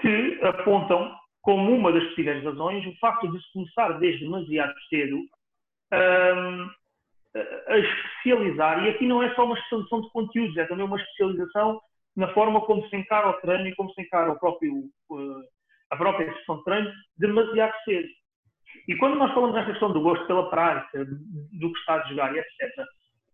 que 0.00 0.40
apontam 0.42 1.14
como 1.42 1.72
uma 1.72 1.92
das 1.92 2.02
possíveis 2.08 2.42
razões 2.42 2.84
o 2.86 2.98
facto 2.98 3.30
de 3.30 3.40
se 3.40 3.52
começar 3.52 3.92
desde 3.98 4.24
demasiado 4.24 4.74
cedo 4.88 5.18
um, 5.94 6.70
a 7.68 7.78
especializar, 7.78 8.84
e 8.84 8.90
aqui 8.90 9.06
não 9.06 9.22
é 9.22 9.34
só 9.34 9.44
uma 9.44 9.56
especialização 9.56 10.00
de 10.02 10.10
conteúdos, 10.10 10.56
é 10.56 10.66
também 10.66 10.84
uma 10.84 11.00
especialização 11.00 11.80
na 12.16 12.32
forma 12.32 12.60
como 12.60 12.86
se 12.88 12.96
encara 12.96 13.30
o 13.30 13.40
treino 13.40 13.66
e 13.66 13.74
como 13.74 13.92
se 13.92 14.02
encara 14.02 14.30
o 14.30 14.38
próprio, 14.38 14.84
uh, 15.10 15.42
a 15.90 15.96
própria 15.96 16.32
sessão 16.34 16.58
de 16.58 16.64
treino 16.64 16.92
demasiado 17.18 17.74
cedo. 17.84 18.08
E 18.88 18.96
quando 18.96 19.16
nós 19.16 19.32
falamos 19.32 19.54
nesta 19.54 19.72
questão 19.72 19.92
do 19.92 20.00
gosto 20.00 20.26
pela 20.26 20.48
prática, 20.50 21.04
do 21.04 21.72
que 21.72 21.78
está 21.78 21.94
a 21.94 22.08
jogar 22.08 22.36
etc., 22.36 22.78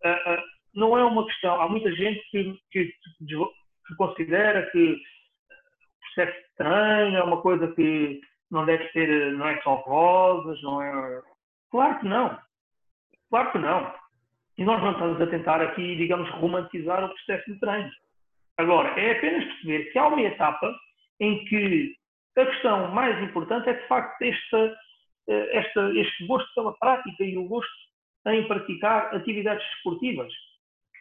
uh, 0.04 0.32
uh, 0.32 0.42
não 0.74 0.96
é 0.96 1.04
uma 1.04 1.26
questão. 1.26 1.60
Há 1.60 1.68
muita 1.68 1.92
gente 1.92 2.22
que, 2.30 2.58
que, 2.70 2.84
que 2.86 3.94
considera 3.96 4.70
que 4.70 4.92
o 4.92 6.14
processo 6.14 6.38
de 6.38 6.56
treino 6.56 7.16
é 7.16 7.22
uma 7.22 7.42
coisa 7.42 7.68
que 7.74 8.20
não 8.50 8.64
deve 8.64 8.88
ser, 8.92 9.32
não 9.32 9.48
é 9.48 9.60
só 9.62 9.74
rosas, 9.74 10.60
não 10.62 10.82
é. 10.82 11.22
Claro 11.70 12.00
que 12.00 12.08
não. 12.08 12.38
Claro 13.30 13.52
que 13.52 13.58
não. 13.58 13.94
E 14.58 14.64
nós 14.64 14.82
não 14.82 14.92
estamos 14.92 15.20
a 15.20 15.26
tentar 15.26 15.62
aqui, 15.62 15.96
digamos, 15.96 16.28
romantizar 16.32 17.04
o 17.04 17.08
processo 17.08 17.52
de 17.52 17.58
treino. 17.60 17.90
Agora, 18.58 18.88
é 19.00 19.12
apenas 19.12 19.44
perceber 19.44 19.84
que 19.90 19.98
há 19.98 20.06
uma 20.08 20.20
etapa 20.20 20.76
em 21.20 21.44
que 21.46 21.94
a 22.36 22.44
questão 22.44 22.90
mais 22.92 23.22
importante 23.22 23.68
é, 23.68 23.72
de 23.74 23.86
facto, 23.86 24.20
esta, 24.22 24.76
eh, 25.28 25.58
esta, 25.58 25.98
este 25.98 26.26
gosto 26.26 26.48
pela 26.54 26.76
prática 26.78 27.24
e 27.24 27.38
o 27.38 27.48
gosto 27.48 27.72
em 28.26 28.46
praticar 28.46 29.14
atividades 29.14 29.64
esportivas. 29.76 30.32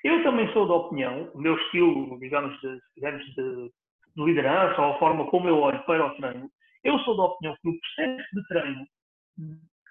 Eu 0.03 0.23
também 0.23 0.51
sou 0.53 0.67
da 0.67 0.75
opinião, 0.75 1.29
o 1.33 1.41
meu 1.41 1.57
estilo, 1.57 2.17
digamos, 2.19 2.57
de, 2.61 2.79
digamos 2.95 3.25
de, 3.35 3.71
de 4.15 4.23
liderança 4.23 4.81
ou 4.81 4.93
a 4.93 4.99
forma 4.99 5.25
como 5.27 5.49
eu 5.49 5.59
olho 5.59 5.83
para 5.83 6.05
o 6.05 6.15
treino, 6.15 6.49
eu 6.83 6.97
sou 6.99 7.17
da 7.17 7.23
opinião 7.23 7.57
que 7.61 7.69
o 7.69 7.79
processo 7.79 8.27
de 8.33 8.47
treino, 8.47 8.87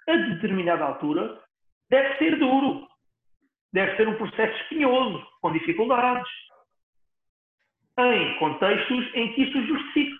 a 0.08 0.16
determinada 0.16 0.84
altura, 0.84 1.38
deve 1.90 2.16
ser 2.18 2.38
duro. 2.38 2.86
Deve 3.72 3.96
ser 3.96 4.08
um 4.08 4.16
processo 4.16 4.56
espinhoso, 4.62 5.26
com 5.42 5.52
dificuldades, 5.52 6.28
em 7.98 8.38
contextos 8.38 9.14
em 9.14 9.32
que 9.32 9.42
isso 9.42 9.66
justifique. 9.66 10.16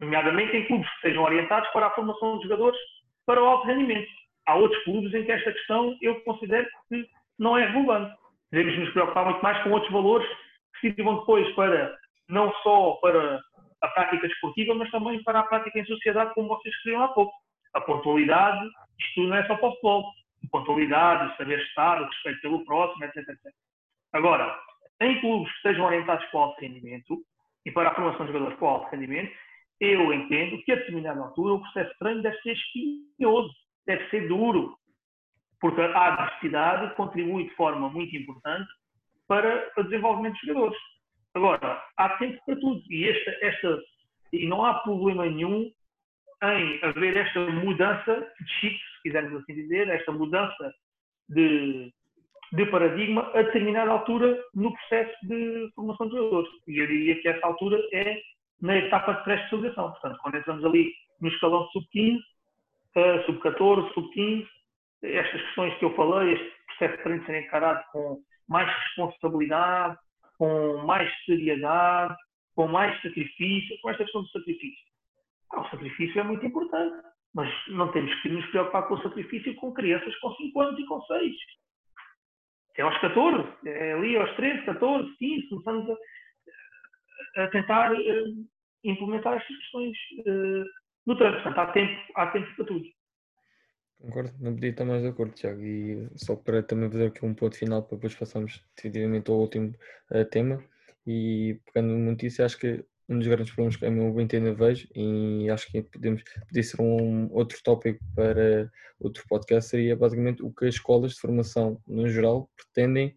Nomeadamente 0.00 0.56
em 0.56 0.66
clubes 0.66 0.90
que 0.94 1.00
sejam 1.08 1.22
orientados 1.22 1.70
para 1.70 1.86
a 1.86 1.90
formação 1.90 2.38
de 2.38 2.44
jogadores 2.44 2.78
para 3.24 3.42
o 3.42 3.46
alto 3.46 3.66
rendimento. 3.66 4.08
Há 4.46 4.56
outros 4.56 4.82
clubes 4.84 5.14
em 5.14 5.24
que 5.24 5.32
esta 5.32 5.52
questão 5.52 5.96
eu 6.02 6.20
considero 6.22 6.68
que 6.88 7.08
não 7.38 7.56
é 7.56 7.66
relevante. 7.66 8.14
Devemos 8.52 8.78
nos 8.78 8.92
preocupar 8.92 9.24
muito 9.24 9.42
mais 9.42 9.62
com 9.62 9.70
outros 9.70 9.92
valores 9.92 10.28
que 10.80 10.92
sirvam 10.92 11.20
depois 11.20 11.48
para, 11.54 11.96
não 12.28 12.52
só 12.62 12.92
para 13.00 13.40
a 13.80 13.88
prática 13.88 14.28
desportiva, 14.28 14.74
mas 14.74 14.90
também 14.90 15.22
para 15.22 15.40
a 15.40 15.44
prática 15.44 15.78
em 15.78 15.84
sociedade, 15.86 16.34
como 16.34 16.48
vocês 16.48 16.74
referiram 16.76 17.04
há 17.04 17.08
pouco. 17.08 17.32
A 17.74 17.80
pontualidade, 17.80 18.68
isto 19.00 19.22
não 19.22 19.36
é 19.36 19.46
só 19.46 19.56
para 19.56 19.66
o 19.66 19.70
futebol. 19.70 20.04
Pontualidade, 20.50 21.36
saber 21.36 21.58
estar, 21.60 22.00
o 22.00 22.06
respeito 22.06 22.40
pelo 22.40 22.64
próximo, 22.64 23.04
etc, 23.04 23.16
etc. 23.16 23.52
Agora, 24.12 24.58
em 25.00 25.20
clubes 25.20 25.52
que 25.54 25.68
sejam 25.68 25.86
orientados 25.86 26.24
para 26.26 26.38
o 26.38 26.42
alto 26.44 26.60
rendimento 26.60 27.18
e 27.66 27.70
para 27.70 27.90
a 27.90 27.94
formação 27.94 28.26
de 28.26 28.32
jogadores 28.32 28.58
para 28.58 28.66
o 28.66 28.70
alto 28.70 28.90
rendimento, 28.90 29.32
eu 29.80 30.12
entendo 30.12 30.62
que 30.62 30.72
a 30.72 30.76
determinada 30.76 31.20
altura 31.20 31.54
o 31.54 31.60
processo 31.60 31.90
de 31.90 31.98
treino 31.98 32.22
deve 32.22 32.36
ser 32.42 32.52
espinhoso, 32.52 33.52
deve 33.86 34.08
ser 34.10 34.28
duro, 34.28 34.76
porque 35.60 35.80
a 35.80 36.14
adversidade 36.14 36.94
contribui 36.94 37.44
de 37.44 37.54
forma 37.54 37.88
muito 37.88 38.14
importante 38.16 38.68
para 39.26 39.70
o 39.76 39.82
desenvolvimento 39.82 40.34
dos 40.34 40.46
jogadores. 40.46 40.78
Agora, 41.34 41.82
há 41.96 42.08
tempo 42.18 42.40
para 42.46 42.56
tudo 42.56 42.82
e, 42.88 43.08
esta, 43.08 43.30
esta, 43.42 43.78
e 44.32 44.46
não 44.46 44.64
há 44.64 44.74
problema 44.74 45.26
nenhum 45.26 45.72
em 46.42 46.84
haver 46.84 47.16
esta 47.16 47.40
mudança 47.50 48.32
de 48.40 48.50
chip, 48.60 48.78
quisermos 49.04 49.42
assim 49.42 49.54
dizer, 49.54 49.88
esta 49.88 50.10
mudança 50.10 50.72
de, 51.28 51.92
de 52.52 52.66
paradigma 52.66 53.30
a 53.34 53.42
determinada 53.42 53.90
altura 53.90 54.42
no 54.54 54.72
processo 54.72 55.14
de 55.26 55.70
formação 55.74 56.08
de 56.08 56.16
jogadores. 56.16 56.50
E 56.66 56.78
eu 56.78 56.86
diria 56.86 57.20
que 57.20 57.28
essa 57.28 57.46
altura 57.46 57.78
é 57.92 58.18
na 58.62 58.76
etapa 58.76 59.12
de 59.12 59.24
pré-especialização. 59.24 59.90
Portanto, 59.92 60.18
quando 60.22 60.38
entramos 60.38 60.64
ali 60.64 60.92
no 61.20 61.28
escalão 61.28 61.68
sub-15, 61.68 62.18
uh, 62.18 63.26
sub-14, 63.26 63.92
sub-15, 63.92 64.46
estas 65.02 65.42
questões 65.42 65.78
que 65.78 65.84
eu 65.84 65.94
falei, 65.94 66.32
este 66.32 66.52
processo 66.66 67.02
treino 67.02 67.26
ser 67.26 67.42
encarado 67.42 67.84
com 67.92 68.22
mais 68.48 68.68
responsabilidade, 68.84 69.98
com 70.38 70.78
mais 70.78 71.10
seriedade, 71.24 72.16
com 72.54 72.66
mais 72.68 73.00
sacrifício, 73.02 73.76
com 73.82 73.90
esta 73.90 74.04
questão 74.04 74.22
do 74.22 74.28
sacrifício. 74.28 74.84
Ah, 75.52 75.60
o 75.60 75.70
sacrifício 75.70 76.20
é 76.20 76.22
muito 76.22 76.46
importante, 76.46 76.96
mas 77.34 77.50
não 77.68 77.90
temos 77.92 78.14
que 78.22 78.28
nos 78.28 78.46
preocupar 78.46 78.86
com 78.88 78.94
o 78.94 79.02
sacrifício 79.02 79.54
com 79.56 79.72
crianças 79.72 80.14
com 80.16 80.32
5 80.34 80.60
anos 80.60 80.80
e 80.80 80.86
com 80.86 81.00
6 81.02 81.34
é 82.76 82.82
aos 82.82 83.00
14, 83.00 83.48
é 83.66 83.92
ali 83.92 84.16
aos 84.16 84.34
13, 84.36 84.64
14, 84.64 85.16
15, 85.16 85.48
começamos 85.48 85.98
a, 87.36 87.44
a 87.44 87.48
tentar 87.48 87.92
uh, 87.92 88.46
implementar 88.82 89.34
estas 89.34 89.56
questões 89.56 89.96
uh, 90.26 90.64
no 91.06 91.16
treino. 91.16 91.34
Portanto, 91.36 91.58
há 91.58 91.72
tempo, 91.72 92.12
há 92.16 92.26
tempo 92.28 92.56
para 92.56 92.64
tudo. 92.64 92.84
Concordo, 94.00 94.32
não 94.40 94.54
podia 94.54 94.70
estar 94.70 94.84
mais 94.84 95.02
de 95.02 95.08
acordo, 95.08 95.34
Tiago. 95.34 95.60
E 95.62 96.08
só 96.16 96.34
para 96.34 96.62
também 96.62 96.90
fazer 96.90 97.06
aqui 97.06 97.24
um 97.24 97.34
ponto 97.34 97.56
final 97.56 97.82
para 97.82 97.96
depois 97.96 98.14
passarmos 98.14 98.60
definitivamente 98.76 99.30
ao 99.30 99.38
último 99.38 99.72
uh, 100.10 100.24
tema. 100.24 100.62
E 101.06 101.60
pegando 101.66 101.92
no 101.94 102.10
notícia, 102.10 102.44
acho 102.44 102.58
que 102.58 102.84
um 103.08 103.18
dos 103.18 103.28
grandes 103.28 103.52
problemas 103.52 103.76
que 103.76 103.84
a 103.84 103.90
meu 103.90 104.18
entender 104.20 104.54
vejo, 104.54 104.88
e 104.94 105.48
acho 105.50 105.70
que 105.70 105.82
podemos, 105.82 106.22
podia 106.46 106.62
ser 106.62 106.80
um 106.80 107.30
outro 107.32 107.58
tópico 107.62 108.00
para 108.14 108.70
outro 108.98 109.24
podcast, 109.28 109.70
seria 109.70 109.94
basicamente 109.94 110.42
o 110.42 110.50
que 110.50 110.66
as 110.66 110.74
escolas 110.74 111.12
de 111.12 111.20
formação, 111.20 111.80
no 111.86 112.08
geral, 112.08 112.50
pretendem 112.56 113.16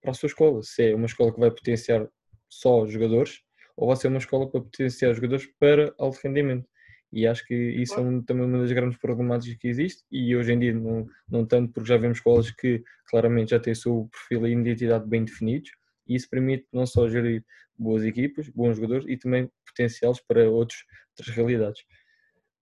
para 0.00 0.10
a 0.10 0.14
sua 0.14 0.26
escola. 0.26 0.62
Se 0.62 0.90
é 0.90 0.94
uma 0.94 1.06
escola 1.06 1.32
que 1.32 1.40
vai 1.40 1.50
potenciar 1.50 2.08
só 2.48 2.86
jogadores, 2.86 3.42
ou 3.76 3.88
vai 3.88 3.96
ser 3.96 4.08
uma 4.08 4.18
escola 4.18 4.50
para 4.50 4.60
potenciar 4.60 5.14
jogadores 5.14 5.46
para 5.58 5.94
alto 5.98 6.18
rendimento. 6.22 6.68
E 7.12 7.28
acho 7.28 7.46
que 7.46 7.54
isso 7.54 7.94
é 7.94 8.00
um, 8.00 8.20
também 8.20 8.44
uma 8.44 8.58
das 8.58 8.72
grandes 8.72 8.98
problemáticas 8.98 9.56
que 9.56 9.68
existe, 9.68 10.02
e 10.10 10.34
hoje 10.36 10.52
em 10.52 10.58
dia 10.58 10.74
não, 10.74 11.06
não 11.28 11.46
tanto, 11.46 11.72
porque 11.72 11.88
já 11.88 11.96
vemos 11.96 12.18
escolas 12.18 12.50
que 12.50 12.82
claramente 13.08 13.50
já 13.50 13.60
têm 13.60 13.72
o 13.72 13.76
seu 13.76 14.08
perfil 14.10 14.48
e 14.48 14.52
identidade 14.52 15.08
bem 15.08 15.24
definidos, 15.24 15.70
e 16.06 16.14
isso 16.14 16.28
permite 16.28 16.66
não 16.72 16.86
só 16.86 17.08
gerir 17.08 17.44
boas 17.78 18.04
equipas, 18.04 18.48
bons 18.48 18.76
jogadores 18.76 19.06
e 19.08 19.16
também 19.16 19.50
potenciais 19.66 20.20
para 20.20 20.48
outros, 20.48 20.84
outras 21.18 21.34
realidades. 21.34 21.82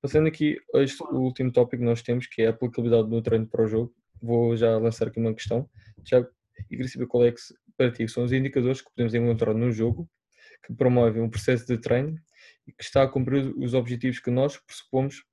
Passando 0.00 0.26
aqui 0.26 0.58
este 0.74 1.02
o 1.02 1.18
último 1.18 1.52
tópico 1.52 1.82
que 1.82 1.88
nós 1.88 2.02
temos, 2.02 2.26
que 2.26 2.42
é 2.42 2.46
a 2.48 2.50
aplicabilidade 2.50 3.08
do 3.08 3.22
treino 3.22 3.46
para 3.46 3.64
o 3.64 3.68
jogo, 3.68 3.94
vou 4.20 4.56
já 4.56 4.76
lançar 4.78 5.08
aqui 5.08 5.20
uma 5.20 5.34
questão. 5.34 5.68
Tiago, 6.04 6.28
e 6.70 6.76
queria 6.76 6.88
saber 6.88 7.06
qual 7.06 7.24
é 7.24 7.32
que 7.32 7.40
para 7.76 7.90
ti 7.90 8.08
são 8.08 8.24
os 8.24 8.32
indicadores 8.32 8.80
que 8.80 8.90
podemos 8.90 9.14
encontrar 9.14 9.54
no 9.54 9.70
jogo 9.70 10.08
que 10.64 10.74
promovem 10.74 11.22
um 11.22 11.30
processo 11.30 11.66
de 11.66 11.78
treino 11.78 12.16
e 12.66 12.72
que 12.72 12.82
está 12.82 13.02
a 13.02 13.08
cumprir 13.08 13.52
os 13.56 13.74
objetivos 13.74 14.20
que 14.20 14.30
nós 14.30 14.56
pressupomos, 14.56 15.24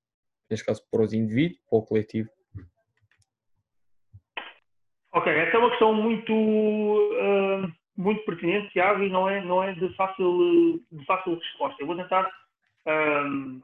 neste 0.49 0.65
caso 0.65 0.83
para 0.91 1.03
os 1.03 1.13
indivíduos, 1.13 1.59
para 1.69 1.79
o 1.79 1.83
coletivo. 1.83 2.29
Ok, 5.11 5.31
essa 5.31 5.57
é 5.57 5.59
uma 5.59 5.69
questão 5.69 5.93
muito 5.93 6.31
uh, 6.31 7.78
muito 7.99 8.23
pertinente, 8.23 8.71
Tiago, 8.71 9.03
e 9.03 9.09
não 9.09 9.29
é, 9.29 9.41
não 9.41 9.61
é 9.61 9.73
de, 9.73 9.93
fácil, 9.95 10.81
de 10.89 11.05
fácil 11.05 11.35
resposta. 11.35 11.75
Eu 11.81 11.87
vou 11.87 11.97
tentar, 11.97 12.31
um, 12.87 13.61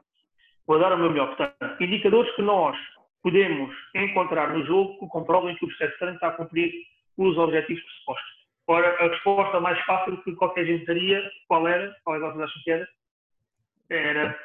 vou 0.66 0.78
dar 0.78 0.92
o 0.92 0.98
meu 0.98 1.10
melhor. 1.10 1.34
Portanto, 1.34 1.82
indicadores 1.82 2.30
que 2.36 2.42
nós 2.42 2.76
podemos 3.22 3.74
encontrar 3.94 4.50
no 4.52 4.64
jogo 4.66 4.98
que 4.98 5.06
comprovem 5.08 5.56
que 5.56 5.64
o 5.64 5.68
processo 5.68 5.92
de 5.92 5.98
treino 5.98 6.16
está 6.16 6.28
a 6.28 6.32
cumprir 6.32 6.70
os 7.16 7.38
objetivos 7.38 7.82
pressupostos. 7.82 8.36
Ora, 8.68 9.06
a 9.06 9.08
resposta 9.08 9.58
mais 9.58 9.80
fácil 9.86 10.22
que 10.22 10.34
qualquer 10.34 10.66
gente 10.66 10.84
daria, 10.84 11.22
qual 11.48 11.66
era? 11.66 11.96
Qual 12.04 12.16
é 12.16 12.18
que 12.18 12.26
vocês 12.26 12.42
acham 12.42 12.62
que 12.62 12.70
era? 12.70 12.88
Era. 13.88 14.40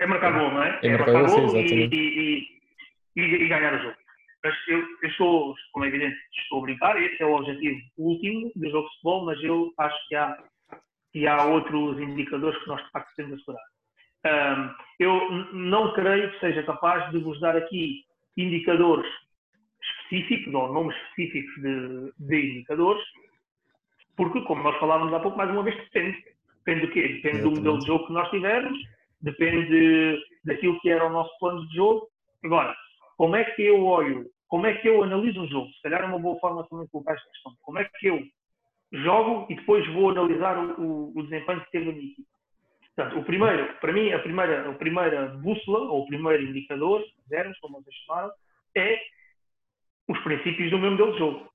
É 0.00 0.06
marcar 0.06 0.32
gol, 0.32 0.50
não 0.50 0.64
é? 0.64 0.80
É, 0.82 0.88
é 0.88 0.98
marcar 0.98 1.26
gol 1.26 1.56
e, 1.56 1.88
e, 1.92 2.60
e, 3.16 3.22
e 3.22 3.48
ganhar 3.48 3.74
o 3.74 3.82
jogo. 3.82 3.96
Mas 4.42 4.54
eu, 4.68 4.78
eu 4.78 5.08
estou, 5.08 5.54
como 5.72 5.84
é 5.84 5.88
evidente, 5.88 6.16
estou 6.42 6.60
a 6.60 6.62
brincar, 6.62 7.02
esse 7.02 7.22
é 7.22 7.26
o 7.26 7.34
objetivo 7.34 7.78
último 7.98 8.50
do 8.56 8.70
jogo 8.70 8.88
de 8.88 8.94
futebol, 8.94 9.24
mas 9.26 9.42
eu 9.42 9.72
acho 9.78 10.08
que 10.08 10.14
há, 10.14 10.42
que 11.12 11.26
há 11.26 11.44
outros 11.44 12.00
indicadores 12.00 12.58
que 12.62 12.68
nós 12.68 12.82
de 12.82 12.90
facto 12.90 13.14
temos 13.16 13.34
assegurar. 13.34 13.64
Um, 14.26 14.74
eu 14.98 15.30
não 15.52 15.92
creio 15.94 16.30
que 16.32 16.40
seja 16.40 16.62
capaz 16.62 17.10
de 17.10 17.18
vos 17.18 17.40
dar 17.40 17.56
aqui 17.56 18.04
indicadores 18.36 19.10
específicos 19.82 20.52
ou 20.54 20.72
nomes 20.72 20.96
específicos 20.96 21.54
de, 21.62 22.12
de 22.18 22.50
indicadores, 22.50 23.02
porque, 24.16 24.40
como 24.42 24.62
nós 24.62 24.78
falávamos 24.78 25.12
há 25.14 25.20
pouco, 25.20 25.38
mais 25.38 25.50
uma 25.50 25.62
vez 25.62 25.76
depende. 25.76 26.22
Depende 26.64 26.86
do 26.86 26.92
quê? 26.92 27.08
Depende 27.08 27.42
do 27.42 27.50
modelo 27.50 27.78
de 27.78 27.86
jogo 27.86 28.06
que 28.06 28.12
nós 28.12 28.28
tivermos, 28.28 28.78
depende 29.22 30.22
daquilo 30.44 30.78
que 30.80 30.90
era 30.90 31.06
o 31.06 31.12
nosso 31.12 31.30
plano 31.38 31.66
de 31.68 31.74
jogo. 31.74 32.06
Agora, 32.44 32.76
como 33.20 33.36
é 33.36 33.44
que 33.44 33.60
eu 33.60 33.84
olho, 33.84 34.30
como 34.48 34.64
é 34.64 34.72
que 34.76 34.88
eu 34.88 35.02
analiso 35.02 35.42
um 35.42 35.46
jogo? 35.46 35.70
Se 35.72 35.82
calhar 35.82 36.00
é 36.00 36.06
uma 36.06 36.18
boa 36.18 36.40
forma 36.40 36.66
também 36.66 36.86
de 36.86 36.90
colocar 36.90 37.12
esta 37.12 37.28
questão. 37.28 37.52
Como 37.60 37.78
é 37.78 37.84
que 37.84 38.06
eu 38.06 38.18
jogo 38.92 39.46
e 39.50 39.56
depois 39.56 39.86
vou 39.88 40.08
analisar 40.08 40.56
o, 40.56 41.12
o, 41.14 41.22
desempenho 41.24 41.60
que 41.60 41.70
teve 41.70 41.90
a 41.90 41.92
minha 41.92 42.12
equipe? 42.12 42.28
Portanto, 42.96 43.18
o 43.18 43.24
primeiro, 43.26 43.74
para 43.78 43.92
mim, 43.92 44.10
a 44.10 44.18
primeira, 44.20 44.70
a 44.70 44.72
primeira 44.72 45.26
bússola, 45.34 45.80
ou 45.80 46.04
o 46.04 46.06
primeiro 46.06 46.44
indicador, 46.44 47.04
quisermos, 47.22 47.58
como 47.58 47.82
vocês 47.82 47.94
chamaram, 48.06 48.32
é 48.74 48.98
os 50.08 50.18
princípios 50.20 50.70
do 50.70 50.78
meu 50.78 50.92
modelo 50.92 51.12
de 51.12 51.18
jogo. 51.18 51.52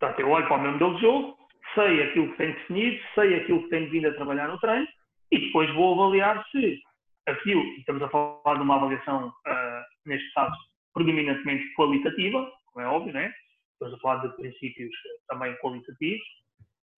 Portanto, 0.00 0.20
eu 0.20 0.30
olho 0.30 0.48
para 0.48 0.56
o 0.56 0.62
meu 0.62 0.72
modelo 0.72 0.94
de 0.94 1.02
jogo, 1.02 1.38
sei 1.74 2.02
aquilo 2.02 2.30
que 2.30 2.38
tenho 2.38 2.54
definido, 2.54 3.04
sei 3.14 3.34
aquilo 3.34 3.62
que 3.64 3.68
tenho 3.68 3.90
vindo 3.90 4.08
a 4.08 4.14
trabalhar 4.14 4.48
no 4.48 4.58
treino, 4.58 4.88
e 5.30 5.38
depois 5.38 5.70
vou 5.74 6.02
avaliar 6.02 6.42
se 6.46 6.82
aquilo, 7.26 7.62
e 7.62 7.78
estamos 7.78 8.02
a 8.02 8.08
falar 8.08 8.54
de 8.54 8.62
uma 8.62 8.76
avaliação, 8.76 9.28
uh, 9.28 9.84
neste 10.06 10.32
caso, 10.34 10.56
predominantemente 10.92 11.72
qualitativa, 11.74 12.50
como 12.72 12.84
é 12.84 12.88
óbvio, 12.88 13.12
né? 13.12 13.32
estamos 13.72 13.94
a 13.94 13.98
falar 13.98 14.26
de 14.26 14.36
princípios 14.36 14.94
também 15.28 15.54
qualitativos, 15.56 16.24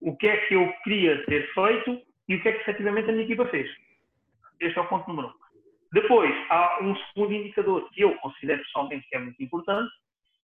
o 0.00 0.16
que 0.16 0.28
é 0.28 0.36
que 0.46 0.54
eu 0.54 0.72
queria 0.84 1.24
ter 1.24 1.52
feito 1.52 2.02
e 2.28 2.36
o 2.36 2.42
que 2.42 2.48
é 2.48 2.52
que 2.52 2.60
efetivamente 2.60 3.08
a 3.08 3.12
minha 3.12 3.24
equipa 3.24 3.46
fez. 3.46 3.68
Este 4.60 4.78
é 4.78 4.82
o 4.82 4.88
ponto 4.88 5.08
número 5.08 5.28
um. 5.28 5.32
Depois, 5.92 6.34
há 6.50 6.82
um 6.82 6.94
segundo 6.96 7.32
indicador 7.32 7.88
que 7.90 8.02
eu 8.02 8.14
considero 8.18 8.62
pessoalmente 8.62 9.08
que 9.08 9.16
é 9.16 9.18
muito 9.18 9.42
importante, 9.42 9.90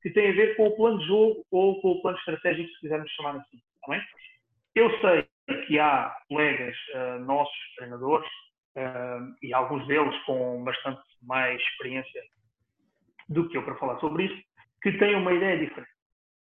que 0.01 0.09
tem 0.11 0.29
a 0.29 0.33
ver 0.33 0.55
com 0.55 0.67
o 0.67 0.75
plano 0.75 0.99
de 0.99 1.07
jogo 1.07 1.45
ou 1.51 1.81
com 1.81 1.91
o 1.91 2.01
plano 2.01 2.17
estratégico, 2.17 2.69
se 2.69 2.79
quisermos 2.79 3.11
chamar 3.11 3.35
assim. 3.35 3.57
Tá 3.81 3.91
bem? 3.91 4.01
Eu 4.75 4.89
sei 4.99 5.25
que 5.67 5.79
há 5.79 6.15
colegas 6.29 6.75
uh, 6.93 7.19
nossos, 7.25 7.75
treinadores, 7.75 8.29
e 9.41 9.53
alguns 9.53 9.85
deles 9.87 10.15
com 10.25 10.63
bastante 10.63 11.01
mais 11.21 11.61
experiência 11.61 12.21
do 13.29 13.47
que 13.47 13.57
eu 13.57 13.63
para 13.63 13.75
falar 13.75 13.99
sobre 13.99 14.25
isso, 14.25 14.41
que 14.81 14.91
têm 14.93 15.15
uma 15.15 15.33
ideia 15.33 15.57
diferente. 15.57 15.91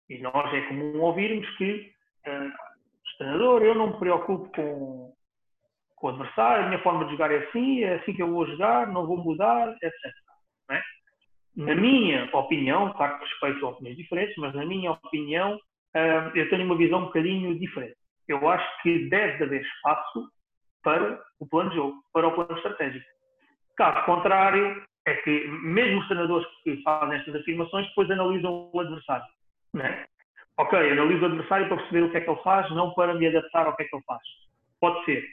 E 0.08 0.18
nós 0.18 0.52
é 0.54 0.60
comum 0.62 1.00
ouvirmos 1.00 1.48
que, 1.56 1.92
uh, 2.26 2.52
treinador, 3.18 3.62
eu 3.62 3.74
não 3.74 3.88
me 3.88 3.98
preocupo 3.98 4.48
com, 4.50 5.14
com 5.96 6.06
o 6.06 6.10
adversário, 6.10 6.64
a 6.64 6.68
minha 6.68 6.82
forma 6.82 7.04
de 7.04 7.12
jogar 7.12 7.32
é 7.32 7.38
assim, 7.38 7.82
é 7.82 7.94
assim 7.94 8.12
que 8.12 8.22
eu 8.22 8.30
vou 8.30 8.46
jogar, 8.46 8.86
não 8.88 9.06
vou 9.06 9.16
mudar, 9.16 9.68
etc. 9.82 9.92
É? 10.70 10.82
Na 11.56 11.74
minha 11.74 12.28
opinião, 12.36 12.92
claro 12.92 13.18
que 13.18 13.24
respeito 13.24 13.66
a 13.66 13.70
opiniões 13.70 13.96
diferentes, 13.96 14.36
mas 14.36 14.54
na 14.54 14.64
minha 14.64 14.92
opinião, 14.92 15.58
eu 16.34 16.50
tenho 16.50 16.64
uma 16.64 16.76
visão 16.76 17.00
um 17.00 17.06
bocadinho 17.06 17.58
diferente. 17.58 17.96
Eu 18.28 18.46
acho 18.48 18.82
que 18.82 19.08
deve 19.08 19.42
haver 19.42 19.62
espaço 19.62 20.30
para 20.86 21.20
o 21.40 21.46
plano 21.48 21.70
de 21.70 21.76
jogo, 21.76 22.00
para 22.12 22.28
o 22.28 22.32
plano 22.32 22.56
estratégico. 22.56 23.04
Caso 23.76 24.06
contrário, 24.06 24.84
é 25.04 25.14
que 25.16 25.48
mesmo 25.48 26.00
os 26.00 26.06
treinadores 26.06 26.46
que 26.62 26.80
fazem 26.84 27.18
estas 27.18 27.34
afirmações 27.34 27.88
depois 27.88 28.08
analisam 28.08 28.70
o 28.72 28.80
adversário. 28.80 29.26
Né? 29.74 30.06
Ok, 30.56 30.78
analiso 30.78 31.24
o 31.24 31.26
adversário 31.26 31.66
para 31.66 31.78
perceber 31.78 32.04
o 32.04 32.10
que 32.12 32.18
é 32.18 32.20
que 32.20 32.30
ele 32.30 32.42
faz, 32.42 32.70
não 32.70 32.94
para 32.94 33.14
me 33.14 33.26
adaptar 33.26 33.66
ao 33.66 33.74
que 33.74 33.82
é 33.82 33.86
que 33.86 33.96
ele 33.96 34.04
faz. 34.04 34.22
Pode 34.80 35.04
ser. 35.04 35.26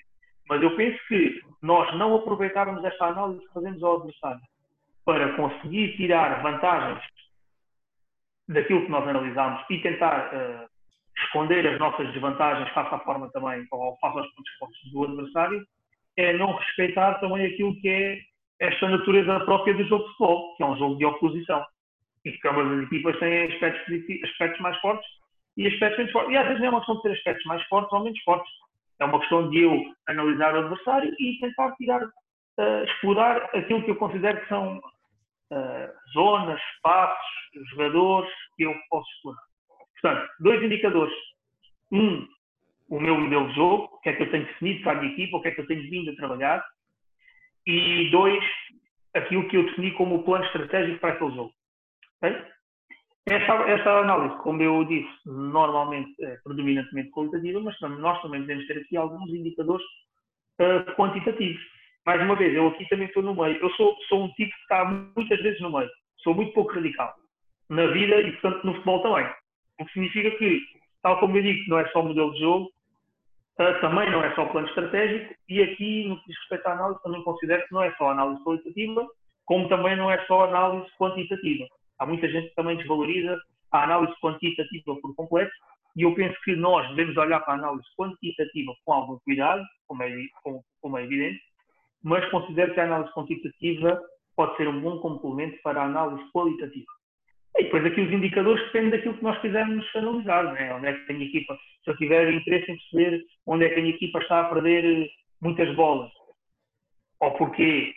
Mas 0.50 0.62
eu 0.64 0.76
penso 0.76 1.00
que 1.08 1.40
nós 1.62 1.96
não 1.98 2.16
aproveitarmos 2.16 2.84
esta 2.84 3.06
análise 3.06 3.46
que 3.46 3.54
fazemos 3.54 3.84
ao 3.84 3.98
adversário 3.98 4.42
para 5.06 5.36
conseguir 5.36 5.96
tirar 5.98 6.42
vantagens 6.42 7.04
daquilo 8.50 8.86
que 8.86 8.92
nós 8.92 9.08
analisamos 9.08 9.64
e 9.70 9.80
tentar 9.82 10.34
uh, 10.34 10.73
esconder 11.18 11.68
as 11.68 11.80
nossas 11.80 12.12
desvantagens 12.12 12.70
face 12.70 12.94
à 12.94 13.00
forma 13.00 13.32
também, 13.32 13.66
ou 13.72 13.98
face 13.98 14.18
aos 14.18 14.28
pontos 14.34 14.54
fortes 14.60 14.92
do 14.92 15.04
adversário, 15.04 15.66
é 16.18 16.34
não 16.34 16.56
respeitar 16.56 17.16
também 17.16 17.46
aquilo 17.46 17.76
que 17.82 17.90
é 17.90 18.20
esta 18.60 18.88
natureza 18.88 19.40
própria 19.42 19.74
do 19.74 19.84
jogo 19.86 20.04
de 20.04 20.10
futebol, 20.12 20.56
que 20.56 20.64
é 20.64 20.66
um 20.66 20.78
jogo 20.78 20.98
de 20.98 21.06
oposição. 21.06 21.66
E 22.26 22.32
que 22.32 22.48
ambas 22.48 22.72
as 22.72 22.84
equipas 22.84 23.20
têm 23.20 23.52
aspectos, 23.52 23.94
aspectos 24.24 24.62
mais 24.62 24.80
fortes 24.80 25.10
e 25.58 25.68
aspectos 25.68 25.98
menos 25.98 26.12
fortes. 26.14 26.32
E 26.32 26.38
às 26.38 26.48
vezes 26.48 26.60
não 26.60 26.68
é 26.68 26.70
uma 26.70 26.80
questão 26.80 26.96
de 26.96 27.02
ter 27.04 27.12
aspectos 27.12 27.46
mais 27.46 27.64
fortes 27.64 27.94
ou 27.94 28.04
menos 28.04 28.20
fortes. 28.24 28.52
É 29.00 29.06
uma 29.06 29.20
questão 29.20 29.50
de 29.50 29.60
eu 29.60 29.84
analisar 30.08 30.56
o 30.56 30.60
adversário 30.60 31.14
e 31.20 31.40
tentar 31.40 31.76
tirar, 31.76 32.02
uh, 32.04 32.84
explorar 32.86 33.50
aquilo 33.54 33.84
que 33.84 33.92
eu 33.92 33.96
considero 33.98 34.40
que 34.40 34.48
são 34.48 34.78
uh, 34.78 36.14
zonas, 36.14 36.62
espaços, 36.76 37.26
jogadores 37.72 38.32
que 38.56 38.64
eu 38.64 38.74
posso 38.90 39.10
explorar. 39.16 39.53
Portanto, 40.04 40.30
dois 40.42 40.62
indicadores. 40.62 41.16
Um, 41.92 42.28
o 42.90 43.00
meu 43.00 43.18
modelo 43.18 43.48
de 43.48 43.56
jogo, 43.56 43.84
o 43.86 44.00
que 44.02 44.10
é 44.10 44.14
que 44.14 44.24
eu 44.24 44.32
tenho 44.32 44.46
definido 44.46 44.84
para 44.84 44.92
a 44.92 45.02
minha 45.02 45.14
equipa, 45.14 45.38
o 45.38 45.42
que 45.42 45.48
é 45.48 45.52
que 45.52 45.62
eu 45.62 45.68
tenho 45.68 45.90
vindo 45.90 46.12
a 46.12 46.16
trabalhar 46.16 46.64
e 47.66 48.10
dois, 48.12 48.44
aquilo 49.14 49.48
que 49.48 49.56
eu 49.56 49.64
defini 49.64 49.92
como 49.92 50.16
o 50.16 50.24
plano 50.24 50.44
estratégico 50.46 51.00
para 51.00 51.14
aquele 51.14 51.34
jogo. 51.34 51.54
Okay? 52.18 52.36
Análise, 54.02 54.36
como 54.44 54.62
eu 54.62 54.84
disse, 54.84 55.10
normalmente 55.26 56.14
é 56.22 56.38
predominantemente 56.44 57.10
qualitativa, 57.12 57.62
mas 57.62 57.80
nós 57.80 58.22
também 58.22 58.42
devemos 58.42 58.68
ter 58.68 58.80
aqui 58.80 58.98
alguns 58.98 59.30
indicadores 59.30 59.86
uh, 60.60 60.94
quantitativos. 60.96 61.62
Mais 62.06 62.22
uma 62.22 62.36
vez, 62.36 62.54
eu 62.54 62.68
aqui 62.68 62.86
também 62.90 63.08
estou 63.08 63.24
no 63.24 63.34
meio. 63.34 63.56
Eu 63.56 63.70
sou, 63.72 63.96
sou 64.10 64.26
um 64.26 64.32
tipo 64.34 64.54
que 64.54 64.62
está 64.64 64.84
muitas 65.16 65.42
vezes 65.42 65.62
no 65.62 65.72
meio. 65.72 65.90
Sou 66.18 66.36
muito 66.36 66.52
pouco 66.52 66.74
radical. 66.74 67.14
Na 67.70 67.88
vida 67.88 68.20
e, 68.20 68.34
portanto, 68.34 68.66
no 68.66 68.74
futebol 68.74 69.02
também. 69.02 69.34
O 69.80 69.86
que 69.86 69.94
significa 69.94 70.32
que, 70.38 70.62
tal 71.02 71.20
como 71.20 71.38
eu 71.38 71.44
digo, 71.44 71.70
não 71.70 71.80
é 71.80 71.88
só 71.90 72.02
o 72.02 72.06
modelo 72.06 72.34
de 72.34 72.40
jogo, 72.40 72.70
Uh, 73.54 73.80
também 73.82 74.10
não 74.10 74.24
é 74.24 74.34
só 74.34 74.46
plano 74.48 74.68
estratégico 74.68 75.36
e 75.48 75.62
aqui, 75.62 76.08
no 76.08 76.20
que 76.22 76.26
diz 76.26 76.40
respeito 76.40 76.66
à 76.66 76.72
análise, 76.72 77.04
também 77.04 77.24
considero 77.24 77.64
que 77.68 77.72
não 77.72 77.84
é 77.84 77.94
só 77.98 78.10
análise 78.10 78.44
qualitativa, 78.44 79.08
como 79.46 79.70
também 79.70 79.96
não 79.96 80.10
é 80.10 80.26
só 80.26 80.46
análise 80.46 80.90
quantitativa. 80.98 81.68
Há 82.00 82.06
muita 82.08 82.28
gente 82.30 82.50
que 82.50 82.56
também 82.56 82.78
desvaloriza 82.78 83.40
a 83.72 83.84
análise 83.84 84.14
quantitativa 84.20 84.96
por 85.00 85.16
completo 85.16 85.52
e 85.96 86.02
eu 86.02 86.16
penso 86.16 86.36
que 86.44 86.56
nós 86.56 86.88
devemos 86.90 87.16
olhar 87.16 87.42
para 87.42 87.54
a 87.54 87.58
análise 87.58 87.88
quantitativa 87.96 88.74
com 88.84 88.94
algum 88.94 89.20
cuidado, 89.20 89.64
como 89.88 90.02
é, 90.02 90.12
como, 90.42 90.64
como 90.82 90.98
é 90.98 91.04
evidente, 91.04 91.40
mas 92.02 92.28
considero 92.32 92.74
que 92.74 92.80
a 92.80 92.86
análise 92.86 93.14
quantitativa 93.14 94.02
pode 94.36 94.58
ser 94.58 94.68
um 94.68 94.82
bom 94.82 94.98
complemento 94.98 95.62
para 95.62 95.82
a 95.82 95.86
análise 95.86 96.28
qualitativa. 96.32 96.92
E 97.58 97.64
depois 97.64 97.86
aqui 97.86 98.02
os 98.02 98.12
indicadores 98.12 98.64
dependem 98.66 98.92
daquilo 98.92 99.18
que 99.18 99.24
nós 99.24 99.40
quisermos 99.40 99.86
analisar, 99.96 100.44
não 100.44 100.56
é? 100.56 100.74
Onde 100.74 100.88
é 100.88 100.94
que 100.94 101.06
tem 101.06 101.18
a 101.18 101.26
equipa, 101.26 101.58
se 101.84 101.92
eu 101.92 101.98
tiver 101.98 102.34
interesse 102.34 102.72
em 102.72 102.78
perceber 102.78 103.24
onde 103.46 103.66
é 103.66 103.70
que 103.70 103.80
a 103.80 103.86
equipa 103.86 104.20
está 104.20 104.42
a 104.42 104.50
perder 104.50 105.08
muitas 105.40 105.74
bolas, 105.76 106.12
ou 107.20 107.32
porquê, 107.38 107.94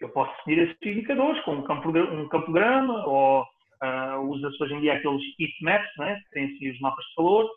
eu 0.00 0.10
posso 0.10 0.36
definir 0.38 0.68
esses 0.68 0.76
indicadores 0.82 1.40
com 1.42 1.54
um, 1.54 1.62
campo, 1.62 1.88
um 1.88 2.28
campograma, 2.28 3.06
ou 3.06 3.42
uh, 3.42 4.20
usa-se 4.28 4.62
hoje 4.62 4.74
em 4.74 4.80
dia 4.80 4.94
aqueles 4.94 5.22
heat 5.38 5.54
maps, 5.62 5.98
é? 6.00 6.14
que 6.16 6.30
têm 6.30 6.44
assim, 6.44 6.70
os 6.70 6.80
mapas 6.80 7.04
de 7.06 7.14
calor. 7.14 7.50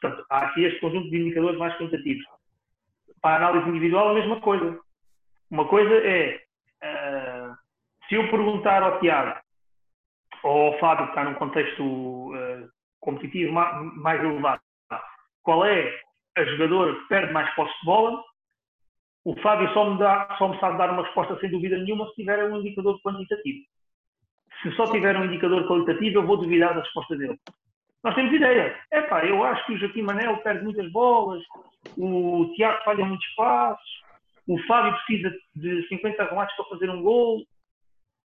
Portanto, 0.00 0.26
há 0.30 0.38
aqui 0.46 0.64
este 0.64 0.80
conjunto 0.80 1.08
de 1.08 1.18
indicadores 1.18 1.58
mais 1.58 1.76
quantitativos. 1.76 2.24
Para 3.22 3.46
a 3.46 3.48
análise 3.48 3.70
individual, 3.70 4.08
a 4.08 4.14
mesma 4.14 4.40
coisa. 4.40 4.78
Uma 5.50 5.66
coisa 5.66 5.94
é, 5.94 6.42
uh, 6.82 7.54
se 8.08 8.14
eu 8.16 8.28
perguntar 8.30 8.82
ao 8.82 8.98
Tiago 9.00 9.40
ou 10.42 10.72
ao 10.72 10.78
Fábio, 10.78 11.06
que 11.06 11.10
está 11.10 11.24
num 11.24 11.34
contexto 11.34 11.82
uh, 11.82 12.68
competitivo 13.00 13.52
mais 13.52 14.22
elevado, 14.22 14.60
qual 15.42 15.64
é 15.64 16.00
a 16.36 16.44
jogadora 16.44 16.94
que 16.94 17.08
perde 17.08 17.32
mais 17.32 17.52
posse 17.54 17.72
de 17.80 17.84
bola, 17.84 18.22
o 19.24 19.34
Fábio 19.40 19.72
só 19.74 19.90
me, 19.90 19.98
dá, 19.98 20.34
só 20.38 20.48
me 20.48 20.58
sabe 20.58 20.78
dar 20.78 20.90
uma 20.90 21.02
resposta 21.02 21.38
sem 21.40 21.50
dúvida 21.50 21.76
nenhuma 21.76 22.06
se 22.08 22.14
tiver 22.14 22.42
um 22.44 22.58
indicador 22.58 22.98
quantitativo. 23.02 23.64
Se 24.62 24.72
só 24.72 24.90
tiver 24.90 25.16
um 25.16 25.24
indicador 25.24 25.66
qualitativo, 25.66 26.18
eu 26.18 26.26
vou 26.26 26.38
duvidar 26.38 26.74
da 26.74 26.80
resposta 26.80 27.16
dele. 27.16 27.38
Nós 28.02 28.14
temos 28.14 28.32
ideia. 28.32 28.78
É 28.90 29.02
pá, 29.02 29.24
eu 29.24 29.44
acho 29.44 29.64
que 29.66 29.74
o 29.74 29.78
Joaquim 29.78 30.02
Manel 30.02 30.38
perde 30.38 30.64
muitas 30.64 30.90
bolas, 30.90 31.42
o 31.96 32.50
Tiago 32.54 32.82
falha 32.82 33.04
muitos 33.04 33.26
passos, 33.34 34.02
o 34.46 34.58
Fábio 34.66 34.96
precisa 35.04 35.34
de 35.54 35.86
50 35.88 36.24
remates 36.24 36.56
para 36.56 36.64
fazer 36.66 36.90
um 36.90 37.02
gol, 37.02 37.44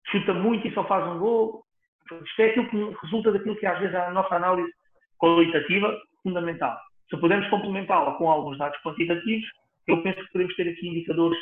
chuta 0.07 0.33
muito 0.33 0.67
e 0.67 0.73
só 0.73 0.85
faz 0.85 1.05
um 1.07 1.19
gol. 1.19 1.64
Isto 2.11 2.41
é 2.41 2.45
aquilo 2.45 2.69
que 2.69 2.97
resulta 3.03 3.31
daquilo 3.31 3.55
que 3.55 3.65
às 3.65 3.79
vezes 3.79 3.95
é 3.95 4.05
a 4.05 4.11
nossa 4.11 4.35
análise 4.35 4.71
qualitativa 5.17 5.99
fundamental. 6.21 6.77
Se 7.09 7.17
pudermos 7.17 7.49
complementá-la 7.49 8.13
com 8.13 8.29
alguns 8.29 8.57
dados 8.57 8.79
quantitativos, 8.81 9.47
eu 9.87 10.01
penso 10.01 10.23
que 10.23 10.31
podemos 10.31 10.55
ter 10.55 10.69
aqui 10.69 10.87
indicadores 10.87 11.39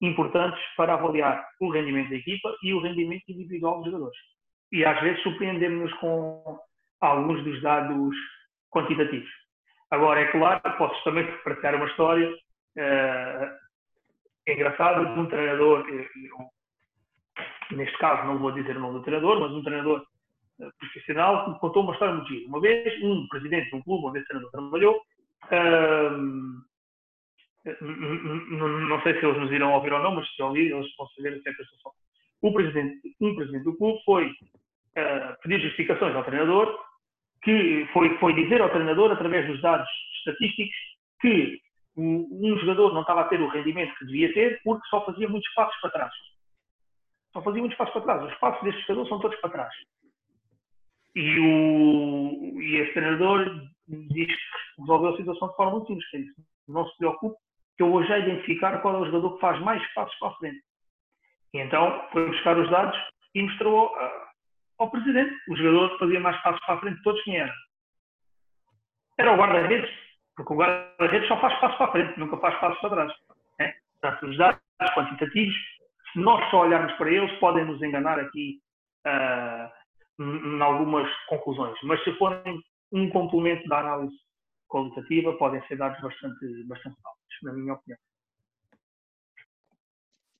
importantes 0.00 0.60
para 0.76 0.94
avaliar 0.94 1.46
o 1.60 1.70
rendimento 1.70 2.10
da 2.10 2.16
equipa 2.16 2.54
e 2.62 2.74
o 2.74 2.80
rendimento 2.80 3.24
individual 3.28 3.82
dos 3.82 3.86
jogadores. 3.86 4.18
E 4.72 4.84
às 4.84 5.00
vezes 5.00 5.22
surpreendemos-nos 5.22 5.92
com 6.00 6.58
alguns 7.00 7.42
dos 7.44 7.60
dados 7.62 8.16
quantitativos. 8.70 9.30
Agora, 9.90 10.20
é 10.20 10.32
claro, 10.32 10.60
posso 10.78 11.04
também 11.04 11.26
partilhar 11.44 11.74
uma 11.74 11.86
história 11.86 12.30
uh, 12.30 13.50
engraçada 14.48 15.04
de 15.04 15.20
um 15.20 15.26
treinador, 15.26 15.86
eu, 15.88 16.06
neste 17.76 17.96
caso 17.98 18.26
não 18.26 18.38
vou 18.38 18.52
dizer 18.52 18.76
o 18.76 18.80
nome 18.80 18.98
do 18.98 19.04
treinador, 19.04 19.40
mas 19.40 19.52
um 19.52 19.62
treinador 19.62 20.04
eh, 20.60 20.70
profissional 20.78 21.44
que 21.44 21.50
me 21.50 21.58
contou 21.58 21.82
uma 21.82 21.92
história 21.92 22.14
muito 22.14 22.28
gira. 22.28 22.46
Uma 22.48 22.60
vez, 22.60 23.02
um 23.02 23.26
presidente 23.28 23.70
de 23.70 23.76
um 23.76 23.82
clube 23.82 24.06
onde 24.06 24.18
esse 24.18 24.28
treinador 24.28 24.50
trabalhou, 24.50 25.02
não 28.88 29.02
sei 29.02 29.18
se 29.18 29.26
eles 29.26 29.38
nos 29.38 29.52
irão 29.52 29.72
ouvir 29.72 29.92
ou 29.92 30.02
não, 30.02 30.14
mas 30.14 30.28
se 30.34 30.42
ouvir, 30.42 30.72
eles 30.72 30.86
vão 30.96 31.06
saber 31.08 31.34
a 31.34 31.42
certa 31.42 31.64
situação. 31.64 31.92
O 32.42 32.52
presidente, 32.52 33.00
um 33.20 33.34
presidente 33.34 33.64
do 33.64 33.76
clube 33.76 34.02
foi 34.04 34.26
uh, 34.26 35.40
pedir 35.42 35.60
justificações 35.60 36.14
ao 36.14 36.24
treinador, 36.24 36.76
que 37.42 37.86
foi, 37.92 38.16
foi 38.18 38.34
dizer 38.34 38.60
ao 38.60 38.70
treinador, 38.70 39.12
através 39.12 39.46
dos 39.46 39.60
dados 39.60 39.88
estatísticos, 40.18 40.76
que 41.20 41.60
um, 41.96 42.28
um 42.32 42.58
jogador 42.58 42.92
não 42.94 43.02
estava 43.02 43.22
a 43.22 43.28
ter 43.28 43.40
o 43.40 43.48
rendimento 43.48 43.94
que 43.96 44.06
devia 44.06 44.32
ter 44.32 44.60
porque 44.64 44.86
só 44.88 45.04
fazia 45.04 45.28
muitos 45.28 45.52
passos 45.54 45.78
para 45.80 45.90
trás 45.90 46.12
só 47.32 47.42
fazia 47.42 47.60
muitos 47.60 47.78
passos 47.78 47.92
para 47.94 48.02
trás. 48.02 48.32
Os 48.32 48.38
passos 48.38 48.62
deste 48.62 48.80
jogador 48.82 49.08
são 49.08 49.20
todos 49.20 49.40
para 49.40 49.50
trás. 49.50 49.74
E, 51.14 51.38
o, 51.38 52.60
e 52.60 52.76
esse 52.76 52.92
treinador 52.92 53.44
diz 53.88 54.26
que 54.26 54.80
resolveu 54.80 55.14
a 55.14 55.16
situação 55.16 55.48
de 55.48 55.56
forma 55.56 55.72
muito 55.72 55.86
simples. 55.86 56.10
Que 56.10 56.16
é 56.16 56.20
isso. 56.20 56.34
Não 56.68 56.86
se 56.86 56.96
preocupe, 56.98 57.36
que 57.76 57.82
eu 57.82 57.90
vou 57.90 58.04
já 58.04 58.18
identificar 58.18 58.80
qual 58.80 58.96
é 58.96 58.98
o 58.98 59.06
jogador 59.06 59.34
que 59.34 59.40
faz 59.40 59.60
mais 59.60 59.94
passos 59.94 60.16
para 60.18 60.28
a 60.28 60.34
frente. 60.36 60.62
E 61.54 61.58
então 61.58 62.08
foi 62.12 62.26
buscar 62.28 62.58
os 62.58 62.70
dados 62.70 62.98
e 63.34 63.42
mostrou 63.42 63.92
ao 64.78 64.90
presidente. 64.90 65.34
O 65.48 65.56
jogador 65.56 65.98
fazia 65.98 66.20
mais 66.20 66.40
passos 66.42 66.64
para 66.64 66.74
a 66.74 66.80
frente, 66.80 67.02
todos 67.02 67.22
quem 67.22 67.36
era. 67.36 67.52
Era 69.18 69.32
o 69.32 69.36
guarda-redes, 69.36 69.90
porque 70.36 70.52
o 70.52 70.56
guarda-redes 70.56 71.28
só 71.28 71.38
faz 71.40 71.58
passos 71.60 71.76
para 71.76 71.86
a 71.86 71.92
frente, 71.92 72.18
nunca 72.18 72.38
faz 72.38 72.58
passos 72.58 72.80
para 72.80 72.90
trás. 72.90 73.12
É? 73.60 73.74
Portanto, 74.00 74.26
os 74.26 74.38
dados 74.38 74.60
quantitativos, 74.94 75.54
se 76.12 76.18
nós 76.18 76.48
só 76.50 76.62
olharmos 76.62 76.92
para 76.94 77.10
eles, 77.10 77.30
podem 77.38 77.64
nos 77.64 77.82
enganar 77.82 78.18
aqui 78.18 78.60
uh, 79.06 80.22
em 80.22 80.60
algumas 80.60 81.08
conclusões. 81.28 81.76
Mas 81.82 82.02
se 82.04 82.12
forem 82.18 82.60
um 82.92 83.08
complemento 83.10 83.66
da 83.68 83.80
análise 83.80 84.14
qualitativa, 84.68 85.36
podem 85.38 85.66
ser 85.66 85.76
dados 85.76 86.00
bastante, 86.00 86.64
bastante 86.64 86.96
altos, 87.04 87.36
na 87.42 87.52
minha 87.52 87.74
opinião. 87.74 87.98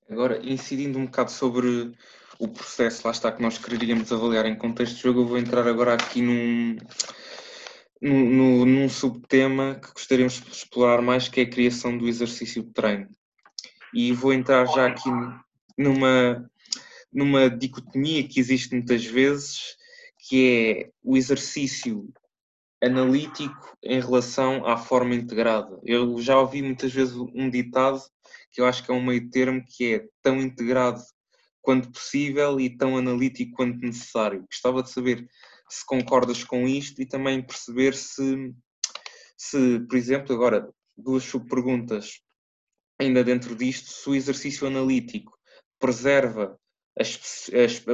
Agora, 0.09 0.37
incidindo 0.43 0.99
um 0.99 1.05
bocado 1.05 1.31
sobre 1.31 1.93
o 2.39 2.47
processo, 2.47 3.05
lá 3.05 3.11
está, 3.11 3.31
que 3.31 3.41
nós 3.41 3.57
quereríamos 3.57 4.11
avaliar 4.11 4.45
em 4.45 4.55
contexto 4.55 4.95
de 4.95 5.01
jogo, 5.01 5.21
eu 5.21 5.27
vou 5.27 5.37
entrar 5.37 5.67
agora 5.67 5.93
aqui 5.93 6.21
num, 6.21 6.77
num, 8.01 8.65
num 8.65 8.89
subtema 8.89 9.75
que 9.75 9.91
gostaríamos 9.91 10.41
de 10.41 10.51
explorar 10.51 11.01
mais, 11.01 11.27
que 11.27 11.39
é 11.39 11.43
a 11.43 11.49
criação 11.49 11.97
do 11.97 12.07
exercício 12.07 12.63
de 12.63 12.73
treino. 12.73 13.07
E 13.93 14.11
vou 14.11 14.33
entrar 14.33 14.65
já 14.65 14.87
aqui 14.87 15.09
numa, 15.77 16.49
numa 17.11 17.49
dicotomia 17.49 18.27
que 18.27 18.39
existe 18.39 18.73
muitas 18.73 19.05
vezes, 19.05 19.75
que 20.27 20.87
é 20.87 20.91
o 21.03 21.17
exercício 21.17 22.11
analítico 22.81 23.77
em 23.81 23.99
relação 23.99 24.65
à 24.65 24.77
forma 24.77 25.15
integrada. 25.15 25.79
Eu 25.83 26.21
já 26.21 26.37
ouvi 26.39 26.61
muitas 26.61 26.91
vezes 26.91 27.15
um 27.15 27.49
ditado 27.49 28.01
que 28.51 28.61
eu 28.61 28.65
acho 28.65 28.83
que 28.83 28.91
é 28.91 28.93
um 28.93 29.03
meio 29.03 29.29
termo 29.29 29.63
que 29.65 29.95
é 29.95 30.05
tão 30.21 30.39
integrado 30.39 31.01
quanto 31.61 31.91
possível 31.91 32.59
e 32.59 32.69
tão 32.69 32.97
analítico 32.97 33.55
quanto 33.55 33.79
necessário. 33.79 34.45
Gostava 34.51 34.83
de 34.83 34.91
saber 34.91 35.27
se 35.69 35.85
concordas 35.85 36.43
com 36.43 36.67
isto 36.67 37.01
e 37.01 37.05
também 37.05 37.41
perceber 37.41 37.95
se, 37.95 38.53
se 39.37 39.79
por 39.87 39.97
exemplo, 39.97 40.35
agora 40.35 40.69
duas 40.95 41.23
subperguntas 41.23 42.21
ainda 42.99 43.23
dentro 43.23 43.55
disto, 43.55 43.89
se 43.89 44.09
o 44.09 44.15
exercício 44.15 44.67
analítico 44.67 45.32
preserva 45.83 46.57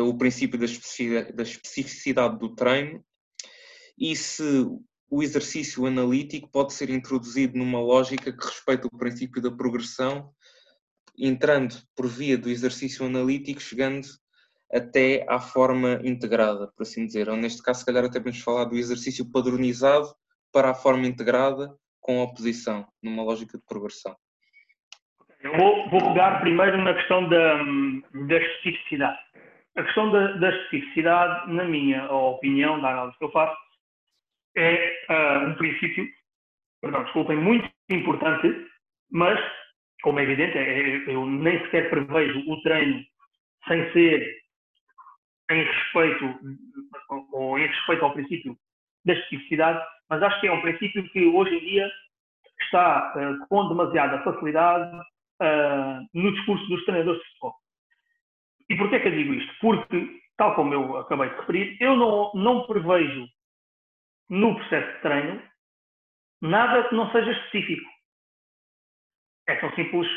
o 0.06 0.16
princípio 0.16 0.60
da 0.60 1.44
especificidade 1.44 2.38
do 2.38 2.54
treino 2.54 3.04
e 3.98 4.16
se 4.16 4.44
o 5.10 5.24
exercício 5.24 5.88
analítico 5.88 6.48
pode 6.52 6.74
ser 6.74 6.92
introduzido 6.92 7.58
numa 7.58 7.82
lógica 7.82 8.32
que 8.32 8.46
respeita 8.46 8.86
o 8.86 8.96
princípio 8.96 9.42
da 9.42 9.50
progressão, 9.50 10.32
entrando 11.18 11.82
por 11.96 12.08
via 12.08 12.38
do 12.38 12.48
exercício 12.48 13.08
analítico, 13.08 13.60
chegando 13.60 14.08
até 14.72 15.26
à 15.28 15.40
forma 15.40 16.00
integrada, 16.04 16.68
por 16.68 16.84
assim 16.84 17.08
dizer. 17.08 17.28
Ou 17.28 17.36
neste 17.36 17.64
caso, 17.64 17.80
se 17.80 17.86
calhar 17.88 18.06
até 18.06 18.20
podemos 18.20 18.40
falar 18.44 18.66
do 18.66 18.78
exercício 18.78 19.26
padronizado 19.26 20.14
para 20.52 20.70
a 20.70 20.76
forma 20.76 21.08
integrada 21.08 21.76
com 22.00 22.22
a 22.22 22.26
oposição, 22.26 22.88
numa 23.02 23.24
lógica 23.24 23.58
de 23.58 23.64
progressão. 23.66 24.16
Eu 25.42 25.56
vou, 25.56 25.90
vou 25.90 26.14
pegar 26.14 26.42
primeiro 26.42 26.78
na 26.82 26.94
questão 26.94 27.28
da, 27.30 27.64
da 28.28 28.36
especificidade. 28.36 29.20
A 29.78 29.84
questão 29.84 30.12
da, 30.12 30.34
da 30.34 30.50
especificidade, 30.50 31.54
na 31.54 31.64
minha 31.64 32.12
opinião, 32.12 32.82
da 32.82 32.90
análise 32.90 33.18
que 33.18 33.24
eu 33.24 33.32
faço, 33.32 33.58
é 34.58 35.06
uh, 35.10 35.48
um 35.48 35.56
princípio, 35.56 36.06
perdão, 36.82 37.04
desculpem, 37.04 37.38
muito 37.38 37.70
importante, 37.90 38.68
mas, 39.10 39.40
como 40.04 40.20
é 40.20 40.24
evidente, 40.24 40.58
é, 40.58 40.62
é, 40.62 41.16
eu 41.16 41.26
nem 41.26 41.58
sequer 41.66 41.90
prevejo 41.90 42.40
o 42.52 42.62
treino 42.62 43.02
sem 43.68 43.92
ser 43.94 44.40
em 45.52 45.64
respeito, 45.64 46.40
ou 47.32 47.58
em 47.58 47.66
respeito 47.66 48.04
ao 48.04 48.14
princípio 48.14 48.58
da 49.06 49.14
especificidade, 49.14 49.82
mas 50.10 50.22
acho 50.22 50.42
que 50.42 50.48
é 50.48 50.52
um 50.52 50.62
princípio 50.62 51.10
que 51.12 51.26
hoje 51.28 51.56
em 51.56 51.60
dia 51.60 51.90
está 52.62 53.14
uh, 53.16 53.48
com 53.48 53.70
demasiada 53.70 54.22
facilidade 54.24 55.02
uh, 55.42 56.08
no 56.14 56.32
discurso 56.34 56.66
dos 56.68 56.84
treinadores 56.86 57.22
de 57.22 57.28
futebol. 57.30 57.56
E 58.70 58.78
porquê 58.78 58.96
é 58.96 59.00
que 59.00 59.08
eu 59.08 59.12
digo 59.12 59.34
isto? 59.34 59.54
Porque, 59.60 60.22
tal 60.38 60.56
como 60.56 60.74
eu 60.74 60.98
acabei 60.98 61.30
de 61.30 61.36
referir, 61.36 61.78
eu 61.80 61.96
não, 61.96 62.32
não 62.36 62.68
prevejo 62.68 63.28
no 64.30 64.56
processo 64.56 64.96
de 64.96 65.02
treino 65.02 65.42
nada 66.42 66.88
que 66.88 66.96
não 66.96 67.12
seja 67.12 67.32
específico. 67.32 67.90
É 69.48 69.56
tão 69.56 69.74
simples 69.76 70.08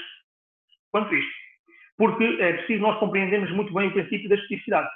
quanto 0.91 1.15
isto. 1.15 1.43
Porque 1.97 2.25
é 2.25 2.53
preciso 2.55 2.83
nós 2.83 2.99
compreendermos 2.99 3.51
muito 3.53 3.73
bem 3.73 3.89
o 3.89 3.93
princípio 3.93 4.29
da 4.29 4.35
especificidade. 4.35 4.89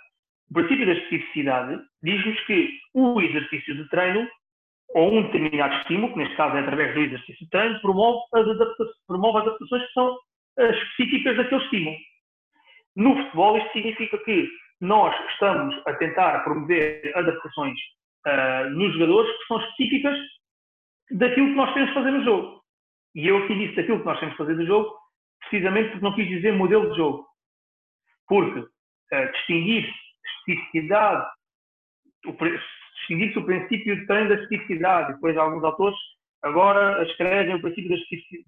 O 0.50 0.54
princípio 0.54 0.86
da 0.86 0.92
especificidade 0.92 1.82
diz-nos 2.02 2.40
que 2.46 2.78
o 2.94 3.20
exercício 3.20 3.74
de 3.74 3.88
treino, 3.88 4.28
ou 4.90 5.12
um 5.12 5.22
determinado 5.24 5.74
estímulo, 5.76 6.12
que 6.12 6.18
neste 6.18 6.36
caso 6.36 6.56
é 6.56 6.60
através 6.60 6.94
do 6.94 7.00
exercício 7.00 7.44
de 7.44 7.50
treino, 7.50 7.80
promove 7.80 8.18
as 8.34 8.46
promove 9.06 9.38
adaptações 9.38 9.86
que 9.86 9.92
são 9.92 10.18
eh, 10.58 10.70
específicas 10.70 11.36
daquele 11.36 11.62
estímulo. 11.62 11.96
No 12.96 13.16
futebol, 13.16 13.58
isto 13.58 13.72
significa 13.72 14.18
que 14.18 14.48
nós 14.80 15.14
estamos 15.30 15.74
a 15.86 15.94
tentar 15.94 16.44
promover 16.44 17.12
adaptações 17.14 17.78
uh, 18.26 18.70
nos 18.70 18.92
jogadores 18.94 19.30
que 19.30 19.46
são 19.46 19.60
específicas 19.60 20.18
daquilo 21.10 21.48
que 21.48 21.54
nós 21.54 21.72
temos 21.74 21.88
de 21.88 21.94
fazer 21.94 22.10
no 22.10 22.24
jogo. 22.24 22.62
E 23.14 23.26
eu 23.26 23.38
aqui 23.38 23.54
disse 23.54 23.76
daquilo 23.76 24.00
que 24.00 24.04
nós 24.06 24.18
temos 24.18 24.34
de 24.34 24.38
fazer 24.38 24.54
no 24.54 24.66
jogo, 24.66 24.94
precisamente 25.40 25.90
porque 25.90 26.04
não 26.04 26.14
quis 26.14 26.28
dizer 26.28 26.52
modelo 26.52 26.90
de 26.90 26.96
jogo. 26.96 27.26
Porque 28.28 28.60
uh, 28.60 29.32
distinguir 29.32 29.90
especificidade, 30.46 31.26
distinguir-se 32.98 33.38
o 33.38 33.44
princípio 33.44 34.06
treino 34.06 34.28
da 34.28 34.34
especificidade, 34.42 35.14
depois 35.14 35.36
alguns 35.36 35.64
autores 35.64 35.98
agora 36.42 37.02
escrevem 37.04 37.54
o 37.54 37.60
princípio 37.60 37.90
da 37.90 37.96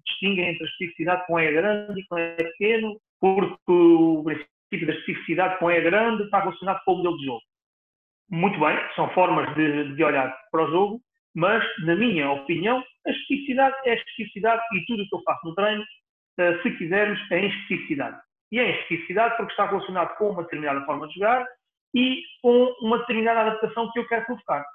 distinguem 0.05 0.49
entre 0.49 0.63
a 0.63 0.67
especificidade 0.67 1.25
com 1.27 1.39
E 1.39 1.51
grande 1.51 1.99
e 1.99 2.07
com 2.07 2.17
E 2.17 2.35
pequeno, 2.35 2.99
porque 3.19 3.55
o 3.67 4.23
princípio 4.23 4.87
da 4.87 4.93
especificidade 4.93 5.59
com 5.59 5.71
E 5.71 5.81
grande 5.81 6.23
está 6.23 6.39
relacionado 6.39 6.81
com 6.85 6.93
o 6.93 6.97
modelo 6.97 7.17
de 7.17 7.25
jogo 7.25 7.41
muito 8.29 8.59
bem, 8.59 8.77
são 8.95 9.09
formas 9.09 9.53
de, 9.55 9.95
de, 9.95 10.03
olhar 10.03 10.35
para 10.51 10.63
o 10.63 10.69
jogo, 10.69 11.01
mas, 11.33 11.63
na 11.85 11.95
minha 11.95 12.31
opinião, 12.31 12.83
a 13.05 13.09
especificidade 13.09 13.75
é 13.85 13.91
a 13.91 13.95
especificidade 13.95 14.61
e 14.73 14.85
tudo 14.85 15.03
o 15.03 15.09
que 15.09 15.15
eu 15.15 15.23
faço 15.23 15.47
no 15.47 15.55
treino, 15.55 15.81
uh, 15.81 16.61
se 16.61 16.71
quisermos, 16.77 17.19
é 17.31 17.39
em 17.39 17.49
especificidade. 17.49 18.17
E 18.51 18.59
é 18.59 18.69
em 18.69 18.75
especificidade 18.81 19.35
porque 19.37 19.51
está 19.51 19.65
relacionado 19.65 20.15
com 20.17 20.29
uma 20.29 20.43
determinada 20.43 20.85
forma 20.85 21.07
de 21.07 21.15
jogar 21.15 21.45
e 21.93 22.23
com 22.41 22.75
uma 22.81 22.99
determinada 22.99 23.41
adaptação 23.41 23.91
que 23.91 23.99
eu 23.99 24.07
quero 24.07 24.25
provocar. 24.25 24.65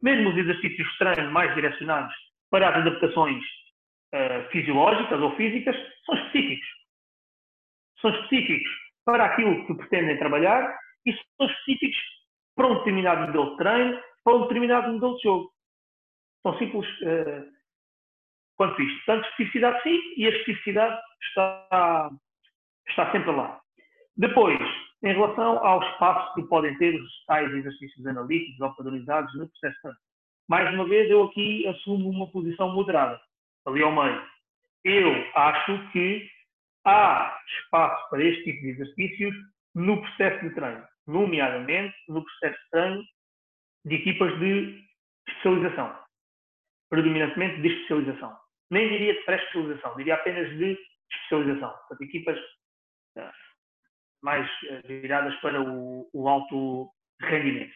Mesmo 0.00 0.30
os 0.30 0.36
exercícios 0.36 0.88
de 0.92 0.98
treino 0.98 1.30
mais 1.30 1.54
direcionados 1.54 2.14
para 2.50 2.68
as 2.68 2.76
adaptações 2.76 3.42
uh, 4.14 4.50
fisiológicas 4.50 5.20
ou 5.20 5.34
físicas 5.36 5.76
são 6.04 6.14
específicos. 6.16 6.68
São 8.00 8.10
específicos 8.10 8.70
para 9.04 9.24
aquilo 9.26 9.66
que 9.66 9.74
pretendem 9.74 10.18
trabalhar 10.18 10.76
e 11.06 11.12
são 11.12 11.46
específicos 11.46 12.00
para 12.54 12.66
um 12.66 12.78
determinado 12.78 13.26
modelo 13.26 13.50
de 13.50 13.56
treino, 13.56 14.02
para 14.24 14.36
um 14.36 14.42
determinado 14.42 14.92
modelo 14.92 15.16
de 15.16 15.22
jogo. 15.22 15.52
Tão 16.42 16.58
simples 16.58 16.88
uh, 17.02 17.48
quanto 18.56 18.82
isto. 18.82 19.04
Portanto, 19.04 19.28
especificidade 19.30 19.82
sim, 19.82 20.00
e 20.16 20.26
a 20.26 20.30
especificidade 20.30 21.00
está, 21.22 22.10
está 22.88 23.12
sempre 23.12 23.30
lá. 23.30 23.60
Depois, 24.16 24.58
em 25.02 25.12
relação 25.12 25.58
ao 25.64 25.82
espaço 25.82 26.34
que 26.34 26.42
podem 26.42 26.76
ter 26.78 26.94
os 26.94 27.24
tais 27.26 27.50
exercícios 27.52 28.06
analíticos 28.06 28.60
ou 28.60 28.74
padronizados 28.74 29.34
no 29.34 29.48
processo 29.48 29.88
de. 29.88 29.96
Mais 30.48 30.72
uma 30.74 30.86
vez, 30.86 31.10
eu 31.10 31.24
aqui 31.24 31.66
assumo 31.66 32.10
uma 32.10 32.30
posição 32.30 32.72
moderada, 32.74 33.20
ali 33.66 33.82
ao 33.82 33.92
meio. 33.92 34.22
Eu 34.84 35.12
acho 35.34 35.90
que 35.92 36.28
há 36.84 37.38
espaço 37.58 38.10
para 38.10 38.24
este 38.24 38.44
tipo 38.44 38.60
de 38.60 38.68
exercícios 38.70 39.34
no 39.74 40.00
processo 40.00 40.48
de 40.48 40.54
treino 40.54 40.92
nomeadamente 41.06 41.96
no 42.08 42.24
processo 42.24 42.58
de 42.64 42.70
treino 42.70 43.04
de 43.84 43.94
equipas 43.96 44.38
de 44.38 44.84
especialização, 45.28 45.98
predominantemente 46.88 47.60
de 47.60 47.68
especialização. 47.68 48.36
Nem 48.70 48.88
diria 48.88 49.14
de 49.14 49.20
pré-especialização, 49.24 49.96
diria 49.96 50.14
apenas 50.14 50.48
de 50.56 50.78
especialização. 51.10 51.70
Portanto, 51.70 52.02
equipas 52.02 52.38
uh, 52.38 53.32
mais 54.22 54.48
uh, 54.64 54.86
viradas 54.86 55.34
para 55.36 55.60
o, 55.60 56.08
o, 56.12 56.28
alto 56.28 56.90
rendimento. 57.20 57.74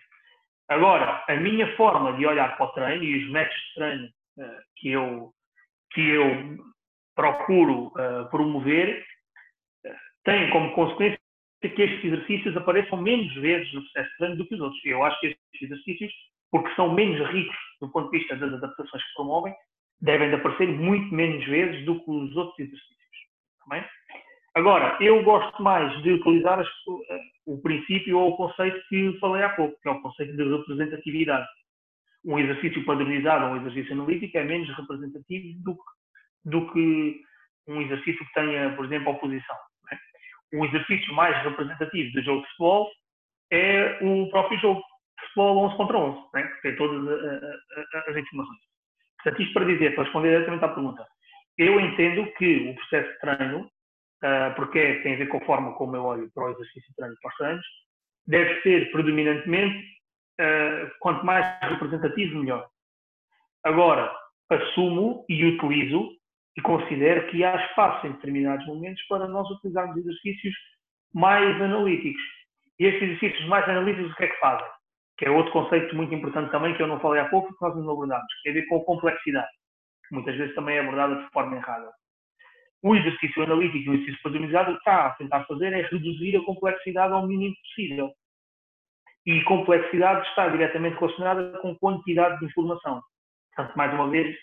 Agora, 0.69 1.25
a 1.29 1.37
minha 1.37 1.77
forma 1.77 2.13
de 2.17 2.27
olhar 2.27 2.57
para 2.57 2.67
o 2.67 2.73
treino 2.73 3.05
e 3.05 3.25
os 3.25 3.31
métodos 3.31 3.63
de 3.63 3.75
treino 3.75 4.07
uh, 4.39 4.63
que, 4.77 4.91
eu, 4.91 5.33
que 5.93 6.01
eu 6.01 6.75
procuro 7.15 7.93
promover 8.31 9.03
têm 10.23 10.51
como 10.51 10.75
consequência 10.75 11.19
que 11.63 11.83
estes 11.83 12.05
exercícios 12.05 12.57
apareçam 12.57 13.01
menos 13.01 13.33
vezes 13.37 13.73
no 13.73 13.81
processo 13.83 14.11
de 14.11 14.17
treino 14.19 14.37
do 14.37 14.47
que 14.47 14.55
os 14.55 14.61
outros. 14.61 14.85
Eu 14.85 15.03
acho 15.03 15.19
que 15.21 15.27
estes 15.29 15.63
exercícios, 15.63 16.13
porque 16.51 16.75
são 16.75 16.93
menos 16.93 17.27
ricos 17.31 17.57
do 17.81 17.91
ponto 17.91 18.11
de 18.11 18.19
vista 18.19 18.37
das 18.37 18.53
adaptações 18.53 19.03
que 19.03 19.15
promovem, 19.15 19.55
devem 20.01 20.29
de 20.29 20.35
aparecer 20.37 20.69
muito 20.69 21.15
menos 21.15 21.45
vezes 21.47 21.85
do 21.85 22.03
que 22.03 22.11
os 22.11 22.37
outros 22.37 22.59
exercícios. 22.59 22.97
Também? 23.65 23.85
Agora, 24.57 24.97
eu 25.03 25.23
gosto 25.23 25.63
mais 25.63 26.03
de 26.03 26.13
utilizar 26.13 26.59
as, 26.59 26.69
o 27.45 27.61
princípio 27.61 28.19
ou 28.19 28.31
o 28.31 28.37
conceito 28.39 28.83
que 28.89 29.19
falei 29.21 29.43
há 29.43 29.51
pouco, 29.51 29.79
que 29.83 29.87
é 29.87 29.93
o 29.93 30.01
conceito 30.01 30.35
de 30.35 30.51
representatividade. 30.51 31.47
Um 32.25 32.39
exercício 32.39 32.83
padronizado 32.87 33.45
ou 33.45 33.51
um 33.53 33.57
exercício 33.59 33.93
analítico 33.93 34.39
é 34.39 34.45
menos 34.45 34.75
representativo 34.75 35.63
do, 35.63 35.79
do 36.47 36.73
que 36.73 37.21
um 37.69 37.83
exercício 37.83 38.27
que 38.27 38.33
tenha, 38.33 38.75
por 38.75 38.87
exemplo, 38.87 39.13
oposição. 39.13 39.57
É? 39.93 40.57
Um 40.57 40.65
exercício 40.65 41.13
mais 41.13 41.37
representativo 41.45 42.13
do 42.13 42.23
jogo 42.23 42.41
de 42.41 42.49
futebol 42.49 42.91
é 43.53 43.99
o 44.03 44.31
próprio 44.31 44.59
jogo 44.59 44.81
de 44.81 45.27
futebol 45.27 45.67
11 45.67 45.77
contra 45.77 45.99
11, 45.99 46.29
é? 46.35 46.43
que 46.45 46.63
tem 46.63 46.77
todas 46.77 47.07
as 48.09 48.17
informações. 48.17 48.61
Portanto, 49.23 49.43
isto 49.43 49.53
para 49.53 49.67
dizer, 49.67 49.95
para 49.95 50.05
responder 50.05 50.31
diretamente 50.31 50.65
à 50.65 50.69
pergunta, 50.69 51.07
eu 51.59 51.79
entendo 51.79 52.33
que 52.39 52.71
o 52.71 52.75
processo 52.75 53.13
de 53.13 53.19
treino 53.19 53.71
uh, 54.23 54.55
porque 54.55 55.01
tem 55.03 55.15
a 55.15 55.19
ver 55.19 55.29
com 55.29 55.39
a 55.39 55.45
forma 55.45 55.75
como 55.75 55.97
eu 55.97 56.05
olho 56.05 56.31
para 56.35 56.45
o 56.45 56.51
exercício 56.51 56.89
de 56.91 56.97
treino 56.97 57.17
para 57.21 57.31
os 57.31 57.37
treinos, 57.37 57.67
deve 58.27 58.63
ser 58.63 58.91
predominantemente, 58.91 59.79
uh, 60.41 60.91
quanto 61.01 61.25
mais 61.25 61.59
representativo, 61.63 62.39
melhor. 62.39 62.69
Agora, 63.65 64.15
assumo 64.51 65.25
e 65.29 65.45
utilizo 65.45 66.11
e 66.57 66.63
considero 66.63 67.27
que 67.29 67.45
há 67.45 67.57
espaço 67.67 68.07
em 68.07 68.13
determinados 68.13 68.67
momentos 68.67 69.03
para 69.09 69.27
nós 69.29 69.49
utilizarmos 69.51 69.97
exercícios 69.97 70.55
mais 71.13 71.61
analíticos. 71.61 72.23
E 72.79 72.85
estes 72.85 73.03
exercícios 73.03 73.49
mais 73.49 73.69
analíticos, 73.69 74.13
o 74.13 74.17
que 74.17 74.25
é 74.25 74.29
que 74.29 74.39
fazem? 74.39 74.67
Que 75.19 75.27
é 75.27 75.31
outro 75.31 75.53
conceito 75.53 75.95
muito 75.97 76.15
importante 76.15 76.51
também, 76.51 76.75
que 76.75 76.83
eu 76.83 76.87
não 76.87 77.01
falei 77.01 77.21
há 77.21 77.29
pouco, 77.29 77.49
que 77.49 77.65
nós 77.65 77.75
não 77.75 77.91
abordamos, 77.91 78.27
que 78.35 78.43
tem 78.43 78.53
a 78.53 78.55
ver 78.55 78.69
com 78.69 78.77
a 78.77 78.85
complexidade, 78.85 79.49
que 80.09 80.15
muitas 80.15 80.37
vezes 80.37 80.55
também 80.55 80.77
é 80.77 80.81
abordada 80.81 81.23
de 81.23 81.31
forma 81.31 81.57
errada 81.57 81.91
o 82.87 82.95
exercício 82.95 83.43
analítico 83.43 83.79
e 83.79 83.89
o 83.89 83.95
exercício 83.95 84.23
padronizado 84.23 84.71
está 84.77 85.07
a 85.07 85.11
tentar 85.15 85.45
fazer 85.47 85.73
é 85.73 85.83
reduzir 85.83 86.37
a 86.37 86.45
complexidade 86.45 87.13
ao 87.13 87.27
mínimo 87.27 87.57
possível. 87.57 88.13
E 89.27 89.43
complexidade 89.43 90.25
está 90.29 90.49
diretamente 90.49 90.97
relacionada 90.97 91.59
com 91.59 91.75
quantidade 91.75 92.39
de 92.39 92.47
informação. 92.47 93.03
Portanto, 93.53 93.77
mais 93.77 93.93
uma 93.93 94.09
vez, 94.09 94.37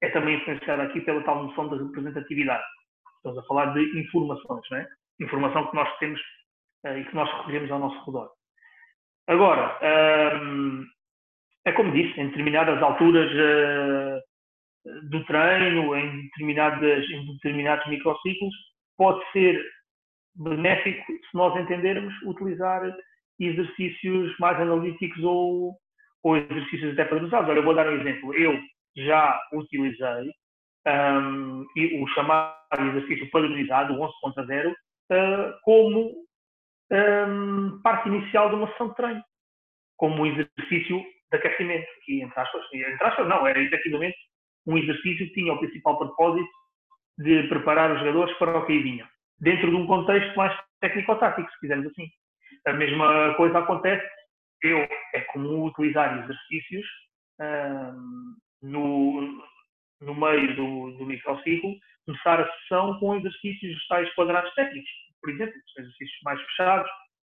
é 0.00 0.08
também 0.08 0.36
influenciada 0.36 0.84
aqui 0.84 1.02
pela 1.02 1.22
tal 1.22 1.44
noção 1.44 1.68
de 1.68 1.84
representatividade. 1.84 2.64
Estamos 3.16 3.38
a 3.38 3.42
falar 3.42 3.74
de 3.74 4.00
informações, 4.00 4.62
não 4.70 4.78
é? 4.78 4.88
Informação 5.20 5.66
que 5.68 5.76
nós 5.76 5.98
temos 5.98 6.20
uh, 6.86 6.96
e 6.96 7.04
que 7.04 7.14
nós 7.14 7.30
recolhemos 7.30 7.70
ao 7.70 7.78
nosso 7.78 8.06
redor. 8.06 8.30
Agora, 9.28 9.78
um, 10.42 10.82
é 11.66 11.72
como 11.72 11.92
disse, 11.92 12.18
em 12.18 12.28
determinadas 12.28 12.82
alturas 12.82 13.30
uh, 13.30 14.31
do 14.84 15.24
treino 15.24 15.94
em, 15.96 16.22
determinadas, 16.22 17.04
em 17.10 17.26
determinados 17.34 17.86
microciclos 17.88 18.54
pode 18.96 19.22
ser 19.32 19.62
benéfico 20.36 21.12
se 21.12 21.34
nós 21.36 21.56
entendermos 21.60 22.14
utilizar 22.22 22.82
exercícios 23.38 24.36
mais 24.38 24.58
analíticos 24.60 25.22
ou, 25.22 25.76
ou 26.22 26.36
exercícios 26.36 26.92
até 26.92 27.04
padronizados. 27.04 27.48
Olha, 27.48 27.58
eu 27.58 27.64
vou 27.64 27.74
dar 27.74 27.88
um 27.88 28.00
exemplo. 28.00 28.34
Eu 28.34 28.58
já 28.96 29.40
utilizei 29.52 30.32
um, 30.86 31.64
o 32.02 32.06
chamado 32.08 32.56
exercício 32.80 33.30
padronizado, 33.30 33.94
o 33.94 33.98
11.0, 33.98 34.70
uh, 34.70 34.74
como 35.62 36.12
um, 36.90 37.80
parte 37.82 38.08
inicial 38.08 38.48
de 38.50 38.56
uma 38.56 38.70
sessão 38.72 38.88
de 38.88 38.96
treino, 38.96 39.24
como 39.96 40.26
exercício 40.26 40.98
de 41.30 41.38
aquecimento, 41.38 41.86
aqui 42.00 42.20
entre 42.22 42.38
aspas, 42.38 42.62
entre 42.72 43.04
aspas 43.04 43.28
não, 43.28 43.46
era 43.46 43.60
efetivamente 43.60 44.16
um 44.66 44.78
exercício 44.78 45.26
que 45.26 45.34
tinha 45.34 45.52
o 45.52 45.58
principal 45.58 45.98
propósito 45.98 46.48
de 47.18 47.42
preparar 47.44 47.92
os 47.92 47.98
jogadores 47.98 48.36
para 48.38 48.58
o 48.58 48.66
que 48.66 48.78
vinha, 48.78 49.08
dentro 49.40 49.70
de 49.70 49.76
um 49.76 49.86
contexto 49.86 50.34
mais 50.36 50.56
técnico-tático, 50.80 51.50
se 51.50 51.60
quisermos 51.60 51.86
assim. 51.86 52.08
A 52.66 52.72
mesma 52.72 53.34
coisa 53.34 53.58
acontece, 53.58 54.06
eu, 54.62 54.78
é 55.14 55.20
comum 55.32 55.64
utilizar 55.64 56.22
exercícios 56.22 56.86
hum, 57.40 58.36
no, 58.62 59.44
no 60.00 60.14
meio 60.14 60.56
do, 60.56 60.98
do 60.98 61.06
microciclo, 61.06 61.74
começar 62.06 62.40
a 62.40 62.52
sessão 62.52 62.98
com 62.98 63.16
exercícios 63.16 63.74
dos 63.74 63.86
tais 63.88 64.12
quadrados 64.14 64.52
técnicos, 64.54 64.90
por 65.20 65.30
exemplo, 65.30 65.54
exercícios 65.78 66.18
mais 66.24 66.40
fechados, 66.42 66.90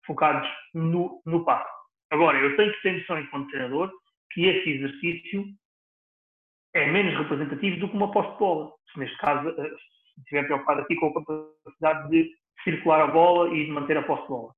focados 0.06 0.50
no, 0.74 1.22
no 1.26 1.44
passo. 1.46 1.70
Agora, 2.12 2.38
eu 2.38 2.56
tenho 2.56 2.72
que 2.74 2.82
ter 2.82 2.98
noção 3.00 3.20
enquanto 3.20 3.50
treinador 3.50 3.92
que 4.32 4.46
esse 4.46 4.70
exercício 4.70 5.46
é 6.74 6.92
menos 6.92 7.18
representativo 7.18 7.80
do 7.80 7.90
que 7.90 7.96
uma 7.96 8.12
posse 8.12 8.32
de 8.32 8.38
bola. 8.38 8.74
Se 8.92 9.00
neste 9.00 9.18
caso, 9.18 9.50
eh, 9.50 9.76
estiver 10.18 10.44
preocupado 10.46 10.82
aqui 10.82 10.96
com 10.96 11.08
a 11.08 11.14
capacidade 11.14 12.10
de 12.10 12.32
circular 12.64 13.02
a 13.02 13.08
bola 13.08 13.54
e 13.54 13.66
de 13.66 13.72
manter 13.72 13.98
a 13.98 14.04
posse 14.04 14.24
de 14.24 14.30
bola. 14.30 14.54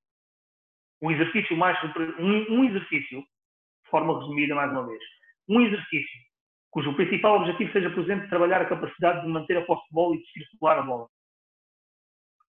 Um 1.01 1.11
exercício 1.11 1.57
mais 1.57 1.77
um 2.19 2.63
exercício, 2.63 3.19
de 3.19 3.89
forma 3.89 4.19
resumida 4.19 4.55
mais 4.55 4.71
uma 4.71 4.85
vez, 4.87 5.01
um 5.47 5.61
exercício 5.61 6.25
cujo 6.71 6.93
principal 6.95 7.37
objetivo 7.37 7.71
seja, 7.71 7.89
por 7.89 8.03
exemplo, 8.03 8.27
trabalhar 8.27 8.61
a 8.61 8.67
capacidade 8.67 9.21
de 9.21 9.27
manter 9.29 9.55
a 9.57 9.65
posse 9.65 9.87
de 9.87 9.93
bola 9.93 10.13
e 10.15 10.19
de 10.19 10.31
circular 10.31 10.79
a 10.79 10.81
bola. 10.81 11.07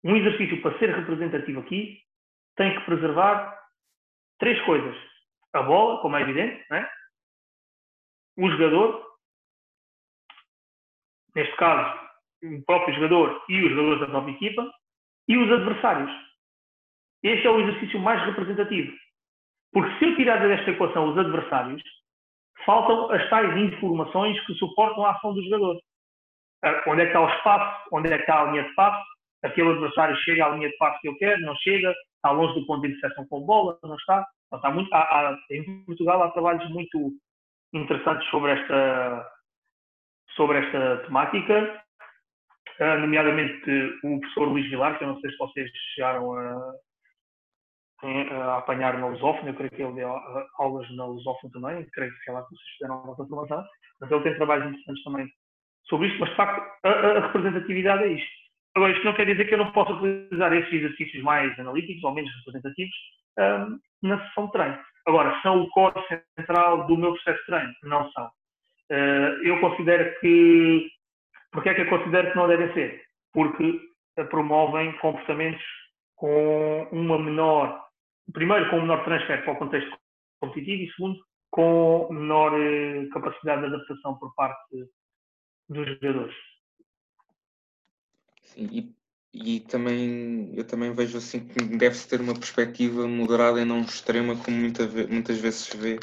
Um 0.03 0.15
exercício 0.15 0.59
para 0.63 0.77
ser 0.79 0.95
representativo 0.95 1.59
aqui 1.59 1.99
tem 2.55 2.73
que 2.75 2.85
preservar 2.85 3.55
três 4.39 4.59
coisas. 4.65 4.95
A 5.53 5.61
bola, 5.61 6.01
como 6.01 6.17
é 6.17 6.21
evidente, 6.21 6.65
é? 6.73 6.89
o 8.37 8.49
jogador 8.49 9.04
neste 11.35 11.55
caso, 11.57 11.99
o 12.43 12.65
próprio 12.65 12.95
jogador 12.95 13.43
e 13.49 13.63
os 13.63 13.69
jogadores 13.69 13.99
da 14.01 14.07
própria 14.07 14.31
equipa, 14.33 14.71
e 15.27 15.37
os 15.37 15.51
adversários. 15.51 16.11
Este 17.23 17.47
é 17.47 17.49
o 17.49 17.59
exercício 17.59 17.99
mais 17.99 18.23
representativo. 18.25 18.91
Porque 19.73 19.97
se 19.97 20.05
eu 20.05 20.15
tirar 20.15 20.37
desta 20.37 20.71
equação 20.71 21.09
os 21.09 21.17
adversários, 21.17 21.81
faltam 22.65 23.11
as 23.11 23.29
tais 23.29 23.57
informações 23.57 24.39
que 24.45 24.53
suportam 24.55 25.05
a 25.05 25.11
ação 25.11 25.33
do 25.33 25.43
jogador. 25.43 25.79
Ah, 26.63 26.83
onde 26.87 27.01
é 27.01 27.05
que 27.05 27.11
está 27.11 27.21
o 27.21 27.29
espaço? 27.29 27.89
Onde 27.91 28.11
é 28.11 28.15
que 28.15 28.21
está 28.21 28.41
a 28.41 28.45
linha 28.45 28.63
de 28.63 28.73
passe? 28.75 29.03
Aquele 29.43 29.71
adversário 29.71 30.15
chega 30.17 30.45
à 30.45 30.49
linha 30.49 30.69
de 30.69 30.77
passe 30.77 31.01
que 31.01 31.07
eu 31.07 31.17
quero? 31.17 31.41
Não 31.41 31.55
chega? 31.55 31.93
Está 32.15 32.31
longe 32.31 32.59
do 32.59 32.65
ponto 32.65 32.81
de 32.81 32.93
interseção 32.93 33.27
com 33.27 33.41
bola? 33.41 33.77
Não 33.83 33.95
está? 33.95 34.25
está 34.53 34.71
muito, 34.71 34.93
há, 34.93 34.99
há, 34.99 35.37
em 35.51 35.83
Portugal 35.85 36.23
há 36.23 36.31
trabalhos 36.31 36.67
muito 36.69 37.11
interessantes 37.73 38.27
sobre 38.29 38.51
esta, 38.51 39.27
sobre 40.35 40.59
esta 40.59 40.97
temática, 41.05 41.83
uh, 42.79 42.99
nomeadamente 42.99 43.99
o 44.03 44.19
professor 44.19 44.47
Luís 44.47 44.69
Vilar, 44.69 44.97
que 44.97 45.03
eu 45.03 45.09
não 45.09 45.19
sei 45.19 45.31
se 45.31 45.37
vocês 45.37 45.69
chegaram 45.93 46.33
a, 46.33 46.73
a 48.03 48.57
apanhar 48.57 48.97
na 48.97 49.07
lusófona, 49.07 49.49
eu 49.49 49.55
creio 49.55 49.71
que 49.71 49.81
ele 49.81 49.93
deu 49.93 50.09
aulas 50.59 50.89
na 50.95 51.05
lusófona 51.05 51.51
também, 51.53 51.89
creio 51.91 52.11
que 52.11 52.29
é 52.29 52.33
lá 52.33 52.43
que 52.43 52.49
vocês 52.49 52.69
fizeram 52.77 52.95
a 52.95 53.05
vossa 53.05 53.25
formação, 53.27 53.63
mas 53.99 54.11
ele 54.11 54.23
tem 54.23 54.35
trabalhos 54.35 54.67
interessantes 54.67 55.03
também 55.03 55.27
sobre 55.87 56.07
isto, 56.07 56.19
mas 56.19 56.29
de 56.29 56.35
facto 56.35 56.61
a, 56.83 56.89
a, 56.89 57.27
representatividade 57.27 58.03
é 58.03 58.07
isto. 58.07 58.45
Agora, 58.75 58.91
isto 58.91 59.05
não 59.05 59.13
quer 59.13 59.25
dizer 59.25 59.45
que 59.45 59.53
eu 59.53 59.59
não 59.59 59.71
possa 59.71 59.93
utilizar 59.93 60.51
esses 60.51 60.73
exercícios 60.73 61.23
mais 61.23 61.57
analíticos 61.57 62.03
ou 62.03 62.13
menos 62.13 62.29
representativos 62.39 62.95
um, 63.39 63.79
na 64.07 64.27
sessão 64.27 64.47
de 64.47 64.51
treino. 64.51 64.79
Agora, 65.07 65.39
são 65.41 65.61
o 65.61 65.69
core 65.69 65.93
central 66.37 66.85
do 66.87 66.97
meu 66.97 67.13
processo 67.13 67.39
de 67.39 67.45
treino? 67.45 67.73
Não 67.83 68.11
são. 68.11 68.29
Eh, 68.89 69.39
eu 69.43 69.59
considero 69.59 70.19
que. 70.19 70.89
Porque 71.51 71.69
é 71.69 71.73
que 71.73 71.81
eu 71.81 71.89
considero 71.89 72.31
que 72.31 72.37
não 72.37 72.47
devem 72.47 72.73
ser? 72.73 73.03
Porque 73.33 73.79
promovem 74.29 74.97
comportamentos 74.99 75.63
com 76.15 76.87
uma 76.91 77.19
menor. 77.19 77.83
Primeiro, 78.33 78.69
com 78.69 78.77
um 78.77 78.81
menor 78.81 79.03
transfer 79.03 79.43
para 79.43 79.53
o 79.53 79.57
contexto 79.57 79.97
competitivo 80.39 80.83
e, 80.83 80.91
segundo, 80.93 81.19
com 81.51 82.07
menor 82.11 82.53
eh, 82.59 83.07
capacidade 83.13 83.61
de 83.61 83.67
adaptação 83.67 84.15
por 84.17 84.33
parte 84.35 84.89
dos 85.69 85.87
jogadores. 85.87 86.35
Sim, 88.43 88.69
e, 88.71 88.95
e 89.33 89.59
também 89.61 90.53
eu 90.55 90.65
também 90.65 90.93
vejo 90.93 91.17
assim 91.17 91.47
que 91.47 91.63
deve-se 91.77 92.07
ter 92.07 92.21
uma 92.21 92.33
perspectiva 92.33 93.07
moderada 93.07 93.61
e 93.61 93.65
não 93.65 93.81
extrema, 93.81 94.35
como 94.35 94.57
muita, 94.57 94.87
muitas 95.09 95.39
vezes 95.39 95.61
se 95.61 95.77
vê 95.77 95.99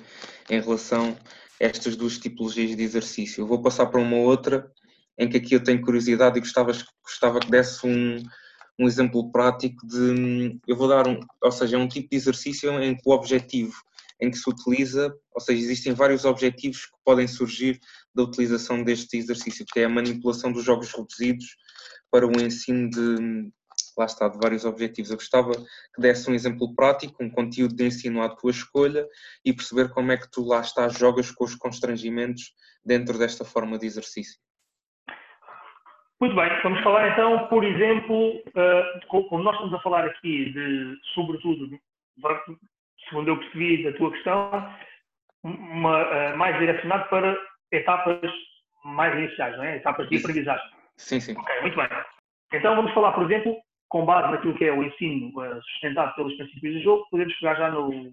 em 0.50 0.60
relação 0.60 1.16
estas 1.62 1.94
duas 1.94 2.18
tipologias 2.18 2.76
de 2.76 2.82
exercício. 2.82 3.40
Eu 3.40 3.46
vou 3.46 3.62
passar 3.62 3.86
para 3.86 4.00
uma 4.00 4.16
outra, 4.16 4.68
em 5.16 5.28
que 5.28 5.36
aqui 5.36 5.54
eu 5.54 5.62
tenho 5.62 5.80
curiosidade 5.80 6.36
e 6.36 6.40
gostava, 6.40 6.72
gostava 7.04 7.38
que 7.38 7.48
desse 7.48 7.86
um, 7.86 8.20
um 8.78 8.86
exemplo 8.88 9.30
prático 9.30 9.86
de. 9.86 10.58
Eu 10.66 10.76
vou 10.76 10.88
dar 10.88 11.06
um. 11.06 11.20
Ou 11.40 11.52
seja, 11.52 11.76
é 11.76 11.78
um 11.78 11.86
tipo 11.86 12.08
de 12.10 12.16
exercício 12.16 12.82
em 12.82 12.96
que 12.96 13.02
o 13.06 13.12
objetivo 13.12 13.74
em 14.20 14.30
que 14.30 14.38
se 14.38 14.48
utiliza, 14.48 15.12
ou 15.34 15.40
seja, 15.40 15.60
existem 15.60 15.92
vários 15.94 16.24
objetivos 16.24 16.86
que 16.86 16.96
podem 17.04 17.26
surgir 17.26 17.80
da 18.14 18.22
utilização 18.22 18.84
deste 18.84 19.16
exercício, 19.16 19.66
que 19.66 19.80
é 19.80 19.84
a 19.84 19.88
manipulação 19.88 20.52
dos 20.52 20.64
jogos 20.64 20.92
reduzidos 20.92 21.56
para 22.08 22.24
o 22.24 22.40
ensino 22.40 22.88
de, 22.88 23.50
lá 23.98 24.06
está, 24.06 24.28
de 24.28 24.38
vários 24.38 24.64
objetivos. 24.64 25.10
Eu 25.10 25.16
gostava 25.16 25.52
que 25.52 26.00
desse 26.00 26.30
um 26.30 26.34
exemplo 26.34 26.74
prático, 26.74 27.22
um 27.22 27.30
conteúdo 27.30 27.74
de 27.74 27.84
ensino 27.84 28.22
à 28.22 28.28
tua 28.28 28.50
escolha 28.50 29.06
e 29.44 29.52
perceber 29.52 29.90
como 29.90 30.12
é 30.12 30.16
que 30.16 30.30
tu 30.30 30.46
lá 30.46 30.60
estás, 30.60 30.98
jogas 30.98 31.30
com 31.30 31.44
os 31.44 31.54
constrangimentos 31.54 32.54
dentro 32.84 33.18
desta 33.18 33.44
forma 33.44 33.78
de 33.78 33.86
exercício. 33.86 34.40
Muito 36.20 36.36
bem, 36.36 36.48
vamos 36.62 36.80
falar 36.84 37.12
então, 37.12 37.48
por 37.48 37.64
exemplo, 37.64 38.36
uh, 38.36 39.26
como 39.28 39.42
nós 39.42 39.54
estamos 39.54 39.74
a 39.74 39.80
falar 39.80 40.04
aqui 40.04 40.52
de, 40.52 40.96
sobretudo, 41.14 41.68
segundo 43.08 43.28
eu 43.28 43.38
percebi 43.38 43.82
da 43.82 43.92
tua 43.98 44.12
questão, 44.12 44.72
uma, 45.42 46.32
uh, 46.32 46.36
mais 46.36 46.56
direcionado 46.60 47.08
para 47.08 47.36
etapas 47.72 48.30
mais 48.84 49.14
iniciais, 49.16 49.56
não 49.56 49.64
é? 49.64 49.76
Etapas 49.76 50.08
de 50.08 50.18
aprendizagem. 50.18 50.70
Sim, 50.96 51.20
sim. 51.20 51.34
Ok, 51.36 51.60
muito 51.62 51.76
bem. 51.76 51.88
Então 52.52 52.76
vamos 52.76 52.92
falar, 52.92 53.12
por 53.12 53.24
exemplo, 53.24 53.56
com 53.92 54.06
base 54.06 54.30
naquilo 54.30 54.56
que 54.56 54.64
é 54.64 54.72
o 54.72 54.82
ensino 54.82 55.28
uh, 55.38 55.62
sustentado 55.64 56.14
pelos 56.14 56.34
princípios 56.38 56.76
do 56.76 56.80
jogo, 56.80 57.06
podemos 57.10 57.34
chegar 57.34 57.56
já 57.56 57.70
no, 57.70 58.10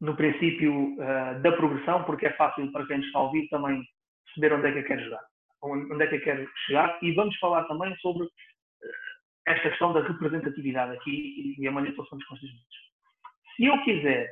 no 0.00 0.16
princípio 0.16 0.94
uh, 0.94 1.42
da 1.42 1.52
progressão, 1.52 2.02
porque 2.04 2.24
é 2.24 2.32
fácil 2.32 2.72
para 2.72 2.86
quem 2.86 3.00
está 3.00 3.18
a 3.18 3.22
ouvir 3.24 3.46
também 3.50 3.84
perceber 4.24 4.54
onde 4.54 4.66
é 4.66 4.72
que 4.72 4.78
eu 4.78 4.84
quero 4.86 5.04
jogar, 5.04 5.20
onde 5.62 6.02
é 6.02 6.06
que 6.06 6.14
eu 6.14 6.22
quero 6.22 6.50
chegar, 6.64 6.98
e 7.02 7.12
vamos 7.12 7.36
falar 7.36 7.64
também 7.64 7.94
sobre 7.96 8.24
uh, 8.24 8.30
esta 9.46 9.68
questão 9.68 9.92
da 9.92 10.00
representatividade 10.00 10.96
aqui 10.96 11.54
e 11.58 11.68
a 11.68 11.70
manipulação 11.70 12.16
dos 12.16 12.26
constrangimentos. 12.26 12.76
Se 13.56 13.66
eu 13.66 13.84
quiser, 13.84 14.26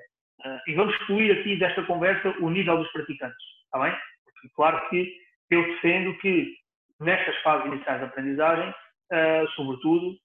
e 0.66 0.74
vamos 0.74 0.94
excluir 0.94 1.38
aqui 1.38 1.56
desta 1.56 1.84
conversa 1.84 2.34
o 2.40 2.48
nível 2.48 2.78
dos 2.78 2.90
praticantes, 2.92 3.44
está 3.66 3.78
bem? 3.78 3.92
Porque 4.24 4.48
claro 4.56 4.88
que 4.88 5.14
eu 5.50 5.62
defendo 5.64 6.18
que 6.18 6.56
nestas 6.98 7.36
fases 7.42 7.66
iniciais 7.66 8.00
de 8.00 8.06
aprendizagem, 8.06 8.74
sobretudo, 9.54 10.16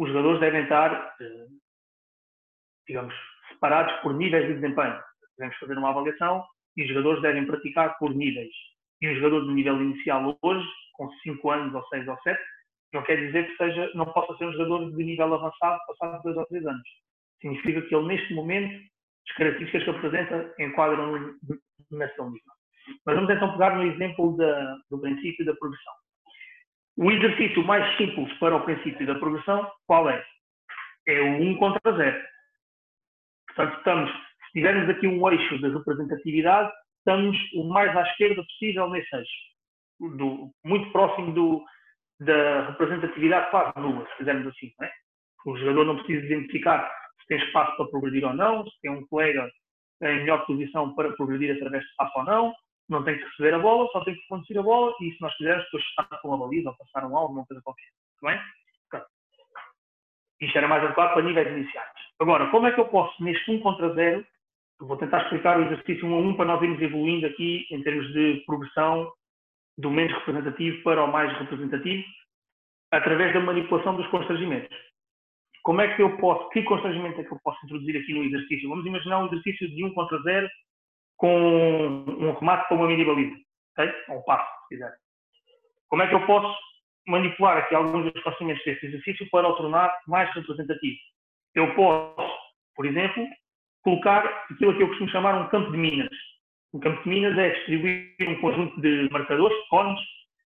os 0.00 0.08
jogadores 0.08 0.40
devem 0.40 0.62
estar, 0.62 1.14
digamos, 2.88 3.14
separados 3.50 3.92
por 4.00 4.14
níveis 4.14 4.46
de 4.46 4.54
desempenho. 4.54 4.98
Podemos 5.36 5.56
fazer 5.58 5.76
uma 5.76 5.90
avaliação 5.90 6.42
e 6.74 6.82
os 6.82 6.88
jogadores 6.88 7.20
devem 7.20 7.46
praticar 7.46 7.98
por 7.98 8.14
níveis. 8.14 8.50
E 9.02 9.10
um 9.10 9.14
jogador 9.16 9.46
de 9.46 9.52
nível 9.52 9.80
inicial 9.82 10.38
hoje, 10.40 10.66
com 10.94 11.10
5 11.22 11.50
anos 11.50 11.74
ou 11.74 11.86
6 11.88 12.08
ou 12.08 12.18
7, 12.22 12.40
não 12.94 13.02
quer 13.02 13.16
dizer 13.16 13.46
que 13.46 13.56
seja, 13.58 13.90
não 13.94 14.06
possa 14.06 14.36
ser 14.38 14.46
um 14.46 14.52
jogador 14.52 14.90
de 14.90 15.04
nível 15.04 15.34
avançado 15.34 15.78
passado 15.86 16.22
2 16.22 16.36
ou 16.38 16.46
3 16.46 16.66
anos. 16.66 16.88
Significa 17.42 17.82
que 17.82 17.94
ele, 17.94 18.06
neste 18.06 18.32
momento, 18.32 18.74
as 19.28 19.36
características 19.36 19.84
que 19.84 19.90
apresenta 19.90 20.54
enquadram 20.58 21.12
nesse 21.90 22.22
nível. 22.22 22.40
Mas 23.04 23.16
vamos 23.16 23.30
então 23.30 23.52
pegar 23.52 23.76
no 23.76 23.82
exemplo 23.82 24.34
da, 24.38 24.78
do 24.90 24.98
princípio 24.98 25.44
da 25.44 25.54
progressão. 25.56 25.99
O 27.00 27.10
exercício 27.10 27.64
mais 27.64 27.96
simples 27.96 28.30
para 28.34 28.54
o 28.54 28.62
princípio 28.62 29.06
da 29.06 29.14
progressão, 29.14 29.66
qual 29.86 30.10
é? 30.10 30.22
É 31.08 31.18
o 31.22 31.40
1 31.40 31.56
contra 31.56 31.96
0. 31.96 32.24
Portanto, 33.46 33.78
estamos, 33.78 34.10
se 34.10 34.52
tivermos 34.52 34.90
aqui 34.90 35.06
um 35.06 35.30
eixo 35.30 35.58
de 35.60 35.70
representatividade, 35.70 36.70
estamos 36.98 37.38
o 37.54 37.64
mais 37.70 37.96
à 37.96 38.02
esquerda 38.02 38.42
possível 38.42 38.90
nesse 38.90 39.16
eixo, 39.16 39.32
do, 40.18 40.50
muito 40.62 40.92
próximo 40.92 41.32
do, 41.32 41.64
da 42.20 42.66
representatividade 42.66 43.50
quase 43.50 43.80
nula, 43.80 44.06
se 44.10 44.16
fizermos 44.18 44.48
assim. 44.48 44.70
É? 44.82 44.90
O 45.46 45.56
jogador 45.56 45.86
não 45.86 45.96
precisa 45.96 46.26
identificar 46.26 46.86
se 47.18 47.26
tem 47.28 47.38
espaço 47.38 47.78
para 47.78 47.88
progredir 47.88 48.26
ou 48.26 48.34
não, 48.34 48.62
se 48.66 48.78
tem 48.82 48.90
um 48.90 49.06
colega 49.06 49.50
em 50.02 50.16
melhor 50.16 50.44
posição 50.44 50.94
para 50.94 51.12
progredir 51.12 51.56
através 51.56 51.82
de 51.82 51.88
espaço 51.88 52.18
ou 52.18 52.24
não, 52.24 52.54
não 52.90 53.04
tem 53.04 53.16
que 53.16 53.24
receber 53.24 53.54
a 53.54 53.58
bola, 53.58 53.88
só 53.92 54.04
tem 54.04 54.14
que 54.14 54.26
conduzir 54.28 54.58
a 54.58 54.62
bola 54.62 54.94
e 55.00 55.12
se 55.12 55.20
nós 55.20 55.34
quisermos 55.36 55.64
depois 55.64 55.84
estar 55.84 56.04
com 56.04 56.34
a 56.34 56.36
baliza 56.36 56.70
ou 56.70 56.76
passar 56.76 57.06
um 57.06 57.16
alvo, 57.16 57.34
uma 57.34 57.46
coisa 57.46 57.62
qualquer. 57.62 57.88
Está 58.14 58.28
bem? 58.28 58.40
Isto 60.40 60.58
era 60.58 60.68
mais 60.68 60.82
adequado 60.82 61.12
para 61.12 61.22
níveis 61.22 61.48
iniciais. 61.48 61.92
Agora, 62.18 62.50
como 62.50 62.66
é 62.66 62.72
que 62.72 62.80
eu 62.80 62.88
posso, 62.88 63.22
neste 63.22 63.50
1 63.50 63.60
contra 63.60 63.92
0, 63.94 64.26
vou 64.80 64.96
tentar 64.96 65.22
explicar 65.22 65.58
o 65.58 65.64
exercício 65.64 66.06
1 66.06 66.14
a 66.14 66.18
1 66.18 66.36
para 66.36 66.46
nós 66.46 66.62
irmos 66.62 66.80
evoluindo 66.80 67.26
aqui 67.26 67.66
em 67.70 67.82
termos 67.82 68.10
de 68.12 68.42
progressão 68.46 69.12
do 69.78 69.90
menos 69.90 70.12
representativo 70.14 70.82
para 70.82 71.04
o 71.04 71.12
mais 71.12 71.32
representativo, 71.38 72.04
através 72.90 73.32
da 73.32 73.40
manipulação 73.40 73.96
dos 73.96 74.06
constrangimentos. 74.08 74.76
Como 75.62 75.80
é 75.80 75.94
que 75.94 76.02
eu 76.02 76.16
posso, 76.16 76.48
que 76.50 76.62
constrangimento 76.62 77.20
é 77.20 77.24
que 77.24 77.32
eu 77.32 77.38
posso 77.44 77.58
introduzir 77.64 77.96
aqui 77.96 78.14
no 78.14 78.24
exercício? 78.24 78.68
Vamos 78.68 78.86
imaginar 78.86 79.22
um 79.22 79.26
exercício 79.26 79.68
de 79.68 79.84
1 79.84 79.92
contra 79.92 80.18
0 80.22 80.48
com 81.20 82.04
um 82.08 82.32
remate 82.32 82.66
para 82.66 82.76
uma 82.76 82.86
mini 82.86 83.04
baliza, 83.04 83.36
ok? 83.76 83.92
Ou 84.08 84.18
um 84.18 84.22
passo, 84.22 84.50
se 84.62 84.68
quiser. 84.74 84.92
Como 85.88 86.02
é 86.02 86.08
que 86.08 86.14
eu 86.14 86.26
posso 86.26 86.56
manipular 87.06 87.58
aqui 87.58 87.74
alguns 87.74 88.10
dos 88.12 88.22
conhecimentos 88.22 88.64
deste 88.64 88.86
exercício 88.86 89.28
para 89.30 89.48
o 89.48 89.56
tornar 89.56 89.92
mais 90.06 90.32
representativo. 90.34 90.98
Eu 91.54 91.74
posso, 91.74 92.38
por 92.74 92.86
exemplo, 92.86 93.26
colocar 93.82 94.24
aquilo 94.50 94.76
que 94.76 94.82
eu 94.82 94.88
costumo 94.88 95.10
chamar 95.10 95.34
um 95.34 95.48
campo 95.48 95.70
de 95.72 95.76
minas. 95.76 96.16
Um 96.72 96.80
campo 96.80 97.02
de 97.02 97.08
minas 97.08 97.36
é 97.36 97.50
distribuir 97.50 98.14
um 98.22 98.40
conjunto 98.40 98.80
de 98.80 99.08
marcadores, 99.10 99.56
cones, 99.68 100.00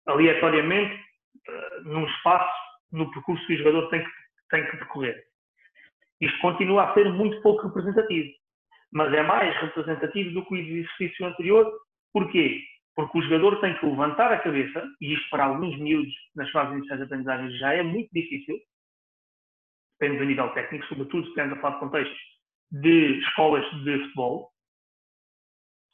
aleatoriamente, 0.08 0.96
uh, 0.96 1.84
num 1.84 2.06
espaço, 2.08 2.54
no 2.92 3.12
percurso 3.12 3.46
que 3.46 3.56
o 3.56 3.58
jogador 3.58 3.90
tem 3.90 4.04
que, 4.04 4.12
tem 4.50 4.66
que 4.66 4.78
percorrer. 4.78 5.24
Isto 6.22 6.40
continua 6.40 6.84
a 6.84 6.94
ser 6.94 7.12
muito 7.12 7.42
pouco 7.42 7.68
representativo, 7.68 8.30
mas 8.96 9.14
é 9.14 9.22
mais 9.22 9.56
representativo 9.62 10.32
do 10.32 10.46
que 10.46 10.56
o 10.56 10.58
exercício 10.58 11.28
anterior. 11.28 11.72
Porquê? 12.12 12.64
porque 12.96 13.18
o 13.18 13.22
jogador 13.24 13.60
tem 13.60 13.78
que 13.78 13.86
levantar 13.86 14.32
a 14.32 14.40
cabeça, 14.40 14.84
e 15.02 15.14
isto 15.14 15.30
para 15.30 15.46
alguns 15.46 15.78
miúdos 15.78 16.14
nas 16.34 16.50
fases 16.52 16.78
iniciais 16.78 17.00
de 17.00 17.06
aprendizagem 17.06 17.52
já 17.58 17.74
é 17.74 17.84
muito 17.84 18.10
difícil, 18.14 18.58
depende 20.00 20.20
do 20.20 20.26
nível 20.26 20.50
técnico, 20.54 20.86
sobretudo 20.88 21.28
estamos 21.28 21.58
a 21.58 21.62
falar 21.62 21.74
de 21.76 21.80
contextos 21.82 22.18
de 22.72 23.20
escolas 23.20 23.66
de 23.84 24.00
futebol, 24.00 24.50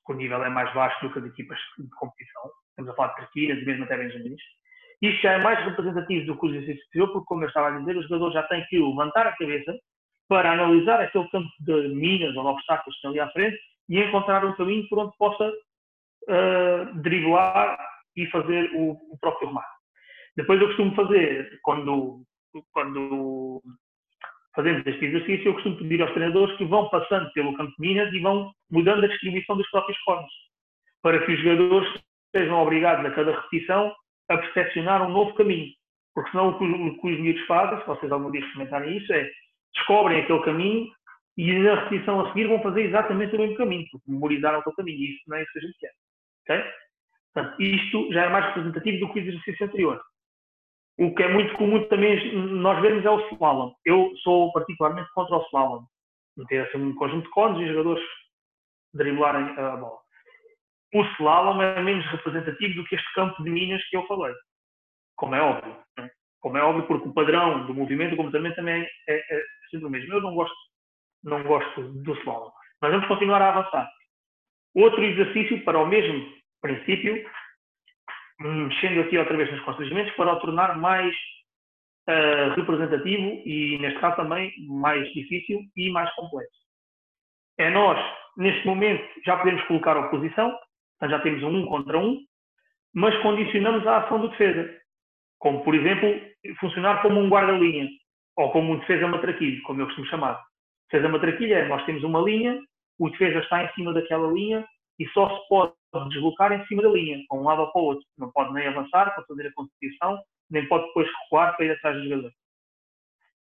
que 0.06 0.14
o 0.14 0.16
nível 0.16 0.44
é 0.44 0.50
mais 0.50 0.72
baixo 0.74 1.02
do 1.02 1.12
que 1.12 1.20
as 1.20 1.26
equipas 1.26 1.60
de 1.78 1.90
competição, 1.90 2.52
estamos 2.70 2.92
a 2.92 2.96
falar 2.96 3.10
de 3.10 3.22
Turquia 3.22 3.54
e 3.54 3.66
mesmo 3.66 3.84
até 3.84 3.98
Benjamins. 3.98 4.42
Isto 5.02 5.22
já 5.24 5.34
é 5.34 5.38
mais 5.40 5.66
representativo 5.66 6.28
do 6.28 6.40
que 6.40 6.46
o 6.46 6.50
exercício 6.50 6.84
exterior, 6.84 7.12
porque, 7.12 7.26
como 7.26 7.44
eu 7.44 7.48
estava 7.48 7.70
a 7.70 7.80
dizer, 7.80 7.98
o 7.98 8.04
jogador 8.04 8.32
já 8.32 8.44
tem 8.44 8.64
que 8.68 8.78
levantar 8.78 9.26
a 9.26 9.36
cabeça 9.36 9.76
para 10.32 10.54
analisar 10.54 11.02
aquele 11.02 11.28
campo 11.28 11.50
de 11.60 11.90
minas 11.90 12.34
ou 12.38 12.44
de 12.44 12.48
obstáculos 12.48 12.96
que 12.96 13.00
estão 13.00 13.12
ali 13.12 13.20
à 13.20 13.30
frente 13.32 13.60
e 13.90 14.00
encontrar 14.00 14.46
um 14.46 14.54
caminho 14.54 14.88
por 14.88 15.00
onde 15.00 15.18
possa 15.18 15.46
uh, 15.50 17.02
driblar 17.02 17.78
e 18.16 18.26
fazer 18.28 18.72
o, 18.74 18.92
o, 18.92 19.18
próprio 19.20 19.50
remate. 19.50 19.68
Depois 20.38 20.62
eu 20.62 20.68
costumo 20.68 20.96
fazer, 20.96 21.60
quando, 21.62 22.22
quando 22.72 23.62
fazemos 24.56 24.88
este 24.88 25.04
exercício, 25.04 25.50
eu 25.50 25.54
costumo 25.56 25.76
pedir 25.80 26.02
aos 26.02 26.14
treinadores 26.14 26.58
que 26.58 26.64
vão 26.64 26.88
passando 26.88 27.30
pelo 27.34 27.54
campo 27.58 27.74
de 27.78 27.86
minas 27.86 28.14
e 28.14 28.20
vão 28.22 28.54
mudando 28.72 29.04
a 29.04 29.10
distribuição 29.10 29.58
dos 29.58 29.70
próprios 29.70 30.00
cornos, 30.04 30.32
para 31.02 31.26
que 31.26 31.34
os 31.34 31.42
jogadores 31.42 31.90
sejam 32.34 32.58
obrigados 32.58 33.06
a 33.06 33.12
cada 33.12 33.36
repetição 33.36 33.94
a 34.30 34.38
percepcionar 34.38 35.06
um 35.06 35.12
novo 35.12 35.34
caminho. 35.34 35.68
Porque 36.16 36.32
senão 36.32 36.52
o 36.52 36.58
que, 36.58 36.64
o 36.64 37.02
que 37.02 37.12
os 37.16 37.20
miúdos 37.20 37.46
fazem, 37.48 37.82
se 37.82 37.86
vocês 37.86 38.10
algum 38.14 38.32
dia 38.32 38.40
experimentarem 38.40 38.96
isso, 38.96 39.12
é 39.12 39.30
descobrem 39.76 40.22
aquele 40.22 40.44
caminho 40.44 40.92
e 41.38 41.54
na 41.60 41.76
repetição 41.84 42.20
a 42.20 42.28
seguir 42.30 42.48
vão 42.48 42.62
fazer 42.62 42.84
exatamente 42.84 43.36
o 43.36 43.40
mesmo 43.40 43.56
caminho, 43.56 43.88
porque 43.92 44.12
memorizaram 44.12 44.60
aquele 44.60 44.76
caminho. 44.76 45.00
E 45.00 45.16
isso 45.16 45.24
não 45.28 45.38
é 45.38 45.44
isso 45.44 45.52
que 45.52 45.60
a 45.60 45.62
gente 45.62 45.78
quer. 45.80 45.92
Okay? 46.44 46.72
Portanto, 47.34 47.62
isto 47.62 48.14
já 48.14 48.26
é 48.26 48.30
mais 48.30 48.46
representativo 48.48 49.00
do 49.00 49.14
que 49.14 49.20
o 49.20 49.22
exercício 49.22 49.66
anterior. 49.66 50.02
O 50.98 51.16
que 51.16 51.24
é 51.24 51.28
muito 51.30 51.54
comum 51.56 51.84
também 51.88 52.36
nós 52.36 52.80
vermos 52.82 53.06
é 53.06 53.10
o 53.10 53.28
slalom. 53.32 53.74
Eu 53.86 54.12
sou 54.18 54.52
particularmente 54.52 55.10
contra 55.14 55.38
o 55.38 55.46
slalom. 55.46 55.84
Ter 56.48 56.68
assim, 56.68 56.78
um 56.78 56.96
conjunto 56.96 57.26
de 57.26 57.30
cones 57.32 57.62
e 57.62 57.72
jogadores 57.72 58.04
driblarem 58.94 59.58
a 59.58 59.78
bola. 59.78 60.00
O 60.94 61.04
slalom 61.16 61.62
é 61.62 61.82
menos 61.82 62.06
representativo 62.08 62.76
do 62.76 62.86
que 62.86 62.96
este 62.96 63.14
campo 63.14 63.42
de 63.42 63.50
minas 63.50 63.84
que 63.90 63.96
eu 63.96 64.06
falei. 64.08 64.34
Como 65.16 65.36
é 65.36 65.42
óbvio. 65.42 65.78
Né? 65.98 66.10
Como 66.42 66.58
é 66.58 66.64
óbvio, 66.64 66.86
porque 66.88 67.08
o 67.08 67.14
padrão 67.14 67.66
do 67.66 67.74
movimento, 67.74 68.12
do 68.12 68.18
comportamento 68.18 68.56
também 68.56 68.84
é, 69.08 69.16
é 69.16 69.44
sempre 69.72 69.88
o 69.88 69.90
mesmo. 69.90 70.14
Eu 70.14 70.22
não 70.22 70.36
gosto, 70.36 70.56
não 71.24 71.44
gosto 71.44 71.82
do 71.82 72.14
slalom. 72.20 72.52
Mas 72.82 72.92
vamos 72.92 73.08
continuar 73.08 73.42
a 73.42 73.50
avançar. 73.50 73.90
Outro 74.76 75.04
exercício 75.04 75.64
para 75.64 75.80
o 75.80 75.88
mesmo 75.88 76.32
princípio, 76.62 77.26
mexendo 78.40 79.02
aqui 79.02 79.18
outra 79.18 79.36
vez 79.36 79.52
nos 79.52 79.62
constrangimentos, 79.62 80.14
para 80.16 80.34
o 80.34 80.40
tornar 80.40 80.78
mais 80.78 81.14
uh, 82.10 82.54
representativo 82.56 83.42
e, 83.46 83.78
neste 83.80 84.00
caso, 84.00 84.18
também 84.18 84.54
mais 84.68 85.12
difícil 85.14 85.62
e 85.76 85.90
mais 85.90 86.14
complexo. 86.16 86.62
É 87.58 87.70
nós, 87.70 88.00
neste 88.38 88.66
momento, 88.66 89.04
já 89.26 89.38
podemos 89.38 89.64
colocar 89.66 89.98
oposição, 89.98 90.58
então 90.96 91.10
já 91.10 91.20
temos 91.20 91.44
um 91.44 91.64
1 91.64 91.66
contra 91.68 91.98
1, 91.98 92.20
mas 92.94 93.18
condicionamos 93.22 93.86
a 93.86 93.98
ação 93.98 94.20
do 94.20 94.30
defesa. 94.30 94.70
Como, 95.40 95.64
por 95.64 95.76
exemplo, 95.76 96.08
funcionar 96.60 97.02
como 97.02 97.20
um 97.20 97.30
guarda-linha, 97.30 97.90
ou 98.42 98.52
como 98.52 98.74
um 98.74 98.80
defesa 98.80 99.08
matraquilho, 99.08 99.62
como 99.64 99.82
eu 99.82 99.86
costumo 99.86 100.08
chamar. 100.08 100.42
Defesa 100.90 101.10
matraquilha 101.10 101.60
é, 101.60 101.68
nós 101.68 101.86
temos 101.86 102.04
uma 102.04 102.20
linha, 102.22 102.60
o 103.00 103.10
defesa 103.10 103.40
está 103.40 103.64
em 103.64 103.74
cima 103.74 103.94
daquela 103.94 104.32
linha 104.32 104.66
e 105.00 105.08
só 105.10 105.30
se 105.30 105.48
pode 105.48 105.74
deslocar 106.10 106.52
em 106.52 106.66
cima 106.66 106.82
da 106.82 106.90
linha, 106.90 107.24
para 107.28 107.38
um 107.38 107.44
lado 107.44 107.62
ou 107.62 107.72
para 107.72 107.82
o 107.82 107.86
outro. 107.86 108.06
Não 108.18 108.32
pode 108.32 108.54
nem 108.54 108.68
avançar 108.68 109.14
para 109.14 109.24
fazer 109.26 109.48
a 109.48 109.54
competição, 109.54 110.20
nem 110.50 110.68
pode 110.68 110.86
depois 110.88 111.08
recuar 111.24 111.56
para 111.56 111.66
ir 111.66 111.72
atrás 111.72 111.98
do 111.98 112.04
jogador. 112.04 112.32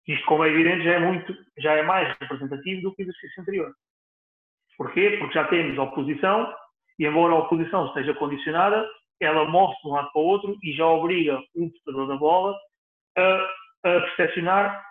Isto, 0.07 0.27
como 0.27 0.45
é 0.45 0.49
evidente, 0.49 0.85
já 0.85 0.93
é, 0.93 0.99
muito, 0.99 1.37
já 1.59 1.73
é 1.73 1.83
mais 1.83 2.17
representativo 2.19 2.83
do 2.83 2.95
que 2.95 3.03
o 3.03 3.05
exercício 3.05 3.43
anterior. 3.43 3.75
Porquê? 4.77 5.17
Porque 5.19 5.35
já 5.35 5.45
temos 5.49 5.79
a 5.79 5.83
oposição, 5.83 6.55
e 6.99 7.07
embora 7.07 7.35
a 7.35 7.39
oposição 7.39 7.87
esteja 7.87 8.15
condicionada, 8.15 8.89
ela 9.21 9.47
move 9.47 9.75
de 9.83 9.89
um 9.89 9.93
lado 9.93 10.13
para 10.13 10.21
o 10.21 10.25
outro 10.25 10.57
e 10.63 10.73
já 10.73 10.87
obriga 10.87 11.43
o 11.55 11.71
portador 11.71 12.07
da 12.07 12.17
bola 12.17 12.57
a, 13.17 13.51
a 13.85 14.01
percepcionar 14.01 14.86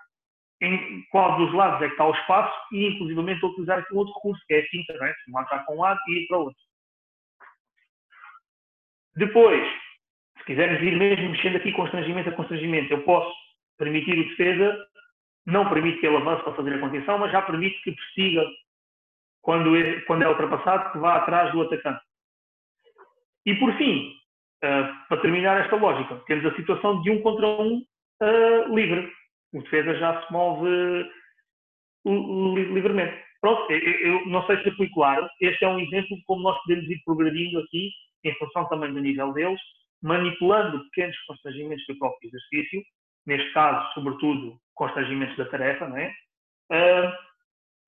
em 0.66 1.04
qual 1.12 1.38
dos 1.38 1.54
lados 1.54 1.82
é 1.82 1.88
que 1.88 1.94
está 1.94 2.06
o 2.06 2.14
espaço 2.14 2.54
e, 2.72 2.88
inclusivamente, 2.88 3.46
utilizar 3.46 3.80
aqui 3.80 3.94
um 3.94 3.98
outro 3.98 4.14
recurso, 4.16 4.44
que 4.48 4.54
é 4.54 4.62
a 4.62 4.66
finta, 4.66 4.94
não 4.98 5.06
é? 5.06 5.14
Se 5.14 5.32
marcar 5.32 5.66
para 5.66 5.76
um 5.76 5.82
lado 5.82 6.00
e 6.08 6.24
ir 6.24 6.28
para 6.28 6.38
o 6.38 6.42
outro. 6.46 6.60
Depois, 9.16 9.66
se 10.40 10.46
quisermos 10.46 10.82
ir 10.82 10.98
mesmo 10.98 11.30
mexendo 11.30 11.56
aqui 11.58 11.72
constrangimento 11.72 12.30
a 12.30 12.34
constrangimento, 12.34 12.92
eu 12.92 13.04
posso 13.04 13.34
permitir 13.78 14.18
o 14.18 14.30
defesa, 14.30 14.78
não 15.46 15.70
permite 15.70 16.00
que 16.00 16.08
ele 16.08 16.18
avance 16.18 16.44
para 16.44 16.56
fazer 16.56 16.74
a 16.74 16.80
contenção, 16.80 17.18
mas 17.18 17.32
já 17.32 17.42
permite 17.42 17.82
que 17.82 17.92
persiga 17.92 18.46
quando 19.42 19.76
é, 19.76 20.02
quando 20.02 20.24
é 20.24 20.28
ultrapassado, 20.28 20.92
que 20.92 20.98
vá 20.98 21.16
atrás 21.16 21.52
do 21.52 21.62
atacante. 21.62 22.02
E 23.46 23.54
por 23.56 23.72
fim, 23.78 24.12
uh, 24.64 25.08
para 25.08 25.22
terminar 25.22 25.62
esta 25.62 25.76
lógica, 25.76 26.16
temos 26.26 26.46
a 26.46 26.56
situação 26.56 27.02
de 27.02 27.12
um 27.12 27.22
contra 27.22 27.46
um 27.48 27.84
uh, 28.22 28.76
livre. 28.76 29.12
O 29.56 29.62
defesa 29.62 29.96
já 29.96 30.22
se 30.22 30.34
move 30.34 31.10
livremente. 32.06 33.24
Pronto, 33.40 33.72
eu, 33.72 33.80
eu 33.80 34.26
não 34.28 34.46
sei 34.48 34.62
se 34.62 34.72
fui 34.72 34.90
claro. 34.90 35.28
Este 35.40 35.64
é 35.64 35.68
um 35.70 35.80
exemplo 35.80 36.18
de 36.18 36.24
como 36.26 36.44
nós 36.44 36.62
podemos 36.64 36.90
ir 36.90 37.02
progredindo 37.06 37.60
aqui, 37.60 37.90
em 38.26 38.36
função 38.36 38.68
também 38.68 38.94
do 38.94 39.00
nível 39.00 39.32
deles, 39.32 39.62
manipulando 40.04 40.84
pequenos 40.90 41.18
constrangimentos 41.26 41.86
do 41.88 41.98
próprio 41.98 42.28
exercício, 42.28 42.84
neste 43.26 43.50
caso, 43.54 43.94
sobretudo, 43.94 44.58
constrangimentos 44.74 45.38
da 45.38 45.46
tarefa, 45.46 45.88
não 45.88 45.98
é? 45.98 46.14
Uh, 46.72 47.12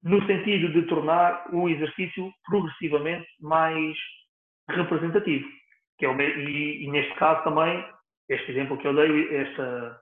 no 0.04 0.26
sentido 0.26 0.72
de 0.72 0.84
tornar 0.84 1.54
o 1.54 1.68
exercício 1.68 2.32
progressivamente 2.46 3.28
mais 3.42 3.98
representativo. 4.70 5.48
Que 5.98 6.06
é 6.06 6.10
o, 6.10 6.22
e, 6.22 6.86
e, 6.86 6.92
neste 6.92 7.14
caso 7.16 7.44
também, 7.44 7.84
este 8.30 8.52
exemplo 8.52 8.78
que 8.78 8.88
eu 8.88 8.96
dei, 8.96 9.36
esta, 9.36 10.00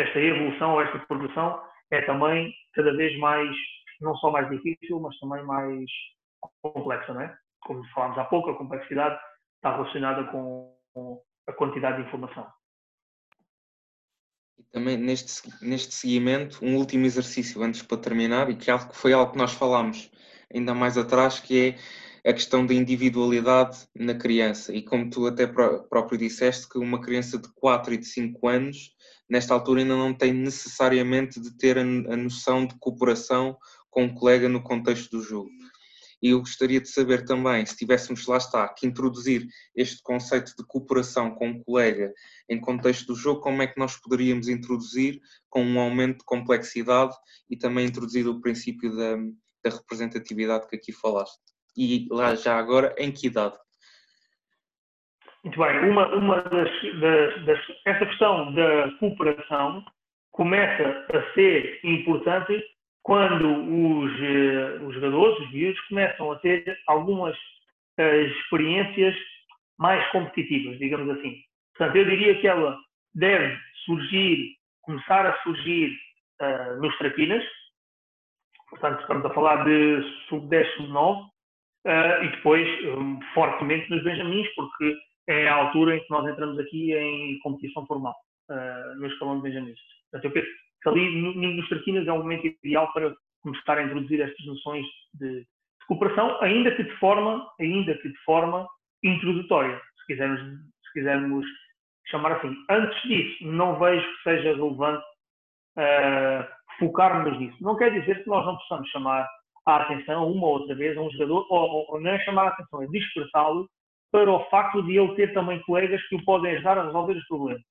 esta 0.00 0.18
evolução 0.18 0.74
ou 0.74 0.82
esta 0.82 0.98
progressão 1.00 1.62
é 1.90 2.02
também 2.02 2.52
cada 2.74 2.94
vez 2.96 3.16
mais, 3.18 3.48
não 4.00 4.14
só 4.16 4.30
mais 4.30 4.48
difícil, 4.50 5.00
mas 5.00 5.18
também 5.18 5.44
mais 5.44 5.84
complexa, 6.62 7.12
não 7.12 7.22
é? 7.22 7.36
Como 7.62 7.84
falámos 7.88 8.18
há 8.18 8.24
pouco, 8.24 8.50
a 8.50 8.56
complexidade 8.56 9.18
está 9.56 9.76
relacionada 9.76 10.24
com 10.30 10.72
a 11.48 11.52
quantidade 11.52 12.00
de 12.00 12.08
informação. 12.08 12.46
E 14.58 14.62
também 14.64 14.96
neste, 14.96 15.48
neste 15.64 15.94
seguimento, 15.94 16.64
um 16.64 16.76
último 16.76 17.06
exercício 17.06 17.62
antes 17.62 17.82
para 17.82 17.98
terminar, 17.98 18.50
e 18.50 18.56
que 18.56 18.66
foi 18.92 19.12
algo 19.12 19.32
que 19.32 19.38
nós 19.38 19.52
falámos 19.52 20.10
ainda 20.52 20.74
mais 20.74 20.96
atrás, 20.96 21.40
que 21.40 21.70
é 21.70 21.78
a 22.26 22.32
questão 22.32 22.64
da 22.66 22.74
individualidade 22.74 23.78
na 23.94 24.14
criança. 24.14 24.72
E 24.74 24.82
como 24.82 25.08
tu 25.10 25.26
até 25.26 25.46
próprio 25.46 26.18
disseste, 26.18 26.68
que 26.68 26.78
uma 26.78 27.00
criança 27.00 27.38
de 27.38 27.48
4 27.54 27.94
e 27.94 27.98
de 27.98 28.06
5 28.06 28.48
anos, 28.48 28.94
nesta 29.28 29.54
altura 29.54 29.80
ainda 29.80 29.96
não 29.96 30.14
tem 30.14 30.32
necessariamente 30.32 31.40
de 31.40 31.56
ter 31.56 31.78
a, 31.78 31.84
noção 31.84 32.66
de 32.66 32.74
cooperação 32.78 33.56
com 33.90 34.04
um 34.04 34.14
colega 34.14 34.48
no 34.48 34.62
contexto 34.62 35.10
do 35.10 35.22
jogo. 35.22 35.50
E 36.20 36.30
eu 36.30 36.40
gostaria 36.40 36.80
de 36.80 36.88
saber 36.88 37.24
também, 37.24 37.64
se 37.64 37.76
tivéssemos, 37.76 38.26
lá 38.26 38.38
está, 38.38 38.68
que 38.68 38.86
introduzir 38.86 39.46
este 39.74 40.02
conceito 40.02 40.52
de 40.58 40.66
cooperação 40.66 41.30
com 41.30 41.48
um 41.48 41.62
colega 41.62 42.12
em 42.48 42.60
contexto 42.60 43.06
do 43.06 43.14
jogo, 43.14 43.40
como 43.40 43.62
é 43.62 43.68
que 43.68 43.78
nós 43.78 43.96
poderíamos 43.96 44.48
introduzir 44.48 45.20
com 45.48 45.62
um 45.62 45.78
aumento 45.78 46.18
de 46.18 46.24
complexidade 46.24 47.14
e 47.48 47.56
também 47.56 47.86
introduzir 47.86 48.26
o 48.26 48.40
princípio 48.40 48.96
da, 48.96 49.16
da 49.64 49.76
representatividade 49.76 50.66
que 50.66 50.74
aqui 50.74 50.92
falaste. 50.92 51.38
E 51.76 52.08
lá 52.10 52.34
já 52.34 52.58
agora, 52.58 52.94
em 52.98 53.12
que 53.12 53.28
idade? 53.28 53.56
Muito 55.44 55.58
bem, 55.58 55.90
uma, 55.90 56.06
uma 56.14 56.42
das, 56.42 56.70
das, 57.00 57.44
das, 57.44 57.60
essa 57.86 58.06
questão 58.06 58.52
da 58.54 58.90
cooperação 58.98 59.84
começa 60.32 61.06
a 61.12 61.34
ser 61.34 61.80
importante 61.84 62.62
quando 63.02 63.46
os, 63.46 64.12
uh, 64.20 64.86
os 64.86 64.94
jogadores, 64.94 65.38
os 65.40 65.52
miúdos, 65.52 65.80
começam 65.88 66.30
a 66.32 66.36
ter 66.40 66.78
algumas 66.86 67.36
uh, 67.98 68.02
experiências 68.02 69.14
mais 69.78 70.06
competitivas, 70.10 70.78
digamos 70.78 71.16
assim. 71.16 71.36
Portanto, 71.74 71.96
eu 71.96 72.04
diria 72.04 72.38
que 72.40 72.46
ela 72.46 72.78
deve 73.14 73.58
surgir, 73.86 74.56
começar 74.82 75.24
a 75.24 75.42
surgir 75.42 75.96
uh, 76.42 76.80
nos 76.80 76.96
traquinas, 76.98 77.44
portanto, 78.68 79.00
estamos 79.00 79.24
a 79.24 79.30
falar 79.30 79.64
de 79.64 80.02
sub-10, 80.28 80.76
sub-9, 80.76 81.24
e 82.22 82.28
depois 82.28 82.68
um, 82.96 83.18
fortemente 83.34 83.88
nos 83.90 84.02
benjamins, 84.04 84.46
porque 84.54 84.96
é 85.26 85.48
a 85.48 85.54
altura 85.54 85.96
em 85.96 86.00
que 86.00 86.10
nós 86.10 86.26
entramos 86.26 86.58
aqui 86.58 86.94
em 86.94 87.38
competição 87.40 87.86
formal, 87.86 88.14
no 88.96 89.06
escalão 89.06 89.36
de 89.36 89.42
benjamins. 89.42 89.78
Portanto, 90.10 90.24
eu 90.24 90.30
penso 90.32 90.48
que 90.82 90.88
ali 90.88 91.56
nos 91.56 91.68
traquinas 91.68 92.06
é 92.06 92.12
um 92.12 92.18
momento 92.18 92.46
ideal 92.46 92.92
para 92.92 93.14
começar 93.42 93.78
a 93.78 93.82
introduzir 93.82 94.20
estas 94.20 94.46
noções 94.46 94.86
de, 95.14 95.40
de, 95.40 95.46
cooperação, 95.86 96.40
ainda 96.42 96.74
que 96.74 96.84
de 96.84 96.96
forma, 96.96 97.46
ainda 97.60 97.94
que 97.98 98.08
de 98.08 98.18
forma 98.24 98.66
introdutória, 99.02 99.80
se 100.00 100.06
quisermos, 100.06 100.40
se 100.40 100.92
quisermos 100.92 101.46
chamar 102.06 102.32
assim. 102.32 102.54
Antes 102.70 103.02
disso, 103.02 103.46
não 103.46 103.78
vejo 103.78 104.06
que 104.06 104.22
seja 104.22 104.54
relevante 104.54 105.04
uh, 105.76 106.46
focarmos 106.78 107.38
nisso. 107.38 107.56
Não 107.60 107.76
quer 107.76 107.92
dizer 107.92 108.22
que 108.22 108.28
nós 108.28 108.44
não 108.44 108.56
possamos 108.56 108.88
chamar 108.90 109.28
a 109.76 109.82
atenção 109.82 110.30
uma 110.30 110.46
ou 110.46 110.52
outra 110.60 110.74
vez 110.74 110.96
a 110.96 111.00
um 111.00 111.10
jogador, 111.10 111.46
ou, 111.50 111.86
ou 111.88 112.00
não 112.00 112.10
é 112.10 112.18
chamar 112.20 112.46
a 112.46 112.48
atenção, 112.48 112.82
é 112.82 112.86
dispersá-lo 112.86 113.68
para 114.10 114.30
o 114.30 114.44
facto 114.48 114.82
de 114.82 114.96
ele 114.96 115.14
ter 115.14 115.32
também 115.34 115.60
colegas 115.62 116.02
que 116.08 116.16
o 116.16 116.24
podem 116.24 116.52
ajudar 116.52 116.78
a 116.78 116.84
resolver 116.84 117.14
os 117.14 117.26
problemas 117.26 117.62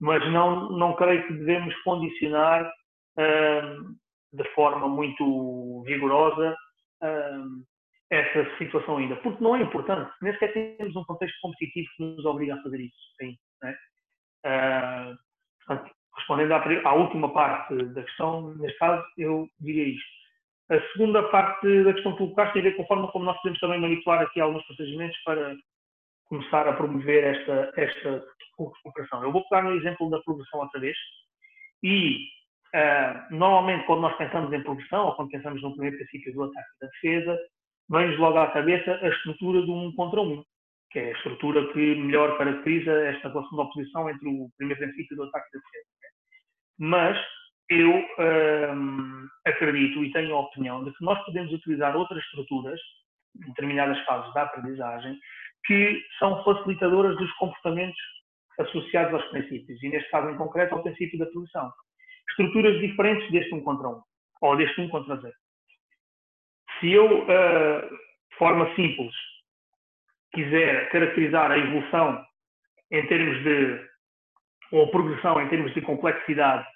mas 0.00 0.24
não, 0.32 0.70
não 0.70 0.94
creio 0.94 1.26
que 1.26 1.34
devemos 1.34 1.74
condicionar 1.82 2.64
uh, 2.66 3.96
de 4.32 4.44
forma 4.54 4.88
muito 4.88 5.82
vigorosa 5.84 6.54
uh, 7.02 7.64
essa 8.10 8.56
situação 8.56 8.96
ainda, 8.96 9.16
porque 9.16 9.42
não 9.42 9.56
é 9.56 9.62
importante, 9.62 10.10
nem 10.22 10.32
sequer 10.34 10.76
temos 10.78 10.96
um 10.96 11.04
contexto 11.04 11.36
competitivo 11.42 11.88
que 11.96 12.02
nos 12.02 12.24
obriga 12.24 12.54
a 12.54 12.62
fazer 12.62 12.80
isso. 12.80 12.96
Sim, 13.20 13.36
portanto, 15.66 15.94
respondendo 16.16 16.52
à, 16.52 16.88
à, 16.88 16.94
última 16.94 17.30
parte 17.34 17.76
da 17.76 18.02
questão, 18.02 18.54
neste 18.54 18.78
caso, 18.78 19.04
eu 19.18 19.46
diria 19.60 19.88
isto. 19.94 20.17
A 20.70 20.80
segunda 20.92 21.22
parte 21.30 21.82
da 21.82 21.94
questão 21.94 22.12
que 22.12 22.18
colocaste 22.18 22.52
tem 22.52 22.60
a 22.60 22.64
ver 22.66 22.76
com 22.76 22.82
a 22.82 22.86
forma 22.86 23.08
como 23.08 23.24
nós 23.24 23.36
podemos 23.38 23.58
também 23.58 23.80
manipular 23.80 24.20
aqui 24.20 24.38
alguns 24.38 24.64
procedimentos 24.66 25.16
para 25.24 25.56
começar 26.26 26.68
a 26.68 26.74
promover 26.74 27.24
esta, 27.24 27.72
esta 27.76 28.24
cooperação. 28.54 29.22
Eu 29.22 29.32
vou 29.32 29.48
pegar 29.48 29.62
no 29.62 29.76
exemplo 29.76 30.10
da 30.10 30.20
progressão 30.20 30.60
outra 30.60 30.78
vez 30.78 30.96
e 31.82 32.26
uh, 32.74 33.34
normalmente 33.34 33.86
quando 33.86 34.02
nós 34.02 34.16
pensamos 34.18 34.52
em 34.52 34.62
progressão 34.62 35.06
ou 35.06 35.14
quando 35.14 35.30
pensamos 35.30 35.62
no 35.62 35.72
primeiro 35.72 35.96
princípio 35.96 36.34
do 36.34 36.42
ataque 36.44 36.68
e 36.76 36.80
da 36.84 36.90
defesa, 36.90 37.38
vem-nos 37.88 38.18
logo 38.18 38.36
à 38.36 38.50
cabeça 38.50 38.98
a 39.02 39.08
estrutura 39.08 39.62
do 39.62 39.72
um 39.72 39.94
contra 39.94 40.20
um, 40.20 40.44
que 40.90 40.98
é 40.98 41.08
a 41.08 41.12
estrutura 41.12 41.72
que 41.72 41.94
melhor 41.94 42.36
caracteriza 42.36 42.92
esta 43.06 43.28
relação 43.28 43.50
de 43.50 43.60
oposição 43.60 44.10
entre 44.10 44.28
o 44.28 44.50
primeiro 44.58 44.82
princípio 44.82 45.16
do 45.16 45.22
ataque 45.24 45.48
e 45.48 45.58
da 45.58 45.64
defesa. 45.64 45.86
Mas 46.78 47.37
eu 47.70 47.92
um, 48.18 49.28
acredito 49.46 50.02
e 50.02 50.12
tenho 50.12 50.34
a 50.34 50.40
opinião 50.40 50.84
de 50.84 50.92
que 50.92 51.04
nós 51.04 51.22
podemos 51.24 51.52
utilizar 51.52 51.96
outras 51.96 52.22
estruturas, 52.24 52.80
em 53.36 53.48
determinadas 53.48 53.98
fases 54.04 54.32
da 54.34 54.42
aprendizagem, 54.42 55.18
que 55.66 56.02
são 56.18 56.42
facilitadoras 56.44 57.16
dos 57.16 57.30
comportamentos 57.34 58.00
associados 58.58 59.14
aos 59.14 59.24
princípios, 59.26 59.82
e 59.82 59.88
neste 59.88 60.10
caso 60.10 60.30
em 60.30 60.36
concreto 60.36 60.74
ao 60.74 60.82
princípio 60.82 61.18
da 61.18 61.26
produção. 61.26 61.70
Estruturas 62.30 62.80
diferentes 62.80 63.30
deste 63.30 63.54
um 63.54 63.62
contra 63.62 63.88
um, 63.88 64.00
ou 64.40 64.56
deste 64.56 64.80
um 64.80 64.88
contra 64.88 65.16
zero. 65.16 65.34
Se 66.80 66.90
eu, 66.90 67.22
uh, 67.22 67.90
de 68.30 68.36
forma 68.36 68.74
simples, 68.74 69.14
quiser 70.32 70.88
caracterizar 70.90 71.50
a 71.50 71.58
evolução 71.58 72.24
em 72.90 73.06
termos 73.06 73.42
de, 73.42 73.88
ou 74.72 74.84
a 74.84 74.90
progressão 74.90 75.40
em 75.40 75.48
termos 75.48 75.72
de 75.74 75.80
complexidade 75.82 76.66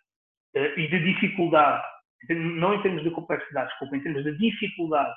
e 0.54 0.88
de 0.88 0.98
dificuldade, 1.14 1.82
não 2.30 2.74
em 2.74 2.82
termos 2.82 3.02
de 3.02 3.10
complexidade, 3.10 3.70
desculpa, 3.70 3.96
em 3.96 4.02
termos 4.02 4.24
de 4.24 4.36
dificuldade 4.38 5.14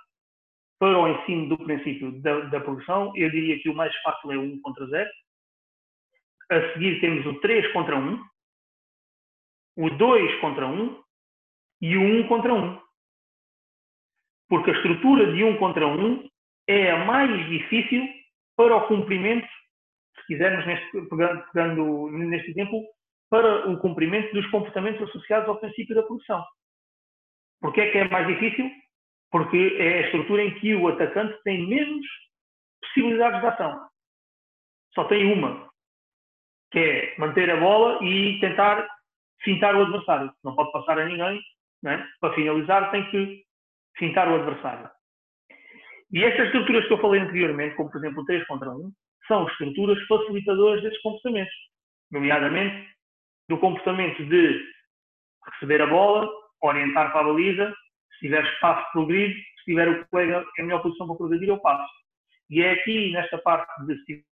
para 0.80 0.98
o 0.98 1.08
ensino 1.08 1.50
do 1.50 1.58
princípio 1.58 2.12
da, 2.22 2.40
da 2.42 2.60
progressão, 2.60 3.12
eu 3.16 3.30
diria 3.30 3.60
que 3.60 3.70
o 3.70 3.76
mais 3.76 3.96
fácil 4.02 4.32
é 4.32 4.38
o 4.38 4.42
1 4.42 4.62
contra 4.62 4.86
0. 4.88 5.10
A 6.52 6.74
seguir 6.74 7.00
temos 7.00 7.26
o 7.26 7.40
3 7.40 7.72
contra 7.74 7.98
1, 7.98 8.24
o 9.78 9.90
2 9.90 10.42
contra 10.42 10.68
1 10.68 11.04
e 11.82 11.98
o 11.98 12.02
1 12.02 12.28
contra 12.28 12.54
1. 12.54 12.82
Porque 14.50 14.72
a 14.72 14.74
estrutura 14.76 15.34
de 15.34 15.44
1 15.44 15.58
contra 15.58 15.88
1 15.88 16.30
é 16.68 16.92
a 16.92 17.06
mais 17.06 17.50
difícil 17.50 18.08
para 18.56 18.76
o 18.76 18.88
cumprimento, 18.88 19.48
se 20.16 20.28
quisermos, 20.28 20.66
neste, 20.66 21.02
pegando 21.10 22.10
neste 22.12 22.52
exemplo, 22.52 22.84
para 23.30 23.70
o 23.70 23.78
cumprimento 23.80 24.34
dos 24.34 24.50
comportamentos 24.52 25.02
associados 25.10 25.50
ao 25.50 25.60
princípio 25.60 25.96
da 25.96 26.04
produção. 26.04 26.44
Porquê 27.60 27.82
é 27.82 27.92
que 27.92 27.98
é 27.98 28.10
mais 28.10 28.28
difícil? 28.28 28.70
porque 29.36 29.76
é 29.78 29.98
a 29.98 30.02
estrutura 30.06 30.44
em 30.44 30.54
que 30.60 30.74
o 30.76 30.88
atacante 30.88 31.38
tem 31.44 31.68
menos 31.68 32.06
possibilidades 32.82 33.42
de 33.42 33.48
ação. 33.48 33.90
só 34.94 35.04
tem 35.10 35.30
uma, 35.30 35.70
que 36.72 36.80
é 36.80 37.16
manter 37.18 37.50
a 37.50 37.60
bola 37.60 38.02
e 38.02 38.40
tentar 38.40 38.88
fintar 39.44 39.76
o 39.76 39.82
adversário. 39.82 40.32
Não 40.42 40.56
pode 40.56 40.72
passar 40.72 41.00
a 41.00 41.06
ninguém, 41.06 41.42
né? 41.84 42.08
para 42.22 42.34
finalizar 42.34 42.92
tem 42.92 43.12
que 43.12 43.44
fintar 43.98 44.30
o 44.30 44.36
adversário. 44.36 44.90
E 46.14 46.24
estas 46.24 46.46
estruturas 46.46 46.88
que 46.88 46.94
eu 46.94 47.02
falei 47.02 47.20
anteriormente, 47.20 47.76
como 47.76 47.92
por 47.92 47.98
exemplo 47.98 48.24
o 48.24 48.26
3 48.26 48.48
contra 48.48 48.72
1, 48.72 48.92
são 49.28 49.46
estruturas 49.50 50.02
facilitadoras 50.08 50.82
desses 50.82 51.02
comportamentos, 51.02 51.54
nomeadamente 52.10 52.95
do 53.50 53.58
comportamento 53.58 54.24
de 54.26 54.62
receber 55.52 55.82
a 55.82 55.88
bola, 55.88 56.30
orientar 56.62 57.12
para 57.12 57.22
a 57.22 57.24
baliza, 57.26 57.74
se 58.14 58.20
tiver 58.22 58.44
espaço 58.44 58.92
progredir, 58.92 59.36
se 59.60 59.66
tiver 59.66 59.88
o 59.88 60.08
colega 60.08 60.46
em 60.60 60.64
melhor 60.64 60.82
posição 60.82 61.08
para 61.08 61.16
progredir, 61.16 61.50
eu 61.50 61.60
passo. 61.60 61.92
E 62.50 62.62
é 62.62 62.72
aqui, 62.72 63.12
nesta 63.12 63.38
parte 63.40 63.68
de 63.86 63.96
se 64.04 64.26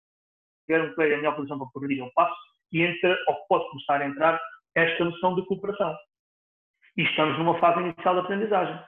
tiver 0.66 0.84
um 0.84 0.94
colega 0.94 1.14
em 1.14 1.18
melhor 1.18 1.36
posição 1.36 1.58
para 1.58 1.68
progredir, 1.72 2.04
eu 2.04 2.10
passo, 2.14 2.36
que 2.70 2.82
entra, 2.82 3.16
ou 3.28 3.36
pode 3.48 3.68
começar 3.70 4.00
a 4.00 4.06
entrar, 4.06 4.40
esta 4.74 5.04
noção 5.04 5.34
de 5.34 5.44
cooperação. 5.46 5.96
E 6.96 7.02
estamos 7.02 7.38
numa 7.38 7.58
fase 7.58 7.80
inicial 7.80 8.14
de 8.14 8.20
aprendizagem. 8.20 8.80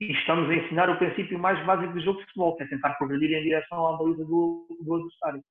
E 0.00 0.12
estamos 0.12 0.48
a 0.48 0.54
ensinar 0.54 0.88
o 0.88 0.96
princípio 0.96 1.38
mais 1.38 1.62
básico 1.66 1.92
do 1.92 2.00
jogo 2.00 2.20
de 2.20 2.24
futebol, 2.26 2.56
que 2.56 2.62
é 2.62 2.66
tentar 2.66 2.94
progredir 2.94 3.36
em 3.36 3.42
direção 3.42 3.86
à 3.86 3.96
baliza 3.98 4.24
do, 4.24 4.66
do 4.82 4.94
adversário. 4.94 5.42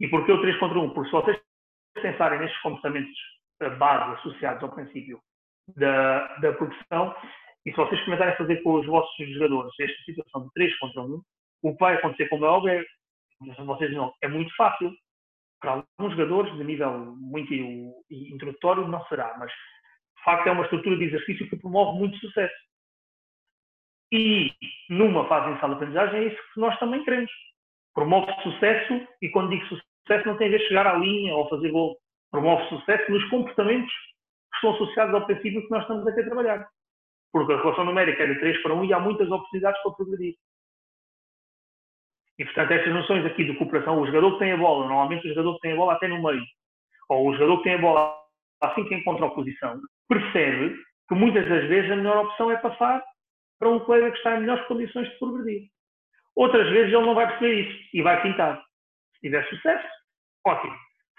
E 0.00 0.08
porquê 0.08 0.32
o 0.32 0.40
3 0.40 0.58
contra 0.58 0.78
1? 0.78 0.90
Porque 0.90 1.08
se 1.08 1.12
vocês 1.12 1.40
pensarem 1.94 2.40
nestes 2.40 2.60
comportamentos 2.62 3.16
base 3.78 4.18
associados 4.18 4.62
ao 4.62 4.72
princípio 4.72 5.20
da, 5.76 6.36
da 6.36 6.52
progressão, 6.54 7.14
e 7.66 7.70
se 7.70 7.76
vocês 7.76 8.02
começarem 8.04 8.32
a 8.32 8.36
fazer 8.36 8.62
com 8.62 8.74
os 8.74 8.86
vossos 8.86 9.14
jogadores 9.34 9.72
esta 9.78 10.02
situação 10.04 10.44
de 10.44 10.52
3 10.54 10.78
contra 10.78 11.02
1, 11.02 11.22
o 11.62 11.72
que 11.72 11.78
vai 11.78 11.94
acontecer, 11.94 12.28
como 12.28 12.44
é 12.46 12.48
óbvio, 12.48 12.72
é, 12.72 13.64
vocês 13.64 13.92
não, 13.92 14.12
é 14.22 14.28
muito 14.28 14.54
fácil. 14.56 14.92
Para 15.60 15.72
alguns 15.72 16.16
jogadores, 16.16 16.56
de 16.56 16.64
nível 16.64 17.14
muito 17.16 17.52
introdutório, 18.10 18.88
não 18.88 19.04
será, 19.06 19.36
mas 19.38 19.50
de 19.50 20.24
facto 20.24 20.46
é 20.46 20.52
uma 20.52 20.64
estrutura 20.64 20.96
de 20.96 21.04
exercício 21.04 21.48
que 21.50 21.56
promove 21.56 21.98
muito 21.98 22.16
sucesso. 22.16 22.54
E 24.10 24.50
numa 24.88 25.28
fase 25.28 25.50
inicial 25.50 25.70
de 25.70 25.76
aprendizagem 25.76 26.20
é 26.20 26.24
isso 26.28 26.42
que 26.54 26.60
nós 26.60 26.78
também 26.78 27.04
queremos. 27.04 27.30
Promove 27.94 28.32
sucesso, 28.42 29.06
e 29.20 29.28
quando 29.28 29.50
digo 29.50 29.66
sucesso 29.66 29.89
não 30.26 30.36
tem 30.36 30.48
a 30.48 30.50
ver 30.50 30.60
chegar 30.66 30.86
à 30.86 30.94
linha 30.94 31.34
ou 31.34 31.48
fazer 31.48 31.70
gol. 31.70 31.96
Promove 32.30 32.68
sucesso 32.68 33.10
nos 33.10 33.24
comportamentos 33.28 33.92
que 33.92 34.56
estão 34.56 34.74
associados 34.74 35.14
ao 35.14 35.26
princípio 35.26 35.62
que 35.62 35.70
nós 35.70 35.82
estamos 35.82 36.06
aqui 36.06 36.20
a 36.20 36.24
trabalhar. 36.24 36.68
Porque 37.32 37.52
a 37.52 37.60
relação 37.60 37.84
numérica 37.84 38.22
é 38.22 38.26
de 38.26 38.40
3 38.40 38.62
para 38.62 38.74
1 38.74 38.84
e 38.84 38.92
há 38.92 39.00
muitas 39.00 39.30
oportunidades 39.30 39.80
para 39.82 39.92
progredir. 39.92 40.34
E, 42.38 42.44
portanto, 42.44 42.70
estas 42.70 42.94
noções 42.94 43.24
aqui 43.26 43.44
de 43.44 43.54
cooperação, 43.56 44.00
o 44.00 44.06
jogador 44.06 44.32
que 44.32 44.38
tem 44.38 44.52
a 44.52 44.56
bola, 44.56 44.86
normalmente 44.86 45.26
o 45.26 45.28
jogador 45.28 45.54
que 45.56 45.60
tem 45.60 45.72
a 45.72 45.76
bola 45.76 45.92
até 45.92 46.08
no 46.08 46.22
meio, 46.22 46.42
ou 47.08 47.28
o 47.28 47.32
jogador 47.34 47.58
que 47.58 47.64
tem 47.64 47.74
a 47.74 47.78
bola 47.78 48.16
assim 48.62 48.84
que 48.84 48.94
encontra 48.94 49.24
a 49.24 49.28
oposição, 49.28 49.80
percebe 50.08 50.74
que 51.08 51.14
muitas 51.14 51.46
das 51.48 51.68
vezes 51.68 51.90
a 51.90 51.96
melhor 51.96 52.24
opção 52.24 52.50
é 52.50 52.56
passar 52.56 53.02
para 53.58 53.68
um 53.68 53.80
colega 53.80 54.10
que 54.10 54.16
está 54.16 54.36
em 54.36 54.40
melhores 54.40 54.66
condições 54.66 55.08
de 55.08 55.18
progredir. 55.18 55.68
Outras 56.34 56.68
vezes 56.70 56.92
ele 56.92 57.04
não 57.04 57.14
vai 57.14 57.26
perceber 57.26 57.60
isso 57.60 57.88
e 57.92 58.02
vai 58.02 58.22
pintar. 58.22 58.62
Se 59.14 59.20
tiver 59.20 59.46
sucesso, 59.48 59.88
ótimo. 60.46 60.74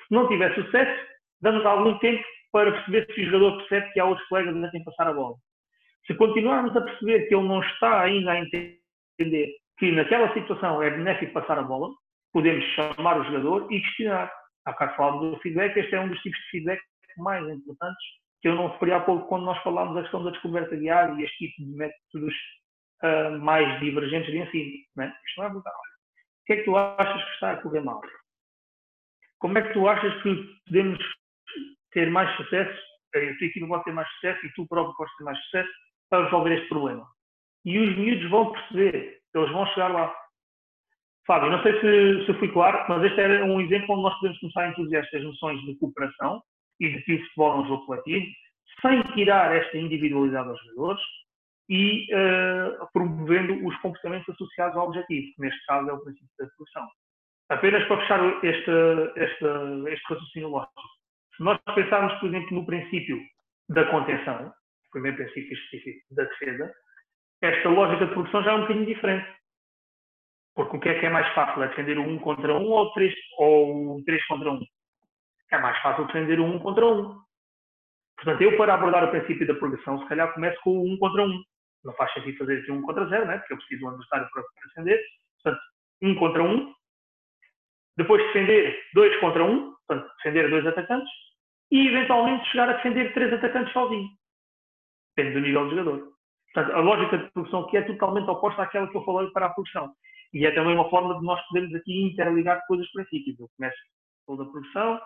Se 0.07 0.13
não 0.13 0.27
tiver 0.27 0.53
sucesso, 0.55 1.07
damos 1.41 1.65
algum 1.65 1.97
tempo 1.99 2.23
para 2.51 2.71
perceber 2.71 3.07
se 3.13 3.21
o 3.21 3.25
jogador 3.25 3.57
percebe 3.57 3.93
que 3.93 3.99
há 3.99 4.05
outros 4.05 4.27
colegas 4.27 4.53
que 4.53 4.61
devem 4.61 4.83
passar 4.83 5.07
a 5.07 5.13
bola. 5.13 5.35
Se 6.05 6.15
continuarmos 6.15 6.75
a 6.75 6.81
perceber 6.81 7.27
que 7.27 7.35
ele 7.35 7.47
não 7.47 7.61
está 7.61 8.01
ainda 8.01 8.31
a 8.31 8.39
entender 8.39 9.49
que 9.77 9.91
naquela 9.91 10.33
situação 10.33 10.81
é 10.81 10.89
benéfico 10.89 11.33
passar 11.33 11.57
a 11.57 11.63
bola, 11.63 11.89
podemos 12.33 12.63
chamar 12.75 13.19
o 13.19 13.23
jogador 13.23 13.71
e 13.71 13.79
questionar. 13.81 14.31
Há 14.65 14.71
bocado 14.71 14.95
falamos 14.95 15.31
do 15.31 15.41
feedback, 15.41 15.77
este 15.77 15.95
é 15.95 15.99
um 15.99 16.09
dos 16.09 16.19
tipos 16.19 16.39
de 16.39 16.49
feedback 16.49 16.81
mais 17.17 17.47
importantes 17.49 18.21
que 18.41 18.47
eu 18.47 18.55
não 18.55 18.69
referi 18.69 18.91
há 18.91 18.99
pouco 18.99 19.27
quando 19.27 19.45
nós 19.45 19.61
falámos 19.61 19.93
da 19.95 20.01
questão 20.01 20.23
da 20.23 20.31
descoberta 20.31 20.75
diária 20.75 21.13
e 21.13 21.23
este 21.23 21.47
tipo 21.47 21.63
de 21.63 21.77
métodos 21.77 22.35
uh, 23.03 23.39
mais 23.39 23.79
divergentes 23.79 24.31
de 24.31 24.39
ensino. 24.39 24.71
Não 24.95 25.03
é? 25.03 25.15
Isto 25.27 25.37
não 25.37 25.45
é 25.45 25.49
brutal. 25.49 25.73
O 25.73 26.45
que 26.45 26.53
é 26.53 26.55
que 26.57 26.63
tu 26.63 26.75
achas 26.75 27.23
que 27.23 27.31
está 27.33 27.51
a 27.51 27.57
correr 27.57 27.81
mal? 27.81 28.01
Como 29.41 29.57
é 29.57 29.61
que 29.63 29.73
tu 29.73 29.87
achas 29.87 30.21
que 30.21 30.35
podemos 30.67 30.99
ter 31.91 32.09
mais 32.11 32.33
sucesso? 32.37 32.79
Eu 33.13 33.31
aqui 33.31 33.59
não 33.59 33.67
vou 33.67 33.79
ter 33.79 33.91
mais 33.91 34.07
sucesso 34.13 34.45
e 34.45 34.53
tu 34.53 34.67
próprio 34.67 34.95
podes 34.95 35.15
ter 35.17 35.23
mais 35.23 35.37
sucesso 35.45 35.69
para 36.09 36.25
resolver 36.25 36.53
este 36.53 36.69
problema. 36.69 37.05
E 37.65 37.77
os 37.79 37.97
miúdos 37.97 38.29
vão 38.29 38.51
perceber, 38.51 39.19
eles 39.33 39.51
vão 39.51 39.65
chegar 39.67 39.89
lá. 39.89 40.15
Fábio, 41.25 41.51
não 41.51 41.61
sei 41.63 41.73
se, 41.79 42.25
se 42.25 42.33
fui 42.39 42.51
claro, 42.51 42.85
mas 42.87 43.03
este 43.03 43.19
era 43.19 43.43
um 43.43 43.59
exemplo 43.59 43.95
onde 43.95 44.03
nós 44.03 44.15
podemos 44.15 44.39
começar 44.39 44.61
a 44.61 44.69
introduzir 44.69 44.97
estas 44.99 45.23
noções 45.23 45.59
de 45.61 45.75
cooperação 45.77 46.41
e 46.79 46.89
de 46.89 47.01
que 47.03 47.15
o 47.15 47.19
futebol 47.25 47.53
é 47.53 47.61
um 47.61 47.67
jogo 47.67 47.85
coletivo, 47.85 48.25
sem 48.81 49.03
tirar 49.13 49.55
esta 49.55 49.77
individualidade 49.77 50.49
aos 50.49 50.59
jogadores 50.65 51.01
e 51.69 52.07
uh, 52.13 52.87
promovendo 52.93 53.65
os 53.65 53.75
comportamentos 53.77 54.29
associados 54.29 54.75
ao 54.77 54.87
objetivo, 54.87 55.33
que 55.35 55.41
neste 55.41 55.65
caso 55.65 55.89
é 55.89 55.93
o 55.93 56.01
princípio 56.01 56.29
da 56.39 56.47
solução. 56.49 56.87
Apenas 57.51 57.85
para 57.85 57.99
fechar 58.01 58.45
este, 58.45 58.71
este, 59.17 59.45
este 59.89 60.13
raciocínio 60.13 60.49
lógico. 60.49 60.81
Se 61.35 61.43
nós 61.43 61.59
pensarmos, 61.75 62.13
por 62.19 62.29
exemplo, 62.29 62.55
no 62.55 62.65
princípio 62.65 63.19
da 63.69 63.85
contenção, 63.91 64.47
o 64.47 64.91
primeiro 64.91 65.17
princípio 65.17 65.53
específico 65.53 66.15
da 66.15 66.23
defesa, 66.23 66.73
esta 67.41 67.69
lógica 67.69 68.05
de 68.05 68.13
produção 68.13 68.43
já 68.43 68.51
é 68.51 68.55
um 68.55 68.61
bocadinho 68.61 68.85
diferente. 68.85 69.27
Porque 70.55 70.77
o 70.77 70.79
que 70.79 70.89
é 70.89 70.99
que 70.99 71.05
é 71.05 71.09
mais 71.09 71.27
fácil? 71.33 71.61
É 71.63 71.67
defender 71.67 71.97
o 71.97 72.03
1 72.03 72.19
contra 72.19 72.53
1 72.53 72.63
ou, 72.63 72.93
3, 72.93 73.13
ou 73.37 73.97
o 73.97 74.03
3 74.05 74.25
contra 74.27 74.51
1? 74.51 74.61
é 75.51 75.57
mais 75.57 75.77
fácil 75.81 76.05
defender 76.07 76.39
o 76.39 76.45
um 76.45 76.59
contra 76.59 76.85
um. 76.85 77.19
Portanto, 78.15 78.41
eu 78.41 78.55
para 78.57 78.75
abordar 78.75 79.03
o 79.03 79.11
princípio 79.11 79.45
da 79.45 79.55
progressão, 79.55 79.99
se 79.99 80.07
calhar 80.07 80.33
começo 80.33 80.57
com 80.63 80.71
o 80.71 80.93
um 80.93 80.97
contra 80.97 81.23
um. 81.23 81.43
Não 81.83 81.93
faz 81.95 82.13
sentido 82.13 82.37
fazer 82.37 82.59
aqui 82.59 82.71
um 82.71 82.81
contra 82.81 83.05
zero, 83.07 83.25
né? 83.25 83.37
porque 83.39 83.53
eu 83.53 83.57
preciso 83.57 83.85
um 83.85 83.89
adversário 83.89 84.29
para 84.31 84.43
defender. 84.67 85.03
Portanto, 85.43 85.61
um 86.01 86.15
contra 86.15 86.43
um. 86.43 86.73
Depois 87.97 88.21
defender 88.27 88.79
dois 88.93 89.15
contra 89.19 89.43
um, 89.43 89.73
portanto, 89.87 90.11
defender 90.17 90.49
dois 90.49 90.65
atacantes. 90.65 91.11
E 91.71 91.87
eventualmente 91.87 92.47
chegar 92.49 92.69
a 92.69 92.73
defender 92.73 93.13
três 93.13 93.31
atacantes 93.31 93.71
sozinho. 93.71 94.07
Depende 95.15 95.35
do 95.35 95.41
nível 95.41 95.65
do 95.65 95.69
jogador. 95.71 96.11
Portanto, 96.53 96.75
a 96.75 96.79
lógica 96.81 97.17
de 97.17 97.31
progressão 97.31 97.61
aqui 97.61 97.77
é 97.77 97.81
totalmente 97.83 98.29
oposta 98.29 98.63
àquela 98.63 98.87
que 98.87 98.97
eu 98.97 99.05
falei 99.05 99.29
para 99.31 99.45
a 99.45 99.49
progressão. 99.49 99.93
E 100.33 100.45
é 100.45 100.51
também 100.51 100.75
uma 100.75 100.89
forma 100.89 101.17
de 101.17 101.25
nós 101.25 101.41
podermos 101.47 101.73
aqui 101.75 102.03
interligar 102.03 102.65
coisas 102.67 102.89
princípios. 102.91 103.39
Eu 103.39 103.49
começo 103.57 103.77
toda 104.25 104.43
a 104.43 104.45
progressão, 104.45 105.01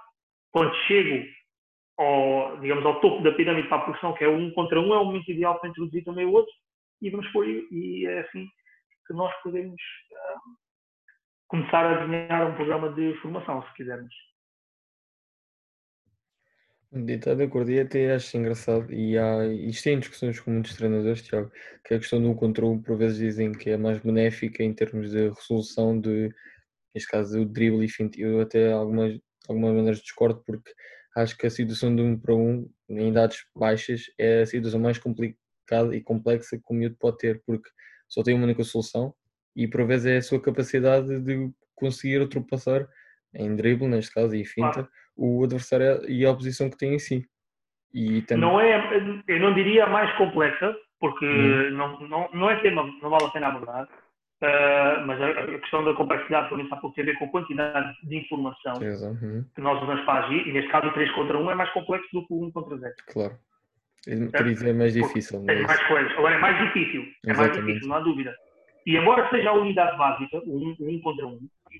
quando 0.52 0.74
chego 0.88 1.26
ao, 1.98 2.58
digamos, 2.60 2.86
ao 2.86 3.00
topo 3.00 3.24
da 3.24 3.32
pirâmide 3.32 3.68
para 3.68 3.78
a 3.78 3.82
produção, 3.82 4.14
que 4.14 4.24
é 4.24 4.30
um 4.30 4.52
contra 4.52 4.80
um, 4.80 4.94
é 4.94 4.98
o 4.98 5.06
momento 5.06 5.30
ideal 5.30 5.60
para 5.60 5.70
introduzir 5.70 6.04
também 6.04 6.26
o 6.26 6.34
outro, 6.34 6.52
e 7.02 7.10
vamos 7.10 7.28
por 7.32 7.48
e 7.48 8.06
é 8.06 8.20
assim 8.20 8.48
que 9.08 9.14
nós 9.14 9.34
podemos 9.44 9.74
uh, 9.74 10.65
começar 11.48 11.86
a 11.86 12.06
desenhar 12.06 12.50
um 12.50 12.56
programa 12.56 12.94
de 12.94 13.14
formação, 13.22 13.62
se 13.64 13.74
quisermos. 13.76 14.14
Está 16.94 17.34
de 17.34 17.44
acordo, 17.44 17.72
e 17.72 17.80
até 17.80 18.14
acho 18.14 18.38
engraçado, 18.38 18.94
e 18.94 19.18
há, 19.18 19.46
isto 19.48 19.84
tem 19.84 20.00
discussões 20.00 20.40
com 20.40 20.52
muitos 20.52 20.76
treinadores, 20.76 21.22
Tiago, 21.22 21.52
que 21.84 21.94
a 21.94 22.00
questão 22.00 22.22
do 22.22 22.34
controle, 22.36 22.82
por 22.82 22.98
vezes 22.98 23.18
dizem 23.18 23.52
que 23.52 23.70
é 23.70 23.78
mais 23.78 24.00
benéfica 24.00 24.64
em 24.64 24.74
termos 24.74 25.12
de 25.12 25.28
resolução 25.30 26.00
de, 26.00 26.34
neste 26.94 27.10
caso, 27.10 27.42
o 27.42 27.46
drible 27.46 27.86
e. 27.86 28.22
Eu 28.22 28.40
até 28.40 28.72
algumas, 28.72 29.20
alguma 29.50 29.74
maneira 29.74 29.98
discordo 29.98 30.42
porque 30.46 30.72
acho 31.18 31.38
que 31.38 31.46
a 31.46 31.50
situação 31.50 31.94
de 31.94 32.02
um 32.02 32.18
para 32.18 32.34
um 32.34 32.70
em 32.90 33.10
idades 33.10 33.46
baixas 33.54 34.06
é 34.18 34.42
a 34.44 34.46
situação 34.46 34.80
mais 34.80 34.98
complicada 34.98 35.94
e 35.94 36.02
complexa 36.02 36.58
que 36.58 36.64
o 36.70 36.74
miúdo 36.74 36.96
pode 36.98 37.18
ter 37.18 37.42
porque 37.46 37.70
só 38.08 38.24
tem 38.24 38.36
uma 38.36 38.46
única 38.46 38.64
solução 38.64 39.14
e 39.56 39.68
por 39.68 39.86
vezes 39.86 40.06
é 40.06 40.18
a 40.18 40.22
sua 40.22 40.42
capacidade 40.42 41.20
de 41.22 41.50
conseguir 41.76 42.20
ultrapassar 42.20 42.88
em 43.34 43.56
drible 43.56 43.88
neste 43.88 44.14
caso 44.14 44.36
e 44.36 44.46
finta 44.46 44.74
claro. 44.74 44.90
o 45.16 45.44
adversário 45.44 46.10
e 46.10 46.26
a 46.26 46.32
oposição 46.32 46.70
que 46.70 46.78
tem 46.78 46.96
em 46.96 47.00
si 47.00 47.26
e 47.94 48.22
também... 48.24 48.42
não 48.42 48.60
é 48.60 49.24
eu 49.28 49.40
não 49.40 49.54
diria 49.54 49.86
a 49.86 49.90
mais 49.90 50.16
complexa 50.18 50.76
porque 51.00 51.26
hum. 51.26 51.72
não, 51.72 52.00
não, 52.08 52.30
não 52.34 52.50
é 52.50 52.60
tema 52.62 52.84
não 53.02 53.10
vale 53.10 53.26
a 53.26 53.30
pena 53.30 53.48
abordar 53.48 53.88
Uh, 54.44 55.00
mas 55.08 55.20
a, 55.22 55.30
a, 55.30 55.60
questão 55.60 55.84
da 55.86 55.94
complexidade 55.94 56.50
também 56.50 56.68
há 56.70 56.76
pouco 56.76 56.94
tem 56.94 57.04
a 57.04 57.06
ver 57.06 57.18
com 57.18 57.26
a 57.26 57.30
quantidade 57.30 57.96
de 58.04 58.18
informação 58.18 58.74
uhum. 58.74 59.46
que 59.56 59.62
nós 59.62 59.82
usamos 59.82 60.04
para 60.04 60.26
agir, 60.26 60.46
e 60.46 60.52
neste 60.52 60.70
caso 60.70 60.88
o 60.88 60.94
3 60.94 61.10
contra 61.12 61.38
1 61.38 61.52
é 61.52 61.56
mais 61.56 61.70
complexo 61.72 62.08
do 62.12 62.28
que 62.28 62.34
o 62.34 62.44
1 62.44 62.52
contra 62.52 62.78
0. 62.78 62.94
Claro. 63.14 63.36
Por 64.04 64.48
isso 64.48 64.68
é 64.68 64.74
mais 64.74 64.94
difícil. 64.94 65.44
É 65.48 65.62
mais 65.62 65.88
coisa. 65.88 66.10
Agora 66.12 66.36
é 66.36 66.38
mais 66.38 66.58
difícil, 66.60 67.02
é 67.26 67.32
Exatamente. 67.32 67.56
mais 67.56 67.66
difícil, 67.66 67.88
não 67.88 67.96
há 67.96 68.00
dúvida. 68.02 68.36
E 68.86 68.96
embora 68.96 69.30
seja 69.30 69.50
a 69.50 69.54
unidade 69.54 69.98
básica, 69.98 70.38
o 70.46 70.58
1, 70.58 70.76
o 70.80 70.90
1 70.90 71.02
contra 71.02 71.26
1, 71.26 71.40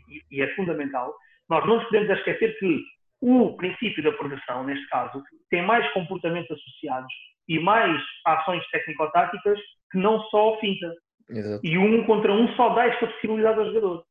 e, 0.10 0.22
e 0.32 0.42
é 0.42 0.48
fundamental, 0.56 1.14
nós 1.50 1.66
não 1.66 1.76
nos 1.76 1.84
podemos 1.86 2.10
esquecer 2.10 2.58
que 2.58 2.84
o 3.22 3.56
princípio 3.56 4.04
da 4.04 4.12
progressão, 4.12 4.64
neste 4.64 4.88
caso, 4.88 5.24
tem 5.50 5.62
mais 5.62 5.88
comportamentos 5.94 6.52
associados 6.52 7.14
e 7.48 7.60
mais 7.60 8.02
ações 8.26 8.66
técnico-táticas 8.70 9.60
que 9.92 9.98
não 9.98 10.20
só 10.26 10.56
a 10.56 10.60
finta. 10.60 10.94
Exato. 11.30 11.66
E 11.66 11.78
um 11.78 12.04
contra 12.06 12.32
um 12.32 12.48
só 12.56 12.70
dá 12.70 12.88
esta 12.88 13.08
possibilidade 13.08 13.60
ao 13.60 13.66
jogador. 13.68 14.04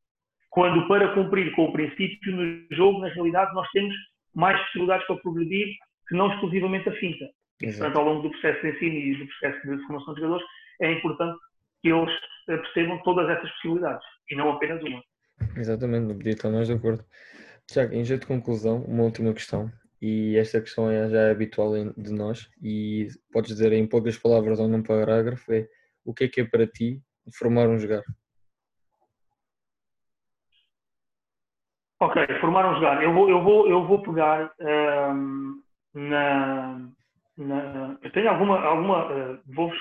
quando 0.49 0.87
para 0.87 1.13
cumprir 1.13 1.51
com 1.53 1.65
o 1.65 1.73
princípio 1.73 2.35
no 2.35 2.75
jogo, 2.75 2.99
na 2.99 3.09
realidade, 3.09 3.53
nós 3.53 3.69
temos 3.71 3.93
mais 4.33 4.59
possibilidades 4.65 5.05
para 5.07 5.17
progredir 5.17 5.67
que 6.07 6.15
não 6.15 6.31
exclusivamente 6.33 6.89
a 6.89 6.93
finta. 6.93 7.25
E, 7.61 7.67
portanto, 7.67 7.97
ao 7.97 8.05
longo 8.05 8.21
do 8.21 8.31
processo 8.31 8.61
de 8.61 8.69
ensino 8.69 8.95
e 8.95 9.15
do 9.15 9.27
processo 9.27 9.67
de 9.67 9.83
formação 9.85 10.13
de 10.13 10.21
jogadores, 10.21 10.47
é 10.81 10.91
importante 10.91 11.37
que 11.85 11.91
eles 11.91 12.11
eh, 12.49 12.57
percebam 12.57 12.97
todas 13.03 13.29
essas 13.29 13.51
possibilidades 13.51 14.03
e 14.31 14.35
não 14.35 14.49
apenas 14.49 14.81
uma. 14.81 15.03
Exatamente, 15.55 16.07
não 16.07 16.17
podia 16.17 16.31
estar 16.31 16.49
mais 16.49 16.65
de 16.65 16.73
acordo. 16.73 17.05
Tiago, 17.67 17.93
em 17.93 18.03
jeito 18.03 18.21
de 18.21 18.27
conclusão, 18.27 18.83
uma 18.85 19.03
última 19.03 19.31
questão, 19.33 19.71
e 20.01 20.35
esta 20.35 20.59
questão 20.59 20.89
é, 20.89 21.07
já 21.07 21.19
é 21.19 21.31
habitual 21.31 21.73
de 21.95 22.11
nós, 22.11 22.49
e 22.59 23.07
podes 23.31 23.51
dizer 23.51 23.71
em 23.71 23.87
poucas 23.87 24.17
palavras 24.17 24.59
ou 24.59 24.67
num 24.67 24.81
parágrafo, 24.81 25.53
é 25.53 25.67
o 26.03 26.11
que 26.11 26.23
é 26.23 26.27
que 26.27 26.41
é 26.41 26.45
para 26.45 26.65
ti 26.65 26.99
formar 27.37 27.67
um 27.67 27.77
jogar? 27.77 28.01
Ok, 31.99 32.25
formar 32.41 32.67
um 32.71 32.75
jogar. 32.75 33.03
Eu 33.03 33.13
vou, 33.13 33.29
eu 33.29 33.43
vou, 33.43 33.69
eu 33.69 33.85
vou 33.85 34.01
pegar 34.01 34.51
um, 34.59 35.61
na, 35.93 36.79
na, 37.37 37.97
Eu 38.01 38.11
tenho 38.11 38.29
alguma. 38.29 38.59
alguma 38.59 39.05
uh, 39.05 39.39
Vou-vos 39.45 39.77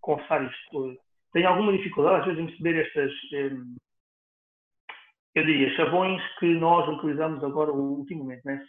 confessar 0.00 0.44
isto. 0.44 1.07
Tenho 1.32 1.48
alguma 1.48 1.72
dificuldade, 1.72 2.20
às 2.20 2.26
vezes, 2.26 2.40
em 2.40 2.46
perceber 2.46 2.86
estas. 2.86 3.12
Eu 5.34 5.44
diria, 5.44 5.76
chavões 5.76 6.22
que 6.38 6.46
nós 6.46 6.88
utilizamos 6.88 7.42
agora 7.44 7.70
ultimamente. 7.70 8.44
Né? 8.44 8.60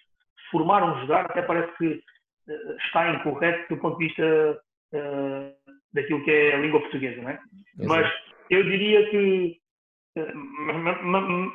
Formar 0.52 0.84
um 0.84 1.00
jogar 1.02 1.26
até 1.26 1.42
parece 1.42 1.76
que 1.78 1.88
uh, 1.88 2.78
está 2.86 3.14
incorreto 3.14 3.74
do 3.74 3.82
ponto 3.82 3.98
de 3.98 4.08
vista 4.08 4.62
uh, 4.94 5.74
daquilo 5.94 6.24
que 6.24 6.32
é 6.32 6.56
a 6.56 6.60
língua 6.60 6.82
portuguesa, 6.82 7.22
não 7.22 7.30
é? 7.30 7.40
Mas 7.78 8.12
eu 8.50 8.64
diria 8.64 9.10
que 9.10 9.60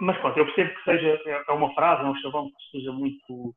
mas 0.01 0.16
pronto, 0.18 0.39
eu 0.39 0.47
percebo 0.47 0.74
que 0.74 0.85
seja 0.85 1.20
é 1.26 1.52
uma 1.52 1.74
frase, 1.74 2.02
é 2.02 2.06
um 2.06 2.16
chavão 2.16 2.51
que 2.51 2.70
se 2.70 2.78
usa 2.78 2.93
muito 2.93 3.55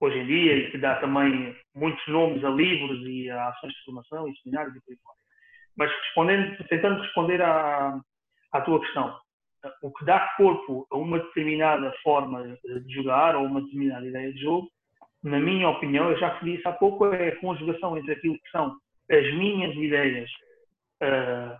hoje 0.00 0.18
em 0.18 0.26
dia 0.26 0.56
e 0.56 0.70
que 0.70 0.78
dá 0.78 0.96
também 0.96 1.56
muitos 1.74 2.04
nomes 2.08 2.44
a 2.44 2.50
livros 2.50 3.06
e 3.06 3.30
a 3.30 3.48
ações 3.48 3.72
de 3.72 3.84
formação 3.84 4.28
e 4.28 4.36
seminários 4.38 4.74
e 4.74 4.80
por 4.80 4.90
aí 4.90 4.98
fora. 4.98 5.21
Mas 5.76 5.90
respondendo, 5.90 6.56
tentando 6.68 7.00
responder 7.00 7.40
à, 7.42 7.98
à 8.52 8.60
tua 8.60 8.80
questão, 8.80 9.16
o 9.82 9.92
que 9.92 10.04
dá 10.04 10.34
corpo 10.36 10.86
a 10.90 10.96
uma 10.96 11.18
determinada 11.18 11.92
forma 12.02 12.56
de 12.64 12.94
jogar 12.94 13.36
ou 13.36 13.46
uma 13.46 13.62
determinada 13.62 14.06
ideia 14.06 14.32
de 14.32 14.40
jogo, 14.40 14.68
na 15.22 15.38
minha 15.38 15.68
opinião, 15.68 16.10
eu 16.10 16.18
já 16.18 16.34
referi 16.34 16.56
isso 16.56 16.68
há 16.68 16.72
pouco, 16.72 17.06
é 17.06 17.28
a 17.28 17.40
conjugação 17.40 17.96
entre 17.96 18.12
aquilo 18.12 18.34
que 18.34 18.50
são 18.50 18.76
as 19.08 19.34
minhas 19.34 19.74
ideias 19.76 20.28
uh, 21.02 21.56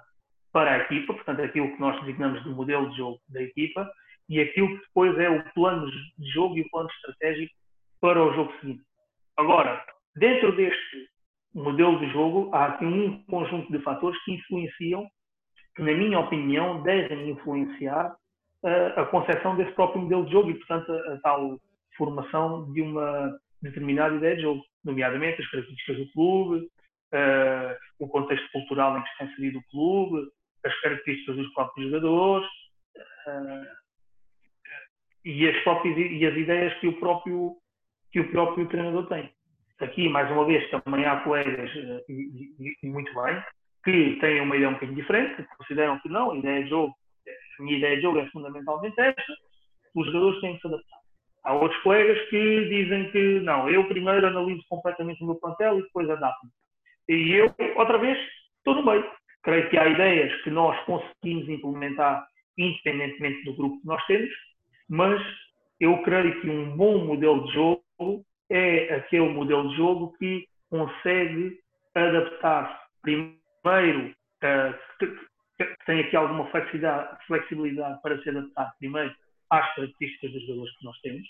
para 0.53 0.73
a 0.73 0.79
equipa, 0.79 1.15
portanto, 1.15 1.43
aquilo 1.43 1.73
que 1.73 1.81
nós 1.81 1.99
designamos 2.01 2.43
de 2.43 2.51
modelo 2.51 2.91
de 2.91 2.97
jogo 2.97 3.21
da 3.29 3.41
equipa, 3.41 3.89
e 4.29 4.41
aquilo 4.41 4.69
que 4.69 4.87
depois 4.87 5.17
é 5.19 5.31
o 5.31 5.45
plano 5.53 5.89
de 5.91 6.31
jogo 6.31 6.57
e 6.57 6.63
o 6.63 6.71
plano 6.71 6.89
estratégico 6.91 7.55
para 8.01 8.23
o 8.23 8.35
jogo 8.35 8.53
seguinte. 8.61 8.83
Agora, 9.37 9.85
dentro 10.17 10.55
deste 10.57 11.09
modelo 11.55 11.99
de 11.99 12.11
jogo, 12.12 12.51
há 12.55 12.66
aqui 12.66 12.85
um 12.85 13.23
conjunto 13.24 13.70
de 13.70 13.79
fatores 13.81 14.23
que 14.24 14.33
influenciam, 14.33 15.07
que, 15.74 15.83
na 15.83 15.93
minha 15.93 16.19
opinião, 16.20 16.83
devem 16.83 17.31
influenciar 17.31 18.15
uh, 18.62 19.01
a 19.01 19.07
concepção 19.07 19.57
desse 19.57 19.73
próprio 19.73 20.03
modelo 20.03 20.24
de 20.24 20.33
jogo 20.33 20.51
e, 20.51 20.55
portanto, 20.55 20.93
a, 20.93 21.15
a 21.15 21.20
tal 21.20 21.59
formação 21.97 22.73
de 22.73 22.83
uma 22.83 23.39
determinada 23.61 24.15
ideia 24.16 24.37
de 24.37 24.43
jogo, 24.43 24.62
nomeadamente 24.85 25.41
as 25.41 25.51
características 25.51 25.99
do 25.99 26.12
clube, 26.12 26.69
uh, 27.12 27.77
o 27.99 28.09
contexto 28.09 28.51
cultural 28.53 28.99
em 28.99 29.03
que 29.03 29.09
está 29.11 29.24
inserido 29.27 29.59
o 29.59 29.70
clube, 29.70 30.29
as 30.65 30.81
características 30.81 31.37
dos 31.37 31.53
próprios 31.53 31.91
jogadores 31.91 32.49
uh, 33.27 33.66
e, 35.24 35.49
as 35.49 35.62
próprias, 35.62 35.97
e 35.97 36.27
as 36.27 36.37
ideias 36.37 36.74
que 36.81 36.89
o 36.89 36.99
próprio, 36.99 37.57
que 38.11 38.20
o 38.20 38.31
próprio 38.31 38.69
treinador 38.69 39.07
tem. 39.07 39.33
Aqui, 39.83 40.09
mais 40.09 40.31
uma 40.31 40.45
vez, 40.45 40.69
também 40.71 41.05
há 41.05 41.21
colegas, 41.21 41.71
uh, 41.75 42.01
e, 42.09 42.55
e, 42.59 42.77
e, 42.83 42.89
muito 42.89 43.13
bem, 43.15 43.43
que 43.85 44.19
têm 44.21 44.41
uma 44.41 44.57
ideia 44.57 44.71
um 44.71 44.75
bocadinho 44.75 44.97
diferente, 44.97 45.37
que 45.37 45.57
consideram 45.57 45.99
que 46.01 46.09
não, 46.09 46.31
a 46.31 46.37
ideia 46.37 46.63
de 46.63 46.71
jogo, 46.71 46.95
a 47.59 47.63
minha 47.63 47.79
ideia 47.79 47.97
de 47.97 48.03
jogo 48.03 48.19
é 48.19 48.27
fundamentalmente 48.31 49.01
esta, 49.01 49.35
os 49.95 50.07
jogadores 50.07 50.41
têm 50.41 50.55
que 50.55 50.61
se 50.61 50.69
adaptar. 50.69 50.99
Há 51.45 51.55
outros 51.55 51.83
colegas 51.83 52.19
que 52.29 52.69
dizem 52.69 53.11
que 53.11 53.41
não, 53.41 53.69
eu 53.69 53.87
primeiro 53.89 54.27
analiso 54.27 54.63
completamente 54.69 55.23
o 55.23 55.27
meu 55.27 55.35
plantel 55.37 55.81
e 55.81 55.83
depois 55.83 56.09
adapto-me. 56.09 56.53
E 57.09 57.33
eu, 57.33 57.53
outra 57.77 57.99
vez, 57.99 58.17
estou 58.59 58.77
no 58.77 58.87
meio 58.87 59.05
creio 59.43 59.69
que 59.71 59.79
há 59.79 59.89
ideias 59.89 60.43
que 60.43 60.51
nós 60.51 60.79
conseguimos 60.85 61.49
implementar 61.49 62.27
independentemente 62.57 63.45
do 63.45 63.57
grupo 63.57 63.81
que 63.81 63.87
nós 63.87 64.05
temos, 64.07 64.31
mas 64.89 65.21
eu 65.81 66.01
creio 66.03 66.41
que 66.41 66.49
um 66.49 66.77
bom 66.77 67.05
modelo 67.05 67.45
de 67.47 67.53
jogo 67.55 67.83
é 68.53 68.97
aquele 68.97 69.31
modelo 69.31 69.70
de 69.70 69.77
jogo 69.77 70.12
que 70.19 70.47
consegue 70.70 71.59
adaptar 71.95 72.87
primeiro, 73.01 74.15
uh, 74.45 74.99
que 74.99 75.77
tem 75.87 76.01
aqui 76.01 76.15
alguma 76.15 76.49
flexibilidade, 77.27 78.03
para 78.03 78.23
se 78.23 78.29
adaptar 78.29 78.74
primeiro 78.79 79.15
às 79.51 79.74
características 79.74 80.33
dos 80.33 80.43
jogadores 80.43 80.79
que 80.79 80.85
nós 80.85 81.01
temos, 81.01 81.27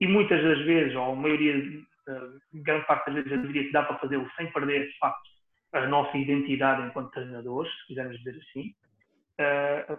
e 0.00 0.06
muitas 0.06 0.42
das 0.42 0.58
vezes, 0.64 0.94
ou 0.94 1.12
a 1.12 1.14
maioria, 1.14 1.56
uh, 1.58 2.40
grande 2.54 2.86
parte 2.86 3.06
das 3.06 3.14
vezes, 3.14 3.32
eu 3.32 3.46
diria 3.46 3.64
que 3.64 3.72
dá 3.72 3.82
para 3.82 3.98
fazê-lo 3.98 4.30
sem 4.36 4.50
perder, 4.52 4.88
de 4.88 4.98
facto, 4.98 5.28
a 5.72 5.86
nossa 5.86 6.16
identidade 6.16 6.86
enquanto 6.86 7.10
treinadores, 7.10 7.70
se 7.80 7.86
quisermos 7.88 8.16
dizer 8.18 8.40
assim, 8.48 8.74
uh, 9.40 9.98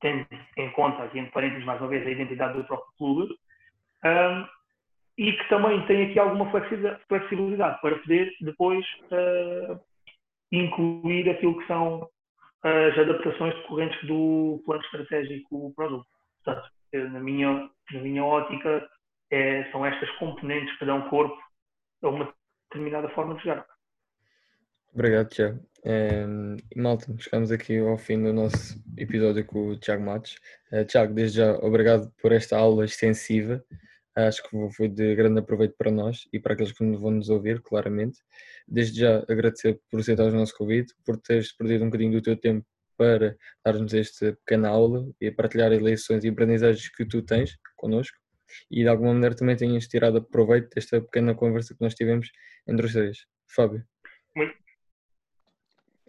tendo 0.00 0.26
em 0.58 0.70
conta, 0.72 1.04
aqui 1.04 1.18
entre 1.18 1.32
parênteses 1.32 1.64
mais 1.64 1.80
uma 1.80 1.88
vez, 1.88 2.06
a 2.06 2.10
identidade 2.10 2.58
do 2.58 2.64
próprio 2.64 2.92
clube, 2.98 3.34
e 5.18 5.32
que 5.32 5.48
também 5.48 5.84
tem 5.86 6.06
aqui 6.06 6.18
alguma 6.18 6.48
flexibilidade 7.08 7.80
para 7.80 7.98
poder 7.98 8.32
depois 8.40 8.86
uh, 9.10 9.80
incluir 10.52 11.28
aquilo 11.28 11.58
que 11.58 11.66
são 11.66 12.08
as 12.62 12.96
adaptações 12.96 13.54
decorrentes 13.56 14.00
do 14.06 14.62
plano 14.64 14.82
estratégico 14.82 15.72
para 15.74 15.86
o 15.86 15.90
jogo. 15.90 16.06
Portanto, 16.44 16.68
na 16.92 17.20
minha, 17.20 17.68
na 17.92 18.00
minha 18.00 18.24
ótica, 18.24 18.88
é, 19.30 19.70
são 19.72 19.84
estas 19.84 20.10
componentes 20.18 20.76
que 20.78 20.84
dão 20.84 21.08
corpo 21.08 21.36
a 22.02 22.08
uma 22.08 22.32
determinada 22.70 23.08
forma 23.10 23.34
de 23.34 23.42
jogar. 23.42 23.66
Obrigado, 24.94 25.28
Tiago. 25.28 25.60
É, 25.84 26.24
malta, 26.76 27.06
chegamos 27.18 27.52
aqui 27.52 27.78
ao 27.78 27.98
fim 27.98 28.22
do 28.22 28.32
nosso 28.32 28.82
episódio 28.96 29.44
com 29.44 29.68
o 29.68 29.78
Tiago 29.78 30.04
Matos. 30.04 30.36
Uh, 30.72 30.84
Tiago, 30.84 31.14
desde 31.14 31.38
já, 31.38 31.56
obrigado 31.58 32.10
por 32.20 32.32
esta 32.32 32.56
aula 32.56 32.84
extensiva. 32.84 33.62
Acho 34.26 34.42
que 34.42 34.70
foi 34.74 34.88
de 34.88 35.14
grande 35.14 35.38
aproveito 35.38 35.76
para 35.76 35.92
nós 35.92 36.26
e 36.32 36.40
para 36.40 36.54
aqueles 36.54 36.72
que 36.72 36.84
vão 36.84 37.12
nos 37.12 37.28
ouvir, 37.28 37.60
claramente. 37.62 38.18
Desde 38.66 39.00
já, 39.00 39.18
agradecer 39.28 39.80
por 39.88 40.00
aceitar 40.00 40.24
o 40.24 40.32
nosso 40.32 40.56
convite, 40.56 40.92
por 41.04 41.18
teres 41.18 41.52
perdido 41.52 41.84
um 41.84 41.86
bocadinho 41.86 42.12
do 42.12 42.22
teu 42.22 42.36
tempo 42.36 42.66
para 42.96 43.36
dar-nos 43.64 43.94
esta 43.94 44.32
pequena 44.44 44.70
aula 44.70 45.08
e 45.20 45.30
partilhar 45.30 45.72
as 45.72 45.80
lições 45.80 46.24
e 46.24 46.28
aprendizagens 46.28 46.88
que 46.88 47.06
tu 47.06 47.22
tens 47.22 47.56
connosco 47.76 48.18
e 48.68 48.82
de 48.82 48.88
alguma 48.88 49.12
maneira 49.12 49.36
também 49.36 49.56
tenhas 49.56 49.86
tirado 49.86 50.22
proveito 50.22 50.70
desta 50.74 51.00
pequena 51.00 51.34
conversa 51.34 51.74
que 51.74 51.80
nós 51.80 51.94
tivemos 51.94 52.28
entre 52.66 52.86
os 52.86 52.92
três. 52.92 53.18
Fábio. 53.46 53.84
Muito, 54.34 54.54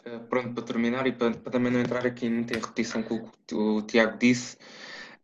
eh, 0.06 0.20
pronto, 0.30 0.54
para 0.54 0.64
terminar 0.64 1.06
e 1.08 1.12
para, 1.12 1.32
para, 1.32 1.52
também 1.52 1.72
não 1.72 1.80
entrar 1.80 2.06
aqui 2.06 2.30
muito 2.30 2.54
em 2.54 2.60
repetição 2.60 3.04
com 3.04 3.16
o 3.16 3.32
que 3.46 3.56
o 3.56 3.82
Tiago 3.84 4.18
disse, 4.18 4.58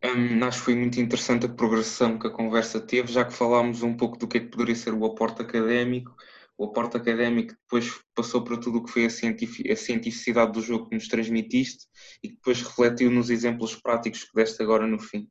um, 0.04 0.44
acho 0.44 0.58
que 0.58 0.64
foi 0.64 0.74
muito 0.74 1.00
interessante 1.00 1.46
a 1.46 1.48
progressão 1.48 2.18
que 2.18 2.26
a 2.26 2.30
conversa 2.30 2.80
teve, 2.80 3.10
já 3.12 3.24
que 3.24 3.32
falámos 3.32 3.82
um 3.82 3.96
pouco 3.96 4.18
do 4.18 4.28
que, 4.28 4.38
é 4.38 4.40
que 4.40 4.48
poderia 4.48 4.74
ser 4.74 4.92
o 4.92 5.04
aporte 5.04 5.42
académico. 5.42 6.14
O 6.58 6.64
aporte 6.64 6.96
académico 6.96 7.54
depois 7.54 8.00
passou 8.14 8.42
para 8.42 8.56
tudo 8.56 8.78
o 8.78 8.84
que 8.84 8.90
foi 8.90 9.04
a, 9.06 9.10
cientific, 9.10 9.70
a 9.70 9.76
cientificidade 9.76 10.52
do 10.52 10.62
jogo 10.62 10.88
que 10.88 10.94
nos 10.94 11.08
transmitiste 11.08 11.86
e 12.22 12.28
que 12.28 12.34
depois 12.36 12.62
refletiu 12.62 13.10
nos 13.10 13.28
exemplos 13.30 13.74
práticos 13.76 14.24
que 14.24 14.34
deste 14.34 14.62
agora 14.62 14.86
no 14.86 14.98
fim. 14.98 15.28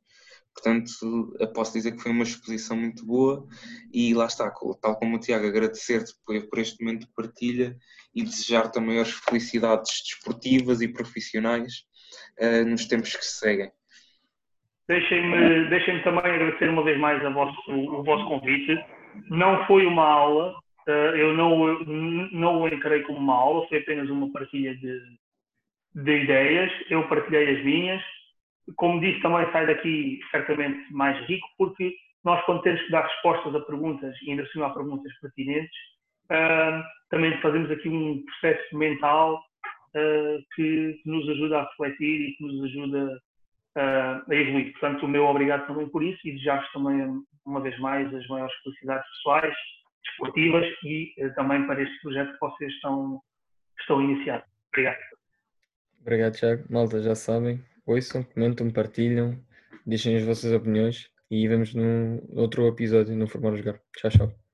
Portanto, 0.56 1.36
posso 1.54 1.74
dizer 1.74 1.92
que 1.92 2.02
foi 2.02 2.12
uma 2.12 2.22
exposição 2.22 2.76
muito 2.76 3.04
boa 3.04 3.46
e 3.92 4.14
lá 4.14 4.26
está, 4.26 4.50
tal 4.80 4.96
como 4.96 5.16
o 5.16 5.20
Tiago, 5.20 5.46
agradecer-te 5.46 6.14
por 6.24 6.58
este 6.58 6.82
momento 6.82 7.00
de 7.02 7.12
partilha 7.12 7.76
e 8.14 8.22
desejar-te 8.22 8.80
maiores 8.80 9.12
felicidades 9.12 10.02
desportivas 10.02 10.80
e 10.80 10.88
profissionais 10.88 11.84
uh, 12.40 12.64
nos 12.64 12.86
tempos 12.86 13.14
que 13.14 13.24
se 13.24 13.38
seguem. 13.38 13.70
Deixem-me 14.88 15.68
deixem 15.68 16.00
também 16.02 16.20
agradecer 16.20 16.68
uma 16.68 16.84
vez 16.84 16.98
mais 16.98 17.22
vosso, 17.32 17.72
o, 17.72 18.02
vosso 18.04 18.24
convite. 18.26 18.78
Não 19.30 19.64
foi 19.66 19.84
uma 19.86 20.04
aula, 20.04 20.54
uh, 20.88 20.90
eu 20.90 21.34
não, 21.34 21.78
não 22.32 22.62
o 22.62 22.68
encarei 22.68 23.02
como 23.02 23.18
uma 23.18 23.34
aula, 23.34 23.66
foi 23.68 23.78
apenas 23.78 24.08
uma 24.08 24.30
partilha 24.32 24.76
de, 24.76 25.00
de 25.94 26.22
ideias. 26.22 26.70
Eu 26.88 27.08
partilhei 27.08 27.56
as 27.56 27.64
minhas 27.64 28.02
como 28.74 29.00
disse, 29.00 29.20
também 29.20 29.50
sai 29.52 29.66
daqui 29.66 30.18
certamente 30.30 30.92
mais 30.92 31.16
rico, 31.26 31.46
porque 31.56 31.94
nós, 32.24 32.44
quando 32.44 32.62
temos 32.62 32.82
que 32.82 32.90
dar 32.90 33.06
respostas 33.06 33.54
a 33.54 33.60
perguntas, 33.60 34.16
e 34.22 34.30
ainda 34.30 34.42
assim 34.42 34.60
a 34.60 34.70
perguntas 34.70 35.12
pertinentes, 35.20 35.76
uh, 36.30 36.82
também 37.10 37.40
fazemos 37.40 37.70
aqui 37.70 37.88
um 37.88 38.24
processo 38.24 38.76
mental 38.76 39.40
que, 40.54 41.00
que, 41.02 41.08
nos 41.08 41.26
ajuda 41.30 41.60
a 41.60 41.68
refletir 41.70 42.20
e 42.20 42.32
que 42.34 42.44
nos 42.44 42.64
ajuda 42.64 43.18
uh, 43.76 44.30
a 44.30 44.34
evoluir. 44.34 44.72
Portanto, 44.72 45.04
o 45.04 45.08
meu 45.08 45.24
obrigado 45.26 45.66
também 45.66 45.88
por 45.88 46.02
isso 46.02 46.18
e 46.24 46.32
desejar-vos 46.32 46.70
também, 46.72 47.22
uma 47.44 47.60
vez 47.60 47.78
mais, 47.78 48.12
as 48.14 48.26
maiores 48.28 48.54
felicidades 48.62 49.06
pessoais, 49.16 49.54
desportivas 50.04 50.66
e 50.84 51.12
uh, 51.18 51.34
também 51.34 51.66
para 51.66 51.82
este 51.82 52.00
projeto 52.00 52.32
que 52.32 52.40
vocês 52.40 52.72
estão, 52.72 53.20
estão 53.80 53.98
a 53.98 54.04
iniciar. 54.04 54.44
Obrigado. 54.72 54.98
Obrigado, 56.00 56.34
Tiago. 56.34 56.64
Malta, 56.70 57.02
já 57.02 57.14
sabem, 57.14 57.62
ouçam, 57.86 58.22
comentam, 58.22 58.70
partilham, 58.70 59.38
deixem 59.84 60.16
as 60.16 60.24
vossas 60.24 60.52
opiniões 60.52 61.10
e 61.30 61.46
vemos 61.48 61.74
no 61.74 62.22
outro 62.34 62.66
episódio 62.68 63.16
no 63.16 63.26
Formar 63.26 63.56
Jogar. 63.56 63.80
Tchau, 63.96 64.10
tchau. 64.10 64.45